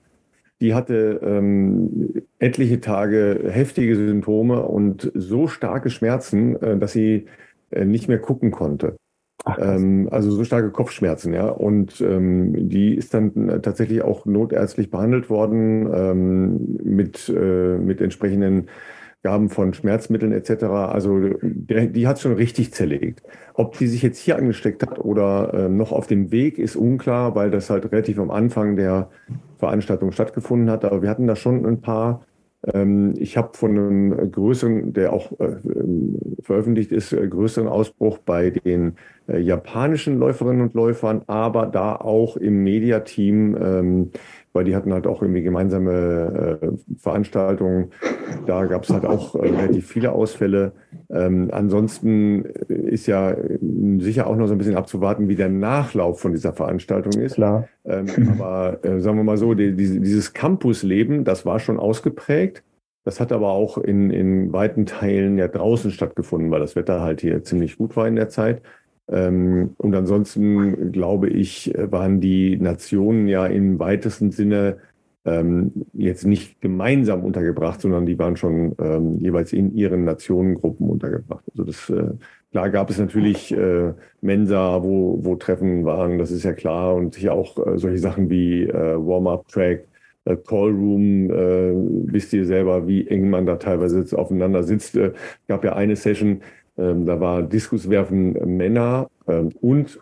Die 0.61 0.73
hatte 0.73 1.21
ähm, 1.23 2.23
etliche 2.37 2.81
Tage 2.81 3.49
heftige 3.49 3.95
Symptome 3.95 4.63
und 4.63 5.11
so 5.15 5.47
starke 5.47 5.89
Schmerzen, 5.89 6.61
äh, 6.61 6.77
dass 6.77 6.91
sie 6.91 7.27
äh, 7.71 7.85
nicht 7.85 8.07
mehr 8.07 8.19
gucken 8.19 8.51
konnte. 8.51 8.97
Ach, 9.45 9.57
ähm, 9.61 10.09
also 10.11 10.31
so 10.31 10.43
starke 10.43 10.71
Kopfschmerzen, 10.71 11.33
ja. 11.33 11.47
Und 11.47 12.01
ähm, 12.01 12.69
die 12.69 12.93
ist 12.95 13.13
dann 13.13 13.61
tatsächlich 13.61 14.01
auch 14.01 14.25
notärztlich 14.25 14.91
behandelt 14.91 15.29
worden 15.29 15.89
ähm, 15.93 16.77
mit, 16.83 17.29
äh, 17.29 17.77
mit 17.77 18.01
entsprechenden 18.01 18.67
Gaben 19.21 19.49
von 19.49 19.73
Schmerzmitteln 19.73 20.31
etc. 20.31 20.63
Also 20.63 21.19
der, 21.41 21.87
die 21.87 22.07
hat 22.07 22.19
schon 22.19 22.33
richtig 22.33 22.73
zerlegt. 22.73 23.21
Ob 23.53 23.77
die 23.77 23.87
sich 23.87 24.01
jetzt 24.01 24.19
hier 24.19 24.37
angesteckt 24.37 24.81
hat 24.81 24.99
oder 24.99 25.53
äh, 25.53 25.69
noch 25.69 25.91
auf 25.91 26.07
dem 26.07 26.31
Weg, 26.31 26.57
ist 26.57 26.77
unklar, 26.77 27.35
weil 27.35 27.51
das 27.51 27.69
halt 27.69 27.91
relativ 27.91 28.17
am 28.19 28.31
Anfang 28.31 28.77
der 28.77 29.09
Veranstaltung 29.57 30.11
stattgefunden 30.11 30.69
hat. 30.69 30.85
Aber 30.85 31.01
wir 31.01 31.09
hatten 31.09 31.27
da 31.27 31.35
schon 31.35 31.65
ein 31.65 31.81
paar. 31.81 32.25
Ähm, 32.73 33.13
ich 33.17 33.35
habe 33.37 33.57
von 33.57 33.71
einem 33.71 34.31
größeren, 34.31 34.93
der 34.93 35.11
auch 35.11 35.31
äh, 35.39 35.57
veröffentlicht 36.41 36.91
ist, 36.91 37.11
äh, 37.13 37.27
größeren 37.27 37.67
Ausbruch 37.67 38.19
bei 38.19 38.49
den 38.49 38.95
äh, 39.27 39.39
japanischen 39.39 40.17
Läuferinnen 40.17 40.61
und 40.61 40.73
Läufern, 40.73 41.23
aber 41.27 41.67
da 41.67 41.95
auch 41.95 42.37
im 42.37 42.63
Mediateam 42.63 43.57
ähm, 43.61 44.11
weil 44.59 44.65
die 44.65 44.75
hatten 44.75 44.91
halt 44.91 45.07
auch 45.07 45.21
irgendwie 45.21 45.41
gemeinsame 45.41 46.59
äh, 46.61 46.67
Veranstaltungen. 46.97 47.91
Da 48.45 48.65
gab 48.65 48.83
es 48.83 48.89
halt 48.89 49.05
auch 49.05 49.33
äh, 49.35 49.47
relativ 49.47 49.87
viele 49.87 50.11
Ausfälle. 50.11 50.73
Ähm, 51.09 51.47
ansonsten 51.53 52.43
ist 52.67 53.07
ja 53.07 53.31
äh, 53.31 53.57
sicher 53.99 54.27
auch 54.27 54.35
noch 54.35 54.47
so 54.47 54.53
ein 54.53 54.57
bisschen 54.57 54.75
abzuwarten, 54.75 55.29
wie 55.29 55.37
der 55.37 55.47
Nachlauf 55.47 56.19
von 56.19 56.33
dieser 56.33 56.51
Veranstaltung 56.51 57.21
ist. 57.21 57.35
Klar. 57.35 57.69
Ähm, 57.85 58.07
aber 58.37 58.83
äh, 58.83 58.99
sagen 58.99 59.15
wir 59.15 59.23
mal 59.23 59.37
so, 59.37 59.53
die, 59.53 59.77
die, 59.77 60.01
dieses 60.01 60.33
Campusleben, 60.33 61.23
das 61.23 61.45
war 61.45 61.61
schon 61.61 61.79
ausgeprägt. 61.79 62.61
Das 63.05 63.21
hat 63.21 63.31
aber 63.31 63.51
auch 63.51 63.77
in, 63.77 64.11
in 64.11 64.51
weiten 64.51 64.85
Teilen 64.85 65.37
ja 65.37 65.47
draußen 65.47 65.91
stattgefunden, 65.91 66.51
weil 66.51 66.59
das 66.59 66.75
Wetter 66.75 66.99
halt 66.99 67.21
hier 67.21 67.45
ziemlich 67.45 67.77
gut 67.77 67.95
war 67.95 68.09
in 68.09 68.17
der 68.17 68.27
Zeit. 68.27 68.61
Ähm, 69.11 69.71
und 69.77 69.95
ansonsten 69.95 70.91
glaube 70.91 71.29
ich, 71.29 71.73
waren 71.75 72.21
die 72.21 72.57
Nationen 72.57 73.27
ja 73.27 73.45
im 73.45 73.79
weitesten 73.79 74.31
Sinne 74.31 74.77
ähm, 75.25 75.71
jetzt 75.93 76.25
nicht 76.25 76.61
gemeinsam 76.61 77.23
untergebracht, 77.23 77.81
sondern 77.81 78.05
die 78.05 78.17
waren 78.17 78.37
schon 78.37 78.75
ähm, 78.79 79.17
jeweils 79.19 79.53
in 79.53 79.75
ihren 79.75 80.03
Nationengruppen 80.03 80.89
untergebracht. 80.89 81.43
Also 81.51 81.63
das 81.65 81.89
äh, 81.89 82.13
klar 82.51 82.69
gab 82.69 82.89
es 82.89 82.99
natürlich 82.99 83.51
äh, 83.51 83.93
Mensa, 84.21 84.81
wo, 84.83 85.19
wo 85.23 85.35
Treffen 85.35 85.85
waren, 85.85 86.17
das 86.19 86.31
ist 86.31 86.43
ja 86.43 86.53
klar, 86.53 86.95
und 86.95 87.15
hier 87.15 87.33
auch 87.33 87.57
äh, 87.65 87.77
solche 87.77 87.99
Sachen 87.99 88.29
wie 88.29 88.63
äh, 88.63 88.73
Warm-up-Track, 88.73 89.87
äh, 90.25 90.35
Callroom, 90.37 91.29
äh, 91.29 91.73
wisst 92.11 92.33
ihr 92.33 92.45
selber, 92.45 92.87
wie 92.87 93.07
eng 93.07 93.29
man 93.29 93.45
da 93.45 93.57
teilweise 93.57 94.05
aufeinander 94.17 94.63
sitzt. 94.63 94.95
Äh, 94.95 95.11
gab 95.47 95.63
ja 95.63 95.73
eine 95.73 95.95
Session, 95.95 96.41
ähm, 96.79 97.05
da 97.05 97.19
war 97.19 97.43
Diskuswerfen 97.43 98.57
Männer 98.57 99.09
ähm, 99.27 99.49
und 99.61 99.99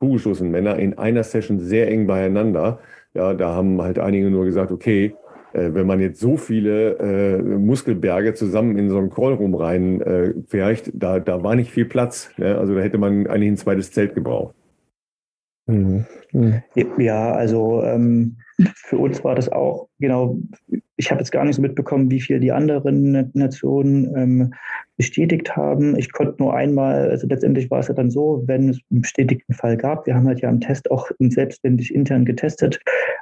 Kugelstoßen 0.00 0.50
Männer 0.50 0.78
in 0.78 0.98
einer 0.98 1.24
Session 1.24 1.58
sehr 1.60 1.90
eng 1.90 2.06
beieinander. 2.06 2.78
Ja, 3.14 3.34
da 3.34 3.54
haben 3.54 3.80
halt 3.80 3.98
einige 3.98 4.30
nur 4.30 4.44
gesagt, 4.44 4.70
okay, 4.70 5.14
äh, 5.54 5.72
wenn 5.72 5.86
man 5.86 6.00
jetzt 6.00 6.20
so 6.20 6.36
viele 6.36 6.98
äh, 6.98 7.42
Muskelberge 7.42 8.34
zusammen 8.34 8.76
in 8.76 8.90
so 8.90 8.98
einen 8.98 9.10
Callroom 9.10 9.54
rein 9.54 10.00
äh, 10.00 10.34
da, 10.92 11.20
da 11.20 11.42
war 11.42 11.54
nicht 11.54 11.70
viel 11.70 11.84
Platz. 11.84 12.30
Ne? 12.36 12.58
Also 12.58 12.74
da 12.74 12.80
hätte 12.80 12.98
man 12.98 13.26
eigentlich 13.26 13.52
ein 13.52 13.56
zweites 13.56 13.92
Zelt 13.92 14.14
gebraucht. 14.14 14.54
Mhm. 15.66 16.04
mhm. 16.32 16.62
Ja, 16.98 17.32
also 17.32 17.82
ähm, 17.82 18.36
für 18.74 18.98
uns 18.98 19.24
war 19.24 19.34
das 19.34 19.50
auch, 19.50 19.88
genau, 19.98 20.38
ich 20.96 21.10
habe 21.10 21.20
jetzt 21.20 21.30
gar 21.30 21.44
nicht 21.44 21.56
so 21.56 21.62
mitbekommen, 21.62 22.10
wie 22.10 22.20
viel 22.20 22.40
die 22.40 22.52
anderen 22.52 23.30
Nationen 23.32 24.14
ähm, 24.16 24.54
bestätigt 24.96 25.56
haben. 25.56 25.96
Ich 25.98 26.12
konnte 26.12 26.42
nur 26.42 26.54
einmal, 26.54 27.10
also 27.10 27.26
letztendlich 27.26 27.70
war 27.70 27.80
es 27.80 27.88
ja 27.88 27.94
dann 27.94 28.10
so, 28.10 28.42
wenn 28.46 28.68
es 28.68 28.80
einen 28.90 29.02
bestätigten 29.02 29.52
Fall 29.52 29.76
gab, 29.76 30.06
wir 30.06 30.14
haben 30.14 30.26
halt 30.26 30.40
ja 30.40 30.48
im 30.48 30.60
Test 30.60 30.90
auch 30.90 31.10
selbstständig 31.18 31.94
intern 31.94 32.24
getestet 32.24 32.80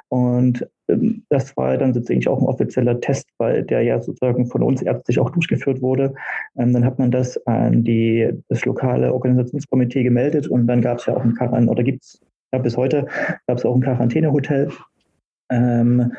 und 0.09 0.67
ähm, 0.87 1.23
das 1.29 1.57
war 1.57 1.77
dann 1.77 1.93
sozusagen 1.93 2.27
auch 2.27 2.39
ein 2.39 2.47
offizieller 2.47 2.99
Test, 3.01 3.27
weil 3.39 3.63
der 3.63 3.81
ja 3.81 3.99
sozusagen 4.01 4.45
von 4.45 4.61
uns 4.61 4.81
ärztlich 4.81 5.19
auch 5.19 5.31
durchgeführt 5.31 5.81
wurde. 5.81 6.13
Ähm, 6.57 6.73
dann 6.73 6.85
hat 6.85 6.99
man 6.99 7.09
das 7.09 7.37
an 7.47 7.83
die, 7.83 8.29
das 8.49 8.63
lokale 8.65 9.11
Organisationskomitee 9.11 10.03
gemeldet 10.03 10.47
und 10.47 10.67
dann 10.67 10.81
gab 10.81 10.99
es 10.99 11.07
ja 11.07 11.15
auch 11.15 11.23
ein 11.23 11.33
Quarantäne, 11.33 11.71
oder 11.71 11.83
gibt 11.83 12.03
es 12.03 12.21
ja, 12.53 12.59
bis 12.59 12.77
heute 12.77 13.07
gab 13.47 13.57
es 13.57 13.65
auch 13.65 13.73
ein 13.73 13.81
Quarantänehotel 13.81 14.69
ähm, 15.49 16.13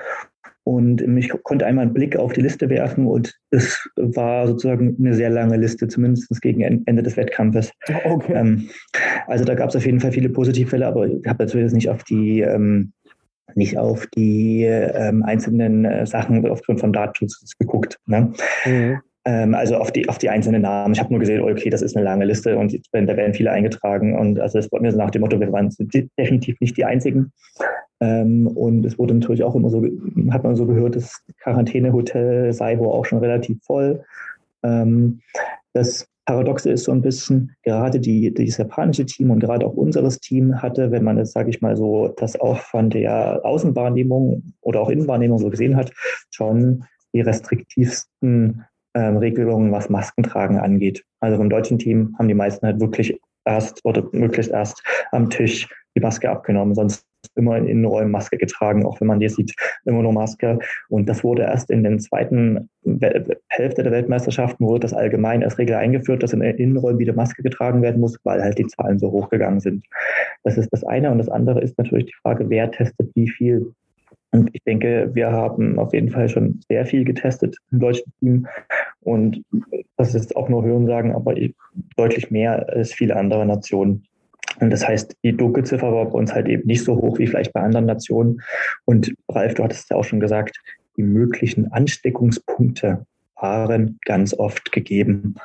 und 0.64 1.02
ich 1.02 1.28
konnte 1.42 1.66
einmal 1.66 1.84
einen 1.84 1.94
Blick 1.94 2.16
auf 2.16 2.32
die 2.32 2.40
Liste 2.40 2.68
werfen 2.70 3.06
und 3.06 3.38
es 3.50 3.88
war 3.96 4.46
sozusagen 4.46 4.96
eine 4.98 5.14
sehr 5.14 5.30
lange 5.30 5.56
Liste, 5.58 5.88
zumindest 5.88 6.28
gegen 6.40 6.62
Ende 6.86 7.02
des 7.02 7.16
Wettkampfes. 7.16 7.70
Okay. 8.04 8.32
Ähm, 8.34 8.68
also 9.26 9.44
da 9.44 9.54
gab 9.54 9.68
es 9.68 9.76
auf 9.76 9.84
jeden 9.84 10.00
Fall 10.00 10.12
viele 10.12 10.30
Positivfälle, 10.30 10.86
aber 10.86 11.06
ich 11.06 11.26
habe 11.26 11.44
natürlich 11.44 11.72
nicht 11.72 11.88
auf 11.88 12.02
die 12.04 12.40
ähm, 12.40 12.92
nicht 13.54 13.78
auf 13.78 14.06
die 14.08 14.64
ähm, 14.64 15.22
einzelnen 15.22 15.84
äh, 15.84 16.06
Sachen 16.06 16.46
aufgrund 16.48 16.80
von 16.80 16.92
Datenschutz 16.92 17.52
geguckt. 17.58 17.98
Ne? 18.06 18.32
Mhm. 18.64 19.00
Ähm, 19.26 19.54
also 19.54 19.76
auf 19.76 19.90
die, 19.90 20.08
auf 20.08 20.18
die 20.18 20.28
einzelnen 20.28 20.62
Namen. 20.62 20.92
Ich 20.92 21.00
habe 21.00 21.10
nur 21.10 21.20
gesehen, 21.20 21.40
okay, 21.40 21.70
das 21.70 21.82
ist 21.82 21.96
eine 21.96 22.04
lange 22.04 22.26
Liste 22.26 22.56
und 22.58 22.78
da 22.92 23.16
werden 23.16 23.34
viele 23.34 23.50
eingetragen. 23.50 24.18
Und 24.18 24.38
also 24.38 24.58
es 24.58 24.70
war 24.70 24.80
mir 24.80 24.92
so 24.92 24.98
nach 24.98 25.10
dem 25.10 25.22
Motto, 25.22 25.40
wir 25.40 25.52
waren 25.52 25.74
definitiv 26.18 26.60
nicht 26.60 26.76
die 26.76 26.84
einzigen. 26.84 27.32
Ähm, 28.00 28.46
und 28.46 28.84
es 28.84 28.98
wurde 28.98 29.14
natürlich 29.14 29.42
auch 29.42 29.54
immer 29.54 29.70
so, 29.70 29.82
hat 30.30 30.44
man 30.44 30.56
so 30.56 30.66
gehört, 30.66 30.96
das 30.96 31.22
Quarantänehotel 31.42 32.52
sei 32.52 32.78
wohl 32.78 32.88
auch 32.88 33.06
schon 33.06 33.20
relativ 33.20 33.62
voll. 33.64 34.02
Ähm, 34.62 35.20
das 35.72 36.06
Paradoxe 36.26 36.70
ist 36.70 36.84
so 36.84 36.92
ein 36.92 37.02
bisschen, 37.02 37.54
gerade 37.62 38.00
die, 38.00 38.32
das 38.32 38.56
japanische 38.56 39.06
Team 39.06 39.30
und 39.30 39.40
gerade 39.40 39.66
auch 39.66 39.74
unseres 39.74 40.20
Team 40.20 40.60
hatte, 40.60 40.90
wenn 40.90 41.04
man 41.04 41.16
das, 41.16 41.32
sage 41.32 41.50
ich 41.50 41.60
mal 41.60 41.76
so, 41.76 42.08
das 42.16 42.38
auch 42.40 42.58
von 42.58 42.90
der 42.90 43.40
Außenwahrnehmung 43.44 44.42
oder 44.60 44.80
auch 44.80 44.90
Innenwahrnehmung 44.90 45.38
so 45.38 45.50
gesehen 45.50 45.76
hat, 45.76 45.92
schon 46.30 46.84
die 47.12 47.20
restriktivsten 47.20 48.64
ähm, 48.94 49.16
Regelungen, 49.16 49.72
was 49.72 49.90
Maskentragen 49.90 50.58
angeht. 50.58 51.04
Also 51.20 51.36
vom 51.36 51.50
deutschen 51.50 51.78
Team 51.78 52.14
haben 52.18 52.28
die 52.28 52.34
meisten 52.34 52.66
halt 52.66 52.80
wirklich 52.80 53.20
erst 53.44 53.84
oder 53.84 54.06
möglichst 54.12 54.52
erst 54.52 54.82
am 55.12 55.30
Tisch 55.30 55.68
die 55.96 56.00
Maske 56.00 56.30
abgenommen, 56.30 56.74
sonst 56.74 57.06
immer 57.36 57.56
in 57.56 57.66
Innenräumen 57.66 58.10
Maske 58.10 58.36
getragen, 58.36 58.84
auch 58.84 59.00
wenn 59.00 59.08
man 59.08 59.20
die 59.20 59.28
sieht, 59.28 59.54
immer 59.84 60.02
nur 60.02 60.12
Maske. 60.12 60.58
Und 60.88 61.08
das 61.08 61.24
wurde 61.24 61.42
erst 61.42 61.70
in 61.70 61.82
den 61.82 61.98
zweiten 61.98 62.68
Hälfte 63.48 63.82
der 63.82 63.92
Weltmeisterschaften 63.92 64.66
wurde 64.66 64.80
das 64.80 64.92
allgemein 64.92 65.42
als 65.42 65.58
Regel 65.58 65.76
eingeführt, 65.76 66.22
dass 66.22 66.32
in 66.32 66.40
den 66.40 66.56
Innenräumen 66.56 66.98
wieder 66.98 67.14
Maske 67.14 67.42
getragen 67.42 67.82
werden 67.82 68.00
muss, 68.00 68.18
weil 68.24 68.42
halt 68.42 68.58
die 68.58 68.66
Zahlen 68.66 68.98
so 68.98 69.10
hochgegangen 69.10 69.60
sind. 69.60 69.84
Das 70.42 70.58
ist 70.58 70.68
das 70.72 70.84
eine. 70.84 71.10
Und 71.10 71.18
das 71.18 71.28
andere 71.28 71.60
ist 71.60 71.78
natürlich 71.78 72.06
die 72.06 72.16
Frage, 72.22 72.48
wer 72.50 72.70
testet 72.70 73.10
wie 73.14 73.28
viel. 73.28 73.72
Und 74.34 74.50
ich 74.52 74.64
denke, 74.64 75.10
wir 75.12 75.30
haben 75.30 75.78
auf 75.78 75.94
jeden 75.94 76.10
Fall 76.10 76.28
schon 76.28 76.58
sehr 76.68 76.84
viel 76.84 77.04
getestet 77.04 77.56
im 77.70 77.78
deutschen 77.78 78.12
Team. 78.18 78.48
Und 79.02 79.44
das 79.96 80.16
ist 80.16 80.34
auch 80.34 80.48
nur 80.48 80.64
Hörensagen, 80.64 81.14
aber 81.14 81.36
deutlich 81.96 82.32
mehr 82.32 82.68
als 82.68 82.92
viele 82.92 83.14
andere 83.14 83.46
Nationen. 83.46 84.02
Und 84.58 84.70
das 84.70 84.88
heißt, 84.88 85.16
die 85.22 85.36
Dunkelziffer 85.36 85.92
war 85.92 86.06
bei 86.06 86.18
uns 86.18 86.34
halt 86.34 86.48
eben 86.48 86.66
nicht 86.66 86.82
so 86.82 86.96
hoch 86.96 87.16
wie 87.20 87.28
vielleicht 87.28 87.52
bei 87.52 87.60
anderen 87.60 87.86
Nationen. 87.86 88.40
Und 88.86 89.14
Ralf, 89.28 89.54
du 89.54 89.62
hattest 89.62 89.88
ja 89.90 89.96
auch 89.96 90.04
schon 90.04 90.18
gesagt, 90.18 90.60
die 90.96 91.04
möglichen 91.04 91.70
Ansteckungspunkte 91.70 93.06
waren 93.36 94.00
ganz 94.04 94.34
oft 94.34 94.72
gegeben. 94.72 95.36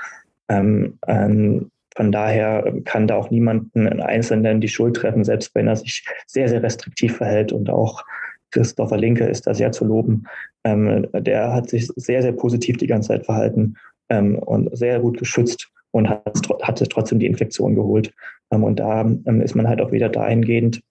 Ähm, 0.47 0.97
ähm, 1.05 1.69
von 1.95 2.11
daher 2.11 2.73
kann 2.85 3.05
da 3.05 3.17
auch 3.17 3.29
niemanden 3.29 3.85
einen 3.85 4.01
Einzelnen 4.01 4.61
die 4.61 4.67
Schuld 4.67 4.95
treffen, 4.95 5.23
selbst 5.23 5.53
wenn 5.53 5.67
er 5.67 5.75
sich 5.75 6.03
sehr, 6.25 6.49
sehr 6.49 6.63
restriktiv 6.63 7.17
verhält. 7.17 7.51
Und 7.51 7.69
auch 7.69 8.03
Christopher 8.51 8.97
Linke 8.97 9.25
ist 9.25 9.47
da 9.47 9.53
sehr 9.53 9.71
zu 9.71 9.85
loben. 9.85 10.23
Ähm, 10.63 11.07
der 11.13 11.53
hat 11.53 11.69
sich 11.69 11.87
sehr, 11.95 12.21
sehr 12.21 12.31
positiv 12.31 12.77
die 12.77 12.87
ganze 12.87 13.09
Zeit 13.09 13.25
verhalten 13.25 13.75
ähm, 14.09 14.37
und 14.39 14.75
sehr 14.77 14.99
gut 14.99 15.17
geschützt 15.17 15.69
und 15.91 16.09
hat, 16.09 16.23
hatte 16.61 16.87
trotzdem 16.87 17.19
die 17.19 17.25
Infektion 17.25 17.75
geholt. 17.75 18.13
Ähm, 18.51 18.63
und 18.63 18.79
da 18.79 19.01
ähm, 19.01 19.41
ist 19.41 19.55
man 19.55 19.67
halt 19.67 19.81
auch 19.81 19.91
wieder 19.91 20.09
dahingehend, 20.09 20.81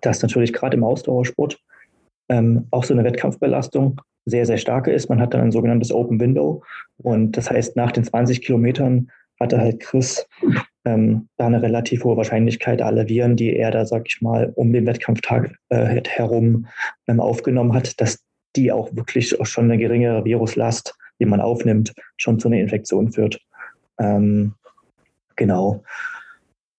dass 0.00 0.22
natürlich 0.22 0.52
gerade 0.52 0.76
im 0.76 0.84
Ausdauersport 0.84 1.58
ähm, 2.28 2.66
auch 2.70 2.84
so 2.84 2.94
eine 2.94 3.04
Wettkampfbelastung 3.04 4.00
sehr, 4.26 4.46
sehr 4.46 4.58
stark 4.58 4.86
ist. 4.88 5.08
Man 5.08 5.20
hat 5.20 5.32
dann 5.34 5.40
ein 5.40 5.52
sogenanntes 5.52 5.92
Open 5.92 6.20
Window. 6.20 6.62
Und 6.98 7.36
das 7.36 7.50
heißt, 7.50 7.76
nach 7.76 7.92
den 7.92 8.04
20 8.04 8.42
Kilometern 8.42 9.10
hatte 9.40 9.58
halt 9.58 9.80
Chris 9.80 10.26
ähm, 10.88 11.28
da 11.36 11.46
eine 11.46 11.60
relativ 11.60 12.04
hohe 12.04 12.16
Wahrscheinlichkeit, 12.16 12.80
alle 12.80 13.08
Viren, 13.08 13.36
die 13.36 13.54
er 13.54 13.70
da, 13.70 13.84
sag 13.84 14.04
ich 14.06 14.22
mal, 14.22 14.52
um 14.54 14.72
den 14.72 14.86
Wettkampftag 14.86 15.54
äh, 15.68 16.00
herum 16.06 16.66
ähm, 17.06 17.20
aufgenommen 17.20 17.74
hat, 17.74 18.00
dass 18.00 18.24
die 18.56 18.72
auch 18.72 18.88
wirklich 18.94 19.38
auch 19.38 19.46
schon 19.46 19.64
eine 19.64 19.78
geringere 19.78 20.24
Viruslast, 20.24 20.94
die 21.20 21.26
man 21.26 21.40
aufnimmt, 21.40 21.92
schon 22.16 22.38
zu 22.38 22.48
einer 22.48 22.58
Infektion 22.58 23.12
führt. 23.12 23.38
Ähm, 23.98 24.54
genau. 25.36 25.82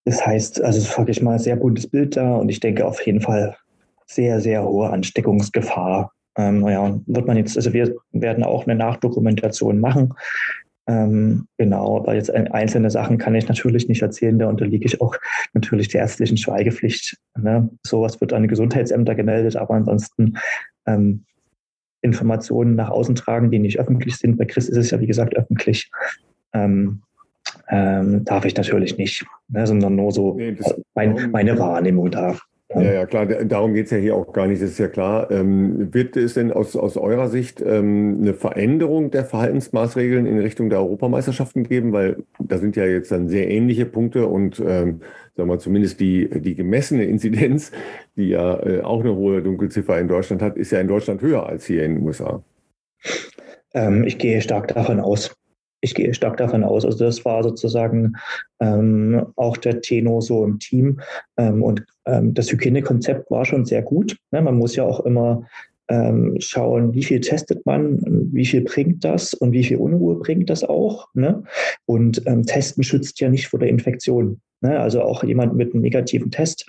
Das 0.06 0.26
heißt, 0.26 0.64
also 0.64 0.80
sage 0.80 1.12
ich 1.12 1.22
mal, 1.22 1.38
sehr 1.38 1.56
buntes 1.56 1.88
Bild 1.88 2.18
da 2.18 2.36
und 2.38 2.50
ich 2.50 2.60
denke 2.60 2.86
auf 2.86 3.02
jeden 3.06 3.22
Fall 3.22 3.56
sehr, 4.08 4.42
sehr 4.42 4.64
hohe 4.64 4.90
Ansteckungsgefahr. 4.90 6.12
Ähm, 6.36 6.68
ja, 6.68 7.00
wird 7.06 7.28
man 7.28 7.38
jetzt, 7.38 7.58
also 7.58 7.74
wir 7.74 7.96
werden 8.12 8.44
auch 8.44 8.66
eine 8.66 8.76
Nachdokumentation 8.76 9.80
machen. 9.80 10.16
Ähm, 10.90 11.46
genau, 11.60 11.98
aber 11.98 12.16
jetzt 12.16 12.34
einzelne 12.34 12.90
Sachen 12.90 13.20
kann 13.20 13.36
ich 13.36 13.48
natürlich 13.48 13.88
nicht 13.88 14.02
erzählen, 14.02 14.40
da 14.40 14.50
unterliege 14.50 14.86
ich 14.86 15.00
auch 15.02 15.16
natürlich 15.54 15.88
der 15.90 16.02
ärztlichen 16.02 16.36
Schweigepflicht. 16.36 17.16
Ne? 17.38 17.70
Sowas 17.86 18.20
wird 18.20 18.34
an 18.34 18.42
die 18.42 18.48
Gesundheitsämter 18.48 19.14
gemeldet, 19.14 19.56
aber 19.56 19.76
ansonsten 19.76 20.40
ähm, 20.88 21.26
Informationen 22.02 22.74
nach 22.74 22.90
außen 22.90 23.14
tragen, 23.14 23.52
die 23.52 23.60
nicht 23.60 23.80
öffentlich 23.80 24.18
sind. 24.18 24.38
Bei 24.38 24.46
Chris 24.46 24.68
ist 24.68 24.78
es 24.78 24.90
ja, 24.90 25.00
wie 25.00 25.06
gesagt, 25.06 25.36
öffentlich. 25.36 25.92
Ähm, 26.54 27.04
ähm, 27.70 28.26
darf 28.26 28.46
ich 28.46 28.56
natürlich 28.56 28.98
nicht, 28.98 29.24
ne, 29.48 29.68
sondern 29.68 29.96
nur 29.96 30.12
so 30.12 30.36
nee, 30.38 30.58
mein, 30.96 31.30
meine 31.30 31.60
Wahrnehmung 31.60 32.10
da. 32.10 32.36
Ja, 32.72 32.82
ja, 32.82 33.06
klar, 33.08 33.26
darum 33.26 33.74
geht 33.74 33.86
es 33.86 33.92
ja 33.92 33.98
hier 33.98 34.16
auch 34.16 34.32
gar 34.32 34.46
nicht, 34.46 34.62
das 34.62 34.70
ist 34.72 34.78
ja 34.78 34.90
klar. 34.90 35.32
Ähm, 35.32 35.92
wird 35.92 36.16
es 36.16 36.36
denn 36.36 36.52
aus, 36.52 36.76
aus 36.76 36.98
eurer 36.98 37.28
Sicht 37.28 37.62
ähm, 37.66 38.20
eine 38.22 38.36
Veränderung 38.36 39.10
der 39.10 39.26
Verhaltensmaßregeln 39.26 40.28
in 40.28 40.38
Richtung 40.38 40.70
der 40.70 40.78
Europameisterschaften 40.78 41.64
geben? 41.64 41.94
Weil 41.94 42.18
da 42.38 42.60
sind 42.60 42.76
ja 42.76 42.86
jetzt 42.86 43.12
dann 43.12 43.28
sehr 43.28 43.50
ähnliche 43.50 43.88
Punkte 43.88 44.28
und 44.28 44.60
ähm, 44.60 45.02
sagen 45.36 45.50
wir 45.50 45.58
zumindest 45.58 46.00
die, 46.00 46.30
die 46.30 46.54
gemessene 46.54 47.06
Inzidenz, 47.06 47.72
die 48.16 48.30
ja 48.30 48.62
äh, 48.64 48.82
auch 48.82 49.00
eine 49.00 49.16
hohe 49.16 49.42
Dunkelziffer 49.42 50.00
in 50.00 50.08
Deutschland 50.08 50.44
hat, 50.44 50.56
ist 50.56 50.72
ja 50.72 50.80
in 50.80 50.88
Deutschland 50.88 51.24
höher 51.24 51.48
als 51.48 51.66
hier 51.66 51.84
in 51.84 51.96
den 51.96 52.06
USA. 52.06 52.44
Ähm, 53.74 54.04
ich 54.04 54.20
gehe 54.20 54.42
stark 54.42 54.68
davon 54.68 55.00
aus. 55.00 55.36
Ich 55.82 55.96
gehe 55.96 56.14
stark 56.14 56.38
davon 56.38 56.64
aus. 56.64 56.86
Also 56.86 57.06
das 57.06 57.24
war 57.26 57.44
sozusagen 57.44 58.14
ähm, 58.60 59.26
auch 59.36 59.58
der 59.58 59.82
Tenor 59.82 60.22
so 60.22 60.44
im 60.44 60.60
Team. 60.60 61.00
Ähm, 61.38 61.64
und 61.64 61.86
ähm, 62.06 62.34
das 62.34 62.52
Hygienekonzept 62.52 63.30
war 63.32 63.46
schon 63.46 63.66
sehr 63.66 63.82
gut. 63.82 64.18
Ne? 64.32 64.42
Man 64.42 64.58
muss 64.58 64.76
ja 64.76 64.84
auch 64.84 65.06
immer 65.06 65.44
ähm, 65.90 66.36
schauen, 66.40 66.94
wie 66.94 67.04
viel 67.04 67.20
testet 67.20 67.66
man, 67.66 68.00
wie 68.32 68.46
viel 68.46 68.62
bringt 68.62 69.04
das 69.04 69.34
und 69.34 69.54
wie 69.54 69.64
viel 69.64 69.78
Unruhe 69.78 70.16
bringt 70.16 70.50
das 70.50 70.64
auch. 70.64 71.08
Ne? 71.14 71.44
Und 71.86 72.22
ähm, 72.28 72.46
Testen 72.46 72.84
schützt 72.84 73.20
ja 73.20 73.30
nicht 73.30 73.48
vor 73.48 73.60
der 73.60 73.70
Infektion. 73.70 74.42
Ne? 74.62 74.80
Also 74.80 75.02
auch 75.02 75.24
jemand 75.24 75.56
mit 75.56 75.74
einem 75.74 75.82
negativen 75.82 76.30
Test 76.30 76.68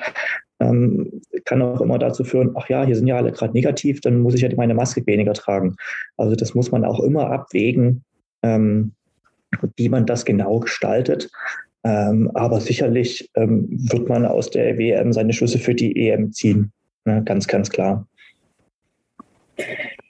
ähm, 0.60 1.22
kann 1.44 1.62
auch 1.62 1.80
immer 1.80 1.98
dazu 1.98 2.24
führen, 2.24 2.52
ach 2.54 2.68
ja, 2.68 2.84
hier 2.84 2.96
sind 2.96 3.06
ja 3.06 3.16
alle 3.16 3.32
gerade 3.32 3.52
negativ, 3.52 4.00
dann 4.00 4.20
muss 4.20 4.34
ich 4.34 4.42
ja 4.42 4.48
meine 4.56 4.74
Maske 4.74 5.04
weniger 5.06 5.32
tragen. 5.32 5.76
Also 6.16 6.36
das 6.36 6.54
muss 6.54 6.70
man 6.70 6.84
auch 6.84 7.00
immer 7.00 7.30
abwägen, 7.30 8.04
ähm, 8.42 8.92
wie 9.76 9.88
man 9.88 10.06
das 10.06 10.24
genau 10.24 10.60
gestaltet. 10.60 11.30
Ähm, 11.82 12.30
aber 12.34 12.60
sicherlich 12.60 13.30
ähm, 13.34 13.68
wird 13.70 14.08
man 14.08 14.26
aus 14.26 14.50
der 14.50 14.76
WM 14.78 15.12
seine 15.12 15.32
Schlüsse 15.32 15.58
für 15.58 15.74
die 15.74 16.08
EM 16.08 16.32
ziehen. 16.32 16.72
Ne? 17.04 17.22
Ganz, 17.24 17.46
ganz 17.46 17.70
klar. 17.70 18.06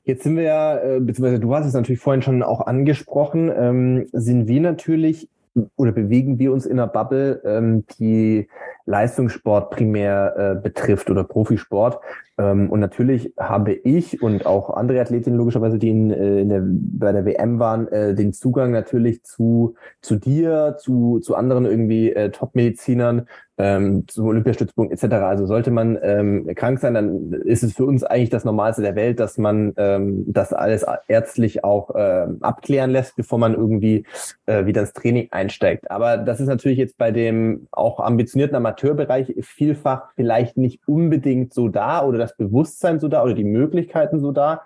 Jetzt 0.05 0.25
sind 0.25 0.37
wir 0.37 0.43
ja, 0.43 0.79
äh, 0.79 1.01
beziehungsweise 1.01 1.41
du 1.41 1.55
hast 1.55 1.67
es 1.67 1.75
natürlich 1.75 2.01
vorhin 2.01 2.23
schon 2.23 2.43
auch 2.43 2.67
angesprochen, 2.67 3.53
ähm, 3.57 4.07
sind 4.13 4.49
wir 4.49 4.61
natürlich 4.61 5.29
oder 5.77 5.93
bewegen 5.93 6.39
wir 6.39 6.53
uns 6.53 6.67
in 6.67 6.79
einer 6.79 6.87
Bubble, 6.87 7.41
ähm, 7.45 7.85
die 7.99 8.49
Leistungssport 8.87 9.71
primär 9.71 10.35
äh, 10.37 10.61
betrifft 10.61 11.11
oder 11.11 11.25
Profisport. 11.25 12.01
Ähm, 12.41 12.71
und 12.71 12.81
natürlich 12.81 13.35
habe 13.39 13.73
ich 13.75 14.23
und 14.23 14.47
auch 14.47 14.71
andere 14.71 15.01
Athletinnen 15.01 15.39
logischerweise, 15.39 15.79
die 15.79 15.91
in, 15.91 16.11
äh, 16.11 16.41
in 16.41 16.49
der, 16.49 16.63
bei 16.65 17.13
der 17.13 17.27
WM 17.27 17.59
waren, 17.59 17.87
äh, 17.89 18.15
den 18.15 18.33
Zugang 18.33 18.71
natürlich 18.71 19.23
zu, 19.25 19.75
zu 20.01 20.17
dir, 20.17 20.77
zu, 20.79 21.19
zu 21.21 21.35
anderen 21.35 21.67
irgendwie 21.67 22.13
äh, 22.13 22.31
Top-Medizinern, 22.31 23.27
ähm, 23.61 24.05
zum 24.09 24.27
Olympiastützpunkt 24.29 24.93
etc. 24.93 25.15
Also 25.17 25.45
sollte 25.45 25.71
man 25.71 25.99
ähm, 26.03 26.51
krank 26.55 26.79
sein, 26.79 26.95
dann 26.95 27.33
ist 27.33 27.63
es 27.63 27.75
für 27.75 27.85
uns 27.85 28.03
eigentlich 28.05 28.31
das 28.31 28.45
Normalste 28.45 28.81
der 28.81 28.95
Welt, 28.95 29.21
dass 29.21 29.37
man 29.37 29.75
ähm, 29.77 30.25
das 30.27 30.53
alles 30.53 30.87
ärztlich 31.09 31.63
auch 31.63 31.95
äh, 31.95 32.27
abklären 32.41 32.91
lässt, 32.91 33.17
bevor 33.17 33.39
man 33.39 33.55
irgendwie 33.55 34.07
äh, 34.47 34.65
wieder 34.65 34.81
ins 34.81 34.95
Training 34.95 35.29
einsteigt. 35.31 35.91
Aber 35.91 36.17
das 36.17 36.41
ist 36.41 36.47
natürlich 36.47 36.79
jetzt 36.79 36.97
bei 36.97 37.11
dem 37.11 37.69
auch 37.71 38.01
ambitionierten 38.01 38.57
Amateurbereich 38.57 39.35
vielfach 39.43 40.11
vielleicht 40.17 40.57
nicht 40.57 40.81
unbedingt 40.87 41.53
so 41.53 41.69
da 41.69 42.03
oder 42.05 42.19
das 42.19 42.30
Bewusstsein 42.37 43.01
so 43.01 43.09
da 43.09 43.23
oder 43.23 43.35
die 43.35 43.45
Möglichkeiten 43.45 44.21
so 44.21 44.33
da. 44.33 44.63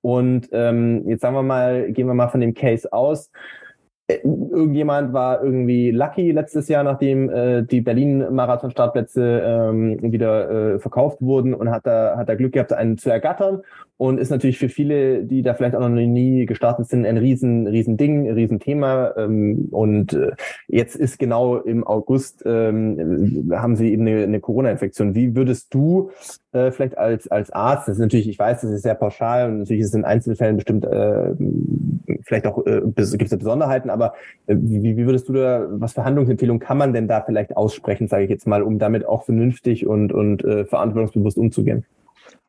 Und 0.00 0.48
ähm, 0.52 1.08
jetzt 1.08 1.22
sagen 1.22 1.34
wir 1.34 1.42
mal, 1.42 1.90
gehen 1.92 2.06
wir 2.06 2.14
mal 2.14 2.28
von 2.28 2.40
dem 2.40 2.54
Case 2.54 2.92
aus 2.92 3.30
irgendjemand 4.08 5.12
war 5.12 5.42
irgendwie 5.42 5.90
lucky 5.90 6.30
letztes 6.30 6.68
Jahr, 6.68 6.84
nachdem 6.84 7.28
äh, 7.28 7.62
die 7.62 7.80
Berlin-Marathon-Startplätze 7.80 9.42
ähm, 9.44 9.98
wieder 10.00 10.74
äh, 10.74 10.78
verkauft 10.78 11.20
wurden 11.20 11.54
und 11.54 11.70
hat 11.70 11.86
da, 11.86 12.16
hat 12.16 12.28
da 12.28 12.36
Glück 12.36 12.52
gehabt, 12.52 12.72
einen 12.72 12.98
zu 12.98 13.10
ergattern 13.10 13.62
und 13.96 14.18
ist 14.18 14.30
natürlich 14.30 14.58
für 14.58 14.68
viele, 14.68 15.24
die 15.24 15.42
da 15.42 15.54
vielleicht 15.54 15.74
auch 15.74 15.80
noch 15.80 15.88
nie 15.88 16.46
gestartet 16.46 16.86
sind, 16.86 17.04
ein 17.04 17.16
riesen, 17.16 17.66
riesen 17.66 17.96
Ding, 17.96 18.28
ein 18.28 18.34
riesen. 18.34 18.60
Ähm, 18.66 19.68
und 19.70 20.12
äh, 20.12 20.32
jetzt 20.68 20.96
ist 20.96 21.18
genau 21.18 21.56
im 21.56 21.84
August, 21.84 22.42
ähm, 22.46 23.50
haben 23.52 23.74
sie 23.74 23.92
eben 23.92 24.06
eine, 24.06 24.22
eine 24.22 24.40
Corona-Infektion. 24.40 25.14
Wie 25.14 25.34
würdest 25.34 25.72
du 25.74 26.10
äh, 26.52 26.70
vielleicht 26.70 26.96
als, 26.98 27.28
als 27.28 27.50
Arzt, 27.50 27.88
das 27.88 27.96
ist 27.96 28.02
natürlich, 28.02 28.28
ich 28.28 28.38
weiß, 28.38 28.60
das 28.60 28.70
ist 28.70 28.82
sehr 28.82 28.94
pauschal 28.94 29.50
und 29.50 29.58
natürlich 29.58 29.82
ist 29.82 29.88
es 29.88 29.94
in 29.94 30.04
Einzelfällen 30.04 30.56
bestimmt 30.56 30.84
äh, 30.84 31.34
vielleicht 32.26 32.46
auch, 32.46 32.66
äh, 32.66 32.80
gibt 32.82 33.22
es 33.32 33.38
Besonderheiten, 33.38 33.88
aber 33.88 34.14
äh, 34.46 34.56
wie, 34.58 34.96
wie 34.96 35.06
würdest 35.06 35.28
du 35.28 35.32
da, 35.32 35.66
was 35.70 35.94
für 35.94 36.04
Handlungsempfehlungen 36.04 36.60
kann 36.60 36.76
man 36.76 36.92
denn 36.92 37.08
da 37.08 37.22
vielleicht 37.22 37.56
aussprechen, 37.56 38.08
sage 38.08 38.24
ich 38.24 38.30
jetzt 38.30 38.46
mal, 38.46 38.62
um 38.62 38.78
damit 38.78 39.06
auch 39.06 39.24
vernünftig 39.24 39.86
und, 39.86 40.12
und 40.12 40.44
äh, 40.44 40.64
verantwortungsbewusst 40.64 41.38
umzugehen? 41.38 41.86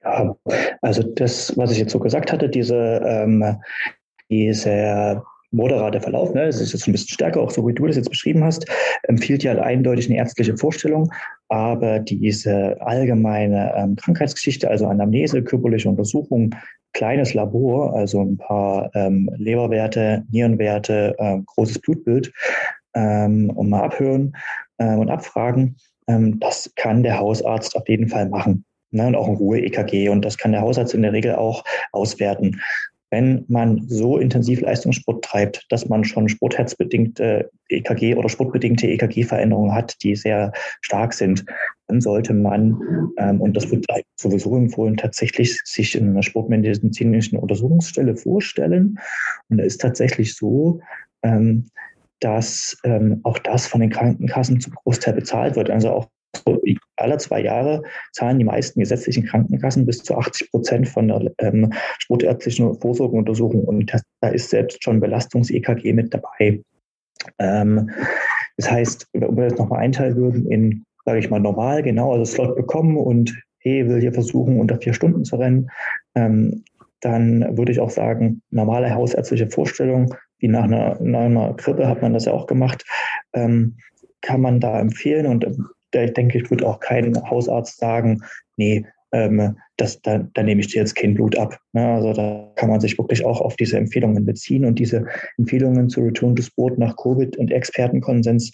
Ja, 0.04 0.36
also 0.82 1.04
das, 1.04 1.56
was 1.58 1.72
ich 1.72 1.78
jetzt 1.78 1.92
so 1.92 2.00
gesagt 2.00 2.32
hatte, 2.32 2.50
diese, 2.50 3.02
ähm, 3.06 3.58
diese 4.30 5.22
moderate 5.52 6.02
Verlauf, 6.02 6.34
ne, 6.34 6.46
das 6.46 6.60
ist 6.60 6.74
jetzt 6.74 6.88
ein 6.88 6.92
bisschen 6.92 7.10
stärker, 7.10 7.42
auch 7.42 7.52
so 7.52 7.66
wie 7.68 7.74
du 7.74 7.88
das 7.88 7.96
jetzt 7.96 8.10
beschrieben 8.10 8.44
hast, 8.44 8.66
empfiehlt 9.04 9.44
ja 9.44 9.54
eindeutig 9.54 10.10
eine 10.10 10.18
ärztliche 10.18 10.58
Vorstellung, 10.58 11.12
aber 11.50 12.00
diese 12.00 12.76
allgemeine 12.82 13.74
ähm, 13.76 13.96
Krankheitsgeschichte, 13.96 14.70
also 14.70 14.88
Anamnese, 14.88 15.44
körperliche 15.44 15.90
Untersuchung, 15.90 16.54
kleines 16.94 17.34
Labor, 17.34 17.96
also 17.96 18.22
ein 18.22 18.38
paar 18.38 18.90
ähm, 18.96 19.30
Leberwerte, 19.38 20.24
Nierenwerte, 20.32 21.16
ähm, 21.20 21.46
großes 21.46 21.80
Blutbild 21.80 22.34
ähm, 22.96 23.50
und 23.52 23.70
mal 23.70 23.84
abhören 23.84 24.34
ähm, 24.80 25.00
und 25.00 25.10
abfragen, 25.10 25.78
ähm, 26.08 26.40
das 26.40 26.72
kann 26.76 27.04
der 27.04 27.20
Hausarzt 27.20 27.76
auf 27.76 27.88
jeden 27.88 28.10
Fall 28.10 28.30
machen 28.30 28.66
ne, 28.92 29.08
und 29.08 29.16
auch 29.16 29.28
ein 29.28 29.36
Ruhe-EKG. 29.36 30.10
Und 30.10 30.24
das 30.24 30.38
kann 30.38 30.52
der 30.52 30.62
Hausarzt 30.62 30.94
in 30.94 31.04
der 31.04 31.14
Regel 31.14 31.36
auch 31.36 31.64
auswerten. 31.92 32.62
Wenn 33.10 33.46
man 33.48 33.88
so 33.88 34.18
intensiv 34.18 34.62
Leistungssport 34.62 35.24
treibt, 35.24 35.66
dass 35.70 35.88
man 35.88 36.04
schon 36.04 36.28
sportherzbedingte 36.28 37.50
EKG 37.70 38.16
oder 38.16 38.28
sportbedingte 38.28 38.88
EKG-Veränderungen 38.88 39.74
hat, 39.74 39.96
die 40.04 40.16
sehr 40.16 40.52
stark 40.82 41.14
sind, 41.14 41.46
dann 41.88 42.02
sollte 42.02 42.34
man, 42.34 42.82
ähm, 43.18 43.40
und 43.40 43.56
das 43.56 43.72
wird 43.72 43.86
sowieso 44.18 44.58
empfohlen, 44.58 44.98
tatsächlich 44.98 45.62
sich 45.64 45.96
in 45.96 46.10
einer 46.10 46.24
sportmedizinischen 46.24 47.40
Untersuchungsstelle 47.40 48.16
vorstellen. 48.16 49.00
Und 49.50 49.58
da 49.58 49.64
ist 49.64 49.80
tatsächlich 49.80 50.36
so, 50.36 50.82
ähm, 51.24 51.70
dass 52.20 52.78
ähm, 52.84 53.22
auch 53.24 53.38
das 53.40 53.68
von 53.68 53.82
den 53.82 53.90
Krankenkassen 53.90 54.60
zum 54.60 54.74
Großteil 54.74 55.14
bezahlt 55.14 55.56
wird. 55.56 55.70
Also 55.70 55.92
auch 55.92 56.08
alle 56.98 57.18
zwei 57.18 57.42
Jahre 57.42 57.84
zahlen 58.12 58.40
die 58.40 58.46
meisten 58.46 58.80
gesetzlichen 58.80 59.26
Krankenkassen 59.26 59.86
bis 59.86 60.04
zu 60.04 60.18
80 60.18 60.52
Prozent 60.52 60.88
von 60.88 61.08
der 61.08 61.32
ähm, 61.40 61.72
sportärztlichen 62.00 62.80
Vorsorgeuntersuchung. 62.80 63.64
Und 63.64 63.94
das, 63.94 64.02
da 64.22 64.30
ist 64.30 64.50
selbst 64.50 64.84
schon 64.84 65.00
Belastungs-EKG 65.00 65.94
mit 65.94 66.14
dabei. 66.14 66.62
Ähm, 67.40 67.90
das 68.58 68.72
heißt, 68.72 69.08
wenn 69.14 69.38
wir 69.38 69.50
das 69.50 69.58
nochmal 69.58 69.82
einteilen 69.82 70.16
würden 70.16 70.52
in, 70.52 70.84
sage 71.06 71.20
ich 71.20 71.30
mal, 71.30 71.40
normal, 71.40 71.84
genau, 71.84 72.12
also 72.12 72.26
Slot 72.26 72.56
bekommen 72.56 72.98
und 72.98 73.36
hey, 73.60 73.88
will 73.88 74.00
hier 74.00 74.14
versuchen, 74.14 74.60
unter 74.60 74.78
vier 74.78 74.94
Stunden 74.94 75.26
zu 75.26 75.36
rennen, 75.36 75.70
ähm, 76.16 76.64
dann 77.02 77.58
würde 77.58 77.72
ich 77.72 77.80
auch 77.80 77.90
sagen, 77.90 78.42
normale 78.50 78.94
hausärztliche 78.94 79.50
Vorstellung, 79.50 80.16
wie 80.40 80.48
nach 80.48 80.64
einer, 80.64 80.98
nach 81.02 81.22
einer 81.22 81.54
Grippe 81.54 81.88
hat 81.88 82.02
man 82.02 82.14
das 82.14 82.26
ja 82.26 82.34
auch 82.34 82.48
gemacht, 82.48 82.84
ähm, 83.34 83.78
kann 84.22 84.42
man 84.42 84.60
da 84.60 84.80
empfehlen. 84.80 85.28
Und 85.28 85.48
ich 85.94 86.14
denke, 86.14 86.40
ich 86.40 86.50
würde 86.50 86.68
auch 86.68 86.80
kein 86.80 87.16
Hausarzt 87.30 87.78
sagen, 87.78 88.22
nee, 88.58 88.86
ähm, 89.12 89.56
das, 89.78 90.02
da, 90.02 90.20
da 90.34 90.44
nehme 90.44 90.62
ich 90.62 90.68
dir 90.68 90.80
jetzt 90.80 90.96
kein 90.96 91.14
Blut 91.14 91.38
ab. 91.38 91.58
Ne? 91.74 91.86
Also 91.86 92.14
da 92.14 92.52
kann 92.56 92.70
man 92.70 92.80
sich 92.80 92.98
wirklich 92.98 93.26
auch 93.26 93.42
auf 93.42 93.56
diese 93.56 93.78
Empfehlungen 93.78 94.26
beziehen 94.26 94.66
und 94.66 94.80
diese 94.80 95.06
Empfehlungen 95.38 95.90
zu 95.90 96.02
Return 96.02 96.36
to 96.36 96.44
Sport 96.44 96.78
nach 96.78 96.96
Covid 96.98 97.38
und 97.38 97.52
Expertenkonsens. 97.52 98.52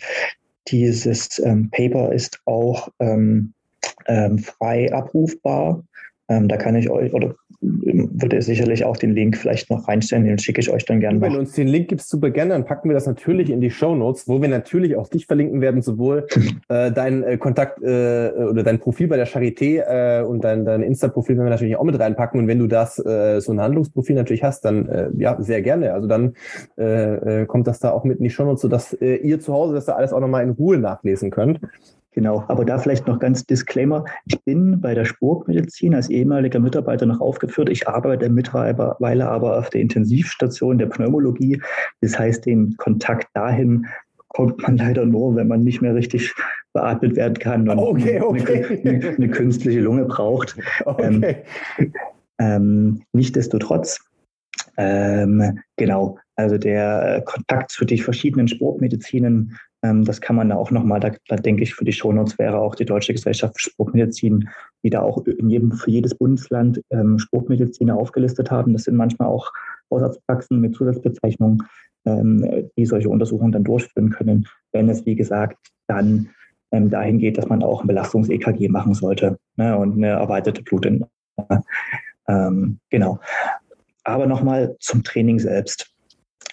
Dieses 0.68 1.40
ähm, 1.40 1.70
Paper 1.72 2.12
ist 2.14 2.40
auch 2.46 2.90
ähm, 3.00 3.54
ähm 4.08 4.40
frei 4.40 4.94
abrufbar. 4.94 5.84
Ähm, 6.30 6.48
da 6.48 6.58
kann 6.58 6.76
ich 6.76 6.90
euch, 6.90 7.14
oder 7.14 7.36
würde 7.64 8.42
sicherlich 8.42 8.84
auch 8.84 8.98
den 8.98 9.14
Link 9.14 9.38
vielleicht 9.38 9.70
noch 9.70 9.88
reinstellen, 9.88 10.26
den 10.26 10.38
schicke 10.38 10.60
ich 10.60 10.70
euch 10.70 10.86
dann 10.86 11.00
gerne. 11.00 11.22
Wenn 11.22 11.34
du 11.34 11.40
uns 11.40 11.54
den 11.54 11.68
Link 11.68 11.88
gibst, 11.88 12.10
super 12.10 12.30
gerne, 12.30 12.52
dann 12.52 12.66
packen 12.66 12.90
wir 12.90 12.94
das 12.94 13.06
natürlich 13.06 13.50
in 13.50 13.62
die 13.62 13.72
Show 13.72 13.96
Notes, 13.96 14.28
wo 14.28 14.42
wir 14.42 14.50
natürlich 14.50 14.96
auch 14.96 15.08
dich 15.08 15.26
verlinken 15.26 15.62
werden, 15.62 15.82
sowohl 15.82 16.28
äh, 16.70 16.92
dein 16.92 17.24
äh, 17.24 17.38
Kontakt 17.38 17.82
äh, 17.82 18.32
oder 18.32 18.64
dein 18.64 18.80
Profil 18.80 19.08
bei 19.08 19.18
der 19.18 19.28
Charité 19.28 19.84
äh, 19.86 20.24
und 20.24 20.44
dein, 20.44 20.66
dein 20.66 20.84
Insta-Profil 20.84 21.38
werden 21.38 21.46
wir 21.46 21.52
natürlich 21.52 21.76
auch 21.78 21.84
mit 21.84 22.00
reinpacken. 22.00 22.40
Und 22.40 22.48
wenn 22.48 22.60
du 22.60 22.68
das 22.68 23.00
äh, 23.00 23.40
so 23.40 23.52
ein 23.54 23.62
Handlungsprofil 23.62 24.16
natürlich 24.16 24.44
hast, 24.44 24.66
dann 24.66 24.88
äh, 24.90 25.10
ja, 25.18 25.42
sehr 25.42 25.62
gerne. 25.62 25.94
Also 25.94 26.08
dann 26.08 26.34
äh, 26.78 27.42
äh 27.42 27.46
kommt 27.46 27.68
das 27.68 27.80
da 27.80 27.92
auch 27.92 28.04
mit 28.04 28.18
in 28.18 28.24
die 28.26 28.30
Show 28.30 28.46
Notes, 28.46 28.62
sodass 28.62 28.94
äh, 28.94 29.16
ihr 29.16 29.40
zu 29.40 29.54
Hause 29.54 29.74
das 29.74 29.86
da 29.86 29.94
alles 29.94 30.14
auch 30.14 30.20
nochmal 30.20 30.44
in 30.44 30.52
Ruhe 30.52 30.78
nachlesen 30.78 31.32
könnt. 31.32 31.60
Genau, 32.14 32.44
aber 32.48 32.64
da 32.64 32.78
vielleicht 32.78 33.08
noch 33.08 33.20
ganz 33.20 33.44
Disclaimer. 33.46 34.06
Ich 34.26 34.40
bin 34.44 34.80
bei 34.80 34.94
der 34.94 35.06
Sportmedizin 35.06 35.96
als 35.96 36.10
ehemaliger 36.10 36.60
Mitarbeiter 36.60 37.08
noch 37.08 37.20
aufgeführt. 37.20 37.70
Ich 37.70 37.88
arbeite 37.88 38.30
mittlerweile 38.30 39.28
aber 39.28 39.58
auf 39.58 39.72
der 39.72 39.82
Intensivstation 39.82 40.78
der 40.78 40.86
Pneumologie. 40.86 41.60
Das 42.02 42.18
heißt, 42.18 42.46
den 42.46 42.78
Kontakt 42.78 43.28
dahin 43.34 43.88
kommt 44.28 44.62
man 44.62 44.78
leider 44.78 45.06
nur, 45.06 45.36
wenn 45.36 45.48
man 45.48 45.62
nicht 45.62 45.82
mehr 45.82 45.96
richtig 45.96 46.34
beatmet 46.74 47.16
werden 47.16 47.36
kann 47.36 47.70
und 47.70 47.80
okay, 47.80 48.20
okay. 48.20 48.82
Eine, 48.84 49.16
eine, 49.16 49.30
künstliche 49.30 49.80
Lunge 49.80 50.06
braucht. 50.06 50.58
Okay. 50.86 51.44
Ähm, 51.78 51.90
ähm, 52.40 53.02
Nichtsdestotrotz, 53.14 54.00
ähm, 54.78 55.60
genau, 55.78 56.18
also 56.36 56.58
der 56.58 57.22
Kontakt 57.26 57.72
zu 57.72 57.86
den 57.86 58.00
verschiedenen 58.00 58.48
Sportmedizinen 58.48 59.58
ähm, 59.84 60.06
das 60.06 60.22
kann 60.22 60.36
man 60.36 60.50
da 60.50 60.56
auch 60.56 60.72
nochmal, 60.72 61.00
da, 61.00 61.12
da 61.28 61.36
denke 61.36 61.64
ich, 61.64 61.76
für 61.76 61.86
die 61.86 61.92
Shownotes 61.92 62.40
wäre 62.40 62.58
auch 62.58 62.76
die 62.76 62.86
Deutsche 62.86 63.14
Gesellschaft 63.14 63.60
für 63.60 63.70
Sportmedizin, 63.70 64.50
die 64.84 64.90
da 64.90 65.02
auch 65.02 65.26
in 65.26 65.50
jedem, 65.50 65.74
für 65.74 65.92
jedes 65.92 66.16
Bundesland 66.16 66.82
ähm, 66.90 67.20
Sportmediziner 67.20 67.96
aufgelistet 67.96 68.50
haben. 68.50 68.74
Das 68.74 68.84
sind 68.84 68.96
manchmal 68.96 69.28
auch 69.28 69.52
Hausarztpraxen 69.92 70.60
mit 70.60 70.76
Zusatzbezeichnungen, 70.76 71.64
ähm, 72.06 72.70
die 72.78 72.86
solche 72.86 73.10
Untersuchungen 73.10 73.52
dann 73.52 73.64
durchführen 73.64 74.10
können, 74.10 74.48
wenn 74.72 74.90
es, 74.90 75.06
wie 75.06 75.16
gesagt, 75.16 75.58
dann 75.88 76.30
ähm, 76.72 76.90
dahin 76.90 77.20
geht, 77.20 77.38
dass 77.38 77.50
man 77.50 77.62
auch 77.62 77.82
ein 77.82 77.88
Belastungs-EKG 77.88 78.70
machen 78.70 78.94
sollte 78.94 79.38
ne, 79.58 79.78
und 79.78 79.94
eine 79.94 80.08
erweiterte 80.08 80.64
Blutin. 80.64 81.06
Ähm, 82.28 82.80
genau. 82.90 83.20
Aber 84.06 84.28
nochmal 84.28 84.78
zum 84.80 85.04
Training 85.04 85.40
selbst. 85.40 85.93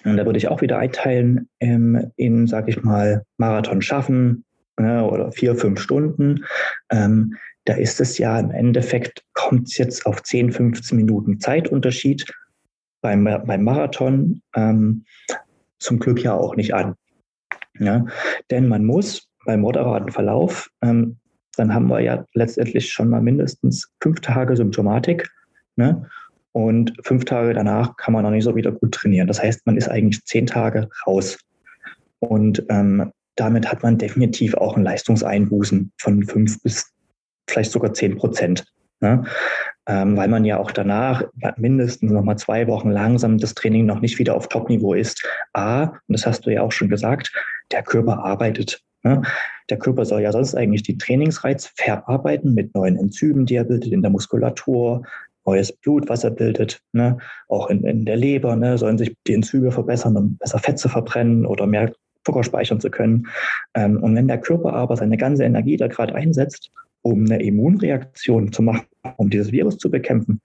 Und 0.03 0.17
da 0.17 0.25
würde 0.25 0.37
ich 0.37 0.47
auch 0.47 0.61
wieder 0.61 0.77
einteilen 0.77 1.49
ähm, 1.59 2.11
in, 2.15 2.47
sage 2.47 2.71
ich 2.71 2.83
mal, 2.83 3.23
Marathon 3.37 3.81
schaffen 3.81 4.45
äh, 4.77 4.99
oder 4.99 5.31
vier, 5.31 5.55
fünf 5.55 5.79
Stunden. 5.79 6.45
Ähm, 6.89 7.35
da 7.65 7.75
ist 7.75 8.01
es 8.01 8.17
ja 8.17 8.39
im 8.39 8.51
Endeffekt, 8.51 9.23
kommt 9.33 9.67
es 9.67 9.77
jetzt 9.77 10.05
auf 10.05 10.23
10, 10.23 10.51
15 10.51 10.97
Minuten 10.97 11.39
Zeitunterschied 11.39 12.25
beim, 13.01 13.23
beim 13.23 13.63
Marathon 13.63 14.41
ähm, 14.55 15.05
zum 15.77 15.99
Glück 15.99 16.23
ja 16.23 16.33
auch 16.33 16.55
nicht 16.55 16.73
an. 16.73 16.95
Ja? 17.79 18.05
Denn 18.49 18.67
man 18.67 18.85
muss 18.85 19.29
beim 19.45 19.61
moderaten 19.61 20.11
Verlauf, 20.11 20.69
ähm, 20.81 21.17
dann 21.57 21.73
haben 21.73 21.87
wir 21.87 21.99
ja 21.99 22.25
letztendlich 22.33 22.91
schon 22.91 23.09
mal 23.09 23.21
mindestens 23.21 23.91
fünf 24.01 24.21
Tage 24.21 24.55
Symptomatik. 24.55 25.29
Ne? 25.75 26.09
Und 26.53 26.93
fünf 27.03 27.25
Tage 27.25 27.53
danach 27.53 27.95
kann 27.97 28.13
man 28.13 28.23
noch 28.23 28.31
nicht 28.31 28.43
so 28.43 28.55
wieder 28.55 28.71
gut 28.71 28.93
trainieren. 28.93 29.27
Das 29.27 29.41
heißt, 29.41 29.65
man 29.65 29.77
ist 29.77 29.89
eigentlich 29.89 30.23
zehn 30.25 30.45
Tage 30.45 30.89
raus. 31.07 31.39
Und 32.19 32.63
ähm, 32.69 33.11
damit 33.35 33.71
hat 33.71 33.83
man 33.83 33.97
definitiv 33.97 34.53
auch 34.55 34.75
ein 34.75 34.83
Leistungseinbußen 34.83 35.91
von 35.97 36.23
fünf 36.23 36.61
bis 36.61 36.91
vielleicht 37.49 37.71
sogar 37.71 37.93
zehn 37.93 38.17
Prozent. 38.17 38.65
Ne? 38.99 39.23
Ähm, 39.87 40.15
weil 40.15 40.27
man 40.27 40.45
ja 40.45 40.59
auch 40.59 40.71
danach 40.71 41.23
mindestens 41.57 42.11
noch 42.11 42.23
mal 42.23 42.37
zwei 42.37 42.67
Wochen 42.67 42.91
langsam 42.91 43.39
das 43.39 43.55
Training 43.55 43.85
noch 43.85 43.99
nicht 43.99 44.19
wieder 44.19 44.35
auf 44.35 44.47
Topniveau 44.47 44.93
ist. 44.93 45.25
A, 45.53 45.83
und 45.83 46.01
das 46.09 46.27
hast 46.27 46.45
du 46.45 46.51
ja 46.51 46.61
auch 46.61 46.71
schon 46.71 46.89
gesagt, 46.89 47.31
der 47.71 47.81
Körper 47.81 48.23
arbeitet. 48.23 48.83
Ne? 49.03 49.23
Der 49.69 49.79
Körper 49.79 50.05
soll 50.05 50.21
ja 50.21 50.31
sonst 50.31 50.53
eigentlich 50.53 50.83
die 50.83 50.97
Trainingsreiz 50.97 51.71
verarbeiten 51.75 52.53
mit 52.53 52.75
neuen 52.75 52.97
Enzymen, 52.97 53.47
die 53.47 53.55
er 53.55 53.63
bildet 53.63 53.91
in 53.91 54.03
der 54.03 54.11
Muskulatur, 54.11 55.03
neues 55.45 55.71
Blut, 55.71 56.09
was 56.09 56.23
er 56.23 56.31
bildet, 56.31 56.81
ne? 56.93 57.17
auch 57.47 57.69
in, 57.69 57.83
in 57.83 58.05
der 58.05 58.17
Leber, 58.17 58.55
ne? 58.55 58.77
sollen 58.77 58.97
sich 58.97 59.15
die 59.27 59.33
Enzyme 59.33 59.71
verbessern, 59.71 60.15
um 60.17 60.37
besser 60.37 60.59
Fett 60.59 60.79
zu 60.79 60.89
verbrennen 60.89 61.45
oder 61.45 61.67
mehr 61.67 61.91
Zucker 62.25 62.43
speichern 62.43 62.79
zu 62.79 62.89
können. 62.89 63.27
Ähm, 63.73 64.01
und 64.01 64.15
wenn 64.15 64.27
der 64.27 64.39
Körper 64.39 64.73
aber 64.73 64.95
seine 64.95 65.17
ganze 65.17 65.43
Energie 65.43 65.77
da 65.77 65.87
gerade 65.87 66.13
einsetzt, 66.15 66.71
um 67.01 67.25
eine 67.25 67.41
Immunreaktion 67.41 68.51
zu 68.51 68.61
machen, 68.61 68.85
um 69.17 69.29
dieses 69.29 69.51
Virus 69.51 69.77
zu 69.77 69.89
bekämpfen, 69.89 70.41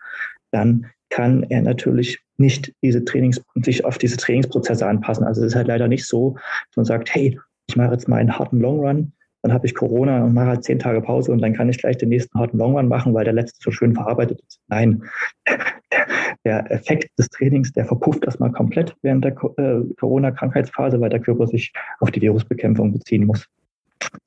dann 0.51 0.87
kann 1.11 1.45
er 1.45 1.63
natürlich 1.63 2.19
nicht 2.39 2.73
diese 2.83 3.05
Trainings, 3.05 3.41
sich 3.63 3.85
auf 3.85 3.99
diese 3.99 4.17
Trainingsprozesse 4.17 4.87
anpassen. 4.87 5.25
Also 5.25 5.43
es 5.43 5.49
ist 5.49 5.57
halt 5.57 5.69
leider 5.69 5.89
nicht 5.89 6.07
so, 6.07 6.35
dass 6.35 6.77
man 6.77 6.85
sagt, 6.85 7.15
hey, 7.15 7.39
ich 7.69 7.77
mache 7.77 7.93
jetzt 7.93 8.09
mal 8.09 8.17
einen 8.17 8.39
harten 8.39 8.61
Long 8.61 8.81
Run, 8.81 9.13
dann 9.47 9.55
habe 9.55 9.65
ich 9.65 9.77
Corona 9.77 10.25
und 10.25 10.35
mache 10.35 10.47
halt 10.49 10.65
zehn 10.65 10.81
Tage 10.81 11.01
Pause 11.01 11.31
und 11.31 11.41
dann 11.41 11.53
kann 11.53 11.69
ich 11.69 11.79
gleich 11.79 11.97
den 11.99 12.09
nächsten 12.09 12.37
harten 12.37 12.59
Long 12.59 12.89
machen, 12.89 13.15
weil 13.15 13.25
der 13.25 13.33
letzte 13.33 13.61
so 13.63 13.71
schön 13.71 13.95
verarbeitet 13.95 14.41
ist. 14.41 14.59
Nein, 14.67 15.05
der 16.45 16.69
Effekt 16.73 17.17
des 17.17 17.29
Trainings, 17.29 17.73
der 17.73 17.85
verpufft 17.85 18.25
erstmal 18.25 18.51
komplett 18.51 18.97
während 19.03 19.25
der 19.25 19.37
äh, 19.59 19.83
Corona-Krankheitsphase, 20.01 21.01
weil 21.01 21.11
der 21.11 21.21
Körper 21.21 21.47
sich 21.47 21.73
auf 22.01 22.11
die 22.11 22.23
Virusbekämpfung 22.23 22.93
beziehen 22.93 23.25
muss. 23.25 23.47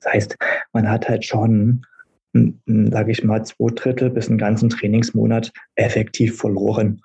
Das 0.00 0.14
heißt, 0.14 0.38
man 0.72 0.88
hat 0.88 1.06
halt 1.06 1.26
schon, 1.26 1.84
sage 2.64 3.12
ich 3.12 3.22
mal, 3.22 3.44
zwei 3.44 3.74
Drittel 3.74 4.08
bis 4.08 4.30
einen 4.30 4.38
ganzen 4.38 4.70
Trainingsmonat 4.70 5.52
effektiv 5.74 6.38
verloren. 6.38 7.02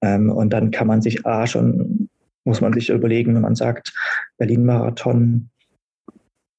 Ähm, 0.00 0.30
und 0.30 0.52
dann 0.52 0.72
kann 0.72 0.88
man 0.88 1.00
sich 1.00 1.24
A 1.24 1.46
schon, 1.46 2.08
muss 2.42 2.60
man 2.60 2.72
sich 2.72 2.90
überlegen, 2.90 3.36
wenn 3.36 3.42
man 3.42 3.54
sagt, 3.54 3.94
Berlin-Marathon, 4.38 5.48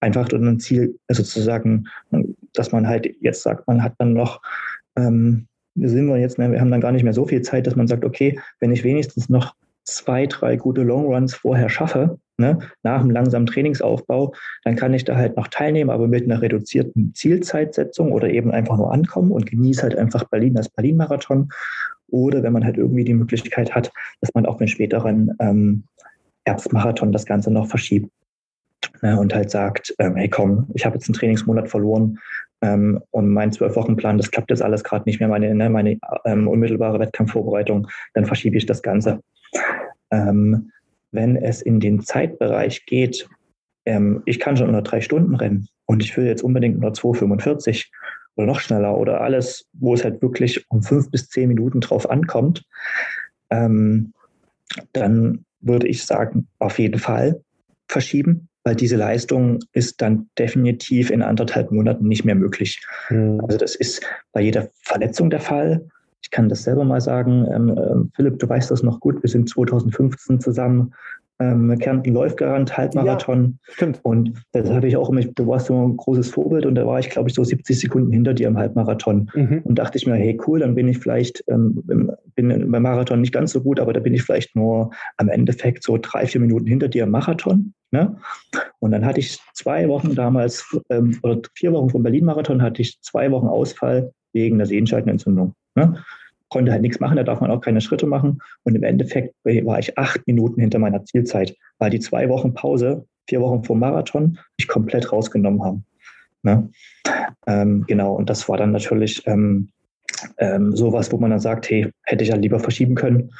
einfach 0.04 0.32
ein 0.32 0.60
Ziel, 0.60 1.00
also 1.08 1.24
sozusagen, 1.24 1.88
dass 2.54 2.72
man 2.72 2.88
halt 2.88 3.10
jetzt 3.22 3.42
sagt, 3.42 3.68
man 3.68 3.82
hat 3.82 3.94
dann 3.98 4.14
noch, 4.14 4.42
ähm, 4.96 5.48
sind 5.76 6.08
wir 6.08 6.18
jetzt, 6.18 6.38
wir 6.38 6.60
haben 6.60 6.72
dann 6.72 6.82
gar 6.82 6.92
nicht 6.92 7.04
mehr 7.04 7.14
so 7.14 7.26
viel 7.26 7.42
Zeit, 7.42 7.66
dass 7.66 7.76
man 7.76 7.88
sagt, 7.88 8.06
okay, 8.06 8.40
wenn 8.60 8.72
ich 8.72 8.84
wenigstens 8.84 9.30
noch 9.30 9.56
zwei, 9.86 10.28
drei 10.28 10.56
gute 10.56 10.84
Longruns 10.84 11.34
vorher 11.34 11.70
schaffe, 11.70 12.20
ne, 12.38 12.60
nach 12.84 13.02
einem 13.02 13.10
langsamen 13.10 13.48
Trainingsaufbau, 13.48 14.34
dann 14.64 14.76
kann 14.76 14.94
ich 14.94 15.04
da 15.06 15.16
halt 15.16 15.36
noch 15.36 15.48
teilnehmen, 15.48 15.90
aber 15.90 16.08
mit 16.08 16.26
einer 16.26 16.42
reduzierten 16.42 17.14
Zielzeitsetzung 17.16 18.12
oder 18.12 18.30
eben 18.30 18.52
einfach 18.52 18.78
nur 18.78 18.94
ankommen 18.94 19.32
und 19.32 19.50
genieße 19.50 19.84
halt 19.84 19.98
einfach 19.98 20.26
Berlin 20.26 20.58
als 20.58 20.70
Berlin-Marathon. 20.70 21.50
Oder 22.10 22.44
wenn 22.44 22.54
man 22.54 22.64
halt 22.64 22.78
irgendwie 22.78 23.04
die 23.04 23.16
Möglichkeit 23.16 23.74
hat, 23.74 23.92
dass 24.22 24.34
man 24.36 24.46
auch 24.46 24.58
den 24.58 24.68
späteren 24.68 25.32
ähm, 25.40 25.84
Herbstmarathon 26.46 27.12
das 27.12 27.26
Ganze 27.26 27.50
noch 27.50 27.68
verschiebt 27.68 28.12
ne, 29.04 29.20
und 29.20 29.36
halt 29.36 29.52
sagt, 29.52 29.94
ähm, 30.00 30.16
hey 30.16 30.30
komm, 30.30 30.68
ich 30.74 30.86
habe 30.86 30.96
jetzt 30.96 31.08
einen 31.08 31.14
Trainingsmonat 31.14 31.70
verloren 31.70 32.18
ähm, 32.62 33.02
und 33.12 33.30
mein 33.30 33.52
Zwölf-Wochen-Plan, 33.52 34.18
das 34.18 34.32
klappt 34.32 34.50
jetzt 34.50 34.64
alles 34.64 34.84
gerade 34.84 35.04
nicht 35.06 35.20
mehr, 35.20 35.30
meine, 35.30 35.54
ne, 35.54 35.70
meine 35.70 36.00
ähm, 36.26 36.48
unmittelbare 36.48 37.00
Wettkampfvorbereitung, 37.00 37.88
dann 38.14 38.26
verschiebe 38.26 38.58
ich 38.58 38.66
das 38.66 38.82
Ganze. 38.82 39.20
Ähm, 40.10 40.72
wenn 41.12 41.36
es 41.36 41.62
in 41.62 41.80
den 41.80 42.02
Zeitbereich 42.02 42.86
geht, 42.86 43.28
ähm, 43.86 44.24
ich 44.26 44.40
kann 44.40 44.58
schon 44.58 44.70
unter 44.70 44.82
drei 44.82 45.02
Stunden 45.02 45.36
rennen 45.36 45.68
und 45.86 46.02
ich 46.02 46.16
will 46.16 46.26
jetzt 46.26 46.44
unbedingt 46.44 46.78
unter 46.78 46.90
2,45 46.90 47.90
oder 48.38 48.48
noch 48.48 48.62
schneller 48.62 48.98
oder 48.98 49.22
alles, 49.22 49.68
wo 49.74 49.94
es 49.94 50.04
halt 50.04 50.22
wirklich 50.22 50.66
um 50.70 50.82
fünf 50.82 51.12
bis 51.12 51.28
zehn 51.28 51.50
Minuten 51.50 51.82
drauf 51.82 52.10
ankommt, 52.10 52.64
ähm, 53.50 54.14
dann 54.94 55.46
würde 55.60 55.88
ich 55.88 56.06
sagen, 56.06 56.48
auf 56.60 56.80
jeden 56.80 57.00
Fall 57.00 57.42
verschieben 57.88 58.48
weil 58.64 58.76
diese 58.76 58.96
Leistung 58.96 59.60
ist 59.74 60.02
dann 60.02 60.30
definitiv 60.38 61.12
in 61.12 61.22
anderthalb 61.22 61.72
Monaten 61.72 62.08
nicht 62.08 62.26
mehr 62.26 62.36
möglich. 62.36 62.82
Mhm. 63.10 63.42
Also 63.46 63.58
das 63.58 63.76
ist 63.76 64.02
bei 64.32 64.42
jeder 64.42 64.70
Verletzung 64.82 65.30
der 65.30 65.42
Fall. 65.42 65.86
Ich 66.22 66.32
kann 66.32 66.50
das 66.50 66.64
selber 66.64 66.86
mal 66.86 67.02
sagen. 67.02 67.46
Ähm, 67.52 67.78
ähm, 67.78 68.12
Philipp, 68.16 68.40
du 68.40 68.48
weißt 68.48 68.72
das 68.72 68.84
noch 68.84 69.00
gut. 69.00 69.22
Wir 69.22 69.30
sind 69.30 69.50
2015 69.50 70.40
zusammen 70.40 70.94
ähm, 71.52 71.78
Kärnten 71.80 72.14
läuft 72.14 72.38
gerannt, 72.38 72.76
Halbmarathon. 72.78 73.60
Ja, 73.68 73.74
stimmt. 73.74 74.00
Und 74.04 74.34
das 74.52 74.70
habe 74.70 74.88
ich 74.88 74.98
auch 74.98 75.10
immer, 75.10 75.22
du 75.22 75.48
warst 75.48 75.68
so 75.68 75.88
ein 75.88 75.98
großes 75.98 76.30
Vorbild 76.30 76.66
und 76.66 76.76
da 76.76 76.86
war 76.86 77.00
ich, 77.00 77.10
glaube 77.10 77.30
ich, 77.30 77.36
so 77.36 77.44
70 77.44 77.80
Sekunden 77.80 78.12
hinter 78.12 78.34
dir 78.34 78.48
im 78.48 78.58
Halbmarathon. 78.58 79.30
Mhm. 79.34 79.62
Und 79.64 79.80
dachte 79.80 79.98
ich 79.98 80.08
mir, 80.08 80.16
hey, 80.16 80.40
cool, 80.48 80.60
dann 80.60 80.76
bin 80.76 80.88
ich 80.88 81.00
vielleicht, 81.00 81.44
ähm, 81.48 81.84
bin 82.36 82.72
beim 82.72 82.84
Marathon 82.84 83.22
nicht 83.22 83.34
ganz 83.34 83.52
so 83.52 83.62
gut, 83.62 83.80
aber 83.80 83.94
da 83.94 84.00
bin 84.00 84.14
ich 84.14 84.24
vielleicht 84.24 84.56
nur 84.56 84.92
am 85.18 85.30
Endeffekt 85.30 85.84
so 85.84 85.98
drei, 86.02 86.26
vier 86.26 86.42
Minuten 86.42 86.68
hinter 86.68 86.88
dir 86.88 87.04
im 87.04 87.12
Marathon. 87.12 87.74
Ne? 87.92 88.18
Und 88.80 88.92
dann 88.92 89.06
hatte 89.06 89.20
ich 89.20 89.40
zwei 89.54 89.88
Wochen 89.88 90.16
damals, 90.16 90.66
ähm, 90.90 91.20
oder 91.22 91.42
vier 91.56 91.74
Wochen 91.74 91.90
vom 91.90 92.04
Berlin-Marathon, 92.04 92.62
hatte 92.62 92.82
ich 92.82 93.00
zwei 93.02 93.32
Wochen 93.32 93.48
Ausfall 93.48 94.12
wegen 94.34 94.58
der 94.58 94.68
Sehenscheidenentzündung. 94.68 95.54
Ne? 95.76 96.04
Konnte 96.54 96.72
halt 96.72 96.84
nichts 96.84 97.00
machen, 97.00 97.18
da 97.18 97.24
darf 97.24 97.42
man 97.42 97.50
auch 97.50 97.62
keine 97.62 97.82
Schritte 97.82 98.06
machen. 98.06 98.40
Und 98.62 98.76
im 98.76 98.84
Endeffekt 98.84 99.34
war 99.44 99.80
ich 99.80 99.98
acht 99.98 100.26
Minuten 100.28 100.62
hinter 100.62 100.78
meiner 100.78 101.04
Zielzeit, 101.04 101.56
weil 101.80 101.90
die 101.90 102.00
zwei 102.00 102.30
Wochen 102.30 102.54
Pause, 102.54 103.06
vier 103.28 103.42
Wochen 103.42 103.64
vor 103.64 103.76
Marathon, 103.76 104.38
mich 104.60 104.68
komplett 104.68 105.12
rausgenommen 105.12 105.64
haben. 105.64 105.86
Ne? 106.44 106.70
Ähm, 107.48 107.86
genau, 107.88 108.14
und 108.14 108.30
das 108.30 108.48
war 108.48 108.58
dann 108.58 108.72
natürlich 108.72 109.26
ähm, 109.26 109.70
ähm, 110.38 110.76
sowas, 110.76 111.12
wo 111.12 111.18
man 111.18 111.32
dann 111.32 111.40
sagt, 111.40 111.72
hey, 111.72 111.90
hätte 112.04 112.24
ich 112.24 112.30
ja 112.30 112.36
lieber 112.36 112.60
verschieben 112.60 112.94
können. 112.94 113.32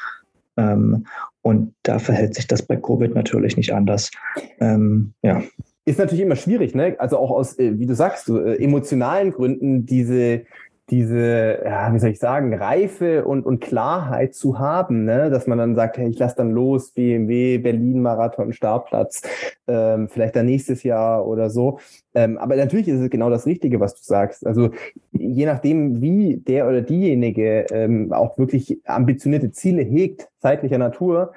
Ähm, 0.56 1.06
und 1.42 1.72
da 1.84 2.00
verhält 2.00 2.34
sich 2.34 2.48
das 2.48 2.62
bei 2.62 2.76
Covid 2.76 3.14
natürlich 3.14 3.56
nicht 3.56 3.72
anders. 3.72 4.10
Ähm, 4.58 5.12
ja. 5.22 5.40
Ist 5.84 5.98
natürlich 5.98 6.24
immer 6.24 6.36
schwierig, 6.36 6.74
ne? 6.74 6.96
Also 6.98 7.18
auch 7.18 7.30
aus, 7.30 7.58
äh, 7.58 7.78
wie 7.78 7.86
du 7.86 7.94
sagst, 7.94 8.26
so, 8.26 8.40
äh, 8.40 8.56
emotionalen 8.56 9.30
Gründen 9.30 9.86
diese 9.86 10.46
diese, 10.90 11.62
ja, 11.64 11.92
wie 11.94 11.98
soll 11.98 12.10
ich 12.10 12.18
sagen, 12.18 12.52
Reife 12.52 13.24
und, 13.24 13.46
und 13.46 13.60
Klarheit 13.60 14.34
zu 14.34 14.58
haben, 14.58 15.04
ne? 15.04 15.30
dass 15.30 15.46
man 15.46 15.56
dann 15.56 15.74
sagt, 15.74 15.96
hey, 15.96 16.08
ich 16.08 16.18
lasse 16.18 16.36
dann 16.36 16.50
los, 16.50 16.92
BMW, 16.92 17.58
Berlin, 17.58 18.02
Marathon, 18.02 18.52
Startplatz, 18.52 19.22
ähm, 19.66 20.08
vielleicht 20.08 20.36
dann 20.36 20.46
nächstes 20.46 20.82
Jahr 20.82 21.26
oder 21.26 21.48
so. 21.48 21.78
Ähm, 22.14 22.36
aber 22.36 22.56
natürlich 22.56 22.88
ist 22.88 23.00
es 23.00 23.10
genau 23.10 23.30
das 23.30 23.46
Richtige, 23.46 23.80
was 23.80 23.94
du 23.94 24.02
sagst. 24.02 24.46
Also 24.46 24.70
je 25.12 25.46
nachdem, 25.46 26.02
wie 26.02 26.36
der 26.36 26.68
oder 26.68 26.82
diejenige 26.82 27.66
ähm, 27.70 28.12
auch 28.12 28.36
wirklich 28.36 28.80
ambitionierte 28.84 29.52
Ziele 29.52 29.82
hegt, 29.82 30.28
zeitlicher 30.40 30.78
Natur, 30.78 31.32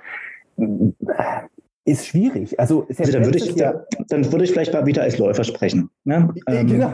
ist 1.87 2.05
schwierig. 2.05 2.59
Also, 2.59 2.85
also 2.97 3.11
dann, 3.13 3.23
würde 3.23 3.37
ich, 3.37 3.55
ja, 3.55 3.85
dann 4.09 4.29
würde 4.29 4.43
ich 4.43 4.51
vielleicht 4.51 4.73
mal 4.73 4.85
wieder 4.85 5.03
als 5.03 5.17
Läufer 5.17 5.45
sprechen. 5.45 5.89
Ne? 6.03 6.33
Ähm, 6.47 6.67
genau. 6.67 6.93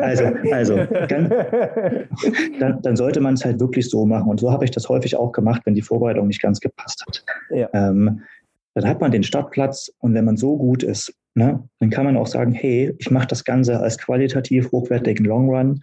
also, 0.00 0.24
also 0.50 0.76
dann, 1.08 1.32
dann, 2.58 2.80
dann 2.80 2.96
sollte 2.96 3.20
man 3.20 3.34
es 3.34 3.44
halt 3.44 3.60
wirklich 3.60 3.90
so 3.90 4.06
machen. 4.06 4.30
Und 4.30 4.40
so 4.40 4.50
habe 4.50 4.64
ich 4.64 4.70
das 4.70 4.88
häufig 4.88 5.16
auch 5.16 5.32
gemacht, 5.32 5.60
wenn 5.66 5.74
die 5.74 5.82
Vorbereitung 5.82 6.28
nicht 6.28 6.40
ganz 6.40 6.60
gepasst 6.60 7.04
hat. 7.06 7.24
Ja. 7.50 7.68
Ähm, 7.74 8.22
dann 8.72 8.88
hat 8.88 9.02
man 9.02 9.10
den 9.10 9.22
Startplatz 9.22 9.92
und 9.98 10.14
wenn 10.14 10.24
man 10.24 10.38
so 10.38 10.56
gut 10.56 10.82
ist, 10.82 11.14
ne, 11.34 11.62
dann 11.80 11.90
kann 11.90 12.06
man 12.06 12.16
auch 12.16 12.26
sagen, 12.26 12.52
hey, 12.52 12.94
ich 12.98 13.10
mache 13.10 13.26
das 13.26 13.44
Ganze 13.44 13.80
als 13.80 13.98
qualitativ 13.98 14.72
hochwertigen 14.72 15.26
Long 15.26 15.50
Run 15.50 15.82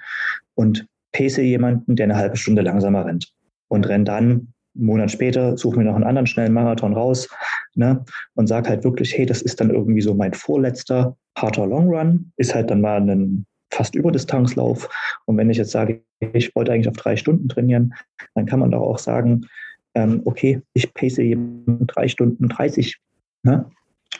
und 0.56 0.88
pace 1.12 1.38
jemanden, 1.38 1.96
der 1.96 2.06
eine 2.06 2.16
halbe 2.16 2.38
Stunde 2.38 2.64
langsamer 2.64 3.06
rennt 3.06 3.32
und 3.68 3.88
rennt 3.88 4.08
dann 4.08 4.54
einen 4.76 4.86
Monat 4.86 5.12
später 5.12 5.58
suche 5.58 5.78
mir 5.78 5.86
noch 5.86 5.96
einen 5.96 6.04
anderen 6.04 6.28
schnellen 6.28 6.54
Marathon 6.54 6.94
raus 6.94 7.30
ne, 7.76 8.04
und 8.36 8.48
sage 8.48 8.70
halt 8.70 8.84
wirklich, 8.84 9.18
hey, 9.18 9.26
das 9.26 9.42
ist 9.42 9.60
dann 9.60 9.70
irgendwie 9.70 10.02
so 10.02 10.14
mein 10.14 10.34
vorletzter 10.34 11.16
harter 11.38 11.68
Long 11.68 11.88
Run, 11.88 12.32
ist 12.38 12.54
halt 12.54 12.70
dann 12.70 12.82
mal 12.82 13.02
ein 13.02 13.46
fast 13.72 13.96
Überdistanzlauf. 13.96 14.88
Und 15.26 15.38
wenn 15.38 15.50
ich 15.50 15.58
jetzt 15.58 15.72
sage, 15.72 16.02
ich 16.34 16.56
wollte 16.56 16.72
eigentlich 16.72 16.88
auf 16.88 16.98
drei 16.98 17.16
Stunden 17.16 17.50
trainieren, 17.50 17.94
dann 18.36 18.46
kann 18.46 18.60
man 18.60 18.72
doch 18.72 18.82
auch 18.82 19.00
sagen, 19.00 19.48
ähm, 19.96 20.22
okay, 20.26 20.62
ich 20.74 20.94
pace 20.94 21.20
eben 21.20 21.86
drei 21.88 22.08
Stunden 22.08 22.48
30. 22.50 23.00
Ne? 23.44 23.66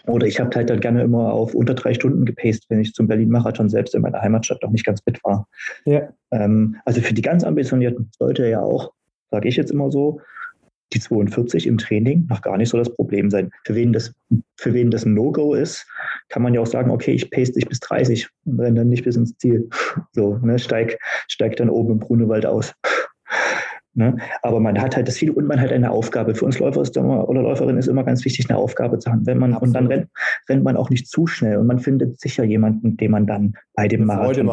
Oder 0.08 0.28
ich 0.28 0.40
habe 0.40 0.54
halt 0.56 0.70
dann 0.70 0.80
gerne 0.80 1.04
immer 1.04 1.32
auf 1.32 1.54
unter 1.54 1.76
drei 1.76 1.94
Stunden 1.94 2.26
gepaced, 2.26 2.66
wenn 2.70 2.82
ich 2.82 2.94
zum 2.94 3.08
Berlin-Marathon 3.08 3.70
selbst 3.70 3.96
in 3.96 4.02
meiner 4.02 4.22
Heimatstadt 4.22 4.62
noch 4.62 4.72
nicht 4.72 4.86
ganz 4.86 5.02
fit 5.02 5.24
war. 5.24 5.48
Ja. 5.86 6.10
Ähm, 6.32 6.78
also 6.86 7.00
für 7.02 7.14
die 7.14 7.22
ganz 7.22 7.44
Ambitionierten 7.44 8.10
sollte 8.18 8.48
ja 8.48 8.62
auch, 8.62 8.92
sage 9.32 9.48
ich 9.48 9.56
jetzt 9.56 9.72
immer 9.72 9.92
so, 9.92 10.20
die 10.94 11.00
42 11.00 11.68
im 11.68 11.78
Training 11.78 12.26
noch 12.30 12.42
gar 12.42 12.58
nicht 12.58 12.70
so 12.70 12.78
das 12.78 12.94
Problem 12.94 13.30
sein. 13.30 13.52
Für 13.66 13.76
wen 13.76 13.94
das, 13.94 14.14
für 14.58 14.74
wen 14.74 14.92
das 14.92 15.06
ein 15.06 15.14
No-Go 15.14 15.54
ist, 15.54 15.88
kann 16.30 16.42
man 16.42 16.54
ja 16.54 16.62
auch 16.62 16.68
sagen, 16.68 16.92
okay, 16.92 17.12
ich 17.12 17.30
pace 17.32 17.52
dich 17.52 17.68
bis 17.68 17.80
30 17.82 18.30
und 18.46 18.60
renne 18.60 18.80
dann 18.80 18.90
nicht 18.90 19.04
bis 19.04 19.16
ins 19.16 19.38
Ziel. 19.38 19.70
So, 20.12 20.38
ne, 20.38 20.60
steig, 20.60 20.98
steig 21.28 21.56
dann 21.56 21.70
oben 21.70 21.94
im 21.94 22.00
Brunewald 22.00 22.46
aus. 22.46 22.74
Ne? 23.96 24.18
Aber 24.42 24.60
man 24.60 24.82
hat 24.82 24.96
halt 24.96 25.08
das 25.08 25.16
Ziel 25.16 25.30
und 25.30 25.46
man 25.46 25.62
hat 25.62 25.72
eine 25.72 25.92
Aufgabe. 25.92 26.34
Für 26.34 26.46
uns 26.46 26.58
Läufer 26.58 26.82
ist 26.82 26.98
immer, 26.98 27.30
oder 27.30 27.44
Läuferin 27.44 27.78
ist 27.78 27.86
immer 27.86 28.04
ganz 28.04 28.26
wichtig, 28.26 28.50
eine 28.50 28.58
Aufgabe 28.58 28.98
zu 28.98 29.12
haben. 29.12 29.24
Wenn 29.28 29.38
man, 29.38 29.56
und 29.56 29.72
dann 29.74 29.86
rennt, 29.86 30.08
rennt 30.50 30.64
man 30.64 30.78
auch 30.78 30.90
nicht 30.90 31.08
zu 31.08 31.28
schnell 31.28 31.58
und 31.58 31.68
man 31.68 31.78
findet 31.78 32.20
sicher 32.20 32.44
jemanden, 32.44 32.98
den 32.98 33.12
man 33.12 33.28
dann 33.28 33.54
bei 33.76 33.88
dem 33.88 34.06
Marathon 34.06 34.50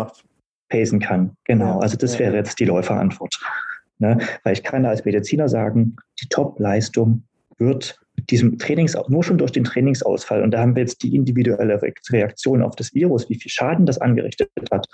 pacen 0.68 1.00
kann. 1.00 1.30
Genau, 1.44 1.76
ja, 1.76 1.78
also 1.78 1.96
das 1.96 2.18
wäre 2.18 2.36
jetzt 2.36 2.60
die 2.60 2.66
Läuferantwort. 2.66 3.40
Ne? 4.00 4.18
Weil 4.44 4.54
ich 4.54 4.62
kann 4.62 4.86
als 4.86 5.04
Mediziner 5.04 5.48
sagen, 5.48 5.96
die 6.20 6.28
Top-Leistung 6.28 7.24
wird 7.58 8.00
mit 8.16 8.30
diesem 8.30 8.58
Trainings, 8.58 8.96
nur 9.08 9.22
schon 9.22 9.38
durch 9.38 9.52
den 9.52 9.64
Trainingsausfall, 9.64 10.42
und 10.42 10.52
da 10.52 10.60
haben 10.60 10.74
wir 10.74 10.82
jetzt 10.82 11.02
die 11.02 11.14
individuelle 11.14 11.80
Reaktion 11.82 12.62
auf 12.62 12.74
das 12.76 12.94
Virus, 12.94 13.28
wie 13.28 13.34
viel 13.34 13.50
Schaden 13.50 13.86
das 13.86 13.98
angerichtet 13.98 14.50
hat 14.70 14.86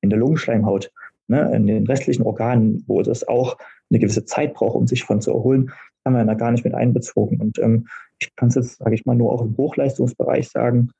in 0.00 0.10
der 0.10 0.18
Lungenschleimhaut, 0.18 0.90
ne, 1.28 1.54
in 1.54 1.66
den 1.66 1.86
restlichen 1.86 2.22
Organen, 2.22 2.82
wo 2.86 3.02
das 3.02 3.28
auch 3.28 3.58
eine 3.90 4.00
gewisse 4.00 4.24
Zeit 4.24 4.54
braucht, 4.54 4.76
um 4.76 4.86
sich 4.86 5.04
von 5.04 5.20
zu 5.20 5.30
erholen, 5.30 5.70
haben 6.04 6.14
wir 6.14 6.24
da 6.24 6.34
gar 6.34 6.50
nicht 6.50 6.64
mit 6.64 6.74
einbezogen. 6.74 7.40
Und 7.40 7.58
ähm, 7.58 7.86
ich 8.18 8.34
kann 8.36 8.48
es 8.48 8.54
jetzt, 8.54 8.78
sage 8.78 8.94
ich 8.94 9.04
mal, 9.04 9.14
nur 9.14 9.32
auch 9.32 9.42
im 9.42 9.56
Hochleistungsbereich 9.56 10.48
sagen, 10.48 10.90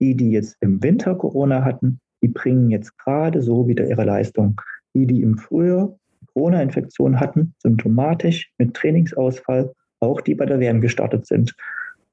die, 0.00 0.16
die 0.16 0.30
jetzt 0.30 0.56
im 0.60 0.82
Winter 0.82 1.16
Corona 1.16 1.64
hatten, 1.64 1.98
die 2.22 2.28
bringen 2.28 2.70
jetzt 2.70 2.96
gerade 2.98 3.42
so 3.42 3.66
wieder 3.66 3.86
ihre 3.88 4.04
Leistung. 4.04 4.60
Die, 4.94 5.06
die 5.06 5.22
im 5.22 5.36
Frühjahr 5.36 5.96
Corona-Infektion 6.38 7.18
hatten, 7.18 7.54
symptomatisch 7.58 8.52
mit 8.58 8.74
Trainingsausfall, 8.74 9.72
auch 10.00 10.20
die 10.20 10.36
bei 10.36 10.46
der 10.46 10.60
WM 10.60 10.80
gestartet 10.80 11.26
sind, 11.26 11.54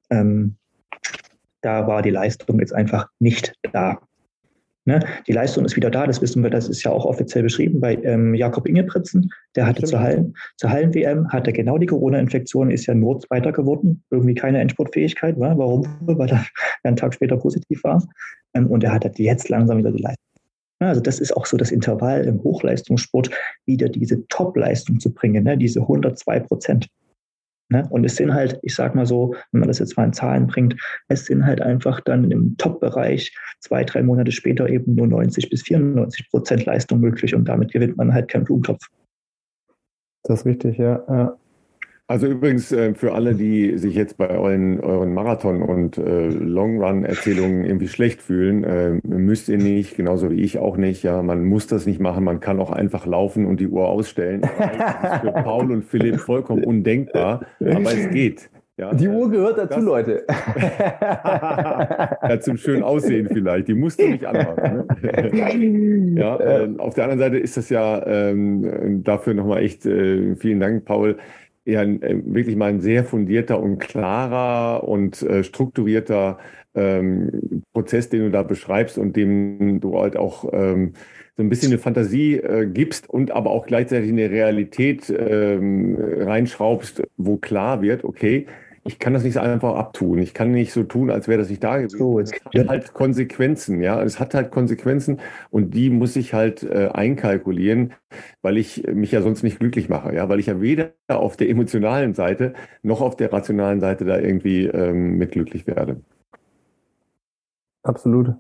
ähm, 0.10 0.56
da 1.62 1.86
war 1.88 2.02
die 2.02 2.10
Leistung 2.10 2.60
jetzt 2.60 2.74
einfach 2.74 3.08
nicht 3.20 3.54
da. 3.72 4.00
Ne? 4.88 5.00
Die 5.28 5.32
Leistung 5.32 5.66
ist 5.66 5.76
wieder 5.76 5.90
da, 5.90 6.06
das 6.06 6.22
wissen 6.22 6.44
wir, 6.44 6.52
das 6.52 6.70
ist 6.70 6.84
ja 6.84 6.92
auch 6.92 7.06
offiziell 7.06 7.44
beschrieben 7.44 7.80
bei 7.80 7.96
ähm, 8.04 8.36
Jakob 8.36 8.68
Ingebrigtsen. 8.68 9.30
Der 9.56 9.66
hatte 9.66 9.84
zur 9.84 10.00
Hallen, 10.00 10.36
zur 10.58 10.70
Hallen-WM, 10.70 11.30
hatte 11.30 11.54
genau 11.54 11.80
die 11.80 11.88
Corona-Infektion, 11.88 12.70
ist 12.70 12.86
ja 12.86 12.94
nur 12.94 13.20
Zweiter 13.20 13.52
geworden, 13.52 14.04
irgendwie 14.12 14.36
keine 14.36 14.60
Endsportfähigkeit. 14.60 15.40
Wa? 15.40 15.58
Warum? 15.58 15.88
Weil 16.02 16.30
er 16.30 16.46
einen 16.84 16.96
Tag 16.96 17.16
später 17.16 17.38
positiv 17.38 17.84
war. 17.84 18.04
Ähm, 18.54 18.68
und 18.68 18.84
er 18.84 18.94
hat 18.94 19.18
jetzt 19.18 19.50
langsam 19.50 19.80
wieder 19.80 19.92
die 19.92 20.04
Leistung. 20.04 20.35
Also 20.80 21.02
das 21.02 21.20
ist 21.20 21.36
auch 21.36 21.46
so 21.46 21.58
das 21.58 21.72
Intervall 21.72 22.26
im 22.26 22.44
Hochleistungssport, 22.44 23.30
wieder 23.66 23.90
diese 23.90 24.28
Top-Leistung 24.28 25.00
zu 25.00 25.14
bringen, 25.14 25.44
ne? 25.44 25.58
diese 25.58 25.82
102 25.82 26.40
Prozent. 26.42 26.90
Ne? 27.70 27.88
Und 27.90 28.04
es 28.04 28.16
sind 28.16 28.34
halt, 28.34 28.60
ich 28.62 28.76
sag 28.76 28.94
mal 28.94 29.06
so, 29.06 29.36
wenn 29.52 29.62
man 29.62 29.68
das 29.68 29.80
jetzt 29.80 29.98
mal 29.98 30.04
in 30.04 30.14
Zahlen 30.14 30.48
bringt, 30.48 30.76
es 31.08 31.26
sind 31.26 31.46
halt 31.46 31.62
einfach 31.62 32.02
dann 32.02 32.30
im 32.30 32.58
Top-Bereich 32.58 33.34
zwei, 33.60 33.84
drei 33.84 34.04
Monate 34.04 34.32
später 34.32 34.70
eben 34.70 34.96
nur 34.96 35.08
90 35.08 35.50
bis 35.50 35.64
94 35.64 36.30
Prozent 36.30 36.66
Leistung 36.66 37.00
möglich 37.00 37.34
und 37.34 37.46
damit 37.46 37.72
gewinnt 37.72 37.98
man 37.98 38.14
halt 38.14 38.28
keinen 38.28 38.44
Blumentopf. 38.44 38.86
Das 40.24 40.42
ist 40.42 40.46
richtig, 40.46 40.78
ja. 40.78 41.38
Also 42.08 42.28
übrigens 42.28 42.72
äh, 42.72 42.94
für 42.94 43.14
alle, 43.14 43.34
die 43.34 43.80
sich 43.80 43.96
jetzt 43.96 44.18
bei 44.18 44.30
euren, 44.30 44.80
euren 44.80 45.16
Marathon- 45.16 45.64
und 45.64 45.98
äh, 45.98 46.28
Long-Run-Erzählungen 46.28 47.66
irgendwie 47.66 47.88
schlecht 47.88 48.22
fühlen, 48.22 48.64
äh, 48.64 49.00
müsst 49.04 49.50
ihr 49.50 49.58
nicht, 49.58 49.98
genauso 49.98 50.30
wie 50.30 50.42
ich 50.42 50.60
auch 50.60 50.78
nicht. 50.78 51.02
Ja, 51.02 51.24
man 51.24 51.44
muss 51.46 51.66
das 51.66 51.88
nicht 51.88 52.00
machen. 52.00 52.24
Man 52.24 52.42
kann 52.42 52.60
auch 52.60 52.70
einfach 52.70 53.08
laufen 53.08 53.48
und 53.48 53.60
die 53.60 53.68
Uhr 53.68 53.88
ausstellen. 53.88 54.42
Das 54.42 55.14
ist 55.14 55.22
für 55.22 55.32
Paul 55.32 55.72
und 55.72 55.84
Philipp 55.84 56.20
vollkommen 56.20 56.64
undenkbar, 56.64 57.42
aber 57.60 57.92
es 57.92 58.10
geht. 58.12 58.52
Ja, 58.78 58.94
die 58.94 59.08
Uhr 59.08 59.32
gehört 59.32 59.58
dazu, 59.58 59.76
das, 59.76 59.86
Leute. 59.86 60.26
ja, 62.28 62.40
zum 62.42 62.58
schönen 62.58 62.84
Aussehen 62.84 63.30
vielleicht. 63.32 63.70
Die 63.70 63.74
musst 63.74 64.02
du 64.02 64.10
nicht 64.10 64.26
anhaben. 64.26 64.86
Ne? 65.02 66.14
ja, 66.20 66.38
äh, 66.38 66.70
auf 66.78 66.94
der 66.94 67.06
anderen 67.06 67.20
Seite 67.20 67.38
ist 67.38 67.56
das 67.56 67.70
ja 67.70 68.06
ähm, 68.06 69.02
dafür 69.06 69.34
nochmal 69.34 69.64
echt 69.64 69.86
äh, 69.86 70.36
vielen 70.36 70.60
Dank, 70.60 70.84
Paul 70.84 71.16
ja 71.66 71.84
äh, 71.84 72.22
wirklich 72.26 72.56
mal 72.56 72.70
ein 72.70 72.82
sehr 72.82 73.04
fundierter 73.04 73.60
und 73.60 73.80
klarer 73.80 74.88
und 74.88 75.22
äh, 75.24 75.44
strukturierter 75.44 76.38
ähm, 76.76 77.64
Prozess, 77.74 78.10
den 78.10 78.22
du 78.22 78.32
da 78.32 78.44
beschreibst 78.44 78.98
und 78.98 79.16
dem 79.16 79.80
du 79.82 80.00
halt 80.00 80.18
auch 80.18 80.52
ähm, 80.54 80.94
so 81.38 81.44
ein 81.44 81.50
bisschen 81.50 81.72
eine 81.72 81.80
Fantasie 81.80 82.36
äh, 82.36 82.66
gibst 82.66 83.10
und 83.10 83.32
aber 83.32 83.52
auch 83.52 83.66
gleichzeitig 83.66 84.10
eine 84.10 84.30
Realität 84.30 85.10
ähm, 85.10 85.98
reinschraubst, 86.00 87.04
wo 87.18 87.38
klar 87.38 87.82
wird, 87.82 88.04
okay, 88.04 88.46
ich 88.88 89.00
kann 89.00 89.14
das 89.14 89.24
nicht 89.24 89.38
einfach 89.38 89.76
abtun. 89.76 90.20
Ich 90.20 90.36
kann 90.36 90.52
nicht 90.52 90.72
so 90.72 90.84
tun, 90.84 91.10
als 91.10 91.28
wäre 91.28 91.40
das 91.40 91.50
nicht 91.50 91.64
da 91.64 91.78
gewesen. 91.78 91.98
So, 91.98 92.20
es 92.20 92.32
hat 92.32 92.70
halt 92.70 92.94
Konsequenzen, 92.94 93.82
ja. 93.82 94.02
Es 94.04 94.20
hat 94.20 94.36
halt 94.36 94.52
Konsequenzen 94.52 95.20
und 95.50 95.72
die 95.72 95.90
muss 95.90 96.16
ich 96.16 96.36
halt 96.36 96.62
äh, 96.62 96.90
einkalkulieren, 96.94 97.94
weil 98.44 98.58
ich 98.58 98.86
mich 98.86 99.12
ja 99.12 99.24
sonst 99.24 99.42
nicht 99.42 99.58
glücklich 99.58 99.90
mache, 99.90 100.14
ja, 100.14 100.30
weil 100.30 100.40
ich 100.40 100.46
ja 100.46 100.62
weder 100.62 100.92
auf 101.08 101.36
der 101.36 101.50
emotionalen 101.50 102.14
Seite 102.14 102.54
noch 102.84 103.02
auf 103.02 103.18
der 103.18 103.34
rationalen 103.34 103.80
Seite 103.80 104.06
da 104.06 104.20
irgendwie 104.20 104.66
ähm, 104.68 105.18
mit 105.18 105.32
glücklich 105.32 105.66
werde. 105.66 106.02
Absolut. 107.82 108.36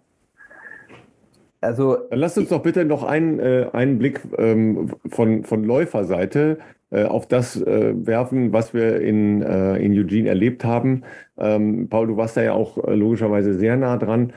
Also, 1.61 1.97
Dann 2.11 2.19
lasst 2.19 2.37
uns 2.37 2.49
doch 2.49 2.61
bitte 2.61 2.85
noch 2.85 3.03
einen, 3.03 3.39
äh, 3.39 3.67
einen 3.73 3.97
Blick 3.97 4.21
ähm, 4.37 4.91
von, 5.09 5.43
von 5.43 5.63
Läuferseite 5.63 6.59
auf 6.91 7.27
das 7.27 7.59
äh, 7.61 7.93
werfen, 8.05 8.53
was 8.53 8.73
wir 8.73 9.01
in, 9.01 9.41
äh, 9.41 9.77
in 9.77 9.97
Eugene 9.97 10.29
erlebt 10.29 10.63
haben. 10.63 11.03
Ähm, 11.37 11.89
Paul, 11.89 12.07
du 12.07 12.17
warst 12.17 12.37
da 12.37 12.43
ja 12.43 12.53
auch 12.53 12.77
logischerweise 12.87 13.55
sehr 13.55 13.75
nah 13.75 13.97
dran. 13.97 14.33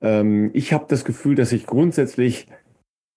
Ähm, 0.00 0.50
ich 0.54 0.72
habe 0.72 0.86
das 0.88 1.04
Gefühl, 1.04 1.34
dass 1.34 1.50
sich 1.50 1.66
grundsätzlich 1.66 2.48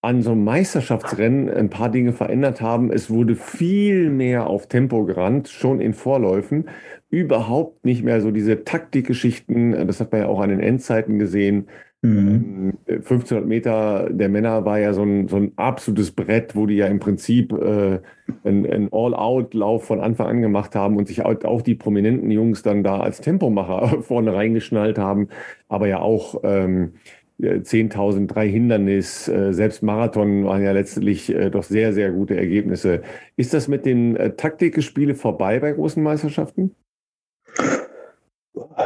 an 0.01 0.21
so 0.21 0.31
einem 0.31 0.43
Meisterschaftsrennen 0.43 1.49
ein 1.49 1.69
paar 1.69 1.89
Dinge 1.89 2.11
verändert 2.11 2.59
haben. 2.59 2.91
Es 2.91 3.09
wurde 3.09 3.35
viel 3.35 4.09
mehr 4.09 4.47
auf 4.47 4.67
Tempo 4.67 5.05
gerannt, 5.05 5.47
schon 5.47 5.79
in 5.79 5.93
Vorläufen. 5.93 6.69
Überhaupt 7.09 7.85
nicht 7.85 8.03
mehr 8.03 8.19
so 8.19 8.31
diese 8.31 8.65
Taktikgeschichten, 8.65 9.87
das 9.87 10.01
hat 10.01 10.11
man 10.11 10.21
ja 10.21 10.27
auch 10.27 10.41
an 10.41 10.49
den 10.49 10.59
Endzeiten 10.59 11.19
gesehen, 11.19 11.67
Mhm. 12.03 12.73
1500 12.85 13.43
ähm, 13.43 13.47
Meter 13.47 14.09
der 14.11 14.27
Männer 14.27 14.65
war 14.65 14.77
ja 14.77 14.93
so 14.93 15.03
ein, 15.03 15.29
so 15.29 15.37
ein 15.37 15.53
absolutes 15.55 16.11
Brett, 16.11 16.53
wo 16.53 16.65
die 16.65 16.75
ja 16.75 16.87
im 16.87 16.99
Prinzip 16.99 17.53
äh, 17.53 18.01
einen 18.43 18.89
All-Out-Lauf 18.91 19.85
von 19.85 20.01
Anfang 20.01 20.27
an 20.27 20.41
gemacht 20.41 20.75
haben 20.75 20.97
und 20.97 21.07
sich 21.07 21.23
auch 21.23 21.61
die 21.61 21.75
prominenten 21.75 22.29
Jungs 22.29 22.61
dann 22.61 22.83
da 22.83 22.99
als 22.99 23.21
Tempomacher 23.21 24.01
vorne 24.01 24.33
reingeschnallt 24.33 24.97
haben, 24.97 25.29
aber 25.69 25.87
ja 25.87 25.99
auch 25.99 26.41
ähm, 26.43 26.95
10.000, 27.41 28.27
drei 28.27 28.49
Hindernis, 28.49 29.29
äh, 29.29 29.53
selbst 29.53 29.81
Marathon 29.81 30.43
waren 30.43 30.61
ja 30.61 30.73
letztlich 30.73 31.33
äh, 31.33 31.49
doch 31.49 31.63
sehr, 31.63 31.93
sehr 31.93 32.11
gute 32.11 32.35
Ergebnisse. 32.35 33.01
Ist 33.37 33.53
das 33.53 33.69
mit 33.69 33.85
den 33.85 34.17
äh, 34.17 34.35
Taktikgespiele 34.35 35.15
vorbei 35.15 35.59
bei 35.59 35.71
großen 35.71 36.03
Meisterschaften? 36.03 36.75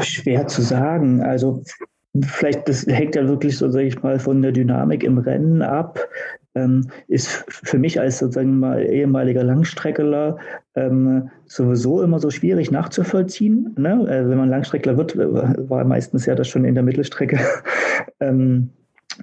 Schwer 0.01 0.47
zu 0.47 0.61
sagen. 0.61 1.21
Also 1.21 1.63
vielleicht, 2.23 2.67
das 2.67 2.85
hängt 2.87 3.15
ja 3.15 3.27
wirklich 3.27 3.57
so, 3.57 3.69
sage 3.69 3.87
ich 3.87 4.01
mal, 4.03 4.19
von 4.19 4.41
der 4.41 4.51
Dynamik 4.51 5.03
im 5.03 5.17
Rennen 5.17 5.61
ab. 5.61 5.99
Ähm, 6.55 6.87
ist 7.07 7.45
für 7.47 7.77
mich 7.77 7.99
als 7.99 8.17
sozusagen 8.17 8.59
mal 8.59 8.81
ehemaliger 8.81 9.43
Langstreckler 9.43 10.37
ähm, 10.75 11.29
sowieso 11.45 12.01
immer 12.01 12.19
so 12.19 12.31
schwierig 12.31 12.71
nachzuvollziehen. 12.71 13.75
Ne? 13.77 13.91
Äh, 14.09 14.27
wenn 14.27 14.37
man 14.37 14.49
Langstreckler 14.49 14.97
wird, 14.97 15.15
war 15.17 15.83
meistens 15.83 16.25
ja 16.25 16.33
das 16.33 16.47
schon 16.47 16.65
in 16.65 16.73
der 16.73 16.83
Mittelstrecke. 16.83 17.39
ähm, 18.19 18.71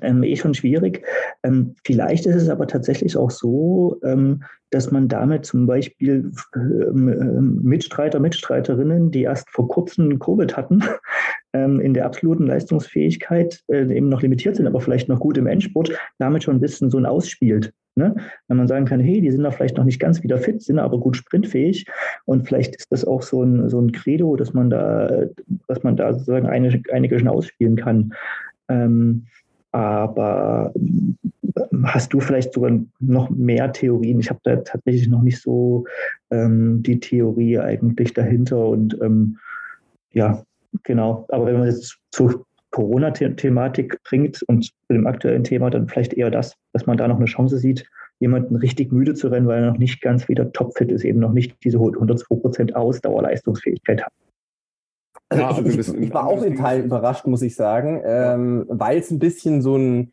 ähm, 0.03 0.23
eh 0.23 0.37
schon 0.37 0.55
schwierig. 0.55 1.05
Ähm, 1.43 1.75
vielleicht 1.85 2.27
ist 2.27 2.37
es 2.37 2.49
aber 2.49 2.67
tatsächlich 2.67 3.17
auch 3.17 3.31
so, 3.31 3.99
ähm, 4.03 4.43
dass 4.71 4.91
man 4.91 5.09
damit 5.09 5.47
zum 5.47 5.67
Beispiel 5.67 6.33
ähm, 6.57 7.09
ähm, 7.09 7.61
Mitstreiter, 7.63 8.19
Mitstreiterinnen, 8.19 9.11
die 9.11 9.23
erst 9.23 9.49
vor 9.51 9.69
kurzem 9.69 10.19
Covid 10.19 10.57
hatten, 10.57 10.83
ähm, 11.53 11.81
in 11.81 11.95
der 11.95 12.07
absoluten 12.07 12.47
Leistungsfähigkeit 12.47 13.63
äh, 13.69 13.97
eben 13.97 14.09
noch 14.09 14.23
limitiert 14.23 14.57
sind, 14.57 14.67
aber 14.67 14.81
vielleicht 14.81 15.09
noch 15.09 15.21
gut 15.21 15.39
im 15.39 15.47
Endspurt, 15.47 15.93
damit 16.19 16.43
schon 16.43 16.57
ein 16.57 16.61
bisschen 16.61 16.91
so 16.91 16.99
ein 16.99 17.07
ausspielt. 17.07 17.73
Ne? 17.97 18.17
Wenn 18.49 18.57
man 18.57 18.67
sagen 18.67 18.87
kann, 18.87 18.99
hey, 18.99 19.21
die 19.21 19.31
sind 19.31 19.45
da 19.45 19.53
vielleicht 19.53 19.77
noch 19.77 19.85
nicht 19.85 20.01
ganz 20.01 20.23
wieder 20.25 20.39
fit, 20.39 20.61
sind 20.61 20.81
aber 20.81 20.99
gut 20.99 21.17
sprintfähig 21.17 21.87
und 22.25 22.45
vielleicht 22.47 22.75
ist 22.75 22.91
das 22.91 23.05
auch 23.05 23.23
so 23.23 23.45
ein, 23.45 23.69
so 23.69 23.81
ein 23.81 23.93
Credo, 23.93 24.35
dass 24.35 24.53
man 24.53 24.69
da, 24.69 25.27
dass 25.69 25.85
man 25.85 25.97
da 25.97 26.13
sozusagen 26.13 26.49
einige, 26.49 26.93
einige 26.93 27.19
schon 27.19 27.29
ausspielen 27.29 27.77
kann. 27.77 28.13
Ähm, 28.69 29.27
aber 29.75 30.73
ähm, 30.77 31.19
hast 31.83 32.13
du 32.13 32.21
vielleicht 32.21 32.53
sogar 32.53 32.79
noch 33.01 33.29
mehr 33.31 33.73
Theorien? 33.73 34.21
Ich 34.21 34.31
habe 34.31 34.39
da 34.45 34.57
tatsächlich 34.57 35.09
noch 35.09 35.23
nicht 35.23 35.43
so 35.43 35.85
ähm, 36.31 36.81
die 36.85 37.01
Theorie 37.01 37.59
eigentlich 37.59 38.15
dahinter 38.15 38.69
und 38.69 38.97
ähm, 39.03 39.39
ja, 40.13 40.45
genau, 40.85 41.27
aber 41.29 41.47
wenn 41.47 41.59
man 41.59 41.67
jetzt 41.67 41.99
zur 42.13 42.47
Corona-Thematik 42.71 43.99
bringt 44.05 44.43
und 44.45 44.65
zu 44.65 44.73
dem 44.91 45.09
aktuellen 45.09 45.43
Thema, 45.43 45.71
dann 45.71 45.89
vielleicht 45.89 46.15
eher 46.15 46.31
das, 46.31 46.55
dass 46.73 46.87
man 46.87 46.97
da 46.97 47.09
noch 47.09 47.17
eine 47.17 47.25
Chance 47.25 47.59
sieht, 47.59 47.85
jemanden 48.21 48.55
richtig 48.55 48.93
müde 48.93 49.15
zu 49.15 49.27
rennen, 49.27 49.49
weil 49.49 49.61
er 49.61 49.73
noch 49.73 49.79
nicht 49.79 50.01
ganz 50.01 50.29
wieder 50.29 50.53
topfit 50.53 50.93
ist, 50.93 51.05
eben 51.05 51.19
noch 51.19 51.33
nicht 51.33 51.57
diese 51.65 51.79
102% 51.79 52.75
Ausdauerleistungsfähigkeit 52.75 54.05
hat. 54.05 54.13
Also, 55.45 55.63
ja, 55.63 55.69
also 55.69 55.95
ich, 55.95 56.03
ich, 56.03 56.15
war 56.15 56.27
auch 56.27 56.43
in 56.43 56.57
Teilen 56.57 56.85
überrascht, 56.85 57.27
muss 57.27 57.43
ich 57.43 57.55
sagen, 57.55 58.03
ähm, 58.05 58.65
weil 58.69 58.99
es 58.99 59.11
ein 59.11 59.19
bisschen 59.19 59.63
so 59.63 59.77
ein 59.77 60.13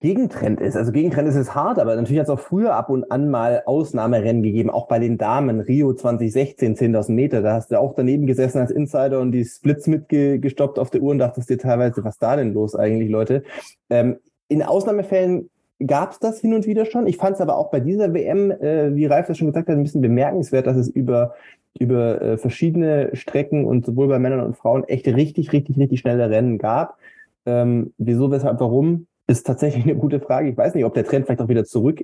Gegentrend 0.00 0.62
ist. 0.62 0.76
Also 0.76 0.92
Gegentrend 0.92 1.28
ist 1.28 1.36
es 1.36 1.54
hart, 1.54 1.78
aber 1.78 1.94
natürlich 1.94 2.20
hat 2.20 2.26
es 2.26 2.30
auch 2.30 2.40
früher 2.40 2.74
ab 2.74 2.88
und 2.88 3.12
an 3.12 3.28
mal 3.28 3.62
Ausnahmerennen 3.66 4.42
gegeben, 4.42 4.70
auch 4.70 4.88
bei 4.88 4.98
den 4.98 5.18
Damen. 5.18 5.60
Rio 5.60 5.92
2016, 5.92 6.74
10.000 6.74 7.12
Meter, 7.12 7.42
da 7.42 7.52
hast 7.52 7.70
du 7.70 7.78
auch 7.78 7.94
daneben 7.94 8.26
gesessen 8.26 8.60
als 8.60 8.70
Insider 8.70 9.20
und 9.20 9.32
die 9.32 9.44
Splits 9.44 9.86
mitgestoppt 9.86 10.78
auf 10.78 10.88
der 10.88 11.02
Uhr 11.02 11.10
und 11.10 11.18
dachtest 11.18 11.50
dir 11.50 11.58
teilweise, 11.58 12.02
was 12.02 12.16
da 12.16 12.36
denn 12.36 12.54
los 12.54 12.74
eigentlich, 12.74 13.10
Leute? 13.10 13.42
Ähm, 13.90 14.16
in 14.48 14.62
Ausnahmefällen 14.62 15.50
gab 15.86 16.12
es 16.12 16.18
das 16.18 16.40
hin 16.40 16.54
und 16.54 16.66
wieder 16.66 16.86
schon. 16.86 17.06
Ich 17.06 17.18
fand 17.18 17.34
es 17.34 17.42
aber 17.42 17.58
auch 17.58 17.70
bei 17.70 17.80
dieser 17.80 18.14
WM, 18.14 18.50
äh, 18.50 18.94
wie 18.96 19.04
Ralf 19.04 19.26
das 19.26 19.36
schon 19.36 19.48
gesagt 19.48 19.68
hat, 19.68 19.76
ein 19.76 19.82
bisschen 19.82 20.00
bemerkenswert, 20.00 20.66
dass 20.66 20.78
es 20.78 20.88
über 20.88 21.34
über 21.78 22.20
äh, 22.20 22.38
verschiedene 22.38 23.10
Strecken 23.14 23.64
und 23.64 23.86
sowohl 23.86 24.08
bei 24.08 24.18
Männern 24.18 24.40
und 24.40 24.56
Frauen 24.56 24.84
echt 24.84 25.06
richtig, 25.06 25.52
richtig, 25.52 25.78
richtig 25.78 26.00
schnelle 26.00 26.28
Rennen 26.30 26.58
gab. 26.58 26.98
Ähm, 27.46 27.92
wieso, 27.98 28.30
weshalb, 28.30 28.60
warum? 28.60 29.06
Ist 29.26 29.46
tatsächlich 29.46 29.84
eine 29.84 29.96
gute 29.96 30.20
Frage. 30.20 30.50
Ich 30.50 30.56
weiß 30.56 30.74
nicht, 30.74 30.84
ob 30.84 30.94
der 30.94 31.04
Trend 31.04 31.26
vielleicht 31.26 31.40
auch 31.40 31.48
wieder 31.48 31.64
zurück, 31.64 32.00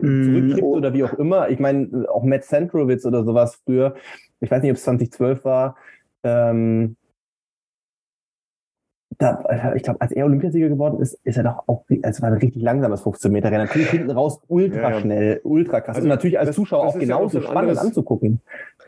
mm, 0.00 0.24
zurückkippt 0.24 0.62
oh. 0.62 0.76
oder 0.76 0.92
wie 0.92 1.04
auch 1.04 1.14
immer. 1.14 1.48
Ich 1.48 1.58
meine, 1.58 2.06
auch 2.08 2.22
Matt 2.24 2.44
Centrowitz 2.44 3.04
oder 3.06 3.24
sowas 3.24 3.60
früher, 3.64 3.94
ich 4.40 4.50
weiß 4.50 4.62
nicht, 4.62 4.70
ob 4.70 4.76
es 4.76 4.84
2012 4.84 5.44
war, 5.44 5.76
ähm, 6.22 6.96
da, 9.18 9.72
ich 9.74 9.82
glaube, 9.82 10.00
als 10.00 10.12
er 10.12 10.26
Olympiasieger 10.26 10.68
geworden 10.68 11.00
ist, 11.00 11.18
ist 11.24 11.36
er 11.36 11.44
doch 11.44 11.64
auch, 11.66 11.84
also 12.02 12.22
war 12.22 12.30
ein 12.30 12.38
richtig 12.38 12.62
langsames 12.62 13.02
15 13.02 13.32
Meter 13.32 13.50
Rennen. 13.50 13.64
Natürlich 13.64 13.90
hinten 13.90 14.10
raus 14.10 14.40
ultra 14.48 14.90
ja, 14.90 15.00
schnell, 15.00 15.40
ultra 15.44 15.80
krass. 15.80 15.96
Also, 15.96 16.06
und 16.06 16.10
natürlich 16.10 16.38
als 16.38 16.48
das, 16.48 16.56
Zuschauer 16.56 16.86
das 16.86 16.94
auch 16.94 16.98
genauso 16.98 17.20
ja 17.20 17.26
auch 17.26 17.30
so 17.32 17.40
spannend 17.40 17.70
anderes, 17.70 17.78
anzugucken. 17.78 18.40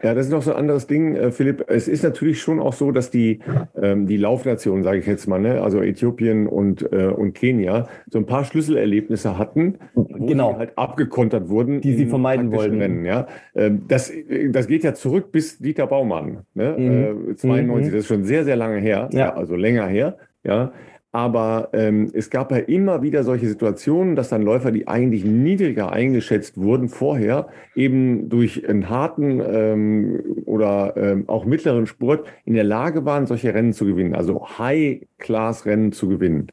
Ja, 0.03 0.15
das 0.15 0.27
ist 0.27 0.33
noch 0.33 0.43
so 0.43 0.53
ein 0.53 0.57
anderes 0.57 0.87
Ding, 0.87 1.17
äh, 1.17 1.31
Philipp. 1.33 1.65
Es 1.69 1.89
ist 1.89 2.03
natürlich 2.05 2.41
schon 2.41 2.61
auch 2.61 2.73
so, 2.73 2.93
dass 2.93 3.11
die, 3.11 3.41
ähm, 3.81 4.07
die 4.07 4.17
Laufnationen, 4.17 4.85
sage 4.85 4.99
ich 4.99 5.07
jetzt 5.07 5.27
mal, 5.27 5.41
ne, 5.41 5.61
also 5.63 5.81
Äthiopien 5.83 6.47
und, 6.47 6.91
äh, 6.93 7.07
und 7.07 7.35
Kenia, 7.35 7.89
so 8.09 8.19
ein 8.19 8.27
paar 8.27 8.45
Schlüsselerlebnisse 8.45 9.39
hatten, 9.39 9.79
wo 9.95 10.05
genau. 10.27 10.53
sie 10.53 10.59
halt 10.59 10.79
abgekontert 10.79 11.49
wurden. 11.49 11.81
Die 11.81 11.95
sie 11.95 12.07
vermeiden 12.07 12.53
wollten. 12.53 12.79
Rennen, 12.79 13.05
ja. 13.05 13.27
Ähm, 13.55 13.83
das, 13.89 14.13
das 14.51 14.69
geht 14.69 14.85
ja 14.85 14.95
zurück 14.95 15.33
bis 15.33 15.59
Dieter 15.59 15.87
Baumann, 15.87 16.39
ne? 16.55 16.77
Mhm. 16.79 17.31
Äh, 17.33 17.37
92, 17.37 17.67
mhm. 17.69 17.93
das 17.93 18.01
ist 18.01 18.07
schon 18.09 18.25
sehr, 18.25 18.45
sehr 18.45 18.57
lange 18.57 18.79
her, 18.79 19.09
ja. 19.13 19.19
ja 19.19 19.35
also 19.35 19.57
länger 19.57 19.87
her. 19.87 20.17
Ja, 20.45 20.73
aber 21.11 21.71
ähm, 21.73 22.11
es 22.13 22.29
gab 22.29 22.51
ja 22.51 22.59
immer 22.59 23.03
wieder 23.03 23.25
solche 23.25 23.49
Situationen, 23.49 24.15
dass 24.15 24.29
dann 24.29 24.43
Läufer, 24.43 24.71
die 24.71 24.89
eigentlich 24.89 25.25
niedriger 25.25 25.91
eingeschätzt 25.91 26.59
wurden 26.59 26.89
vorher, 26.89 27.49
eben 27.75 28.29
durch 28.29 28.69
einen 28.69 28.91
harten 28.91 29.41
ähm, 29.41 30.43
oder 30.45 30.95
ähm, 30.97 31.25
auch 31.29 31.47
mittleren 31.47 31.87
Spurt 31.87 32.27
in 32.45 32.55
der 32.55 32.65
Lage 32.65 33.07
waren, 33.07 33.27
solche 33.27 33.55
Rennen 33.55 33.73
zu 33.73 33.87
gewinnen, 33.87 34.15
also 34.15 34.47
High-Class-Rennen 34.59 35.93
zu 35.93 36.09
gewinnen. 36.09 36.49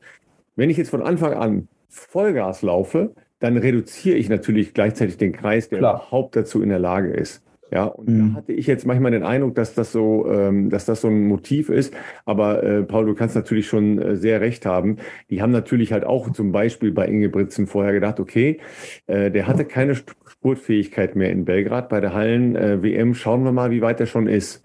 Wenn 0.56 0.70
ich 0.70 0.78
jetzt 0.78 0.90
von 0.90 1.02
Anfang 1.02 1.34
an 1.34 1.68
Vollgas 1.90 2.62
laufe, 2.62 3.14
dann 3.40 3.58
reduziere 3.58 4.18
ich 4.18 4.30
natürlich 4.30 4.74
gleichzeitig 4.74 5.18
den 5.18 5.34
Kreis, 5.34 5.68
der 5.68 5.80
Klar. 5.80 5.96
überhaupt 5.96 6.36
dazu 6.36 6.62
in 6.62 6.70
der 6.70 6.80
Lage 6.80 7.10
ist. 7.10 7.45
Ja, 7.72 7.86
und 7.86 8.08
mhm. 8.08 8.32
da 8.34 8.38
hatte 8.38 8.54
ich 8.54 8.68
jetzt 8.68 8.86
manchmal 8.86 9.12
den 9.12 9.24
Eindruck, 9.24 9.56
dass 9.56 9.74
das 9.74 9.92
so, 9.92 10.32
ähm, 10.32 10.70
dass 10.70 10.86
das 10.86 11.02
so 11.02 11.08
ein 11.08 11.28
Motiv 11.28 11.70
ist. 11.70 11.94
Aber 12.26 12.64
äh, 12.64 12.84
Paul, 12.84 13.06
du 13.06 13.16
kannst 13.16 13.36
natürlich 13.36 13.68
schon 13.68 14.00
äh, 14.00 14.16
sehr 14.16 14.40
recht 14.42 14.66
haben. 14.66 14.98
Die 15.30 15.42
haben 15.42 15.52
natürlich 15.52 15.92
halt 15.92 16.04
auch 16.04 16.32
zum 16.32 16.52
Beispiel 16.52 16.92
bei 16.92 17.08
Ingebrigtsen 17.08 17.68
vorher 17.68 17.94
gedacht, 17.94 18.20
okay, 18.20 18.60
äh, 19.08 19.32
der 19.32 19.48
hatte 19.48 19.66
keine 19.66 19.96
Spurtfähigkeit 19.96 21.16
mehr 21.16 21.32
in 21.32 21.46
Belgrad 21.46 21.90
bei 21.90 22.00
der 22.02 22.14
Hallen-WM. 22.14 23.12
Äh, 23.12 23.16
Schauen 23.16 23.44
wir 23.44 23.52
mal, 23.52 23.72
wie 23.72 23.82
weit 23.82 24.00
er 24.00 24.06
schon 24.06 24.28
ist. 24.28 24.64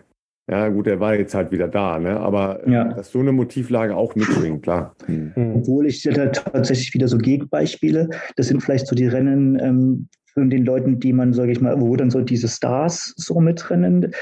Ja, 0.51 0.69
gut, 0.69 0.89
er 0.89 0.99
war 0.99 1.15
jetzt 1.15 1.33
halt 1.33 1.53
wieder 1.53 1.69
da, 1.69 2.01
ne? 2.01 2.19
Aber 2.19 2.67
äh, 2.67 2.73
ja. 2.73 2.85
dass 2.93 3.13
so 3.13 3.21
eine 3.21 3.31
Motivlage 3.31 3.95
auch 3.95 4.17
mitschwingt, 4.17 4.63
klar. 4.65 4.97
Mhm. 5.07 5.33
Obwohl 5.55 5.87
ich 5.87 6.03
da 6.03 6.27
tatsächlich 6.27 6.93
wieder 6.93 7.07
so 7.07 7.19
Gegenbeispiele, 7.19 8.11
das 8.35 8.49
sind 8.49 8.61
vielleicht 8.61 8.89
so 8.89 8.97
die 8.97 9.07
Rennen, 9.07 9.59
ähm, 9.61 10.09
von 10.35 10.51
den 10.51 10.65
Leuten, 10.65 11.01
die 11.01 11.13
man, 11.13 11.33
sage 11.33 11.53
ich 11.53 11.61
mal, 11.61 11.81
wo 11.81 11.97
dann 11.97 12.11
so 12.11 12.21
diese 12.21 12.49
Stars 12.49 13.15
so 13.17 13.41
mitrennen, 13.41 14.13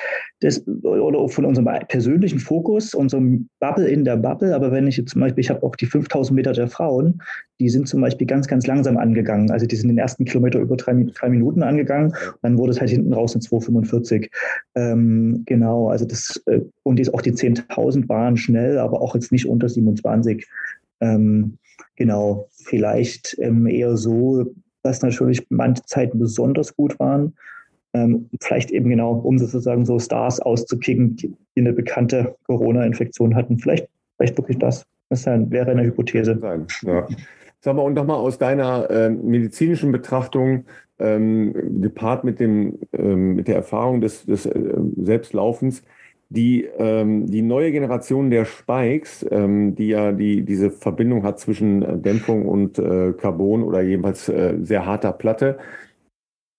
das, 0.40 0.66
oder 0.66 1.28
von 1.28 1.44
unserem 1.44 1.68
persönlichen 1.88 2.38
Fokus, 2.38 2.94
unserem 2.94 3.48
Bubble 3.60 3.88
in 3.88 4.04
der 4.04 4.16
Bubble. 4.16 4.54
Aber 4.54 4.70
wenn 4.72 4.86
ich 4.86 4.96
jetzt 4.96 5.10
zum 5.10 5.20
Beispiel, 5.20 5.42
ich 5.42 5.50
habe 5.50 5.62
auch 5.62 5.76
die 5.76 5.86
5000 5.86 6.34
Meter 6.34 6.52
der 6.52 6.68
Frauen, 6.68 7.20
die 7.60 7.68
sind 7.68 7.88
zum 7.88 8.00
Beispiel 8.00 8.26
ganz, 8.26 8.46
ganz 8.46 8.66
langsam 8.66 8.96
angegangen. 8.96 9.50
Also 9.50 9.66
die 9.66 9.76
sind 9.76 9.88
den 9.88 9.98
ersten 9.98 10.24
Kilometer 10.24 10.60
über 10.60 10.76
drei, 10.76 10.94
drei 11.14 11.28
Minuten 11.28 11.62
angegangen. 11.62 12.14
Dann 12.42 12.56
wurde 12.56 12.70
es 12.70 12.80
halt 12.80 12.90
hinten 12.90 13.12
raus 13.12 13.34
in 13.34 13.40
2,45. 13.40 14.30
Ähm, 14.76 15.42
genau, 15.46 15.88
also 15.88 16.04
das, 16.04 16.40
äh, 16.46 16.60
und 16.84 16.98
die, 16.98 17.12
auch 17.12 17.22
die 17.22 17.32
10.000 17.32 18.08
waren 18.08 18.36
schnell, 18.36 18.78
aber 18.78 19.00
auch 19.00 19.14
jetzt 19.14 19.32
nicht 19.32 19.48
unter 19.48 19.68
27. 19.68 20.46
Ähm, 21.00 21.58
genau, 21.96 22.48
vielleicht 22.52 23.36
ähm, 23.40 23.66
eher 23.66 23.96
so 23.96 24.46
dass 24.82 25.02
natürlich 25.02 25.46
manche 25.50 25.82
Zeiten 25.84 26.18
besonders 26.18 26.74
gut 26.74 26.98
waren. 26.98 27.34
Ähm, 27.94 28.28
vielleicht 28.40 28.70
eben 28.70 28.90
genau, 28.90 29.12
um 29.12 29.38
sozusagen 29.38 29.86
so 29.86 29.98
Stars 29.98 30.40
auszukicken, 30.40 31.16
die, 31.16 31.34
eine 31.56 31.72
bekannte 31.72 32.36
Corona-Infektion 32.46 33.34
hatten. 33.34 33.58
Vielleicht, 33.58 33.88
vielleicht 34.16 34.36
wirklich 34.36 34.58
das. 34.58 34.84
Das 35.08 35.24
wäre 35.26 35.70
eine 35.70 35.84
Hypothese. 35.84 36.38
Ja. 36.82 37.06
Sag 37.60 37.74
mal, 37.74 37.82
und 37.82 37.94
nochmal 37.94 38.18
aus 38.18 38.38
deiner 38.38 38.88
äh, 38.90 39.10
medizinischen 39.10 39.90
Betrachtung, 39.90 40.66
ähm, 40.98 41.80
gepaart 41.80 42.24
mit, 42.24 42.40
dem, 42.40 42.78
ähm, 42.92 43.34
mit 43.36 43.48
der 43.48 43.56
Erfahrung 43.56 44.00
des, 44.00 44.26
des 44.26 44.46
äh, 44.46 44.74
Selbstlaufens, 44.96 45.82
die, 46.30 46.64
ähm, 46.64 47.26
die 47.26 47.42
neue 47.42 47.72
Generation 47.72 48.30
der 48.30 48.44
Spikes, 48.44 49.24
ähm, 49.30 49.74
die 49.74 49.88
ja 49.88 50.12
die, 50.12 50.42
diese 50.42 50.70
Verbindung 50.70 51.22
hat 51.22 51.38
zwischen 51.38 51.82
äh, 51.82 51.98
Dämpfung 51.98 52.46
und 52.46 52.78
äh, 52.78 53.12
Carbon 53.14 53.62
oder 53.62 53.80
jedenfalls 53.80 54.28
äh, 54.28 54.56
sehr 54.60 54.84
harter 54.84 55.12
Platte, 55.12 55.58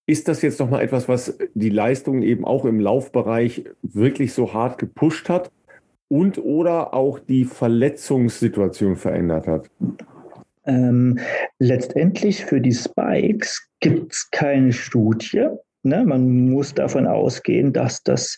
ist 0.08 0.28
das 0.28 0.42
jetzt 0.42 0.60
nochmal 0.60 0.82
etwas, 0.82 1.08
was 1.08 1.38
die 1.54 1.70
Leistungen 1.70 2.24
eben 2.24 2.46
auch 2.46 2.66
im 2.66 2.80
Laufbereich 2.80 3.66
wirklich 3.84 4.34
so 4.34 4.54
hart 4.54 4.80
gepusht 4.80 5.30
hat 5.30 5.52
und 6.08 6.40
oder 6.40 6.96
auch 6.96 7.20
die 7.20 7.46
Verletzungssituation 7.46 8.96
verändert 8.96 9.46
hat? 9.46 9.70
Ähm, 10.66 11.20
letztendlich 11.60 12.44
für 12.44 12.60
die 12.60 12.74
Spikes 12.74 13.70
gibt 13.80 14.14
es 14.14 14.32
keine 14.32 14.74
Studie. 14.74 15.48
Ne, 15.84 16.04
man 16.04 16.50
muss 16.50 16.74
davon 16.74 17.08
ausgehen, 17.08 17.72
dass 17.72 18.04
das, 18.04 18.38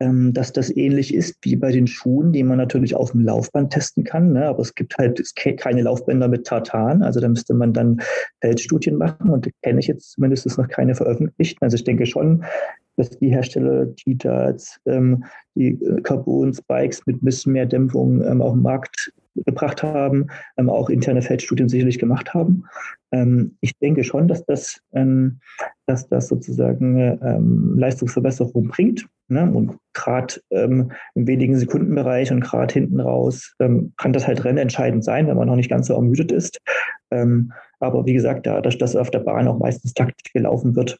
ähm, 0.00 0.32
dass 0.32 0.54
das 0.54 0.74
ähnlich 0.74 1.12
ist 1.12 1.36
wie 1.42 1.54
bei 1.54 1.70
den 1.70 1.86
Schuhen, 1.86 2.32
die 2.32 2.42
man 2.42 2.56
natürlich 2.56 2.94
auf 2.94 3.10
dem 3.12 3.20
Laufband 3.20 3.74
testen 3.74 4.04
kann. 4.04 4.32
Ne? 4.32 4.46
Aber 4.46 4.60
es 4.60 4.74
gibt 4.74 4.96
halt 4.96 5.22
keine 5.58 5.82
Laufbänder 5.82 6.28
mit 6.28 6.46
Tartan. 6.46 7.02
Also 7.02 7.20
da 7.20 7.28
müsste 7.28 7.52
man 7.52 7.74
dann 7.74 8.00
Feldstudien 8.40 8.96
machen 8.96 9.28
und 9.28 9.44
da 9.44 9.50
kenne 9.62 9.80
ich 9.80 9.86
jetzt 9.86 10.12
zumindest 10.12 10.56
noch 10.56 10.68
keine 10.68 10.94
veröffentlicht. 10.94 11.58
Also 11.60 11.74
ich 11.74 11.84
denke 11.84 12.06
schon, 12.06 12.42
dass 12.96 13.10
die 13.10 13.28
Hersteller, 13.28 13.84
die 13.84 14.16
da 14.16 14.48
jetzt 14.48 14.80
ähm, 14.86 15.24
die 15.54 15.72
äh, 15.84 16.00
Carbon-Spikes 16.00 17.06
mit 17.06 17.22
ein 17.22 17.24
bisschen 17.24 17.52
mehr 17.52 17.66
Dämpfung 17.66 18.22
ähm, 18.22 18.40
auf 18.40 18.54
den 18.54 18.62
Markt 18.62 19.12
gebracht 19.44 19.82
haben, 19.82 20.26
ähm, 20.56 20.70
auch 20.70 20.90
interne 20.90 21.22
Feldstudien 21.22 21.68
sicherlich 21.68 21.98
gemacht 21.98 22.34
haben. 22.34 22.64
Ähm, 23.12 23.56
ich 23.60 23.76
denke 23.78 24.04
schon, 24.04 24.28
dass 24.28 24.44
das, 24.44 24.80
ähm, 24.92 25.40
dass 25.86 26.08
das 26.08 26.28
sozusagen 26.28 26.98
ähm, 26.98 27.78
Leistungsverbesserung 27.78 28.68
bringt. 28.68 29.06
Ne? 29.28 29.50
Und 29.50 29.78
gerade 29.94 30.34
ähm, 30.50 30.92
im 31.14 31.26
wenigen 31.26 31.56
Sekundenbereich 31.56 32.30
und 32.30 32.40
gerade 32.40 32.72
hinten 32.72 33.00
raus 33.00 33.54
ähm, 33.60 33.92
kann 33.96 34.12
das 34.12 34.26
halt 34.26 34.44
rennentscheidend 34.44 35.04
sein, 35.04 35.26
wenn 35.26 35.36
man 35.36 35.48
noch 35.48 35.56
nicht 35.56 35.70
ganz 35.70 35.86
so 35.88 35.94
ermüdet 35.94 36.32
ist. 36.32 36.58
aber 37.80 38.04
wie 38.04 38.12
gesagt, 38.12 38.46
dadurch, 38.46 38.76
dass 38.76 38.94
auf 38.94 39.10
der 39.10 39.20
Bahn 39.20 39.48
auch 39.48 39.58
meistens 39.58 39.94
taktisch 39.94 40.32
gelaufen 40.34 40.76
wird, 40.76 40.98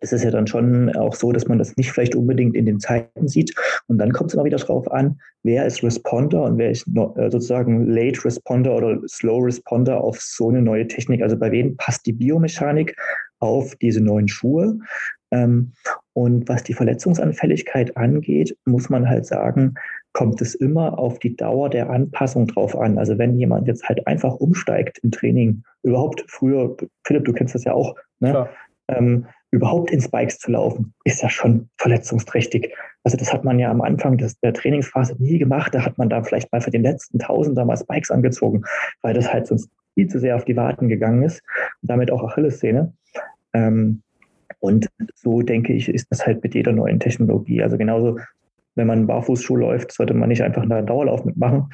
ist 0.00 0.12
es 0.12 0.22
ja 0.22 0.30
dann 0.30 0.46
schon 0.46 0.94
auch 0.96 1.14
so, 1.14 1.32
dass 1.32 1.46
man 1.46 1.58
das 1.58 1.76
nicht 1.76 1.92
vielleicht 1.92 2.14
unbedingt 2.14 2.56
in 2.56 2.66
den 2.66 2.80
Zeiten 2.80 3.28
sieht. 3.28 3.54
Und 3.86 3.98
dann 3.98 4.12
kommt 4.12 4.30
es 4.30 4.34
immer 4.34 4.44
wieder 4.44 4.56
darauf 4.56 4.90
an, 4.90 5.20
wer 5.42 5.66
ist 5.66 5.82
Responder 5.82 6.44
und 6.44 6.58
wer 6.58 6.70
ist 6.70 6.86
äh, 6.88 7.30
sozusagen 7.30 7.86
Late 7.86 8.24
Responder 8.24 8.76
oder 8.76 9.00
Slow 9.08 9.44
Responder 9.44 10.02
auf 10.02 10.20
so 10.20 10.48
eine 10.48 10.62
neue 10.62 10.88
Technik. 10.88 11.22
Also 11.22 11.36
bei 11.36 11.50
wem 11.50 11.76
passt 11.76 12.06
die 12.06 12.12
Biomechanik 12.12 12.96
auf 13.40 13.76
diese 13.76 14.00
neuen 14.00 14.28
Schuhe? 14.28 14.78
Ähm, 15.30 15.72
und 16.14 16.48
was 16.48 16.62
die 16.62 16.74
Verletzungsanfälligkeit 16.74 17.96
angeht, 17.96 18.56
muss 18.64 18.88
man 18.88 19.08
halt 19.08 19.26
sagen, 19.26 19.74
kommt 20.12 20.40
es 20.42 20.54
immer 20.54 20.98
auf 20.98 21.18
die 21.20 21.36
Dauer 21.36 21.70
der 21.70 21.88
Anpassung 21.90 22.46
drauf 22.46 22.76
an. 22.76 22.98
Also 22.98 23.16
wenn 23.18 23.38
jemand 23.38 23.68
jetzt 23.68 23.88
halt 23.88 24.06
einfach 24.06 24.34
umsteigt 24.34 24.98
im 24.98 25.12
Training, 25.12 25.62
überhaupt 25.82 26.24
früher, 26.28 26.76
Philipp, 27.06 27.24
du 27.24 27.32
kennst 27.32 27.54
das 27.54 27.64
ja 27.64 27.74
auch, 27.74 27.94
ne? 28.18 28.48
ähm, 28.88 29.26
überhaupt 29.50 29.90
in 29.90 30.00
Spikes 30.00 30.38
zu 30.38 30.52
laufen, 30.52 30.94
ist 31.04 31.22
ja 31.22 31.28
schon 31.28 31.68
verletzungsträchtig. 31.76 32.72
Also 33.02 33.16
das 33.16 33.32
hat 33.32 33.44
man 33.44 33.58
ja 33.58 33.70
am 33.70 33.80
Anfang 33.80 34.16
des, 34.18 34.38
der 34.40 34.52
Trainingsphase 34.52 35.16
nie 35.18 35.38
gemacht. 35.38 35.74
Da 35.74 35.84
hat 35.84 35.98
man 35.98 36.08
da 36.08 36.22
vielleicht 36.22 36.52
mal 36.52 36.60
für 36.60 36.70
den 36.70 36.82
letzten 36.82 37.18
Tausender 37.18 37.64
mal 37.64 37.76
Spikes 37.76 38.10
angezogen, 38.10 38.62
weil 39.02 39.14
das 39.14 39.32
halt 39.32 39.46
sonst 39.46 39.70
viel 39.94 40.06
zu 40.06 40.20
sehr 40.20 40.36
auf 40.36 40.44
die 40.44 40.56
Waden 40.56 40.88
gegangen 40.88 41.22
ist 41.22 41.42
und 41.82 41.90
damit 41.90 42.10
auch 42.10 42.22
Achillessehne. 42.22 42.92
Ähm, 43.52 44.02
und 44.60 44.88
so 45.14 45.42
denke 45.42 45.72
ich, 45.72 45.88
ist 45.88 46.06
das 46.10 46.26
halt 46.26 46.42
mit 46.42 46.54
jeder 46.54 46.72
neuen 46.72 47.00
Technologie. 47.00 47.62
Also 47.62 47.76
genauso, 47.76 48.18
wenn 48.76 48.86
man 48.86 49.06
Barfußschuh 49.06 49.56
läuft, 49.56 49.92
sollte 49.92 50.14
man 50.14 50.28
nicht 50.28 50.42
einfach 50.42 50.62
einen 50.62 50.86
Dauerlauf 50.86 51.24
mitmachen. 51.24 51.70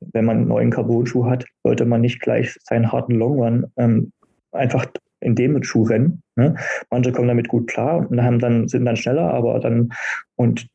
Wenn 0.00 0.26
man 0.26 0.36
einen 0.36 0.48
neuen 0.48 0.70
Carbon-Schuh 0.70 1.26
hat, 1.26 1.46
sollte 1.64 1.84
man 1.84 2.02
nicht 2.02 2.20
gleich 2.20 2.56
seinen 2.62 2.92
harten 2.92 3.14
Long 3.14 3.40
Run 3.40 3.66
ähm, 3.76 4.12
einfach 4.52 4.86
in 5.20 5.34
dem 5.34 5.62
Schuh 5.62 5.84
rennen. 5.84 6.22
Ne? 6.36 6.54
Manche 6.90 7.12
kommen 7.12 7.28
damit 7.28 7.48
gut 7.48 7.68
klar 7.68 8.08
und 8.08 8.22
haben 8.22 8.38
dann, 8.38 8.68
sind 8.68 8.84
dann 8.84 8.96
schneller, 8.96 9.32
aber 9.32 9.58
dann 9.60 9.90
und 10.36 10.68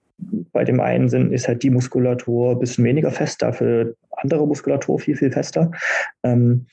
bei 0.52 0.64
dem 0.64 0.80
einen 0.80 1.10
sind, 1.10 1.34
ist 1.34 1.48
halt 1.48 1.64
die 1.64 1.70
Muskulatur 1.70 2.52
ein 2.52 2.60
bisschen 2.60 2.86
weniger 2.86 3.12
fest, 3.12 3.42
dafür 3.42 3.96
andere 4.12 4.48
Muskulatur 4.48 5.00
viel, 5.00 5.16
viel 5.16 5.32
fester. 5.32 5.72
Ähm, 6.24 6.68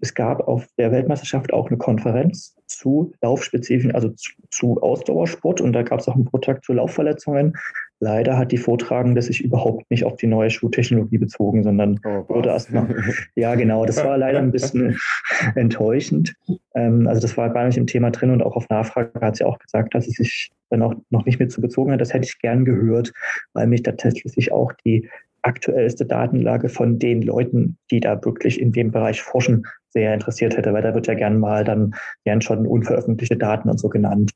es 0.00 0.14
gab 0.14 0.46
auf 0.46 0.66
der 0.76 0.92
Weltmeisterschaft 0.92 1.52
auch 1.52 1.68
eine 1.68 1.78
Konferenz 1.78 2.54
zu 2.66 3.12
Laufspezifischen, 3.22 3.94
also 3.94 4.10
zu, 4.10 4.32
zu 4.50 4.82
Ausdauersport 4.82 5.60
und 5.60 5.72
da 5.72 5.82
gab 5.82 6.00
es 6.00 6.08
auch 6.08 6.14
einen 6.14 6.28
Vortrag 6.28 6.64
zu 6.64 6.72
Laufverletzungen. 6.72 7.56
Leider 7.98 8.36
hat 8.36 8.52
die 8.52 8.58
Vortragende 8.58 9.22
sich 9.22 9.42
überhaupt 9.42 9.90
nicht 9.90 10.04
auf 10.04 10.16
die 10.16 10.26
neue 10.26 10.50
Schuhtechnologie 10.50 11.16
bezogen, 11.16 11.62
sondern 11.62 11.98
oh, 12.04 12.28
wurde 12.28 12.50
erstmal, 12.50 12.88
ja 13.36 13.54
genau, 13.54 13.86
das 13.86 14.04
war 14.04 14.18
leider 14.18 14.38
ein 14.38 14.52
bisschen 14.52 14.98
enttäuschend. 15.54 16.34
Ähm, 16.74 17.06
also 17.08 17.22
das 17.22 17.36
war 17.36 17.50
gar 17.50 17.64
nicht 17.66 17.78
im 17.78 17.86
Thema 17.86 18.10
drin 18.10 18.30
und 18.30 18.42
auch 18.42 18.56
auf 18.56 18.68
Nachfrage 18.68 19.18
hat 19.20 19.36
sie 19.36 19.44
auch 19.44 19.58
gesagt, 19.58 19.94
dass 19.94 20.04
sie 20.04 20.10
sich 20.10 20.50
dann 20.68 20.82
auch 20.82 20.94
noch 21.10 21.24
nicht 21.24 21.40
mit 21.40 21.50
zu 21.50 21.60
bezogen 21.60 21.92
hat. 21.92 22.00
Das 22.00 22.12
hätte 22.12 22.26
ich 22.26 22.38
gern 22.38 22.64
gehört, 22.64 23.12
weil 23.54 23.66
mich 23.66 23.82
tatsächlich 23.82 24.52
auch 24.52 24.72
die 24.84 25.08
aktuellste 25.42 26.04
Datenlage 26.04 26.68
von 26.68 26.98
den 26.98 27.22
Leuten, 27.22 27.78
die 27.90 28.00
da 28.00 28.22
wirklich 28.24 28.60
in 28.60 28.72
dem 28.72 28.90
Bereich 28.90 29.22
forschen, 29.22 29.64
sehr 29.90 30.12
interessiert 30.12 30.56
hätte, 30.56 30.72
weil 30.72 30.82
da 30.82 30.94
wird 30.94 31.06
ja 31.06 31.14
gern 31.14 31.38
mal 31.38 31.64
dann 31.64 31.94
gern 32.24 32.42
schon 32.42 32.66
unveröffentlichte 32.66 33.36
Daten 33.36 33.70
und 33.70 33.78
so 33.78 33.88
genannt. 33.88 34.32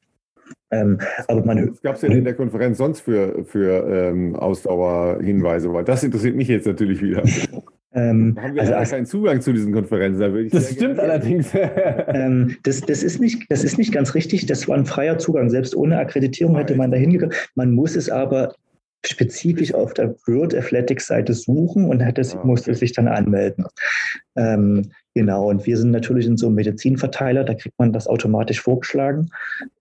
Ähm, 0.70 0.98
aber 1.26 1.44
man, 1.44 1.70
Was 1.70 1.82
gab 1.82 1.94
es 1.96 2.00
denn 2.02 2.12
in 2.12 2.24
der 2.24 2.34
Konferenz 2.34 2.78
sonst 2.78 3.00
für, 3.00 3.44
für 3.44 3.86
ähm, 3.88 4.36
Ausdauerhinweise? 4.36 5.72
Weil 5.72 5.84
das 5.84 6.02
interessiert 6.04 6.36
mich 6.36 6.48
jetzt 6.48 6.66
natürlich 6.66 7.02
wieder. 7.02 7.22
Ähm, 7.92 8.36
haben 8.40 8.54
wir 8.54 8.62
also, 8.62 8.72
ja 8.72 8.84
keinen 8.84 9.06
Zugang 9.06 9.40
zu 9.40 9.52
diesen 9.52 9.72
Konferenzen. 9.72 10.20
Da 10.20 10.28
das 10.28 10.70
stimmt 10.70 11.00
allerdings. 11.00 11.50
ähm, 11.54 12.56
das, 12.62 12.80
das, 12.82 13.02
ist 13.02 13.20
nicht, 13.20 13.50
das 13.50 13.64
ist 13.64 13.78
nicht 13.78 13.92
ganz 13.92 14.14
richtig. 14.14 14.46
Das 14.46 14.68
war 14.68 14.76
ein 14.76 14.86
freier 14.86 15.18
Zugang. 15.18 15.50
Selbst 15.50 15.74
ohne 15.74 15.98
Akkreditierung 15.98 16.56
hätte 16.56 16.76
man 16.76 16.92
da 16.92 16.96
hingegangen. 16.96 17.34
Man 17.56 17.72
muss 17.72 17.96
es 17.96 18.08
aber 18.08 18.54
spezifisch 19.04 19.72
auf 19.74 19.94
der 19.94 20.14
World 20.26 20.54
Athletics 20.54 21.06
Seite 21.06 21.32
suchen 21.32 21.86
und 21.86 22.00
hätte, 22.00 22.22
ah, 22.22 22.44
musste 22.44 22.74
sich 22.74 22.92
dann 22.92 23.08
anmelden. 23.08 23.66
Ähm, 24.36 24.90
genau, 25.14 25.48
und 25.48 25.66
wir 25.66 25.76
sind 25.78 25.90
natürlich 25.90 26.26
in 26.26 26.36
so 26.36 26.46
einem 26.46 26.56
Medizinverteiler, 26.56 27.44
da 27.44 27.54
kriegt 27.54 27.78
man 27.78 27.92
das 27.92 28.06
automatisch 28.06 28.60
vorgeschlagen. 28.60 29.30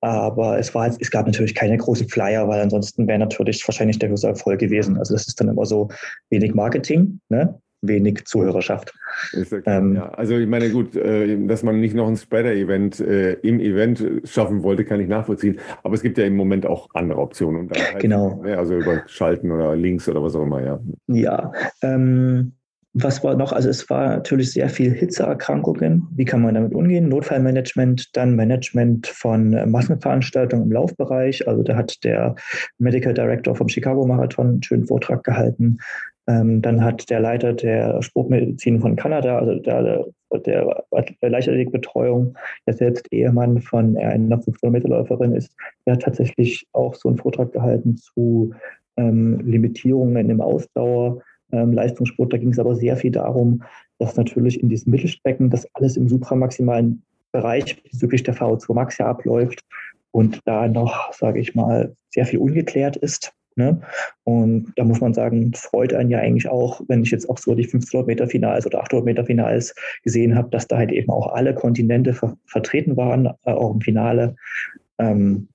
Aber 0.02 0.58
es, 0.58 0.74
war, 0.74 0.88
es 0.88 1.12
gab 1.12 1.26
natürlich 1.26 1.56
keine 1.56 1.78
großen 1.78 2.08
Flyer, 2.08 2.48
weil 2.48 2.62
ansonsten 2.62 3.08
wäre 3.08 3.20
natürlich 3.20 3.68
wahrscheinlich 3.68 4.00
der 4.00 4.10
größte 4.10 4.28
Erfolg 4.28 4.60
gewesen. 4.60 4.98
Also 4.98 5.14
das 5.14 5.28
ist 5.28 5.40
dann 5.40 5.50
immer 5.50 5.66
so 5.66 5.90
wenig 6.30 6.54
Marketing, 6.54 7.20
ne? 7.30 7.60
Wenig 7.82 8.26
Zuhörerschaft. 8.26 8.94
Ähm, 9.66 9.96
ja, 9.96 10.10
also 10.10 10.38
ich 10.38 10.48
meine, 10.48 10.70
gut, 10.70 10.96
äh, 10.96 11.38
dass 11.48 11.64
man 11.64 11.80
nicht 11.80 11.96
noch 11.96 12.08
ein 12.08 12.18
Spreader-Event 12.18 13.00
äh, 13.00 13.34
im 13.34 13.60
Event 13.60 14.04
schaffen 14.26 14.64
wollte, 14.64 14.86
kann 14.86 15.00
ich 15.00 15.08
nachvollziehen. 15.08 15.60
Aber 15.84 15.96
es 15.96 16.02
gibt 16.02 16.18
ja 16.18 16.26
im 16.26 16.36
Moment 16.36 16.66
auch 16.66 16.88
andere 16.94 17.20
Optionen. 17.20 17.70
Halt, 17.70 18.00
genau. 18.00 18.42
Also 18.44 18.76
über 18.76 19.04
Schalten 19.08 19.52
oder 19.52 19.76
Links 19.76 20.08
oder 20.10 20.22
was 20.22 20.36
auch 20.36 20.44
immer, 20.44 20.64
ja. 20.64 20.80
Ja. 21.08 21.52
Ähm, 21.82 22.54
was 22.94 23.24
war 23.24 23.36
noch? 23.36 23.54
Also 23.54 23.70
es 23.70 23.88
war 23.90 24.10
natürlich 24.10 24.52
sehr 24.52 24.68
viel 24.68 24.92
Hitzeerkrankungen. 24.92 26.08
Wie 26.16 26.26
kann 26.26 26.42
man 26.42 26.56
damit 26.56 26.74
umgehen? 26.74 27.08
Notfallmanagement, 27.08 28.16
dann 28.18 28.36
Management 28.36 29.06
von 29.08 29.52
Massenveranstaltungen 29.70 30.66
im 30.66 30.72
Laufbereich. 30.72 31.48
Also 31.48 31.62
da 31.62 31.76
hat 31.76 32.04
der 32.04 32.36
Medical 32.80 33.14
Director 33.14 33.56
vom 33.56 33.70
Chicago 33.70 34.08
Marathon 34.08 34.48
einen 34.48 34.64
schönen 34.64 34.88
Vortrag 34.88 35.24
gehalten. 35.24 35.78
Ähm, 36.30 36.62
dann 36.62 36.84
hat 36.84 37.10
der 37.10 37.22
Leiter 37.22 37.54
der 37.54 38.04
Sportmedizin 38.04 38.80
von 38.80 38.96
Kanada, 38.96 39.40
also 39.40 39.56
der, 39.56 40.06
der, 40.46 40.86
Leichtathletikbetreuung, 41.22 42.38
der 42.68 42.76
selbst 42.76 43.12
Ehemann 43.12 43.60
von 43.62 43.98
einer 43.98 44.38
500-Meter-Läuferin 44.38 45.34
ist, 45.34 45.56
der 45.88 45.94
hat 45.94 46.04
tatsächlich 46.04 46.68
auch 46.72 46.94
so 46.94 47.10
einen 47.10 47.18
Vortrag 47.18 47.52
gehalten 47.52 47.98
zu 47.98 48.54
ähm, 48.96 49.40
Limitierungen 49.44 50.30
im 50.30 50.40
Ausdauer. 50.40 51.20
Ähm, 51.52 51.74
Leistungssport. 51.74 52.32
Da 52.32 52.38
ging 52.38 52.52
es 52.52 52.60
aber 52.60 52.76
sehr 52.76 52.96
viel 52.96 53.10
darum, 53.10 53.64
dass 53.98 54.16
natürlich 54.16 54.62
in 54.62 54.70
diesem 54.70 54.92
Mittelstrecken 54.92 55.50
das 55.50 55.68
alles 55.74 55.98
im 55.98 56.08
supramaximalen 56.08 57.02
Bereich 57.32 57.82
bezüglich 57.82 58.22
der 58.22 58.36
VO2 58.36 58.74
Max 58.76 59.00
ja 59.00 59.08
abläuft 59.08 59.62
und 60.12 60.42
da 60.46 60.68
noch, 60.68 61.12
sage 61.12 61.40
ich 61.40 61.56
mal, 61.56 61.96
sehr 62.12 62.28
viel 62.28 62.38
ungeklärt 62.38 62.98
ist. 62.98 63.34
Ne? 63.60 63.82
Und 64.24 64.72
da 64.78 64.86
muss 64.86 65.02
man 65.02 65.14
sagen, 65.14 65.52
freut 65.54 65.94
einen 65.94 66.10
ja 66.10 66.20
eigentlich 66.20 66.48
auch, 66.48 66.80
wenn 66.88 67.04
ich 67.04 67.12
jetzt 67.12 67.30
auch 67.30 67.38
so 67.38 67.54
die 67.54 67.66
1500 67.66 68.08
Meter 68.08 68.26
Finals 68.26 68.66
oder 68.66 68.82
800 68.82 69.04
Meter 69.04 69.26
Finals 69.26 69.76
gesehen 70.02 70.34
habe, 70.34 70.50
dass 70.50 70.70
da 70.70 70.78
halt 70.78 70.94
eben 70.94 71.10
auch 71.10 71.34
alle 71.34 71.54
Kontinente 71.54 72.14
ver 72.14 72.38
vertreten 72.46 72.96
waren, 72.96 73.26
äh, 73.26 73.52
auch 73.52 73.74
im 73.74 73.82
Finale. 73.82 74.38
Ähm, 74.98 75.50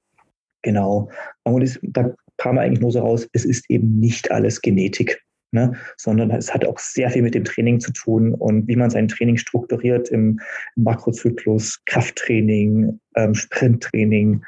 genau. 0.60 1.08
Und 1.44 1.80
da 1.82 2.14
kam 2.36 2.58
eigentlich 2.58 2.80
nur 2.80 2.92
so 2.92 2.98
raus, 2.98 3.26
es 3.32 3.46
ist 3.46 3.70
eben 3.70 3.98
nicht 3.98 4.30
alles 4.30 4.60
Genetik. 4.60 5.22
Ne, 5.50 5.72
sondern 5.96 6.32
es 6.32 6.52
hat 6.52 6.66
auch 6.66 6.80
sehr 6.80 7.10
viel 7.10 7.22
mit 7.22 7.36
dem 7.36 7.44
Training 7.44 7.78
zu 7.78 7.92
tun 7.92 8.34
und 8.34 8.66
wie 8.66 8.74
man 8.74 8.90
sein 8.90 9.06
Training 9.06 9.36
strukturiert 9.36 10.08
im 10.08 10.40
Makrozyklus, 10.74 11.80
Krafttraining, 11.86 12.98
ähm, 13.14 13.34
Sprinttraining, 13.36 14.42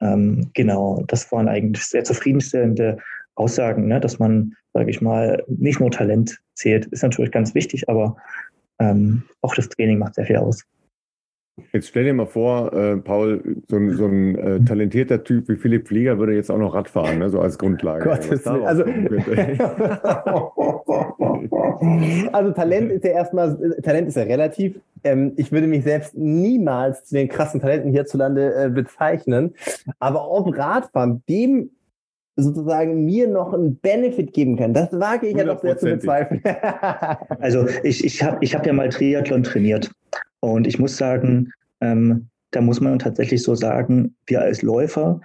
ähm, 0.00 0.50
genau, 0.54 1.02
das 1.06 1.30
waren 1.32 1.48
eigentlich 1.48 1.84
sehr 1.84 2.04
zufriedenstellende 2.04 2.98
Aussagen, 3.34 3.86
ne? 3.86 4.00
dass 4.00 4.18
man, 4.18 4.54
sage 4.72 4.90
ich 4.90 5.00
mal, 5.00 5.42
nicht 5.48 5.80
nur 5.80 5.90
Talent 5.90 6.40
zählt, 6.54 6.86
ist 6.86 7.02
natürlich 7.02 7.32
ganz 7.32 7.54
wichtig, 7.54 7.88
aber 7.88 8.16
ähm, 8.78 9.22
auch 9.42 9.54
das 9.54 9.68
Training 9.68 9.98
macht 9.98 10.14
sehr 10.14 10.26
viel 10.26 10.36
aus. 10.36 10.64
Jetzt 11.72 11.88
stell 11.88 12.04
dir 12.04 12.14
mal 12.14 12.26
vor, 12.26 12.72
äh, 12.72 12.96
Paul, 12.96 13.56
so 13.68 13.76
ein, 13.76 13.96
so 13.96 14.06
ein 14.06 14.36
äh, 14.36 14.64
talentierter 14.64 15.24
Typ 15.24 15.48
wie 15.48 15.56
Philipp 15.56 15.88
Flieger 15.88 16.18
würde 16.18 16.34
jetzt 16.34 16.50
auch 16.50 16.58
noch 16.58 16.74
Rad 16.74 16.88
fahren, 16.88 17.18
ne, 17.18 17.28
so 17.30 17.40
als 17.40 17.58
Grundlage. 17.58 18.04
Gottes 18.04 18.46
also, 18.46 18.84
also 22.32 22.52
Talent 22.52 22.92
ist 22.92 23.04
ja 23.04 23.10
erstmal, 23.10 23.58
Talent 23.82 24.08
ist 24.08 24.16
ja 24.16 24.24
relativ. 24.24 24.80
Ähm, 25.04 25.32
ich 25.36 25.52
würde 25.52 25.66
mich 25.66 25.84
selbst 25.84 26.16
niemals 26.16 27.04
zu 27.04 27.14
den 27.14 27.28
krassen 27.28 27.60
Talenten 27.60 27.92
hierzulande 27.92 28.54
äh, 28.54 28.68
bezeichnen. 28.68 29.54
Aber 29.98 30.30
ob 30.30 30.56
Radfahren 30.56 31.22
dem 31.28 31.70
sozusagen 32.36 33.04
mir 33.04 33.28
noch 33.28 33.52
einen 33.52 33.76
Benefit 33.76 34.32
geben 34.32 34.56
kann, 34.56 34.72
das 34.72 34.92
wage 34.92 35.26
ich 35.26 35.36
ja 35.36 35.44
doch 35.44 35.60
sehr 35.60 35.76
zu 35.76 35.86
bezweifeln. 35.86 36.40
also 37.40 37.66
ich, 37.82 38.04
ich 38.04 38.22
habe 38.22 38.38
ich 38.40 38.54
hab 38.54 38.64
ja 38.64 38.72
mal 38.72 38.88
Triathlon 38.88 39.42
trainiert 39.42 39.90
und 40.40 40.66
ich 40.66 40.78
muss 40.78 40.96
sagen, 40.96 41.52
ähm, 41.80 42.28
da 42.50 42.60
muss 42.60 42.80
man 42.80 42.98
tatsächlich 42.98 43.42
so 43.42 43.54
sagen, 43.54 44.14
wir 44.26 44.40
als 44.40 44.62
Läufer, 44.62 45.20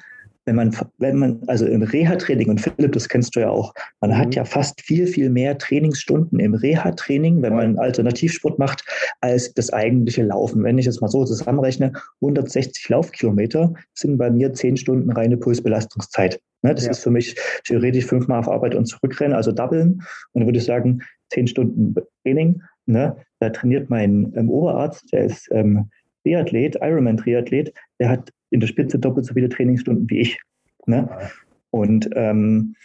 wenn 0.45 0.55
man, 0.57 0.75
wenn 0.97 1.17
man, 1.17 1.41
also 1.47 1.65
im 1.65 1.81
Reha-Training, 1.81 2.49
und 2.49 2.59
Philipp, 2.59 2.91
das 2.91 3.07
kennst 3.07 3.35
du 3.35 3.39
ja 3.39 3.49
auch, 3.49 3.73
man 4.01 4.11
mhm. 4.11 4.17
hat 4.17 4.35
ja 4.35 4.43
fast 4.43 4.81
viel, 4.81 5.07
viel 5.07 5.29
mehr 5.29 5.57
Trainingsstunden 5.57 6.39
im 6.39 6.53
Reha-Training, 6.53 7.41
wenn 7.41 7.55
man 7.55 7.79
Alternativsport 7.79 8.59
macht, 8.59 8.83
als 9.21 9.53
das 9.53 9.71
eigentliche 9.71 10.23
Laufen. 10.23 10.63
Wenn 10.63 10.77
ich 10.77 10.85
jetzt 10.85 11.01
mal 11.01 11.07
so 11.07 11.23
zusammenrechne, 11.23 11.93
160 12.21 12.89
Laufkilometer 12.89 13.73
sind 13.93 14.17
bei 14.17 14.29
mir 14.29 14.51
10 14.53 14.77
Stunden 14.77 15.11
reine 15.11 15.37
Pulsbelastungszeit. 15.37 16.41
Ne, 16.61 16.73
das 16.73 16.85
ja. 16.85 16.91
ist 16.91 17.03
für 17.03 17.11
mich 17.11 17.35
theoretisch 17.65 18.05
fünfmal 18.05 18.39
auf 18.39 18.49
Arbeit 18.49 18.75
und 18.75 18.85
zurückrennen, 18.85 19.35
also 19.35 19.51
doublen. 19.51 20.01
Und 20.31 20.41
dann 20.41 20.45
würde 20.45 20.59
ich 20.59 20.65
sagen, 20.65 21.01
10 21.31 21.47
Stunden 21.47 21.95
Training. 22.23 22.61
Ne, 22.85 23.15
da 23.39 23.49
trainiert 23.49 23.89
mein 23.89 24.33
ähm, 24.35 24.49
Oberarzt, 24.49 25.11
der 25.13 25.25
ist 25.25 25.49
ähm, 25.51 25.89
Triathlet, 26.23 26.77
Ironman-Triathlet, 26.81 27.73
der 27.99 28.09
hat 28.09 28.29
in 28.49 28.59
der 28.59 28.67
Spitze 28.67 28.99
doppelt 28.99 29.25
so 29.25 29.33
viele 29.33 29.49
Trainingsstunden 29.49 30.09
wie 30.09 30.19
ich. 30.19 30.39
Ne? 30.85 31.09
Und 31.71 32.09
ähm, 32.13 32.75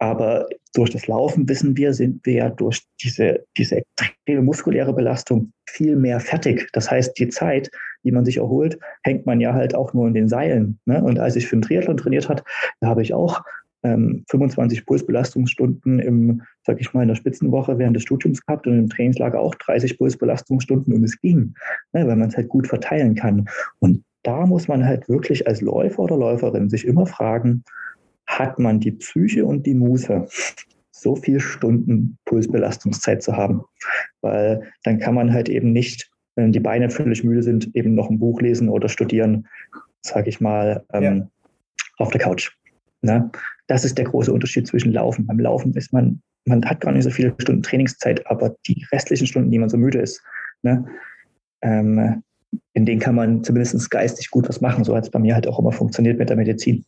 aber 0.00 0.48
durch 0.74 0.90
das 0.90 1.06
Laufen 1.08 1.48
wissen 1.48 1.76
wir, 1.76 1.92
sind 1.92 2.24
wir 2.24 2.34
ja 2.34 2.50
durch 2.50 2.82
diese, 3.02 3.44
diese 3.56 3.82
extreme 3.98 4.42
muskuläre 4.42 4.92
Belastung 4.92 5.52
viel 5.68 5.96
mehr 5.96 6.20
fertig. 6.20 6.68
Das 6.72 6.90
heißt, 6.90 7.18
die 7.18 7.28
Zeit, 7.28 7.70
die 8.04 8.12
man 8.12 8.24
sich 8.24 8.36
erholt, 8.36 8.78
hängt 9.02 9.26
man 9.26 9.40
ja 9.40 9.52
halt 9.52 9.74
auch 9.74 9.92
nur 9.94 10.06
in 10.06 10.14
den 10.14 10.28
Seilen. 10.28 10.78
Ne? 10.84 11.02
Und 11.02 11.18
als 11.18 11.34
ich 11.34 11.48
für 11.48 11.56
den 11.56 11.62
Triathlon 11.62 11.96
trainiert 11.96 12.28
hat, 12.28 12.44
da 12.80 12.88
habe 12.88 13.02
ich 13.02 13.12
auch 13.12 13.42
ähm, 13.82 14.24
25 14.28 14.86
Pulsbelastungsstunden 14.86 15.98
im, 16.00 16.42
sag 16.64 16.80
ich 16.80 16.92
mal, 16.92 17.02
in 17.02 17.08
der 17.08 17.14
Spitzenwoche 17.14 17.78
während 17.78 17.96
des 17.96 18.02
Studiums 18.02 18.44
gehabt 18.44 18.66
und 18.66 18.78
im 18.78 18.88
Trainingslager 18.88 19.40
auch 19.40 19.54
30 19.54 19.98
Pulsbelastungsstunden 19.98 20.92
und 20.94 21.04
es 21.04 21.20
ging, 21.20 21.54
ne, 21.92 22.06
weil 22.06 22.16
man 22.16 22.28
es 22.28 22.36
halt 22.36 22.48
gut 22.48 22.66
verteilen 22.66 23.14
kann. 23.14 23.48
Und 23.78 24.04
da 24.22 24.46
muss 24.46 24.68
man 24.68 24.84
halt 24.84 25.08
wirklich 25.08 25.46
als 25.46 25.60
Läufer 25.60 26.00
oder 26.00 26.16
Läuferin 26.16 26.68
sich 26.68 26.84
immer 26.84 27.06
fragen, 27.06 27.62
hat 28.26 28.58
man 28.58 28.80
die 28.80 28.92
Psyche 28.92 29.46
und 29.46 29.64
die 29.66 29.74
Muße, 29.74 30.26
so 30.90 31.16
viele 31.16 31.40
Stunden 31.40 32.18
Pulsbelastungszeit 32.24 33.22
zu 33.22 33.36
haben? 33.36 33.62
Weil 34.20 34.62
dann 34.82 34.98
kann 34.98 35.14
man 35.14 35.32
halt 35.32 35.48
eben 35.48 35.72
nicht, 35.72 36.10
wenn 36.34 36.52
die 36.52 36.60
Beine 36.60 36.90
völlig 36.90 37.24
müde 37.24 37.42
sind, 37.42 37.74
eben 37.74 37.94
noch 37.94 38.10
ein 38.10 38.18
Buch 38.18 38.40
lesen 38.40 38.68
oder 38.68 38.88
studieren, 38.88 39.46
sage 40.02 40.28
ich 40.28 40.40
mal, 40.40 40.84
ähm, 40.92 41.02
ja. 41.02 41.28
auf 41.98 42.10
der 42.10 42.20
Couch. 42.20 42.52
Ne? 43.02 43.30
Das 43.66 43.84
ist 43.84 43.98
der 43.98 44.06
große 44.06 44.32
Unterschied 44.32 44.66
zwischen 44.66 44.92
Laufen. 44.92 45.26
Beim 45.26 45.40
Laufen 45.40 45.74
ist 45.74 45.92
man, 45.92 46.22
man 46.44 46.64
hat 46.64 46.80
gar 46.80 46.92
nicht 46.92 47.04
so 47.04 47.10
viele 47.10 47.34
Stunden 47.38 47.62
Trainingszeit, 47.62 48.26
aber 48.26 48.56
die 48.66 48.86
restlichen 48.92 49.26
Stunden, 49.26 49.50
die 49.50 49.58
man 49.58 49.68
so 49.68 49.76
müde 49.76 50.00
ist, 50.00 50.22
ne? 50.62 50.84
ähm, 51.62 52.22
in 52.72 52.86
denen 52.86 53.00
kann 53.00 53.14
man 53.14 53.44
zumindest 53.44 53.90
geistig 53.90 54.30
gut 54.30 54.48
was 54.48 54.60
machen. 54.60 54.84
So 54.84 54.96
hat 54.96 55.04
es 55.04 55.10
bei 55.10 55.18
mir 55.18 55.34
halt 55.34 55.46
auch 55.46 55.58
immer 55.58 55.72
funktioniert 55.72 56.18
mit 56.18 56.30
der 56.30 56.36
Medizin. 56.36 56.84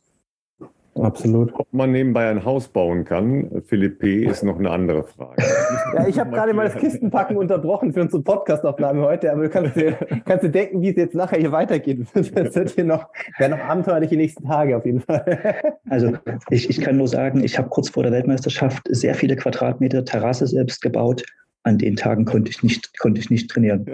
Absolut. 1.02 1.52
Ob 1.54 1.72
man 1.72 1.92
nebenbei 1.92 2.28
ein 2.28 2.44
Haus 2.44 2.68
bauen 2.68 3.04
kann, 3.04 3.62
Philipp 3.66 4.00
P., 4.00 4.24
ist 4.24 4.42
noch 4.42 4.58
eine 4.58 4.70
andere 4.70 5.04
Frage. 5.04 5.42
ja, 5.94 6.06
ich 6.06 6.18
habe 6.18 6.30
gerade 6.30 6.52
mal 6.52 6.64
das 6.64 6.76
Kistenpacken 6.76 7.36
unterbrochen 7.36 7.92
für 7.92 8.02
unsere 8.02 8.22
Podcastaufnahme 8.22 9.02
heute, 9.02 9.32
aber 9.32 9.42
du 9.42 9.48
kannst 9.48 9.76
dir, 9.76 9.96
kannst 10.24 10.44
dir 10.44 10.50
denken, 10.50 10.82
wie 10.82 10.90
es 10.90 10.96
jetzt 10.96 11.14
nachher 11.14 11.38
hier 11.38 11.52
weitergeht. 11.52 12.00
Das 12.40 12.54
wird 12.54 12.70
hier 12.70 12.84
noch, 12.84 13.08
wäre 13.38 13.50
noch 13.50 13.60
abenteuerlich 13.60 14.10
die 14.10 14.16
nächsten 14.16 14.44
Tage 14.44 14.76
auf 14.76 14.84
jeden 14.84 15.00
Fall. 15.00 15.24
Also 15.90 16.12
ich, 16.50 16.70
ich 16.70 16.80
kann 16.80 16.96
nur 16.96 17.08
sagen, 17.08 17.42
ich 17.42 17.58
habe 17.58 17.68
kurz 17.68 17.88
vor 17.88 18.04
der 18.04 18.12
Weltmeisterschaft 18.12 18.82
sehr 18.90 19.14
viele 19.14 19.34
Quadratmeter 19.34 20.04
Terrasse 20.04 20.46
selbst 20.46 20.82
gebaut. 20.82 21.24
An 21.64 21.78
den 21.78 21.96
Tagen 21.96 22.24
konnte 22.24 22.50
ich 22.50 22.62
nicht, 22.62 22.96
konnte 22.98 23.20
ich 23.20 23.30
nicht 23.30 23.50
trainieren. 23.50 23.86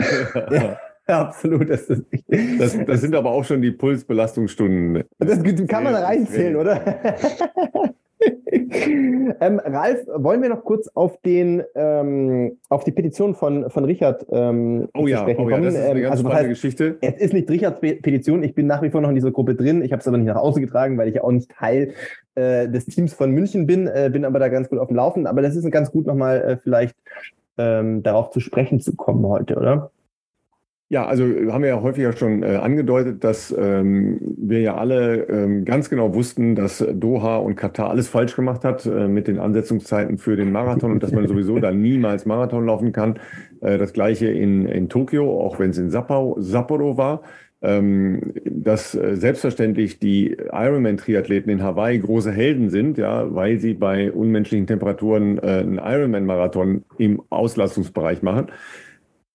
Ja. 0.51 0.79
Absolut, 1.13 1.71
das 1.71 1.83
ist 1.83 2.03
das, 2.59 2.77
das 2.85 3.01
sind 3.01 3.15
aber 3.15 3.31
auch 3.31 3.45
schon 3.45 3.63
die 3.63 3.71
Pulsbelastungsstunden. 3.71 5.05
Das 5.19 5.43
kann 5.69 5.85
man 5.85 5.93
da 5.93 6.05
reinzählen, 6.05 6.57
oder? 6.57 6.81
ähm, 9.41 9.61
Ralf, 9.65 10.07
wollen 10.17 10.43
wir 10.43 10.49
noch 10.49 10.65
kurz 10.65 10.89
auf 10.95 11.21
den 11.21 11.63
ähm, 11.75 12.59
auf 12.69 12.85
die 12.85 12.91
Petition 12.91 13.35
von, 13.35 13.71
von 13.71 13.85
Richard 13.85 14.27
ähm, 14.31 14.89
oh 14.95 15.07
ja, 15.07 15.19
sprechen 15.19 15.45
oh 15.45 15.51
ja, 15.51 15.61
das 15.61 15.75
ist 15.75 15.81
eine 15.81 16.01
ganz 16.01 16.11
also, 16.13 16.23
spannende 16.23 16.51
heißt, 16.51 16.63
Geschichte. 16.63 16.97
Es 17.01 17.15
ist 17.21 17.35
nicht 17.35 17.51
Richards 17.51 17.81
Petition, 17.81 18.43
ich 18.43 18.55
bin 18.55 18.67
nach 18.67 18.83
wie 18.83 18.91
vor 18.91 19.01
noch 19.01 19.11
in 19.11 19.15
dieser 19.15 19.31
Gruppe 19.31 19.55
drin. 19.55 19.83
Ich 19.83 19.93
habe 19.93 20.01
es 20.01 20.09
aber 20.09 20.19
nicht 20.19 20.27
nach 20.27 20.37
Hause 20.37 20.61
getragen, 20.61 20.99
weil 20.99 21.09
ich 21.09 21.15
ja 21.15 21.25
auch 21.25 21.31
nicht 21.31 21.51
Teil 21.51 21.93
äh, 22.35 22.69
des 22.69 22.87
Teams 22.87 23.13
von 23.15 23.31
München 23.31 23.67
bin, 23.67 23.87
äh, 23.87 24.11
bin 24.13 24.25
aber 24.25 24.39
da 24.39 24.49
ganz 24.49 24.69
gut 24.69 24.79
auf 24.79 24.89
dem 24.89 24.97
Laufen. 24.97 25.27
Aber 25.27 25.43
das 25.43 25.55
ist 25.55 25.71
ganz 25.71 25.93
gut 25.93 26.07
nochmal 26.07 26.43
äh, 26.43 26.57
vielleicht 26.57 26.97
ähm, 27.59 28.03
darauf 28.03 28.31
zu 28.31 28.41
sprechen 28.41 28.81
zu 28.81 28.97
kommen 28.97 29.27
heute, 29.27 29.57
oder? 29.57 29.91
Ja, 30.89 31.05
also 31.05 31.25
haben 31.25 31.63
wir 31.63 31.71
ja 31.71 31.83
häufiger 31.83 32.13
schon 32.13 32.45
äh, 32.45 32.57
angedeutet, 32.57 33.25
dass 33.25 33.53
ähm, 33.59 34.21
wir 34.39 34.61
ja 34.61 34.77
alle 34.77 35.25
ähm, 35.29 35.65
ganz 35.65 35.91
genau 35.91 36.15
wussten, 36.15 36.55
dass 36.55 36.79
Doha 36.79 37.39
und 37.39 37.57
Katar 37.57 37.91
alles 37.91 38.07
falsch 38.07 38.37
gemacht 38.37 38.63
hat 38.63 38.87
äh, 38.87 39.09
mit 39.09 39.27
den 39.27 39.41
Ansetzungszeiten 39.41 40.17
für 40.17 40.37
den 40.37 40.53
Marathon 40.53 40.93
und 40.93 41.03
dass 41.03 41.11
man 41.11 41.27
sowieso 41.27 41.59
da 41.59 41.73
niemals 41.73 42.25
Marathon 42.25 42.67
laufen 42.67 42.93
kann. 42.93 43.19
Äh, 43.63 43.79
das 43.79 43.95
gleiche 43.95 44.29
in, 44.29 44.67
in 44.67 44.89
Tokio, 44.89 45.41
auch 45.41 45.59
wenn 45.59 45.71
es 45.71 45.79
in 45.79 45.91
Sapporo, 45.91 46.37
Sapporo 46.39 46.97
war. 46.97 47.23
Ähm, 47.63 48.35
dass 48.45 48.95
äh, 48.95 49.17
selbstverständlich 49.17 49.99
die 49.99 50.37
Ironman-Triathleten 50.53 51.51
in 51.51 51.63
Hawaii 51.63 51.99
große 51.99 52.31
Helden 52.31 52.69
sind, 52.69 52.99
ja, 52.99 53.35
weil 53.35 53.59
sie 53.59 53.75
bei 53.75 54.13
unmenschlichen 54.13 54.67
Temperaturen 54.67 55.39
äh, 55.39 55.63
einen 55.63 55.79
Ironman-Marathon 55.79 56.85
im 56.99 57.23
Auslastungsbereich 57.31 58.23
machen. 58.23 58.53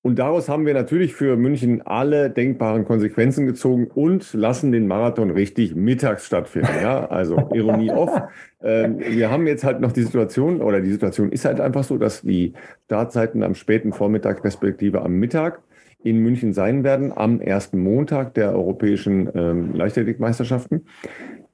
Und 0.04 0.18
daraus 0.18 0.50
haben 0.50 0.66
wir 0.66 0.74
natürlich 0.74 1.14
für 1.14 1.38
München 1.38 1.84
alle 1.84 2.32
denkbaren 2.32 2.86
Konsequenzen 2.86 3.46
gezogen 3.46 3.86
und 3.86 4.34
lassen 4.34 4.72
den 4.72 4.88
Marathon 4.88 5.30
richtig 5.30 5.76
mittags 5.76 6.26
stattfinden. 6.26 6.72
Ja, 6.82 7.06
also 7.06 7.50
Ironie 7.54 7.92
off. 7.92 8.10
Ähm, 8.64 9.00
wir 9.00 9.30
haben 9.30 9.46
jetzt 9.46 9.64
halt 9.64 9.80
noch 9.80 9.92
die 9.92 10.02
Situation, 10.02 10.60
oder 10.62 10.82
die 10.82 10.92
Situation 10.92 11.32
ist 11.32 11.46
halt 11.46 11.62
einfach 11.62 11.84
so, 11.84 12.00
dass 12.00 12.22
die 12.22 12.54
Startzeiten 12.86 13.44
am 13.44 13.54
späten 13.54 13.94
Vormittag 13.94 14.44
respektive 14.44 15.04
am 15.04 15.14
Mittag 15.14 15.62
in 16.04 16.18
München 16.18 16.54
sein 16.54 16.84
werden, 16.84 17.16
am 17.16 17.40
ersten 17.40 17.80
Montag 17.80 18.34
der 18.34 18.54
europäischen 18.54 19.30
ähm, 19.36 19.76
Leichtathletikmeisterschaften. 19.76 20.88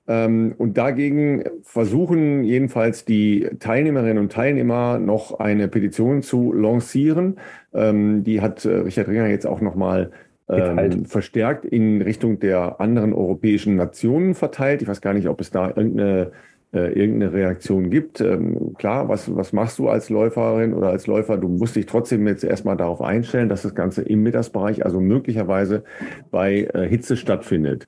Ähm, 0.08 0.56
und 0.58 0.78
dagegen 0.78 1.44
versuchen 1.64 2.44
jedenfalls 2.44 3.04
die 3.04 3.50
Teilnehmerinnen 3.60 4.20
und 4.20 4.32
Teilnehmer 4.32 5.00
noch 5.00 5.40
eine 5.40 5.68
Petition 5.68 6.22
zu 6.22 6.54
lancieren. 6.54 7.38
Ähm, 7.74 8.24
die 8.24 8.42
hat 8.42 8.64
äh, 8.64 8.70
Richard 8.70 9.10
Ringer 9.10 9.28
jetzt 9.28 9.46
auch 9.46 9.60
nochmal 9.60 10.12
ähm, 10.50 11.06
verstärkt 11.06 11.66
in 11.66 12.02
Richtung 12.02 12.40
der 12.40 12.80
anderen 12.80 13.14
europäischen 13.14 13.76
Nationen 13.76 14.34
verteilt. 14.34 14.82
Ich 14.82 14.88
weiß 14.88 15.02
gar 15.02 15.14
nicht, 15.14 15.28
ob 15.28 15.42
es 15.42 15.52
da 15.52 15.68
irgendeine, 15.68 16.32
äh, 16.74 16.94
irgendeine 16.94 17.34
Reaktion 17.34 17.90
gibt. 17.90 18.22
Ähm, 18.22 18.74
klar, 18.78 19.10
was, 19.10 19.36
was 19.36 19.52
machst 19.52 19.78
du 19.78 19.90
als 19.90 20.10
Läuferin 20.10 20.74
oder 20.74 20.88
als 20.88 21.06
Läufer? 21.06 21.36
Du 21.36 21.50
musst 21.50 21.76
dich 21.76 21.86
trotzdem 21.86 22.26
jetzt 22.28 22.46
erstmal 22.46 22.78
darauf 22.78 23.02
einstellen, 23.02 23.50
dass 23.50 23.64
das 23.64 23.76
Ganze 23.76 24.04
im 24.04 24.24
Mittagsbereich, 24.24 24.86
also 24.86 25.02
möglicherweise 25.02 25.84
bei 26.32 26.70
äh, 26.74 26.88
Hitze 26.88 27.18
stattfindet. 27.18 27.88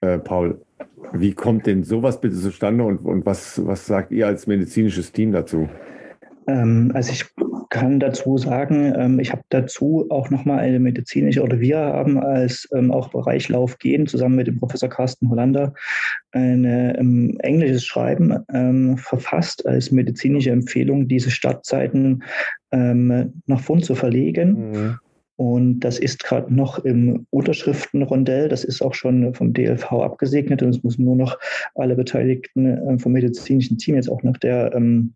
Äh, 0.00 0.18
Paul, 0.18 0.60
wie 1.12 1.32
kommt 1.32 1.66
denn 1.66 1.84
sowas 1.84 2.20
bitte 2.20 2.36
zustande 2.36 2.84
und, 2.84 2.98
und 2.98 3.26
was, 3.26 3.64
was 3.66 3.86
sagt 3.86 4.12
ihr 4.12 4.26
als 4.26 4.46
medizinisches 4.46 5.12
Team 5.12 5.32
dazu? 5.32 5.68
Ähm, 6.46 6.90
also 6.94 7.12
ich 7.12 7.24
kann 7.70 7.98
dazu 8.00 8.36
sagen, 8.36 8.92
ähm, 8.96 9.18
ich 9.18 9.32
habe 9.32 9.42
dazu 9.48 10.06
auch 10.10 10.30
nochmal 10.30 10.58
eine 10.58 10.78
medizinische, 10.78 11.42
oder 11.42 11.58
wir 11.60 11.78
haben 11.78 12.18
als 12.18 12.68
ähm, 12.74 12.90
auch 12.90 13.08
Bereich 13.08 13.48
Lauf 13.48 13.78
gehen, 13.78 14.06
zusammen 14.06 14.36
mit 14.36 14.46
dem 14.46 14.58
Professor 14.58 14.88
Carsten 14.88 15.30
Hollander, 15.30 15.72
ein 16.32 17.38
englisches 17.38 17.84
Schreiben 17.84 18.96
verfasst 18.96 19.64
als 19.66 19.92
medizinische 19.92 20.50
Empfehlung, 20.50 21.06
diese 21.06 21.30
Startzeiten 21.30 22.24
nach 22.72 23.60
vorn 23.60 23.82
zu 23.82 23.94
verlegen. 23.94 24.72
Mhm. 24.72 24.98
Und 25.36 25.80
das 25.80 25.98
ist 25.98 26.22
gerade 26.22 26.54
noch 26.54 26.78
im 26.84 27.26
Unterschriftenrondell. 27.30 28.48
Das 28.48 28.62
ist 28.62 28.82
auch 28.82 28.94
schon 28.94 29.34
vom 29.34 29.52
DLV 29.52 29.90
abgesegnet 29.92 30.62
und 30.62 30.68
es 30.68 30.84
müssen 30.84 31.04
nur 31.04 31.16
noch 31.16 31.38
alle 31.74 31.96
Beteiligten 31.96 32.66
äh, 32.66 32.98
vom 32.98 33.12
medizinischen 33.12 33.78
Team 33.78 33.96
jetzt 33.96 34.08
auch 34.08 34.22
nach 34.22 34.38
der 34.38 34.72
ähm, 34.74 35.14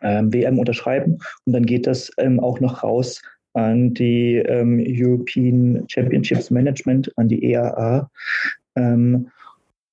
äh, 0.00 0.22
WM 0.26 0.58
unterschreiben. 0.58 1.18
Und 1.46 1.52
dann 1.52 1.64
geht 1.64 1.86
das 1.86 2.10
ähm, 2.18 2.40
auch 2.40 2.60
noch 2.60 2.82
raus 2.82 3.22
an 3.54 3.94
die 3.94 4.36
ähm, 4.36 4.84
European 4.86 5.84
Championships 5.88 6.50
Management, 6.50 7.10
an 7.16 7.28
die 7.28 7.42
EAA. 7.44 8.10
Ähm, 8.76 9.28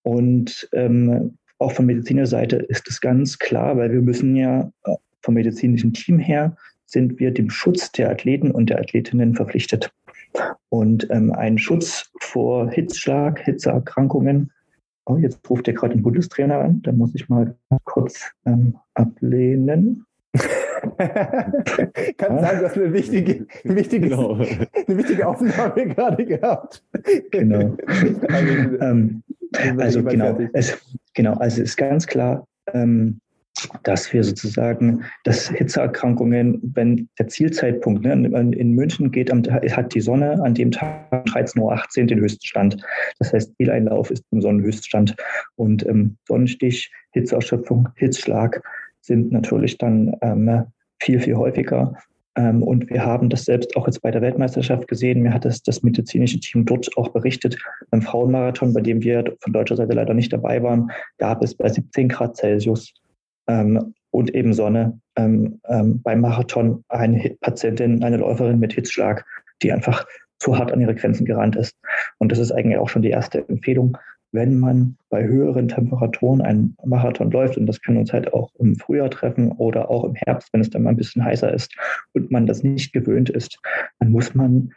und 0.03 0.68
ähm, 0.73 1.38
auch 1.60 1.72
von 1.72 1.85
medizinischer 1.85 2.27
Seite 2.27 2.56
ist 2.57 2.89
es 2.89 2.99
ganz 2.99 3.38
klar, 3.38 3.77
weil 3.77 3.91
wir 3.91 4.02
müssen 4.02 4.35
ja 4.35 4.72
äh, 4.84 4.95
vom 5.22 5.35
medizinischen 5.35 5.93
Team 5.93 6.19
her 6.19 6.57
sind 6.91 7.19
wir 7.19 7.31
dem 7.31 7.49
Schutz 7.49 7.91
der 7.91 8.09
Athleten 8.11 8.51
und 8.51 8.69
der 8.69 8.80
Athletinnen 8.80 9.35
verpflichtet. 9.35 9.93
Und 10.69 11.09
ähm, 11.09 11.31
ein 11.31 11.57
Schutz 11.57 12.11
vor 12.19 12.69
Hitzschlag, 12.69 13.39
Hitzeerkrankungen. 13.39 14.51
Oh, 15.05 15.18
jetzt 15.18 15.39
ruft 15.49 15.68
der 15.68 15.73
gerade 15.73 15.95
den 15.95 16.03
Bundestrainer 16.03 16.59
an. 16.59 16.81
Da 16.84 16.91
muss 16.91 17.15
ich 17.15 17.27
mal 17.27 17.55
kurz 17.84 18.31
ähm, 18.45 18.77
ablehnen. 18.93 20.05
Kann 22.18 22.39
sagen, 22.39 22.59
du 22.59 22.65
hast 22.65 22.77
eine 22.77 22.93
wichtige, 22.93 23.45
wichtige, 23.63 24.09
genau. 24.09 24.34
eine 24.35 24.97
wichtige 24.97 25.27
Aufnahme 25.27 25.88
gerade 25.88 26.26
gehabt. 26.26 26.84
Genau. 27.31 27.77
ähm, 28.81 29.23
also 29.77 30.03
genau, 30.03 30.39
es, 30.53 30.77
genau, 31.13 31.34
also 31.34 31.61
ist 31.61 31.76
ganz 31.76 32.07
klar, 32.07 32.47
ähm, 32.73 33.19
dass 33.83 34.11
wir 34.13 34.23
sozusagen, 34.23 35.03
dass 35.23 35.49
Hitzeerkrankungen, 35.49 36.59
wenn 36.73 37.09
der 37.19 37.27
Zielzeitpunkt 37.27 38.03
ne, 38.03 38.13
in 38.13 38.71
München 38.71 39.11
geht, 39.11 39.31
hat 39.31 39.93
die 39.93 40.01
Sonne 40.01 40.41
an 40.43 40.53
dem 40.53 40.71
Tag 40.71 41.11
13.18 41.11 41.59
Uhr 41.59 42.07
den 42.07 42.19
höchsten 42.19 42.45
Stand. 42.45 42.77
Das 43.19 43.33
heißt, 43.33 43.55
Zieleinlauf 43.57 44.09
ist 44.11 44.23
im 44.31 44.41
Sonnenhöchststand. 44.41 45.15
Und 45.55 45.85
ähm, 45.85 46.17
Sonnenstich, 46.27 46.91
Hitzeerschöpfung, 47.11 47.89
Hitzschlag 47.95 48.61
sind 49.01 49.31
natürlich 49.31 49.77
dann 49.77 50.15
ähm, 50.21 50.65
viel, 51.01 51.19
viel 51.19 51.35
häufiger. 51.35 51.95
Ähm, 52.35 52.63
und 52.63 52.89
wir 52.89 53.05
haben 53.05 53.29
das 53.29 53.45
selbst 53.45 53.75
auch 53.75 53.87
jetzt 53.87 54.01
bei 54.01 54.11
der 54.11 54.21
Weltmeisterschaft 54.21 54.87
gesehen. 54.87 55.21
Mir 55.21 55.33
hat 55.33 55.43
das, 55.43 55.61
das 55.63 55.83
medizinische 55.83 56.39
Team 56.39 56.65
dort 56.65 56.89
auch 56.97 57.09
berichtet. 57.09 57.57
Beim 57.89 58.01
Frauenmarathon, 58.01 58.73
bei 58.73 58.81
dem 58.81 59.03
wir 59.03 59.35
von 59.41 59.51
deutscher 59.51 59.75
Seite 59.75 59.93
leider 59.93 60.13
nicht 60.13 60.31
dabei 60.31 60.63
waren, 60.63 60.89
gab 61.17 61.43
es 61.43 61.55
bei 61.55 61.67
17 61.67 62.07
Grad 62.07 62.37
Celsius 62.37 62.93
ähm, 63.47 63.93
und 64.11 64.34
eben 64.35 64.53
Sonne 64.53 64.99
ähm, 65.15 65.59
ähm, 65.68 66.01
beim 66.01 66.22
Marathon 66.22 66.84
eine 66.89 67.35
Patientin, 67.41 68.03
eine 68.03 68.18
Läuferin 68.18 68.59
mit 68.59 68.73
Hitzschlag, 68.73 69.26
die 69.61 69.72
einfach 69.72 70.05
zu 70.39 70.57
hart 70.57 70.72
an 70.72 70.81
ihre 70.81 70.95
Grenzen 70.95 71.26
gerannt 71.26 71.55
ist. 71.55 71.77
Und 72.18 72.31
das 72.31 72.39
ist 72.39 72.51
eigentlich 72.51 72.77
auch 72.77 72.89
schon 72.89 73.03
die 73.03 73.09
erste 73.09 73.47
Empfehlung, 73.47 73.97
wenn 74.31 74.59
man 74.59 74.97
bei 75.09 75.23
höheren 75.23 75.68
Temperaturen 75.68 76.41
einen 76.41 76.76
Marathon 76.85 77.31
läuft, 77.31 77.57
und 77.57 77.68
das 77.68 77.81
kann 77.81 77.97
uns 77.97 78.13
halt 78.13 78.34
auch 78.34 78.53
im 78.59 78.76
Frühjahr 78.76 79.09
treffen 79.09 79.51
oder 79.51 79.89
auch 79.89 80.05
im 80.05 80.15
Herbst, 80.15 80.49
wenn 80.53 80.61
es 80.61 80.69
dann 80.69 80.84
mal 80.84 80.91
ein 80.91 80.97
bisschen 80.97 81.23
heißer 81.23 81.53
ist 81.53 81.76
und 82.13 82.31
man 82.31 82.45
das 82.45 82.63
nicht 82.63 82.93
gewöhnt 82.93 83.30
ist, 83.30 83.59
dann 83.99 84.11
muss 84.11 84.34
man 84.34 84.72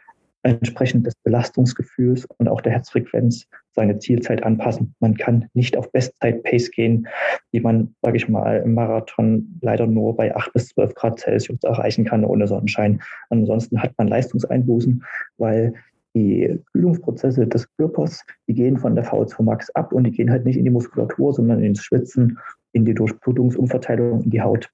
entsprechend 0.45 1.07
des 1.07 1.15
Belastungsgefühls 1.23 2.27
und 2.37 2.47
auch 2.47 2.61
der 2.61 2.73
Herzfrequenz 2.73 3.47
seine 3.71 3.97
Zielzeit 3.97 4.43
anpassen. 4.43 4.93
Man 4.99 5.17
kann 5.17 5.49
nicht 5.53 5.75
auf 5.75 5.91
Bestzeit-Pace 5.91 6.71
gehen, 6.71 7.07
die 7.51 7.59
man, 7.59 7.95
sage 8.03 8.17
ich 8.17 8.29
mal, 8.29 8.57
im 8.57 8.75
Marathon 8.75 9.59
leider 9.61 9.87
nur 9.87 10.15
bei 10.15 10.35
8 10.35 10.53
bis 10.53 10.67
12 10.69 10.93
Grad 10.93 11.19
Celsius 11.19 11.63
erreichen 11.63 12.05
kann 12.05 12.23
ohne 12.23 12.47
Sonnenschein. 12.47 13.01
Ansonsten 13.29 13.81
hat 13.81 13.93
man 13.97 14.07
Leistungseinbußen, 14.07 15.03
weil 15.37 15.73
die 16.15 16.59
Kühlungsprozesse 16.71 17.47
des 17.47 17.67
Körpers, 17.75 18.23
die 18.47 18.53
gehen 18.53 18.77
von 18.77 18.95
der 18.95 19.05
VO2 19.05 19.43
Max 19.43 19.69
ab 19.71 19.91
und 19.93 20.05
die 20.05 20.11
gehen 20.11 20.29
halt 20.29 20.45
nicht 20.45 20.57
in 20.57 20.63
die 20.63 20.69
Muskulatur, 20.69 21.33
sondern 21.33 21.61
ins 21.61 21.83
Schwitzen, 21.83 22.37
in 22.71 22.85
die 22.85 22.93
Durchblutungsumverteilung, 22.93 24.21
in 24.21 24.29
die 24.29 24.41
Haut. 24.41 24.69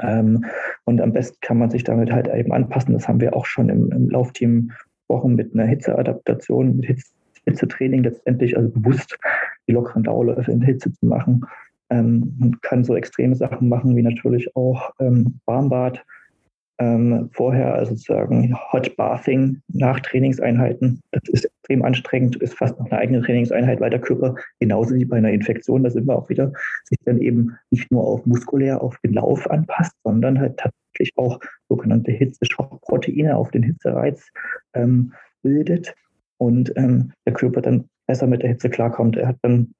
Ähm, 0.00 0.44
und 0.84 1.00
am 1.00 1.12
besten 1.12 1.38
kann 1.40 1.58
man 1.58 1.70
sich 1.70 1.82
damit 1.82 2.12
halt 2.12 2.28
eben 2.28 2.52
anpassen. 2.52 2.92
Das 2.94 3.08
haben 3.08 3.20
wir 3.20 3.34
auch 3.34 3.46
schon 3.46 3.68
im, 3.68 3.90
im 3.90 4.10
Laufteam 4.10 4.72
Wochen 5.08 5.34
mit 5.34 5.54
einer 5.54 5.66
Hitzeadaptation, 5.66 6.76
mit 6.76 6.86
Hitze, 6.86 7.10
Hitzetraining 7.44 8.02
letztendlich, 8.02 8.56
also 8.56 8.70
bewusst 8.70 9.18
die 9.66 9.72
lockeren 9.72 10.02
Dauerläufe 10.02 10.50
in 10.50 10.62
Hitze 10.62 10.92
zu 10.92 11.06
machen. 11.06 11.44
Ähm, 11.90 12.34
man 12.38 12.60
kann 12.60 12.84
so 12.84 12.94
extreme 12.94 13.34
Sachen 13.34 13.68
machen, 13.68 13.96
wie 13.96 14.02
natürlich 14.02 14.54
auch 14.54 14.92
ähm, 15.00 15.40
Warmbad, 15.46 16.04
ähm, 16.78 17.28
vorher, 17.32 17.74
also 17.74 17.92
sozusagen 17.92 18.54
Hot 18.72 18.96
Bathing 18.96 19.60
nach 19.68 20.00
Trainingseinheiten. 20.00 21.00
Das 21.10 21.22
ist 21.32 21.44
extrem 21.44 21.84
anstrengend, 21.84 22.36
ist 22.36 22.54
fast 22.54 22.78
noch 22.78 22.86
eine 22.86 23.00
eigene 23.00 23.20
Trainingseinheit, 23.22 23.80
weil 23.80 23.90
der 23.90 24.00
Körper 24.00 24.36
genauso 24.60 24.94
wie 24.94 25.04
bei 25.04 25.16
einer 25.16 25.32
Infektion, 25.32 25.82
da 25.82 25.90
sind 25.90 26.06
wir 26.06 26.16
auch 26.16 26.28
wieder, 26.28 26.52
sich 26.84 26.98
dann 27.04 27.18
eben 27.18 27.56
nicht 27.70 27.90
nur 27.90 28.04
auf 28.04 28.24
muskulär 28.26 28.80
auf 28.80 28.96
den 28.98 29.14
Lauf 29.14 29.50
anpasst, 29.50 29.92
sondern 30.04 30.38
halt 30.38 30.56
tatsächlich 30.58 31.12
auch 31.16 31.40
sogenannte 31.68 32.12
Hitzeschockproteine 32.12 33.36
auf 33.36 33.50
den 33.50 33.64
Hitzereiz 33.64 34.30
ähm, 34.74 35.12
bildet 35.42 35.94
und 36.38 36.72
ähm, 36.76 37.12
der 37.26 37.34
Körper 37.34 37.60
dann 37.60 37.84
besser 38.06 38.26
mit 38.26 38.42
der 38.42 38.50
Hitze 38.50 38.70
klarkommt. 38.70 39.16
Er 39.16 39.28
hat 39.28 39.36
dann, 39.42 39.74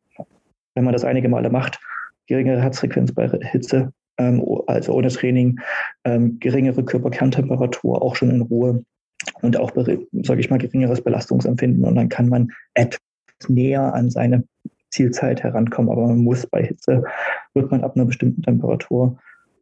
wenn 0.75 0.85
man 0.85 0.93
das 0.93 1.05
einige 1.05 1.29
Male 1.29 1.51
macht, 1.51 1.81
geringere 2.27 2.61
Herzfrequenz 2.61 3.12
bei 3.12 3.29
Hitze, 3.29 3.93
ähm, 4.19 4.45
also 4.66 4.93
ohne 4.95 5.09
Training, 5.09 5.61
ähm, 6.05 6.39
geringere 6.40 6.85
Körperkerntemperatur, 6.85 8.03
auch 8.03 8.16
schon 8.16 8.31
in 8.31 8.43
Ruhe 8.43 8.85
und 9.43 9.57
auch, 9.57 9.73
sage 9.74 10.40
ich 10.40 10.51
mal, 10.51 10.59
geringeres 10.59 11.03
Belastungsempfinden. 11.03 11.85
Und 11.85 11.97
dann 11.97 12.09
kann 12.09 12.28
man 12.28 12.49
etwas 12.74 13.01
näher 13.49 13.95
an 13.95 14.11
seine 14.11 14.45
Zielzeit 14.90 15.43
herankommen. 15.43 15.90
Aber 15.90 16.07
man 16.07 16.19
muss 16.19 16.47
bei 16.47 16.65
Hitze, 16.65 17.05
wird 17.55 17.70
man 17.70 17.82
ab 17.82 17.95
einer 17.95 18.05
bestimmten 18.05 18.43
Temperatur, 18.43 19.19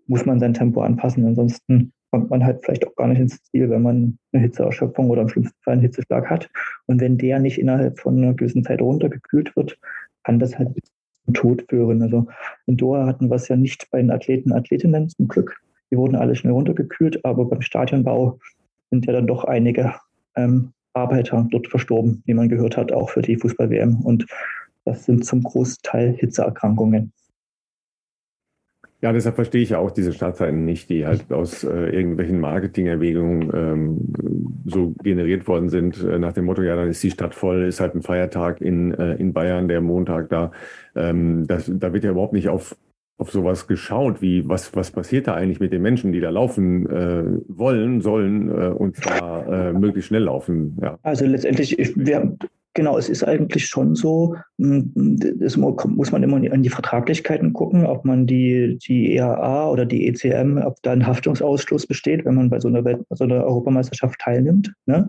muss 0.07 0.25
man 0.25 0.41
sein 0.41 0.55
Tempo 0.55 0.83
anpassen. 0.83 1.27
Ansonsten 1.27 1.93
kommt 2.11 2.31
man 2.31 2.45
halt 2.45 2.65
vielleicht 2.65 2.87
auch 2.87 2.95
gar 2.95 3.09
nicht 3.09 3.21
ins 3.21 3.43
Ziel, 3.45 3.69
wenn 3.71 3.83
man 3.83 4.19
eine 4.33 4.43
Hitzeerschöpfung 4.43 5.11
oder 5.11 5.23
im 5.23 5.29
schlimmsten 5.29 5.61
Fall 5.63 5.75
einen 5.75 5.83
Hitzeschlag 5.83 6.31
hat. 6.31 6.49
Und 6.87 7.01
wenn 7.01 7.19
der 7.19 7.39
nicht 7.39 7.59
innerhalb 7.59 7.99
von 7.99 8.17
einer 8.17 8.35
gewissen 8.35 8.65
Zeit 8.65 8.81
runtergekühlt 8.81 9.55
wird, 9.57 9.79
kann 10.25 10.39
das 10.39 10.59
halt 10.59 10.71
Tod 11.35 11.65
führen. 11.69 12.03
Also 12.03 12.27
in 12.67 12.77
Doha 12.77 13.07
hatten 13.07 13.29
wir 13.29 13.37
es 13.37 13.49
ja 13.49 13.57
nicht 13.57 13.91
bei 13.91 13.99
den 13.99 14.11
Athleten, 14.11 14.53
Athletinnen 14.53 15.09
zum 15.09 15.29
Glück. 15.29 15.61
Die 15.91 15.97
wurden 15.97 16.17
alle 16.17 16.35
schnell 16.35 16.53
runtergekühlt, 16.53 17.25
aber 17.25 17.45
beim 17.45 17.63
Stadionbau 17.63 18.39
sind 18.91 19.07
ja 19.07 19.13
dann 19.13 19.27
doch 19.27 19.45
einige 19.45 19.95
ähm, 20.35 20.73
Arbeiter 20.95 21.47
dort 21.51 21.69
verstorben, 21.69 22.23
wie 22.27 22.35
man 22.35 22.49
gehört 22.49 22.77
hat, 22.77 22.93
auch 22.93 23.11
für 23.11 23.23
die 23.23 23.37
Fußball-WM. 23.37 24.01
Und 24.03 24.27
das 24.85 25.05
sind 25.05 25.25
zum 25.25 25.43
Großteil 25.43 26.15
Hitzeerkrankungen. 26.15 27.13
Ja, 29.03 29.13
deshalb 29.13 29.35
verstehe 29.35 29.63
ich 29.63 29.75
auch 29.75 29.91
diese 29.91 30.13
Startzeiten 30.13 30.65
nicht, 30.65 30.89
die 30.89 31.07
halt 31.07 31.31
aus 31.31 31.65
äh, 31.65 31.69
irgendwelchen 31.69 32.41
Marketingerwägungen 32.41 33.51
ähm, 33.55 34.63
so 34.65 34.95
generiert 35.03 35.47
worden 35.47 35.69
sind, 35.69 36.03
äh, 36.03 36.19
nach 36.19 36.33
dem 36.33 36.47
Motto, 36.47 36.63
ja, 36.63 36.77
dann 36.77 36.89
ist 36.89 37.03
die 37.03 37.11
Stadt 37.11 37.35
voll, 37.35 37.65
ist 37.65 37.81
halt 37.81 37.95
ein 37.95 38.03
Feiertag 38.03 38.63
in, 38.63 38.95
äh, 38.95 39.15
in 39.17 39.35
Bayern, 39.35 39.69
der 39.69 39.83
Montag 39.83 40.31
da. 40.31 40.51
Ähm, 40.95 41.47
das, 41.47 41.71
da 41.73 41.93
wird 41.93 42.05
ja 42.05 42.11
überhaupt 42.11 42.33
nicht 42.33 42.49
auf, 42.49 42.75
auf 43.19 43.31
sowas 43.31 43.67
geschaut, 43.67 44.23
wie 44.23 44.49
was, 44.49 44.75
was 44.75 44.91
passiert 44.91 45.27
da 45.27 45.35
eigentlich 45.35 45.61
mit 45.61 45.73
den 45.73 45.83
Menschen, 45.83 46.13
die 46.13 46.21
da 46.21 46.31
laufen 46.31 46.87
äh, 46.87 47.25
wollen, 47.49 48.01
sollen 48.01 48.49
äh, 48.49 48.69
und 48.69 48.97
zwar 48.97 49.47
äh, 49.47 49.73
möglichst 49.75 50.09
schnell 50.09 50.25
laufen. 50.25 50.79
Ja. 50.81 50.99
Also 51.03 51.27
letztendlich, 51.27 51.77
wir, 51.97 52.37
Genau, 52.77 52.99
es 52.99 53.09
ist 53.09 53.25
eigentlich 53.25 53.69
schon 53.69 53.95
so, 53.95 54.37
das 54.59 55.57
muss 55.57 56.13
man 56.13 56.23
immer 56.23 56.37
an 56.37 56.63
die 56.63 56.69
Vertraglichkeiten 56.69 57.55
gucken, 57.55 57.87
ob 57.87 58.05
man 58.05 58.27
die, 58.27 58.77
die 58.87 59.17
EAA 59.17 59.71
oder 59.71 59.87
die 59.87 60.07
ECM, 60.07 60.59
ob 60.59 60.83
da 60.83 60.93
ein 60.93 61.07
Haftungsausschluss 61.07 61.87
besteht, 61.87 62.27
wenn 62.27 62.35
man 62.35 62.51
bei 62.51 62.61
so 62.61 62.69
einer, 62.69 62.85
Welt, 62.85 63.01
so 63.09 63.25
einer 63.25 63.47
Europameisterschaft 63.47 64.21
teilnimmt. 64.21 64.75
Ne? 64.85 65.09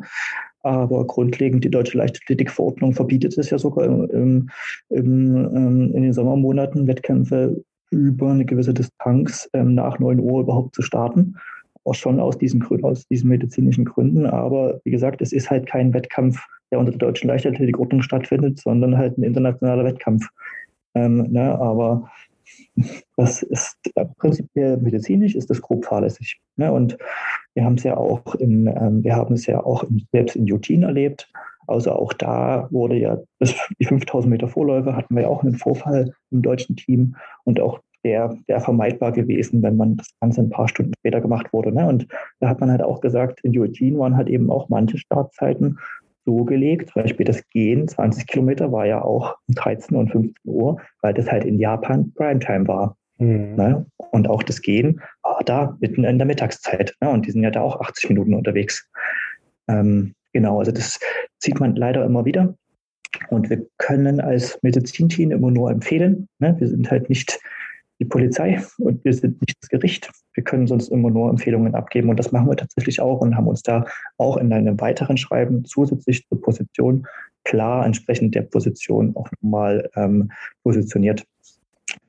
Aber 0.61 1.06
grundlegend 1.07 1.65
die 1.65 1.69
deutsche 1.69 1.98
Leichtathletikverordnung 1.98 2.94
verbietet 2.94 3.38
es 3.38 3.49
ja 3.49 3.57
sogar 3.57 3.84
im, 3.84 4.49
im, 4.88 5.06
ähm, 5.53 5.91
in 5.94 6.03
den 6.03 6.14
Sommermonaten 6.14 6.88
Wettkämpfe 6.88 7.61
über 7.91 8.31
eine 8.31 8.45
gewisse 8.45 8.73
Distanz 8.73 9.49
ähm, 9.52 9.76
nach 9.76 9.99
9 9.99 10.22
Uhr 10.22 10.39
überhaupt 10.39 10.73
zu 10.73 10.81
starten. 10.84 11.35
Auch 11.84 11.95
schon 11.95 12.22
aus 12.22 12.38
diesen, 12.38 12.64
aus 12.84 13.06
diesen 13.10 13.30
medizinischen 13.30 13.84
Gründen. 13.84 14.26
Aber 14.26 14.80
wie 14.85 14.91
gesagt, 14.91 15.22
es 15.22 15.34
ist 15.34 15.49
halt 15.49 15.65
kein 15.65 15.94
Wettkampf 15.94 16.39
der 16.72 16.80
unter 16.80 16.91
der 16.91 16.99
deutschen 16.99 17.27
Leichtathletikordnung 17.27 18.02
stattfindet, 18.02 18.60
sondern 18.60 18.98
halt 18.98 19.18
ein 19.18 19.23
internationaler 19.23 19.85
Wettkampf. 19.85 20.27
Ähm, 20.95 21.31
ne, 21.31 21.57
aber 21.60 22.10
das 23.15 23.44
ist 23.44 23.77
äh, 23.95 24.06
prinzipiell 24.18 24.77
medizinisch 24.77 25.35
ist 25.35 25.49
das 25.49 25.61
grob 25.61 25.85
fahrlässig. 25.85 26.39
Ne? 26.56 26.72
Und 26.72 26.98
wir 27.53 27.64
haben 27.64 27.76
es 27.76 27.84
ja 27.84 27.98
auch 27.98 28.35
in, 28.35 28.68
ähm, 28.68 29.03
wir 29.03 29.15
haben 29.15 29.34
es 29.34 29.45
ja 29.45 29.64
auch 29.64 29.84
in, 29.84 30.07
selbst 30.11 30.35
in 30.35 30.45
Jutin 30.45 30.84
erlebt. 30.84 31.30
Also 31.68 31.91
auch 31.91 32.14
da 32.14 32.68
wurde 32.72 32.95
ja 32.95 33.18
das, 33.39 33.56
die 33.80 33.85
5000 33.85 34.31
Meter 34.31 34.48
Vorläufe 34.48 34.95
hatten 34.95 35.15
wir 35.15 35.23
ja 35.23 35.27
auch 35.27 35.44
einen 35.44 35.56
Vorfall 35.56 36.14
im 36.31 36.41
deutschen 36.41 36.76
Team 36.76 37.15
und 37.44 37.60
auch 37.60 37.80
der 38.03 38.38
wäre 38.45 38.61
vermeidbar 38.61 39.11
gewesen, 39.11 39.61
wenn 39.64 39.76
man 39.76 39.98
das 39.98 40.07
Ganze 40.22 40.41
ein 40.41 40.49
paar 40.49 40.69
Stunden 40.69 40.94
später 40.99 41.19
gemacht 41.19 41.52
wurde. 41.52 41.73
Ne? 41.73 41.85
Und 41.85 42.07
da 42.39 42.48
hat 42.48 42.61
man 42.61 42.72
halt 42.72 42.81
auch 42.81 43.02
gesagt, 43.02 43.41
in 43.41 43.53
Jutin 43.53 43.98
waren 43.98 44.15
halt 44.15 44.30
eben 44.30 44.49
auch 44.49 44.69
manche 44.69 44.98
Startzeiten 44.98 45.77
so 46.28 46.44
gelegt. 46.44 46.91
Zum 46.91 47.04
Beispiel 47.04 47.26
das 47.26 47.41
Gehen, 47.49 47.88
20 47.88 48.28
Kilometer, 48.28 48.72
war 48.72 48.86
ja 48.86 49.02
auch 49.02 49.38
um 49.48 49.56
13 49.56 49.98
und 49.98 50.12
15 50.12 50.36
Uhr, 50.44 50.80
weil 51.02 51.14
das 51.14 51.32
halt 51.32 51.45
in 51.45 51.58
Japan 51.58 52.12
Primetime 52.14 52.68
war. 52.68 52.98
Mhm. 53.18 53.56
Ne? 53.56 53.86
Und 54.12 54.30
auch 54.30 54.44
das 54.44 54.62
Gehen 54.62 55.02
war 55.24 55.41
da 55.45 55.78
mitten 55.80 56.04
in 56.04 56.18
der 56.18 56.28
Mittagszeit. 56.28 56.94
Ne? 57.02 57.10
Und 57.10 57.26
die 57.26 57.32
sind 57.32 57.44
ja 57.44 57.49
da 57.49 57.62
auch 57.62 57.80
80 57.80 58.10
Minuten 58.10 58.34
unterwegs. 58.34 58.88
Ähm, 59.70 60.14
genau, 60.34 60.60
also 60.60 60.72
das 60.72 60.99
sieht 61.40 61.60
man 61.62 61.76
leider 61.78 62.04
immer 62.06 62.26
wieder. 62.26 62.54
Und 63.30 63.49
wir 63.49 63.66
können 63.78 64.20
als 64.20 64.60
Medizinteam 64.64 65.32
immer 65.32 65.49
nur 65.49 65.72
empfehlen. 65.72 66.28
Ne? 66.40 66.56
Wir 66.60 66.68
sind 66.68 66.91
halt 66.91 67.10
nicht 67.10 67.40
die 67.99 68.06
Polizei 68.06 68.62
und 68.80 69.04
wir 69.06 69.14
sind 69.14 69.41
nicht 69.41 69.58
das 69.62 69.70
Gericht. 69.70 70.12
Wir 70.38 70.43
können 70.43 70.68
sonst 70.68 70.89
immer 70.89 71.09
nur 71.09 71.31
Empfehlungen 71.31 71.73
abgeben 71.73 72.09
und 72.09 72.19
das 72.19 72.31
machen 72.31 72.47
wir 72.47 72.55
tatsächlich 72.55 73.01
auch 73.01 73.22
und 73.22 73.35
haben 73.35 73.47
uns 73.47 73.64
da 73.64 73.85
auch 74.18 74.38
in 74.38 74.53
einem 74.53 74.80
weiteren 74.80 75.18
Schreiben 75.18 75.65
zusätzlich 75.65 76.27
zur 76.27 76.39
Position 76.39 77.07
klar 77.43 77.84
entsprechend 77.84 78.35
der 78.35 78.43
Position 78.43 79.15
auch 79.15 79.27
nochmal 79.41 79.89
ähm, 79.95 80.30
positioniert 80.61 81.26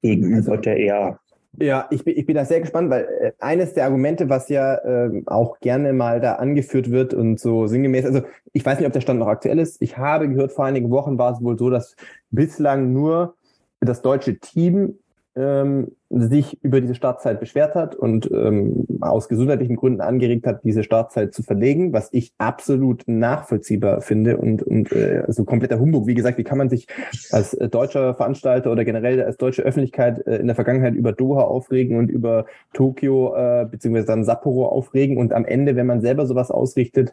gegenüber 0.02 0.36
also, 0.36 0.56
der 0.56 0.76
eher 0.76 1.20
ja, 1.60 1.88
ich 1.90 2.04
bin, 2.04 2.16
ich 2.16 2.26
bin 2.26 2.36
da 2.36 2.44
sehr 2.44 2.60
gespannt, 2.60 2.90
weil 2.90 3.08
äh, 3.20 3.32
eines 3.40 3.72
der 3.72 3.86
Argumente, 3.86 4.28
was 4.28 4.50
ja 4.50 4.74
äh, 4.74 5.22
auch 5.26 5.58
gerne 5.60 5.94
mal 5.94 6.20
da 6.20 6.34
angeführt 6.34 6.90
wird 6.90 7.14
und 7.14 7.40
so 7.40 7.66
sinngemäß, 7.66 8.04
also 8.04 8.20
ich 8.52 8.64
weiß 8.64 8.78
nicht, 8.78 8.86
ob 8.86 8.92
der 8.92 9.00
Stand 9.00 9.18
noch 9.18 9.26
aktuell 9.26 9.58
ist. 9.58 9.80
Ich 9.80 9.96
habe 9.96 10.28
gehört, 10.28 10.52
vor 10.52 10.66
einigen 10.66 10.90
Wochen 10.90 11.16
war 11.18 11.32
es 11.32 11.42
wohl 11.42 11.58
so, 11.58 11.70
dass 11.70 11.96
bislang 12.30 12.92
nur 12.92 13.34
das 13.80 14.02
deutsche 14.02 14.38
Team 14.38 14.98
ähm, 15.34 15.92
sich 16.10 16.62
über 16.62 16.80
diese 16.80 16.94
Startzeit 16.94 17.38
beschwert 17.38 17.74
hat 17.74 17.94
und 17.94 18.30
ähm, 18.30 18.86
aus 19.00 19.28
gesundheitlichen 19.28 19.76
Gründen 19.76 20.00
angeregt 20.00 20.46
hat, 20.46 20.64
diese 20.64 20.82
Startzeit 20.82 21.34
zu 21.34 21.42
verlegen, 21.42 21.92
was 21.92 22.08
ich 22.12 22.32
absolut 22.38 23.02
nachvollziehbar 23.06 24.00
finde 24.00 24.38
und, 24.38 24.62
und 24.62 24.90
äh, 24.92 25.22
also 25.26 25.44
kompletter 25.44 25.78
Humbug. 25.78 26.06
Wie 26.06 26.14
gesagt, 26.14 26.38
wie 26.38 26.44
kann 26.44 26.56
man 26.56 26.70
sich 26.70 26.86
als 27.30 27.52
äh, 27.52 27.68
deutscher 27.68 28.14
Veranstalter 28.14 28.72
oder 28.72 28.86
generell 28.86 29.22
als 29.22 29.36
deutsche 29.36 29.62
Öffentlichkeit 29.62 30.26
äh, 30.26 30.36
in 30.36 30.46
der 30.46 30.56
Vergangenheit 30.56 30.94
über 30.94 31.12
Doha 31.12 31.42
aufregen 31.42 31.98
und 31.98 32.10
über 32.10 32.46
Tokio 32.72 33.34
äh, 33.34 33.66
beziehungsweise 33.70 34.06
dann 34.06 34.24
Sapporo 34.24 34.66
aufregen 34.66 35.18
und 35.18 35.34
am 35.34 35.44
Ende, 35.44 35.76
wenn 35.76 35.86
man 35.86 36.00
selber 36.00 36.24
sowas 36.24 36.50
ausrichtet, 36.50 37.12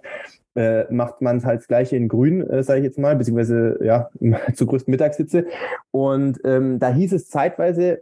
äh, 0.56 0.86
macht 0.90 1.22
man 1.22 1.44
halt 1.44 1.60
das 1.60 1.68
gleiche 1.68 1.98
in 1.98 2.08
Grün, 2.08 2.50
äh, 2.50 2.64
sage 2.64 2.80
ich 2.80 2.86
jetzt 2.86 2.98
mal, 2.98 3.18
beziehungsweise 3.18 3.78
ja 3.84 4.10
zur 4.56 4.68
größten 4.68 4.90
Mittagssitze. 4.90 5.48
Und 5.92 6.40
ähm, 6.46 6.80
da 6.80 6.94
hieß 6.94 7.12
es 7.12 7.30
zeitweise, 7.30 8.02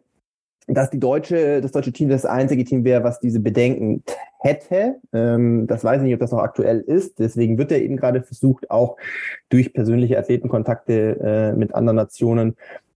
dass 0.67 0.89
die 0.89 0.99
deutsche, 0.99 1.61
das 1.61 1.71
deutsche 1.71 1.91
Team 1.91 2.09
das 2.09 2.25
einzige 2.25 2.63
Team 2.63 2.83
wäre, 2.83 3.03
was 3.03 3.19
diese 3.19 3.39
Bedenken 3.39 4.03
hätte. 4.39 4.95
Ähm, 5.13 5.67
das 5.67 5.83
weiß 5.83 5.97
ich 5.97 6.03
nicht, 6.03 6.13
ob 6.13 6.19
das 6.19 6.31
noch 6.31 6.39
aktuell 6.39 6.79
ist. 6.79 7.19
Deswegen 7.19 7.57
wird 7.57 7.71
ja 7.71 7.77
eben 7.77 7.97
gerade 7.97 8.21
versucht, 8.23 8.69
auch 8.69 8.97
durch 9.49 9.73
persönliche 9.73 10.17
Athletenkontakte 10.17 11.19
äh, 11.21 11.57
mit 11.57 11.73
anderen 11.75 11.97
Nationen 11.97 12.55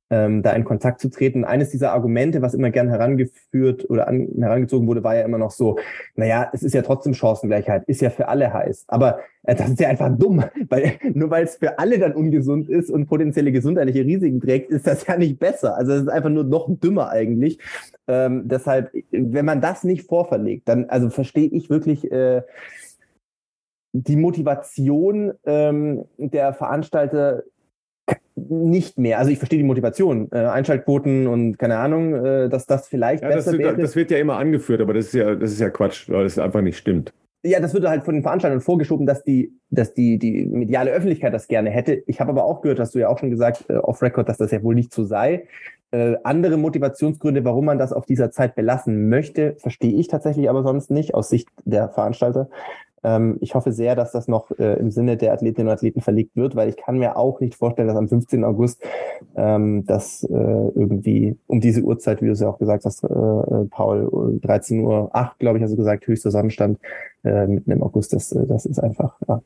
ähm, 0.09 0.41
da 0.41 0.51
in 0.53 0.63
Kontakt 0.63 1.01
zu 1.01 1.09
treten. 1.09 1.43
Eines 1.43 1.69
dieser 1.69 1.91
Argumente, 1.91 2.41
was 2.41 2.53
immer 2.53 2.69
gern 2.69 2.89
herangeführt 2.89 3.89
oder 3.89 4.07
an, 4.07 4.29
herangezogen 4.39 4.87
wurde, 4.87 5.03
war 5.03 5.15
ja 5.15 5.23
immer 5.23 5.37
noch 5.37 5.51
so, 5.51 5.77
naja, 6.15 6.49
es 6.53 6.63
ist 6.63 6.73
ja 6.73 6.81
trotzdem 6.81 7.13
Chancengleichheit, 7.13 7.83
ist 7.87 8.01
ja 8.01 8.09
für 8.09 8.27
alle 8.27 8.53
heiß. 8.53 8.85
Aber 8.87 9.19
äh, 9.43 9.55
das 9.55 9.69
ist 9.69 9.79
ja 9.79 9.89
einfach 9.89 10.15
dumm, 10.17 10.43
weil 10.69 10.93
nur 11.13 11.29
weil 11.29 11.43
es 11.43 11.55
für 11.55 11.79
alle 11.79 11.99
dann 11.99 12.13
ungesund 12.13 12.69
ist 12.69 12.89
und 12.89 13.07
potenzielle 13.07 13.51
gesundheitliche 13.51 14.05
Risiken 14.05 14.39
trägt, 14.39 14.71
ist 14.71 14.87
das 14.87 15.05
ja 15.05 15.17
nicht 15.17 15.39
besser. 15.39 15.75
Also 15.75 15.93
es 15.93 16.03
ist 16.03 16.09
einfach 16.09 16.29
nur 16.29 16.45
noch 16.45 16.67
dümmer 16.69 17.09
eigentlich. 17.09 17.59
Ähm, 18.07 18.47
deshalb, 18.47 18.91
wenn 19.11 19.45
man 19.45 19.59
das 19.59 19.83
nicht 19.83 20.07
vorverlegt, 20.07 20.69
dann 20.69 20.85
also 20.85 21.09
verstehe 21.09 21.49
ich 21.49 21.69
wirklich 21.69 22.09
äh, 22.11 22.43
die 23.93 24.15
Motivation 24.15 25.33
ähm, 25.45 26.05
der 26.17 26.53
Veranstalter 26.53 27.43
nicht 28.35 28.97
mehr. 28.97 29.19
Also 29.19 29.31
ich 29.31 29.37
verstehe 29.37 29.59
die 29.59 29.65
Motivation, 29.65 30.29
äh, 30.31 30.37
Einschaltquoten 30.37 31.27
und 31.27 31.57
keine 31.57 31.77
Ahnung, 31.77 32.13
äh, 32.13 32.49
dass 32.49 32.65
das 32.65 32.87
vielleicht 32.87 33.23
ja, 33.23 33.29
besser 33.29 33.51
das, 33.51 33.59
wäre. 33.59 33.75
Das 33.75 33.95
wird 33.95 34.11
ja 34.11 34.17
immer 34.17 34.37
angeführt, 34.37 34.81
aber 34.81 34.93
das 34.93 35.07
ist 35.07 35.13
ja, 35.13 35.35
das 35.35 35.51
ist 35.51 35.59
ja 35.59 35.69
Quatsch, 35.69 36.09
weil 36.09 36.25
es 36.25 36.37
einfach 36.37 36.61
nicht 36.61 36.77
stimmt. 36.77 37.13
Ja, 37.43 37.59
das 37.59 37.73
wird 37.73 37.87
halt 37.87 38.03
von 38.03 38.15
den 38.15 38.23
Veranstaltern 38.23 38.61
vorgeschoben, 38.61 39.05
dass 39.05 39.23
die, 39.23 39.53
dass 39.69 39.93
die, 39.93 40.17
die 40.17 40.45
mediale 40.45 40.91
Öffentlichkeit 40.91 41.33
das 41.33 41.47
gerne 41.47 41.69
hätte. 41.69 42.03
Ich 42.07 42.19
habe 42.19 42.31
aber 42.31 42.45
auch 42.45 42.61
gehört, 42.61 42.79
hast 42.79 42.95
du 42.95 42.99
ja 42.99 43.09
auch 43.09 43.19
schon 43.19 43.29
gesagt, 43.29 43.65
äh, 43.69 43.75
off 43.75 44.01
Record, 44.01 44.29
dass 44.29 44.37
das 44.37 44.51
ja 44.51 44.63
wohl 44.63 44.75
nicht 44.75 44.93
so 44.93 45.03
sei. 45.03 45.47
Äh, 45.91 46.15
andere 46.23 46.57
Motivationsgründe, 46.57 47.45
warum 47.45 47.65
man 47.65 47.77
das 47.77 47.93
auf 47.93 48.05
dieser 48.05 48.31
Zeit 48.31 48.55
belassen 48.55 49.09
möchte, 49.09 49.55
verstehe 49.57 49.93
ich 49.93 50.07
tatsächlich 50.07 50.49
aber 50.49 50.63
sonst 50.63 50.91
nicht 50.91 51.13
aus 51.13 51.29
Sicht 51.29 51.49
der 51.65 51.89
Veranstalter. 51.89 52.49
Ähm, 53.03 53.37
ich 53.41 53.55
hoffe 53.55 53.71
sehr, 53.71 53.95
dass 53.95 54.11
das 54.11 54.27
noch 54.27 54.51
äh, 54.59 54.73
im 54.79 54.91
Sinne 54.91 55.17
der 55.17 55.31
Athletinnen 55.31 55.67
und 55.67 55.73
Athleten 55.73 56.01
verlegt 56.01 56.35
wird, 56.35 56.55
weil 56.55 56.67
ich 56.67 56.77
kann 56.77 56.97
mir 56.97 57.15
auch 57.15 57.39
nicht 57.39 57.55
vorstellen, 57.55 57.87
dass 57.87 57.97
am 57.97 58.09
15. 58.09 58.43
August 58.43 58.83
ähm, 59.35 59.85
das 59.85 60.23
äh, 60.23 60.33
irgendwie 60.33 61.37
um 61.47 61.61
diese 61.61 61.81
Uhrzeit, 61.83 62.21
wie 62.21 62.25
du 62.25 62.31
es 62.31 62.39
ja 62.39 62.49
auch 62.49 62.59
gesagt 62.59 62.85
hast, 62.85 63.03
äh, 63.03 63.07
äh 63.07 63.65
Paul, 63.69 64.39
13 64.41 64.81
Uhr 64.81 65.09
8, 65.13 65.39
glaube 65.39 65.57
ich, 65.57 65.63
also 65.63 65.75
gesagt, 65.75 66.07
höchster 66.07 66.31
Sonnenstand 66.31 66.79
äh, 67.23 67.47
mitten 67.47 67.71
im 67.71 67.83
August, 67.83 68.13
das, 68.13 68.31
äh, 68.31 68.45
das 68.47 68.65
ist 68.65 68.79
einfach. 68.79 69.15
Ja. 69.27 69.41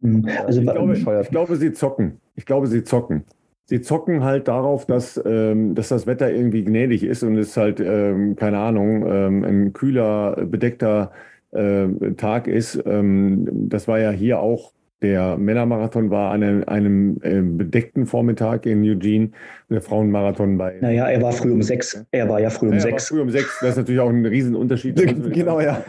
Mhm. 0.00 0.26
Also 0.46 0.60
ich 0.60 0.66
glaube, 0.66 0.94
ich 0.94 1.30
glaube, 1.30 1.56
sie 1.56 1.72
zocken. 1.72 2.20
Ich 2.36 2.46
glaube, 2.46 2.66
sie 2.66 2.84
zocken 2.84 3.24
sie 3.70 3.80
zocken 3.80 4.24
halt 4.24 4.48
darauf, 4.48 4.84
dass, 4.84 5.20
ähm, 5.24 5.76
dass 5.76 5.88
das 5.88 6.06
Wetter 6.06 6.30
irgendwie 6.30 6.64
gnädig 6.64 7.04
ist 7.04 7.22
und 7.22 7.36
es 7.38 7.56
halt, 7.56 7.78
ähm, 7.80 8.34
keine 8.34 8.58
Ahnung, 8.58 9.06
ähm, 9.06 9.44
ein 9.44 9.72
kühler, 9.72 10.44
bedeckter 10.44 11.12
äh, 11.52 11.86
Tag 12.16 12.48
ist. 12.48 12.82
Ähm, 12.84 13.46
das 13.68 13.86
war 13.86 14.00
ja 14.00 14.10
hier 14.10 14.40
auch 14.40 14.72
der 15.02 15.38
Männermarathon 15.38 16.10
war 16.10 16.32
an 16.32 16.42
einem, 16.42 16.64
einem 16.66 17.16
äh, 17.22 17.40
bedeckten 17.40 18.06
Vormittag 18.06 18.66
in 18.66 18.82
Eugene 18.82 19.30
der 19.70 19.80
Frauenmarathon 19.80 20.58
bei. 20.58 20.76
Naja, 20.80 21.08
er 21.08 21.22
war 21.22 21.32
früh 21.32 21.52
um 21.52 21.62
sechs. 21.62 22.04
Er 22.10 22.28
war 22.28 22.40
ja 22.40 22.50
früh 22.50 22.66
um 22.66 22.70
naja, 22.70 22.82
sechs. 22.82 23.08
früh 23.08 23.20
um 23.20 23.30
sechs. 23.30 23.58
Das 23.60 23.70
ist 23.70 23.76
natürlich 23.76 24.00
auch 24.00 24.10
ein 24.10 24.26
Riesenunterschied. 24.26 24.96
genau, 25.32 25.60
ja. 25.60 25.82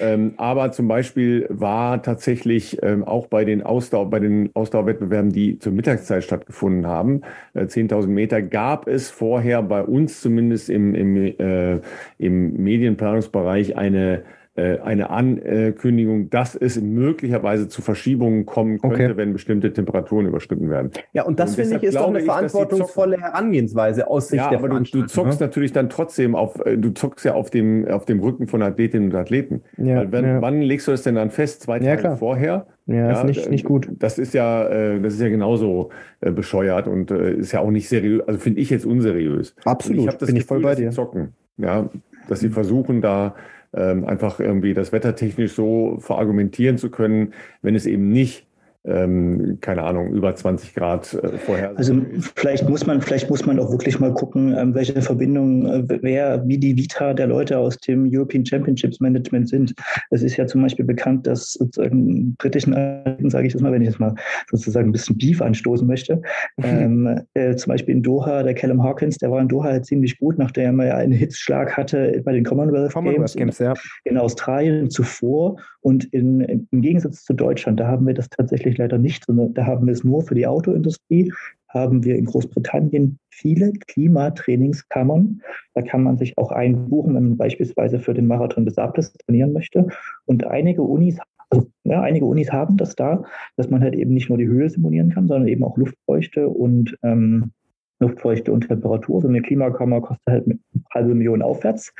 Ähm, 0.00 0.34
aber 0.36 0.72
zum 0.72 0.88
Beispiel 0.88 1.46
war 1.48 2.02
tatsächlich 2.02 2.82
ähm, 2.82 3.04
auch 3.04 3.26
bei 3.26 3.44
den 3.44 3.62
Ausdauer, 3.62 4.10
bei 4.10 4.18
den 4.18 4.50
Ausdauerwettbewerben, 4.54 5.32
die 5.32 5.58
zur 5.58 5.72
Mittagszeit 5.72 6.24
stattgefunden 6.24 6.86
haben, 6.86 7.22
äh, 7.54 7.62
10.000 7.62 8.08
Meter, 8.08 8.42
gab 8.42 8.88
es 8.88 9.10
vorher 9.10 9.62
bei 9.62 9.82
uns 9.82 10.20
zumindest 10.20 10.68
im, 10.68 10.94
im, 10.94 11.16
äh, 11.16 11.80
im 12.18 12.54
Medienplanungsbereich 12.62 13.76
eine 13.76 14.22
eine 14.58 15.10
Ankündigung, 15.10 16.30
dass 16.30 16.54
es 16.54 16.80
möglicherweise 16.80 17.68
zu 17.68 17.82
Verschiebungen 17.82 18.46
kommen 18.46 18.80
könnte, 18.80 19.04
okay. 19.04 19.16
wenn 19.16 19.32
bestimmte 19.32 19.72
Temperaturen 19.72 20.26
überschritten 20.26 20.68
werden. 20.70 20.90
Ja, 21.12 21.24
und 21.24 21.38
das 21.38 21.50
und 21.50 21.56
finde 21.56 21.76
ich 21.76 21.82
ist 21.84 21.96
doch 21.96 22.08
eine 22.08 22.20
verantwortungsvolle 22.20 23.20
Herangehensweise 23.20 24.08
aus 24.08 24.28
Sicht 24.28 24.42
ja, 24.42 24.50
der 24.50 24.58
aber 24.58 24.68
du, 24.68 24.80
du 24.80 25.06
zockst 25.06 25.40
ne? 25.40 25.46
natürlich 25.46 25.72
dann 25.72 25.88
trotzdem 25.88 26.34
auf, 26.34 26.64
äh, 26.64 26.76
du 26.76 26.90
zockst 26.90 27.24
ja 27.24 27.34
auf 27.34 27.50
dem, 27.50 27.86
auf 27.88 28.04
dem 28.04 28.20
Rücken 28.20 28.46
von 28.46 28.62
Athletinnen 28.62 29.10
und 29.10 29.16
Athleten. 29.16 29.62
Ja, 29.76 30.10
wenn, 30.10 30.24
ja. 30.24 30.42
Wann 30.42 30.60
legst 30.62 30.86
du 30.86 30.92
das 30.92 31.02
denn 31.02 31.14
dann 31.14 31.30
fest? 31.30 31.62
Zwei 31.62 31.78
Tage 31.78 32.02
ja, 32.02 32.16
vorher? 32.16 32.66
Ja, 32.86 33.12
ist 33.12 33.24
nicht, 33.24 33.50
nicht 33.50 33.64
gut. 33.64 33.88
Das 33.98 34.18
ist 34.18 34.34
ja, 34.34 34.66
äh, 34.68 35.00
das 35.00 35.14
ist 35.14 35.20
ja 35.20 35.28
genauso 35.28 35.90
äh, 36.20 36.30
bescheuert 36.30 36.88
und 36.88 37.10
äh, 37.10 37.34
ist 37.34 37.52
ja 37.52 37.60
auch 37.60 37.70
nicht 37.70 37.88
seriös, 37.88 38.26
also 38.26 38.40
finde 38.40 38.60
ich 38.60 38.70
jetzt 38.70 38.86
unseriös. 38.86 39.54
Absolut, 39.64 39.98
ich 39.98 40.18
bin 40.18 40.18
Gefühl, 40.18 40.36
ich 40.38 40.44
voll 40.46 40.60
bei 40.60 40.74
dir. 40.74 40.90
Zocken, 40.90 41.34
ja, 41.58 41.88
dass 42.28 42.40
sie 42.40 42.48
versuchen 42.48 43.02
da 43.02 43.34
ähm, 43.74 44.04
einfach 44.04 44.40
irgendwie 44.40 44.74
das 44.74 44.92
wettertechnisch 44.92 45.52
so 45.52 45.98
verargumentieren 46.00 46.78
zu 46.78 46.90
können, 46.90 47.34
wenn 47.62 47.74
es 47.74 47.86
eben 47.86 48.10
nicht 48.10 48.47
ähm, 48.84 49.58
keine 49.60 49.82
Ahnung, 49.82 50.12
über 50.12 50.34
20 50.34 50.74
Grad 50.74 51.12
äh, 51.14 51.38
vorher. 51.38 51.76
Also 51.76 52.00
vielleicht 52.36 52.68
muss 52.68 52.86
man, 52.86 53.00
vielleicht 53.00 53.28
muss 53.28 53.44
man 53.44 53.58
auch 53.58 53.70
wirklich 53.70 53.98
mal 53.98 54.12
gucken, 54.14 54.54
ähm, 54.56 54.74
welche 54.74 55.00
Verbindungen, 55.02 55.66
äh, 55.66 55.98
wer, 56.02 56.46
wie 56.46 56.58
die 56.58 56.76
Vita 56.76 57.12
der 57.12 57.26
Leute 57.26 57.58
aus 57.58 57.76
dem 57.78 58.08
European 58.10 58.46
Championships 58.46 59.00
Management 59.00 59.48
sind. 59.48 59.74
Es 60.10 60.22
ist 60.22 60.36
ja 60.36 60.46
zum 60.46 60.62
Beispiel 60.62 60.84
bekannt, 60.84 61.26
dass 61.26 61.52
sozusagen 61.52 62.34
britischen 62.36 62.74
Athleten, 62.74 63.30
sage 63.30 63.46
ich 63.48 63.52
das 63.52 63.62
mal, 63.62 63.72
wenn 63.72 63.82
ich 63.82 63.88
jetzt 63.88 64.00
mal 64.00 64.14
sozusagen 64.50 64.88
ein 64.88 64.92
bisschen 64.92 65.18
Beef 65.18 65.42
anstoßen 65.42 65.86
möchte, 65.86 66.22
ähm, 66.62 67.20
äh, 67.34 67.56
zum 67.56 67.72
Beispiel 67.72 67.96
in 67.96 68.02
Doha, 68.02 68.42
der 68.42 68.54
Callum 68.54 68.82
Hawkins, 68.82 69.18
der 69.18 69.30
war 69.30 69.40
in 69.40 69.48
Doha 69.48 69.68
halt 69.68 69.86
ziemlich 69.86 70.18
gut, 70.18 70.38
nachdem 70.38 70.80
er 70.80 70.86
ja 70.86 70.96
einen 70.96 71.12
Hitzschlag 71.12 71.76
hatte 71.76 72.22
bei 72.24 72.32
den 72.32 72.44
Commonwealth, 72.44 72.92
Commonwealth 72.92 73.36
Games, 73.36 73.58
Games 73.58 73.58
ja. 73.58 73.74
in 74.04 74.16
Australien 74.16 74.88
zuvor 74.88 75.56
und 75.80 76.04
in, 76.06 76.40
im 76.40 76.82
Gegensatz 76.82 77.24
zu 77.24 77.32
Deutschland, 77.32 77.78
da 77.80 77.86
haben 77.86 78.06
wir 78.06 78.14
das 78.14 78.28
tatsächlich 78.28 78.78
leider 78.78 78.98
nicht, 78.98 79.24
sondern 79.24 79.54
da 79.54 79.66
haben 79.66 79.86
wir 79.86 79.92
es 79.92 80.04
nur 80.04 80.22
für 80.22 80.34
die 80.34 80.46
Autoindustrie, 80.46 81.32
haben 81.68 82.04
wir 82.04 82.16
in 82.16 82.24
Großbritannien 82.24 83.18
viele 83.30 83.72
Klimatrainingskammern. 83.72 85.42
Da 85.74 85.82
kann 85.82 86.02
man 86.02 86.16
sich 86.16 86.36
auch 86.38 86.50
einbuchen, 86.50 87.14
wenn 87.14 87.28
man 87.28 87.36
beispielsweise 87.36 88.00
für 88.00 88.14
den 88.14 88.26
Marathon 88.26 88.64
des 88.64 88.74
Sables 88.74 89.12
trainieren 89.12 89.52
möchte. 89.52 89.86
Und 90.24 90.46
einige 90.46 90.82
Unis 90.82 91.18
also, 91.50 91.66
ja, 91.84 92.02
einige 92.02 92.26
Unis 92.26 92.52
haben 92.52 92.76
das 92.76 92.94
da, 92.94 93.24
dass 93.56 93.70
man 93.70 93.80
halt 93.80 93.94
eben 93.94 94.12
nicht 94.12 94.28
nur 94.28 94.36
die 94.36 94.46
Höhe 94.46 94.68
simulieren 94.68 95.10
kann, 95.10 95.28
sondern 95.28 95.48
eben 95.48 95.64
auch 95.64 95.78
Luftfeuchte 95.78 96.48
und 96.48 96.98
ähm, 97.02 97.52
Luftfeuchte 98.00 98.52
und 98.52 98.68
Temperatur. 98.68 99.22
So 99.22 99.28
eine 99.28 99.42
Klimakammer 99.42 100.00
kostet 100.00 100.26
halt 100.26 100.46
eine 100.46 100.58
halbe 100.94 101.14
Million 101.14 101.42
aufwärts. 101.42 101.92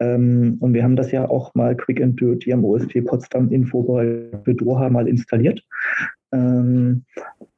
Ähm, 0.00 0.56
und 0.60 0.74
wir 0.74 0.82
haben 0.82 0.96
das 0.96 1.12
ja 1.12 1.28
auch 1.28 1.54
mal 1.54 1.76
Quick 1.76 2.02
and 2.02 2.20
Dirty 2.20 2.52
am 2.52 2.64
OSP 2.64 3.02
Potsdam 3.02 3.50
Info 3.50 3.82
für 3.82 4.54
Doha 4.54 4.88
mal 4.90 5.08
installiert. 5.08 5.64
Ähm, 6.32 7.04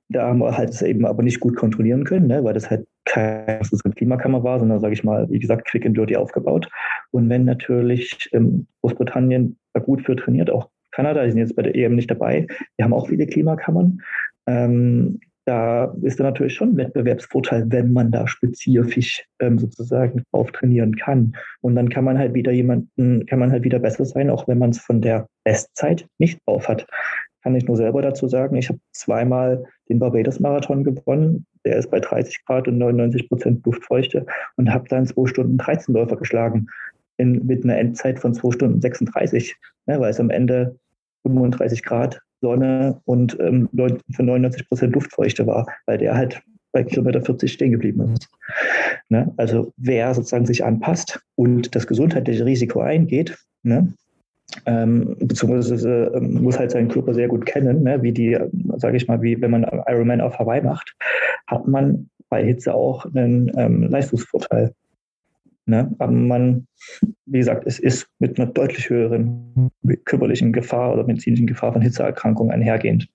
da 0.09 0.29
haben 0.29 0.41
wir 0.41 0.57
halt 0.57 0.71
es 0.71 0.83
eben 0.83 1.07
aber 1.07 1.23
nicht 1.23 1.41
gut 1.41 1.57
kontrollieren 1.57 2.05
können, 2.05 2.27
ne, 2.27 2.45
weil 2.45 2.55
das 2.55 2.71
halt 2.71 2.87
keine 3.05 3.61
Klimakammer 3.97 4.45
war, 4.45 4.59
sondern, 4.59 4.81
sage 4.81 4.93
ich 4.95 5.05
mal, 5.05 5.29
wie 5.31 5.39
gesagt, 5.39 5.67
quick 5.67 5.87
and 5.87 5.97
dirty 5.97 6.17
aufgebaut. 6.17 6.69
Und 7.11 7.29
wenn 7.29 7.45
natürlich 7.45 8.29
ähm, 8.33 8.67
Großbritannien 8.83 9.57
gut 9.85 10.03
für 10.03 10.15
trainiert, 10.15 10.51
auch 10.51 10.69
Kanada, 10.93 11.25
die 11.25 11.31
sind 11.31 11.41
jetzt 11.41 11.57
bei 11.57 11.63
der 11.63 11.75
EM 11.75 11.95
nicht 11.95 12.11
dabei, 12.11 12.47
die 12.79 12.85
haben 12.85 12.93
auch 12.93 13.09
viele 13.09 13.27
Klimakammern. 13.27 14.03
Ähm, 14.47 15.21
da 15.45 15.95
ist 16.03 16.21
da 16.21 16.25
natürlich 16.25 16.55
schon 16.55 16.71
ein 16.71 16.77
Wettbewerbsvorteil, 16.77 17.65
wenn 17.69 17.93
man 17.93 18.11
da 18.11 18.27
spezifisch 18.29 19.25
ähm, 19.41 19.59
sozusagen 19.59 20.23
drauf 20.31 20.53
trainieren 20.53 20.97
kann. 20.97 21.33
Und 21.61 21.75
dann 21.75 21.89
kann 21.89 22.05
man 22.05 22.19
halt 22.19 22.35
wieder 22.35 22.53
jemanden, 22.53 23.27
kann 23.27 23.41
man 23.41 23.51
halt 23.51 23.65
wieder 23.65 23.81
besser 23.81 24.05
sein, 24.05 24.31
auch 24.31 24.47
wenn 24.47 24.59
man 24.59 24.71
es 24.71 24.79
von 24.79 25.01
der 25.01 25.27
Bestzeit 25.45 26.07
nicht 26.19 26.39
drauf 26.47 26.69
hat. 26.69 26.87
Kann 27.43 27.57
ich 27.57 27.67
nur 27.67 27.77
selber 27.77 28.03
dazu 28.03 28.29
sagen, 28.29 28.55
ich 28.57 28.69
habe 28.69 28.79
zweimal 28.93 29.65
den 29.89 29.99
Barbados-Marathon 29.99 30.85
gewonnen. 30.85 31.45
Der 31.65 31.77
ist 31.77 31.91
bei 31.91 31.99
30 31.99 32.45
Grad 32.47 32.69
und 32.69 32.79
99 32.79 33.29
Prozent 33.29 33.67
Luftfeuchte 33.67 34.27
und 34.57 34.73
habe 34.73 34.89
dann 34.89 35.07
2 35.07 35.27
Stunden 35.27 35.59
13 35.59 35.95
Läufer 35.95 36.17
geschlagen 36.17 36.69
in, 37.17 37.45
mit 37.45 37.65
einer 37.65 37.79
Endzeit 37.79 38.21
von 38.21 38.33
2 38.33 38.53
Stunden 38.53 38.81
36, 38.81 39.57
ne, 39.87 39.99
weil 39.99 40.11
es 40.11 40.21
am 40.21 40.31
Ende 40.31 40.77
35 41.25 41.83
Grad 41.83 42.21
Sonne 42.43 43.01
und 43.05 43.39
ähm, 43.41 43.69
für 44.11 44.23
99 44.23 44.69
Prozent 44.69 44.95
Luftfeuchte 44.95 45.47
war, 45.47 45.67
weil 45.87 45.99
der 45.99 46.15
halt 46.15 46.43
bei 46.73 46.83
Kilometer 46.83 47.23
40 47.23 47.53
stehen 47.53 47.73
geblieben 47.73 48.13
ist. 48.13 48.29
Ne? 49.09 49.33
Also 49.37 49.73
wer 49.77 50.15
sozusagen 50.15 50.47
sich 50.47 50.65
anpasst 50.65 51.21
und 51.37 51.75
das 51.75 51.87
gesundheitliche 51.87 52.45
Risiko 52.45 52.81
eingeht, 52.81 53.39
ne? 53.63 53.93
ähm, 54.67 55.17
beziehungsweise 55.19 56.13
ähm, 56.15 56.43
muss 56.43 56.59
halt 56.59 56.73
seinen 56.73 56.89
Körper 56.89 57.15
sehr 57.15 57.29
gut 57.29 57.47
kennen, 57.47 57.83
ne? 57.83 58.03
wie 58.03 58.13
die, 58.13 58.39
sage 58.77 58.97
ich 58.97 59.07
mal, 59.07 59.23
wie 59.23 59.41
wenn 59.41 59.51
man 59.51 59.67
Ironman 59.87 60.21
auf 60.21 60.39
Hawaii 60.39 60.63
macht, 60.63 60.95
hat 61.47 61.69
man 61.69 62.09
bei 62.29 62.45
Hitze 62.45 62.75
auch 62.75 63.05
einen 63.15 63.53
ähm, 63.57 63.85
Leistungsvorteil. 63.85 64.73
Ne? 65.67 65.95
Aber 65.99 66.13
man, 66.13 66.67
wie 67.27 67.39
gesagt, 67.39 67.65
es 67.67 67.79
ist 67.79 68.09
mit 68.19 68.39
einer 68.39 68.51
deutlich 68.51 68.91
höheren 68.91 69.71
körperlichen 70.05 70.53
Gefahr 70.53 70.93
oder 70.93 71.05
medizinischen 71.05 71.47
Gefahr 71.47 71.73
von 71.73 71.83
Hitzeerkrankungen 71.83 72.53
einhergehend. 72.53 73.09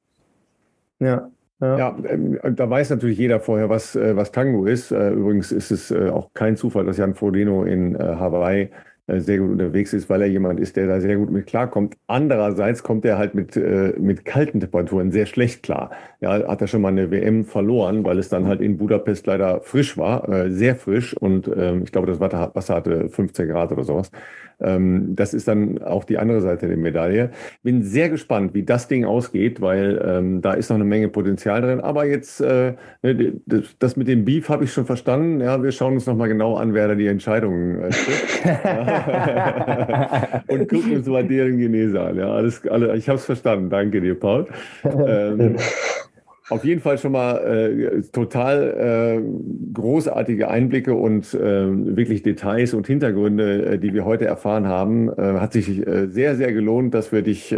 Ja. 0.99 1.30
Ja, 1.60 1.78
ja 1.78 1.98
ähm, 2.07 2.40
da 2.56 2.69
weiß 2.69 2.91
natürlich 2.91 3.18
jeder 3.18 3.40
vorher, 3.40 3.69
was, 3.69 3.95
äh, 3.95 4.15
was 4.15 4.32
Tango 4.32 4.65
ist. 4.65 4.91
Äh, 4.91 5.11
übrigens 5.11 5.52
ist 5.52 5.72
es 5.72 5.91
äh, 5.91 6.10
auch 6.10 6.34
kein 6.34 6.56
Zufall, 6.56 6.86
dass 6.86 6.98
Jan 6.98 7.15
Frodeno 7.15 7.64
in 7.64 7.98
Hawaii 7.98 8.69
sehr 9.08 9.40
gut 9.40 9.52
unterwegs 9.52 9.94
ist, 9.94 10.10
weil 10.10 10.22
er 10.22 10.28
jemand 10.28 10.60
ist, 10.60 10.76
der 10.76 10.88
da 10.88 11.00
sehr 11.00 11.16
gut 11.16 11.32
mit 11.32 11.48
klarkommt. 11.48 11.96
Andererseits 12.08 12.84
kommt 12.84 13.06
er 13.06 13.18
halt 13.18 13.36
mit, 13.36 13.56
äh, 13.56 13.94
mit 13.98 14.26
kalten 14.26 14.60
Temperaturen 14.60 15.12
sehr 15.12 15.26
schlecht 15.26 15.64
klar. 15.64 15.92
Ja, 16.20 16.48
hat 16.48 16.62
er 16.62 16.68
schon 16.68 16.82
mal 16.82 16.90
eine 16.90 17.10
WM 17.10 17.46
verloren, 17.46 18.04
weil 18.04 18.20
es 18.20 18.30
dann 18.30 18.48
halt 18.48 18.60
in 18.62 18.78
Budapest 18.78 19.26
leider 19.26 19.62
frisch 19.62 19.98
war, 19.98 20.28
äh, 20.28 20.52
sehr 20.52 20.76
frisch 20.76 21.16
und 21.16 21.50
ähm, 21.56 21.84
ich 21.84 21.92
glaube, 21.92 22.08
das 22.08 22.20
Wasser 22.20 22.76
hatte 22.76 23.10
15 23.10 23.48
Grad 23.48 23.72
oder 23.72 23.84
sowas. 23.84 24.12
Ähm, 24.60 25.16
das 25.16 25.34
ist 25.34 25.48
dann 25.48 25.82
auch 25.84 26.04
die 26.04 26.18
andere 26.18 26.42
Seite 26.42 26.68
der 26.68 26.78
Medaille. 26.78 27.32
Bin 27.64 27.84
sehr 27.84 28.10
gespannt, 28.10 28.54
wie 28.54 28.64
das 28.64 28.88
Ding 28.88 29.06
ausgeht, 29.06 29.62
weil 29.62 30.02
ähm, 30.04 30.42
da 30.42 30.54
ist 30.54 30.70
noch 30.70 30.76
eine 30.76 30.86
Menge 30.86 31.10
Potenzial 31.10 31.62
drin. 31.62 31.80
Aber 31.80 32.06
jetzt, 32.06 32.42
äh, 32.42 32.74
ne, 33.04 33.34
das, 33.46 33.64
das, 33.80 33.98
mit 33.98 34.08
dem 34.08 34.26
Beef 34.26 34.50
habe 34.50 34.64
ich 34.64 34.74
schon 34.74 34.86
verstanden. 34.86 35.42
Ja, 35.42 35.62
wir 35.62 35.72
schauen 35.72 35.94
uns 35.94 36.08
nochmal 36.08 36.28
genau 36.28 36.56
an, 36.56 36.74
wer 36.74 36.88
da 36.88 36.96
die 36.96 37.08
Entscheidungen 37.08 37.84
äh, 37.84 37.90
trifft. 37.90 38.48
Und 40.48 40.70
gucken 40.70 40.98
uns 40.98 41.08
mal 41.08 41.24
deren 41.24 41.58
Genese 41.58 42.02
an. 42.02 42.18
Ja, 42.18 42.32
alles, 42.32 42.66
alle, 42.68 42.96
ich 42.96 43.08
habe 43.08 43.18
es 43.18 43.26
verstanden. 43.26 43.70
Danke 43.70 44.02
dir, 44.02 44.20
Paul. 44.20 44.48
Ähm, 45.08 45.56
auf 46.49 46.64
jeden 46.64 46.82
Fall 46.82 46.98
schon 46.98 47.11
mal 47.11 47.38
äh, 47.38 48.02
total 48.03 49.19
äh, 49.19 49.74
großartige 49.74 50.49
Einblicke 50.49 50.94
und 50.94 51.34
äh, 51.34 51.38
wirklich 51.40 52.24
Details 52.24 52.74
und 52.74 52.88
Hintergründe, 52.88 53.65
äh, 53.65 53.80
die 53.80 53.94
wir 53.94 54.06
heute 54.06 54.26
erfahren 54.26 54.68
haben. 54.68 55.10
Äh, 55.10 55.40
hat 55.40 55.53
sich 55.53 55.86
äh, 55.86 56.07
sehr, 56.07 56.36
sehr 56.36 56.53
gelohnt, 56.53 56.94
dass 56.94 57.11
wir 57.11 57.22
dich 57.22 57.56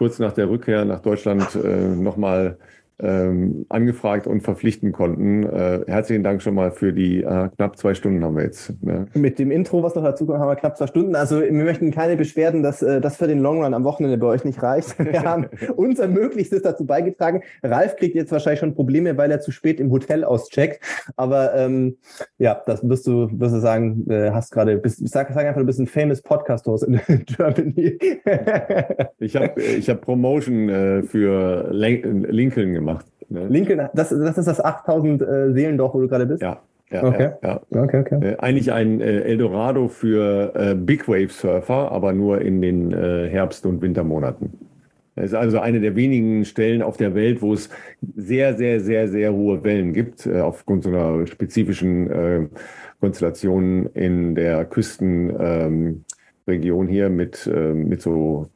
kurz 0.00 0.18
nach 0.18 0.32
der 0.32 0.48
Rückkehr 0.48 0.86
nach 0.86 1.00
Deutschland 1.00 1.54
äh, 1.54 1.94
nochmal 1.94 2.56
ähm, 3.02 3.66
angefragt 3.68 4.26
und 4.26 4.42
verpflichten 4.42 4.92
konnten. 4.92 5.44
Äh, 5.44 5.80
herzlichen 5.86 6.22
Dank 6.22 6.42
schon 6.42 6.54
mal 6.54 6.70
für 6.70 6.92
die 6.92 7.22
äh, 7.22 7.48
knapp 7.56 7.76
zwei 7.76 7.94
Stunden 7.94 8.22
haben 8.24 8.36
wir 8.36 8.44
jetzt. 8.44 8.82
Ne? 8.82 9.06
Mit 9.14 9.38
dem 9.38 9.50
Intro, 9.50 9.82
was 9.82 9.94
noch 9.94 10.04
dazu 10.04 10.26
kommt, 10.26 10.38
haben 10.38 10.48
wir 10.48 10.56
knapp 10.56 10.76
zwei 10.76 10.86
Stunden. 10.86 11.14
Also 11.14 11.40
wir 11.40 11.52
möchten 11.52 11.90
keine 11.90 12.16
Beschwerden, 12.16 12.62
dass 12.62 12.82
äh, 12.82 13.00
das 13.00 13.16
für 13.16 13.26
den 13.26 13.38
Long 13.40 13.62
Run 13.62 13.74
am 13.74 13.84
Wochenende 13.84 14.18
bei 14.18 14.26
euch 14.26 14.44
nicht 14.44 14.62
reicht. 14.62 14.98
Wir 15.10 15.22
haben 15.22 15.46
unser 15.76 16.08
Möglichstes 16.08 16.62
dazu 16.62 16.84
beigetragen. 16.84 17.42
Ralf 17.62 17.96
kriegt 17.96 18.14
jetzt 18.14 18.30
wahrscheinlich 18.32 18.60
schon 18.60 18.74
Probleme, 18.74 19.16
weil 19.16 19.30
er 19.30 19.40
zu 19.40 19.50
spät 19.50 19.80
im 19.80 19.90
Hotel 19.90 20.24
auscheckt. 20.24 20.82
Aber 21.16 21.54
ähm, 21.54 21.96
ja, 22.38 22.62
das 22.66 22.86
wirst 22.88 23.06
du, 23.06 23.28
wirst 23.32 23.54
du 23.54 23.60
sagen, 23.60 24.08
äh, 24.10 24.30
hast 24.30 24.52
gerade, 24.52 24.80
sag, 24.84 25.32
sag 25.32 25.46
einfach, 25.46 25.60
du 25.60 25.66
bist 25.66 25.80
ein 25.80 25.86
famous 25.86 26.22
Podcast-Host 26.22 26.84
in 26.84 27.00
Germany. 27.26 27.98
ich 29.18 29.36
habe 29.36 29.60
ich 29.60 29.88
hab 29.88 30.00
Promotion 30.02 30.68
äh, 30.68 31.02
für 31.02 31.70
Lincoln 31.72 32.74
gemacht 32.74 32.89
gemacht. 32.89 32.89
Ne? 33.30 33.46
Lincoln, 33.48 33.88
das, 33.94 34.10
das 34.10 34.38
ist 34.38 34.46
das 34.46 34.60
8000 34.62 35.22
äh, 35.22 35.52
Seelendorf, 35.52 35.94
wo 35.94 36.00
du 36.00 36.08
gerade 36.08 36.26
bist? 36.26 36.42
Ja. 36.42 36.60
Ja, 36.92 37.04
okay. 37.04 37.30
Ja, 37.42 37.60
ja. 37.70 37.82
okay, 37.82 38.00
okay. 38.00 38.32
Äh, 38.32 38.36
eigentlich 38.38 38.72
ein 38.72 39.00
äh, 39.00 39.20
Eldorado 39.20 39.86
für 39.86 40.52
äh, 40.56 40.74
Big 40.74 41.06
Wave 41.06 41.28
Surfer, 41.28 41.92
aber 41.92 42.12
nur 42.12 42.40
in 42.40 42.60
den 42.60 42.92
äh, 42.92 43.28
Herbst- 43.28 43.64
und 43.64 43.80
Wintermonaten. 43.80 44.58
Es 45.14 45.26
ist 45.26 45.34
also 45.34 45.60
eine 45.60 45.80
der 45.80 45.94
wenigen 45.94 46.44
Stellen 46.44 46.82
auf 46.82 46.96
der 46.96 47.14
Welt, 47.14 47.42
wo 47.42 47.52
es 47.52 47.68
sehr, 48.16 48.56
sehr, 48.56 48.80
sehr, 48.80 49.06
sehr 49.06 49.32
hohe 49.32 49.62
Wellen 49.62 49.92
gibt, 49.92 50.26
äh, 50.26 50.40
aufgrund 50.40 50.82
so 50.82 50.90
einer 50.90 51.26
spezifischen 51.28 52.10
äh, 52.10 52.48
Konstellation 53.00 53.86
in 53.94 54.34
der 54.34 54.64
Küstenregion 54.64 56.02
ähm, 56.46 56.88
hier 56.88 57.08
mit, 57.08 57.46
mit 57.46 58.02
so 58.02 58.48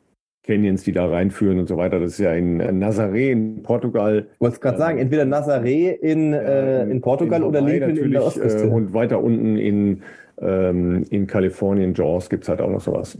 Canyons, 0.44 0.82
die 0.84 0.92
da 0.92 1.06
reinführen 1.06 1.58
und 1.58 1.68
so 1.68 1.76
weiter. 1.76 1.98
Das 2.00 2.12
ist 2.12 2.18
ja 2.18 2.34
in 2.34 2.60
Nazaré 2.60 3.30
in 3.30 3.62
Portugal. 3.62 4.26
Ich 4.34 4.40
wollte 4.40 4.60
gerade 4.60 4.78
sagen, 4.78 4.98
entweder 4.98 5.24
Nazaré 5.24 5.90
in, 5.90 6.32
äh, 6.32 6.84
in 6.84 7.00
Portugal 7.00 7.40
in 7.40 7.46
oder 7.46 7.60
Lincoln 7.60 7.96
in 7.96 8.10
der 8.10 8.24
Ostküste. 8.24 8.64
Äh, 8.64 8.68
und 8.68 8.92
weiter 8.92 9.22
unten 9.22 9.56
in, 9.56 10.02
ähm, 10.40 11.04
in 11.10 11.26
Kalifornien, 11.26 11.94
Jaws, 11.94 12.28
gibt 12.28 12.44
es 12.44 12.48
halt 12.48 12.60
auch 12.60 12.70
noch 12.70 12.80
sowas. 12.80 13.18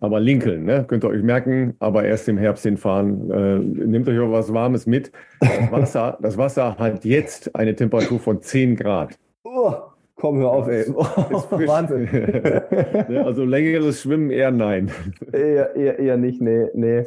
Aber 0.00 0.20
Lincoln, 0.20 0.64
ne? 0.64 0.84
könnt 0.86 1.04
ihr 1.04 1.08
euch 1.08 1.22
merken, 1.22 1.74
aber 1.78 2.04
erst 2.04 2.28
im 2.28 2.38
Herbst 2.38 2.64
hinfahren. 2.64 3.30
Äh, 3.30 3.58
nehmt 3.86 4.08
euch 4.08 4.18
auch 4.18 4.32
was 4.32 4.52
Warmes 4.52 4.86
mit. 4.86 5.10
Das 5.40 5.72
Wasser, 5.72 6.18
das 6.22 6.38
Wasser 6.38 6.76
hat 6.78 7.04
jetzt 7.04 7.54
eine 7.56 7.74
Temperatur 7.74 8.20
von 8.20 8.40
10 8.40 8.76
Grad. 8.76 9.18
Komm, 10.20 10.38
hör 10.38 10.50
auf, 10.50 10.66
ey. 10.66 10.84
Oh, 10.94 11.04
Wahnsinn. 11.68 12.08
also 13.24 13.44
längeres 13.44 14.02
Schwimmen 14.02 14.30
eher 14.30 14.50
nein. 14.50 14.90
Eher, 15.32 15.76
eher, 15.76 15.98
eher 15.98 16.16
nicht, 16.16 16.40
nee, 16.40 16.66
nee. 16.74 17.04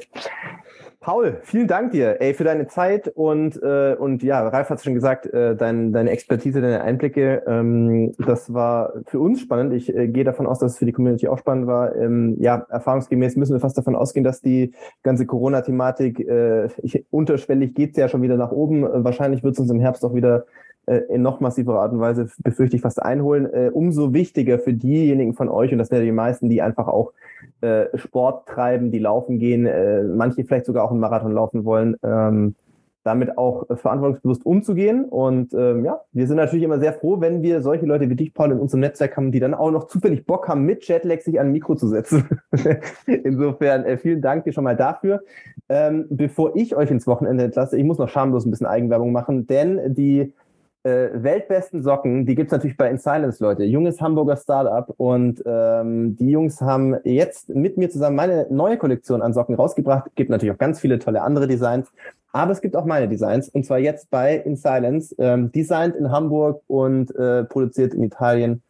Paul, 1.01 1.39
vielen 1.41 1.67
Dank 1.67 1.91
dir, 1.91 2.21
ey, 2.21 2.35
für 2.35 2.43
deine 2.43 2.67
Zeit 2.67 3.07
und, 3.07 3.61
äh, 3.61 3.95
und 3.95 4.21
ja, 4.21 4.47
Ralf 4.47 4.69
hat 4.69 4.77
es 4.77 4.83
schon 4.83 4.93
gesagt, 4.93 5.25
äh, 5.25 5.55
dein, 5.55 5.91
deine 5.91 6.11
Expertise, 6.11 6.61
deine 6.61 6.83
Einblicke, 6.83 7.41
ähm, 7.47 8.13
das 8.19 8.53
war 8.53 8.93
für 9.07 9.19
uns 9.19 9.41
spannend. 9.41 9.73
Ich 9.73 9.93
äh, 9.93 10.07
gehe 10.07 10.23
davon 10.23 10.45
aus, 10.45 10.59
dass 10.59 10.73
es 10.73 10.77
für 10.77 10.85
die 10.85 10.91
Community 10.91 11.27
auch 11.27 11.39
spannend 11.39 11.65
war. 11.65 11.95
Ähm, 11.95 12.37
ja, 12.39 12.67
erfahrungsgemäß 12.69 13.35
müssen 13.35 13.53
wir 13.53 13.59
fast 13.59 13.79
davon 13.79 13.95
ausgehen, 13.95 14.23
dass 14.23 14.41
die 14.41 14.73
ganze 15.01 15.25
Corona-Thematik, 15.25 16.19
äh, 16.19 16.69
unterschwellig 17.09 17.73
geht's 17.73 17.97
ja 17.97 18.07
schon 18.07 18.21
wieder 18.21 18.37
nach 18.37 18.51
oben. 18.51 18.83
Wahrscheinlich 19.03 19.43
wird 19.43 19.55
es 19.55 19.59
uns 19.59 19.71
im 19.71 19.79
Herbst 19.79 20.05
auch 20.05 20.13
wieder 20.13 20.45
äh, 20.45 20.61
in 20.97 21.21
noch 21.21 21.39
massiverer 21.39 21.81
Art 21.81 21.93
und 21.93 21.99
Weise, 21.99 22.27
befürchte 22.43 22.75
ich, 22.75 22.81
fast 22.81 23.01
einholen. 23.01 23.51
Äh, 23.51 23.69
umso 23.73 24.13
wichtiger 24.13 24.59
für 24.59 24.73
diejenigen 24.73 25.33
von 25.33 25.49
euch, 25.49 25.71
und 25.71 25.77
das 25.77 25.89
sind 25.89 25.97
ja 25.97 26.03
die 26.03 26.11
meisten, 26.11 26.49
die 26.49 26.61
einfach 26.61 26.87
auch 26.87 27.13
äh, 27.61 27.85
Sport 27.97 28.47
treiben, 28.47 28.91
die 28.91 28.99
laufen 28.99 29.39
gehen, 29.39 29.65
äh, 29.65 30.03
manche 30.03 30.43
vielleicht 30.43 30.65
sogar 30.65 30.83
auch 30.83 30.91
einen 30.91 30.99
Marathon 30.99 31.33
laufen 31.33 31.65
wollen, 31.65 31.95
ähm, 32.03 32.55
damit 33.03 33.37
auch 33.37 33.69
äh, 33.69 33.75
verantwortungsbewusst 33.75 34.45
umzugehen. 34.45 35.05
Und 35.05 35.53
ähm, 35.53 35.85
ja, 35.85 36.01
wir 36.11 36.27
sind 36.27 36.37
natürlich 36.37 36.63
immer 36.63 36.79
sehr 36.79 36.93
froh, 36.93 37.19
wenn 37.19 37.41
wir 37.41 37.61
solche 37.61 37.85
Leute 37.85 38.09
wie 38.09 38.15
dich, 38.15 38.33
Paul, 38.33 38.51
in 38.51 38.59
unserem 38.59 38.81
Netzwerk 38.81 39.17
haben, 39.17 39.31
die 39.31 39.39
dann 39.39 39.53
auch 39.53 39.71
noch 39.71 39.87
zufällig 39.87 40.25
Bock 40.25 40.47
haben, 40.47 40.65
mit 40.65 40.87
Jetlag 40.87 41.21
sich 41.21 41.39
an 41.39 41.47
ein 41.47 41.51
Mikro 41.51 41.75
zu 41.75 41.87
setzen. 41.87 42.27
Insofern 43.05 43.85
äh, 43.85 43.97
vielen 43.97 44.21
Dank 44.21 44.43
dir 44.43 44.53
schon 44.53 44.63
mal 44.63 44.75
dafür. 44.75 45.23
Ähm, 45.69 46.05
bevor 46.09 46.55
ich 46.55 46.75
euch 46.75 46.91
ins 46.91 47.07
Wochenende 47.07 47.43
entlasse, 47.43 47.77
ich 47.77 47.83
muss 47.83 47.97
noch 47.97 48.09
schamlos 48.09 48.45
ein 48.45 48.51
bisschen 48.51 48.67
Eigenwerbung 48.67 49.11
machen, 49.11 49.47
denn 49.47 49.93
die 49.93 50.33
äh, 50.83 51.09
weltbesten 51.13 51.83
Socken, 51.83 52.25
die 52.25 52.35
gibt's 52.35 52.51
natürlich 52.51 52.77
bei 52.77 52.89
In 52.89 52.97
Silence, 52.97 53.43
Leute. 53.43 53.63
Junges 53.63 54.01
Hamburger 54.01 54.37
Startup. 54.37 54.93
Und 54.97 55.43
ähm, 55.45 56.15
die 56.15 56.31
Jungs 56.31 56.61
haben 56.61 56.95
jetzt 57.03 57.49
mit 57.49 57.77
mir 57.77 57.89
zusammen 57.89 58.15
meine 58.15 58.47
neue 58.49 58.77
Kollektion 58.77 59.21
an 59.21 59.33
Socken 59.33 59.55
rausgebracht. 59.55 60.09
Gibt 60.15 60.29
natürlich 60.29 60.53
auch 60.53 60.59
ganz 60.59 60.79
viele 60.79 60.99
tolle 60.99 61.21
andere 61.21 61.47
Designs. 61.47 61.91
Aber 62.33 62.51
es 62.51 62.61
gibt 62.61 62.75
auch 62.75 62.85
meine 62.85 63.07
Designs. 63.07 63.49
Und 63.49 63.65
zwar 63.65 63.79
jetzt 63.79 64.09
bei 64.09 64.35
In 64.35 64.55
Silence. 64.55 65.15
Ähm, 65.19 65.51
designed 65.51 65.95
in 65.95 66.11
Hamburg 66.11 66.61
und 66.67 67.13
äh, 67.15 67.43
produziert 67.43 67.93
in 67.93 68.03
Italien. 68.03 68.61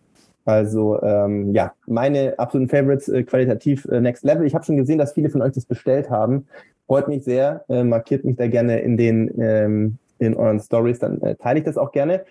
Also 0.44 1.02
ähm, 1.04 1.54
ja, 1.54 1.74
meine 1.86 2.38
absoluten 2.40 2.70
Favorites 2.70 3.08
äh, 3.08 3.24
qualitativ 3.24 3.86
äh, 3.86 4.02
Next 4.02 4.24
Level. 4.24 4.46
Ich 4.46 4.56
habe 4.56 4.66
schon 4.66 4.78
gesehen, 4.78 4.98
dass 4.98 5.14
viele 5.14 5.30
von 5.30 5.42
euch 5.42 5.54
das 5.54 5.66
bestellt 5.66 6.10
haben. 6.10 6.48
Freut 6.88 7.08
mich 7.08 7.24
sehr. 7.24 7.64
Äh, 7.70 7.84
markiert 7.84 8.26
mich 8.26 8.36
da 8.36 8.48
gerne 8.48 8.80
in 8.80 8.98
den 8.98 9.32
ähm, 9.40 9.98
in 10.22 10.36
euren 10.36 10.60
Stories, 10.60 11.00
dann 11.00 11.22
äh, 11.22 11.36
teile 11.36 11.60
ich 11.60 11.66
das 11.66 11.78
auch 11.78 11.92
gerne. 11.92 12.24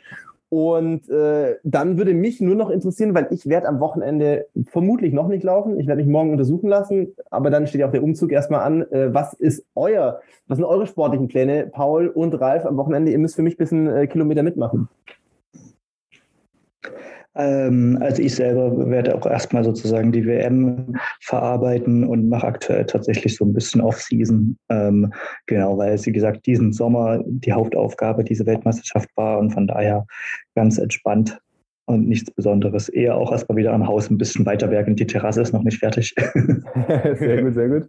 Und 0.49 1.09
äh, 1.09 1.59
dann 1.63 1.97
würde 1.97 2.13
mich 2.13 2.41
nur 2.41 2.57
noch 2.57 2.71
interessieren, 2.71 3.15
weil 3.15 3.29
ich 3.31 3.49
werde 3.49 3.69
am 3.69 3.79
Wochenende 3.79 4.47
vermutlich 4.67 5.13
noch 5.13 5.29
nicht 5.29 5.45
laufen. 5.45 5.79
Ich 5.79 5.87
werde 5.87 6.03
mich 6.03 6.11
morgen 6.11 6.33
untersuchen 6.33 6.69
lassen, 6.69 7.15
aber 7.31 7.51
dann 7.51 7.69
steht 7.69 7.81
ja 7.81 7.87
auch 7.87 7.93
der 7.93 8.03
Umzug 8.03 8.33
erstmal 8.33 8.63
an. 8.63 8.83
Äh, 8.91 9.15
was 9.15 9.33
ist 9.35 9.65
euer, 9.77 10.21
was 10.49 10.57
sind 10.57 10.65
eure 10.65 10.89
sportlichen 10.89 11.29
Pläne, 11.29 11.69
Paul 11.71 12.09
und 12.09 12.35
Ralf 12.41 12.67
am 12.67 12.77
Wochenende? 12.77 13.13
Ihr 13.13 13.19
müsst 13.19 13.37
für 13.37 13.43
mich 13.43 13.55
ein 13.55 13.59
bisschen 13.59 13.87
äh, 13.87 14.07
Kilometer 14.09 14.43
mitmachen. 14.43 14.89
Ähm, 17.41 17.99
also 18.01 18.23
ich 18.23 18.35
selber 18.35 18.91
werde 18.91 19.15
auch 19.15 19.25
erstmal 19.27 19.65
sozusagen 19.65 20.13
die 20.13 20.27
WM 20.27 20.97
verarbeiten 21.21 22.05
und 22.05 22.29
mache 22.29 22.47
aktuell 22.47 22.85
tatsächlich 22.85 23.37
so 23.37 23.47
ein 23.47 23.55
bisschen 23.55 23.81
Off-Season. 23.81 24.59
Ähm, 24.69 25.13
genau, 25.47 25.79
weil 25.79 25.99
wie 26.05 26.13
gesagt, 26.13 26.45
diesen 26.47 26.73
Sommer 26.73 27.23
die 27.25 27.53
Hauptaufgabe 27.53 28.25
diese 28.25 28.45
Weltmeisterschaft 28.45 29.09
war 29.17 29.39
und 29.39 29.53
von 29.53 29.67
daher 29.67 30.07
ganz 30.55 30.77
entspannt 30.77 31.41
und 31.91 32.09
nichts 32.09 32.31
Besonderes. 32.31 32.89
Eher 32.89 33.17
auch 33.17 33.33
erstmal 33.33 33.57
wieder 33.57 33.73
am 33.73 33.87
Haus 33.87 34.11
ein 34.11 34.19
bisschen 34.19 34.47
weiter 34.47 34.71
werken. 34.71 34.97
Die 34.97 35.07
Terrasse 35.07 35.43
ist 35.43 35.53
noch 35.53 35.63
nicht 35.63 35.79
fertig. 35.79 36.15
sehr 37.19 37.43
gut, 37.43 37.55
sehr 37.55 37.69
gut. 37.69 37.89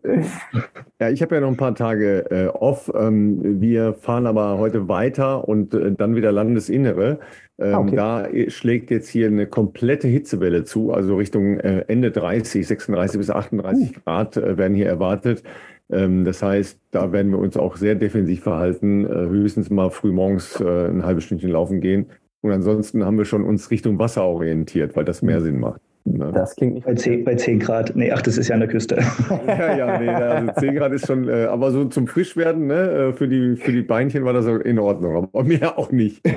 Ja, 0.99 1.09
ich 1.09 1.21
habe 1.21 1.35
ja 1.35 1.41
noch 1.41 1.49
ein 1.49 1.57
paar 1.57 1.75
Tage 1.75 2.29
äh, 2.29 2.47
off. 2.47 2.91
Ähm, 2.95 3.61
wir 3.61 3.93
fahren 3.93 4.27
aber 4.27 4.57
heute 4.57 4.87
weiter 4.87 5.47
und 5.47 5.73
äh, 5.73 5.91
dann 5.91 6.15
wieder 6.15 6.31
Landesinnere. 6.31 7.19
Ähm, 7.59 7.75
okay. 7.75 7.95
Da 7.95 8.27
schlägt 8.47 8.91
jetzt 8.91 9.09
hier 9.09 9.27
eine 9.27 9.47
komplette 9.47 10.07
Hitzewelle 10.07 10.63
zu, 10.63 10.91
also 10.91 11.15
Richtung 11.15 11.59
äh, 11.59 11.85
Ende 11.87 12.11
30, 12.11 12.67
36 12.67 13.19
bis 13.19 13.29
38 13.29 13.89
uh. 13.89 13.99
Grad 14.03 14.37
äh, 14.37 14.57
werden 14.57 14.75
hier 14.75 14.87
erwartet. 14.87 15.43
Ähm, 15.91 16.25
das 16.25 16.41
heißt, 16.41 16.79
da 16.91 17.11
werden 17.11 17.31
wir 17.31 17.39
uns 17.39 17.57
auch 17.57 17.75
sehr 17.75 17.95
defensiv 17.95 18.43
verhalten, 18.43 19.05
äh, 19.05 19.09
höchstens 19.09 19.69
mal 19.69 19.89
früh 19.89 20.11
morgens 20.11 20.59
äh, 20.59 20.87
ein 20.87 21.05
halbes 21.05 21.25
Stündchen 21.25 21.51
laufen 21.51 21.81
gehen 21.81 22.07
und 22.41 22.51
ansonsten 22.51 23.05
haben 23.05 23.17
wir 23.17 23.25
schon 23.25 23.43
uns 23.43 23.71
Richtung 23.71 23.99
Wasser 23.99 24.23
orientiert, 24.23 24.95
weil 24.95 25.05
das 25.05 25.21
mehr 25.21 25.37
hm. 25.37 25.43
Sinn 25.43 25.59
macht. 25.59 25.81
Ne? 26.05 26.31
Das 26.33 26.55
klingt 26.55 26.73
nicht 26.73 26.85
bei 26.85 26.95
10, 26.95 27.23
bei 27.23 27.35
10 27.35 27.59
Grad. 27.59 27.95
Nee, 27.95 28.11
ach, 28.11 28.21
das 28.21 28.37
ist 28.37 28.47
ja 28.47 28.55
an 28.55 28.61
der 28.61 28.69
Küste. 28.69 28.97
ja, 29.47 29.75
ja, 29.75 29.99
nee, 29.99 30.09
also 30.09 30.51
10 30.59 30.75
Grad 30.75 30.91
ist 30.93 31.07
schon, 31.07 31.27
äh, 31.29 31.45
aber 31.45 31.71
so 31.71 31.85
zum 31.85 32.07
Frischwerden, 32.07 32.67
ne, 32.67 32.91
äh, 32.91 33.13
für, 33.13 33.27
die, 33.27 33.55
für 33.55 33.71
die 33.71 33.83
Beinchen 33.83 34.25
war 34.25 34.33
das 34.33 34.45
in 34.45 34.79
Ordnung, 34.79 35.29
aber 35.31 35.43
mir 35.43 35.77
auch 35.77 35.91
nicht. 35.91 36.21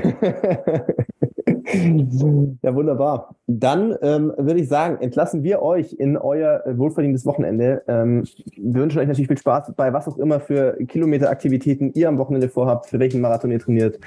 ja, 2.63 2.75
wunderbar. 2.75 3.37
Dann 3.47 3.97
ähm, 4.03 4.33
würde 4.37 4.61
ich 4.61 4.69
sagen, 4.69 4.99
entlassen 5.01 5.43
wir 5.43 5.63
euch 5.63 5.95
in 5.95 6.17
euer 6.17 6.63
wohlverdientes 6.67 7.25
Wochenende. 7.27 7.83
Ähm, 7.89 8.25
wir 8.57 8.83
wünschen 8.83 8.99
euch 8.99 9.09
natürlich 9.09 9.29
viel 9.29 9.39
Spaß 9.39 9.73
bei 9.77 9.93
was 9.93 10.09
auch 10.09 10.19
immer 10.19 10.41
für 10.41 10.77
Kilometeraktivitäten 10.87 11.93
ihr 11.95 12.09
am 12.09 12.19
Wochenende 12.19 12.49
vorhabt, 12.49 12.87
für 12.87 12.99
welchen 12.99 13.21
Marathon 13.21 13.51
ihr 13.51 13.59
trainiert 13.59 13.99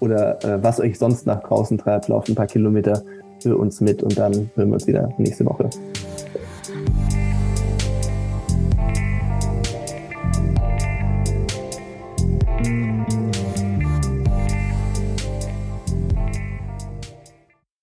oder 0.00 0.42
äh, 0.44 0.62
was 0.62 0.80
euch 0.80 0.98
sonst 0.98 1.26
nach 1.26 1.42
draußen 1.42 1.78
treibt. 1.78 2.08
Lauft 2.08 2.28
ein 2.28 2.34
paar 2.34 2.46
Kilometer 2.46 3.02
für 3.40 3.56
uns 3.56 3.80
mit 3.80 4.02
und 4.02 4.16
dann 4.18 4.50
hören 4.54 4.68
wir 4.68 4.74
uns 4.74 4.86
wieder 4.86 5.08
nächste 5.18 5.44
Woche. 5.46 5.70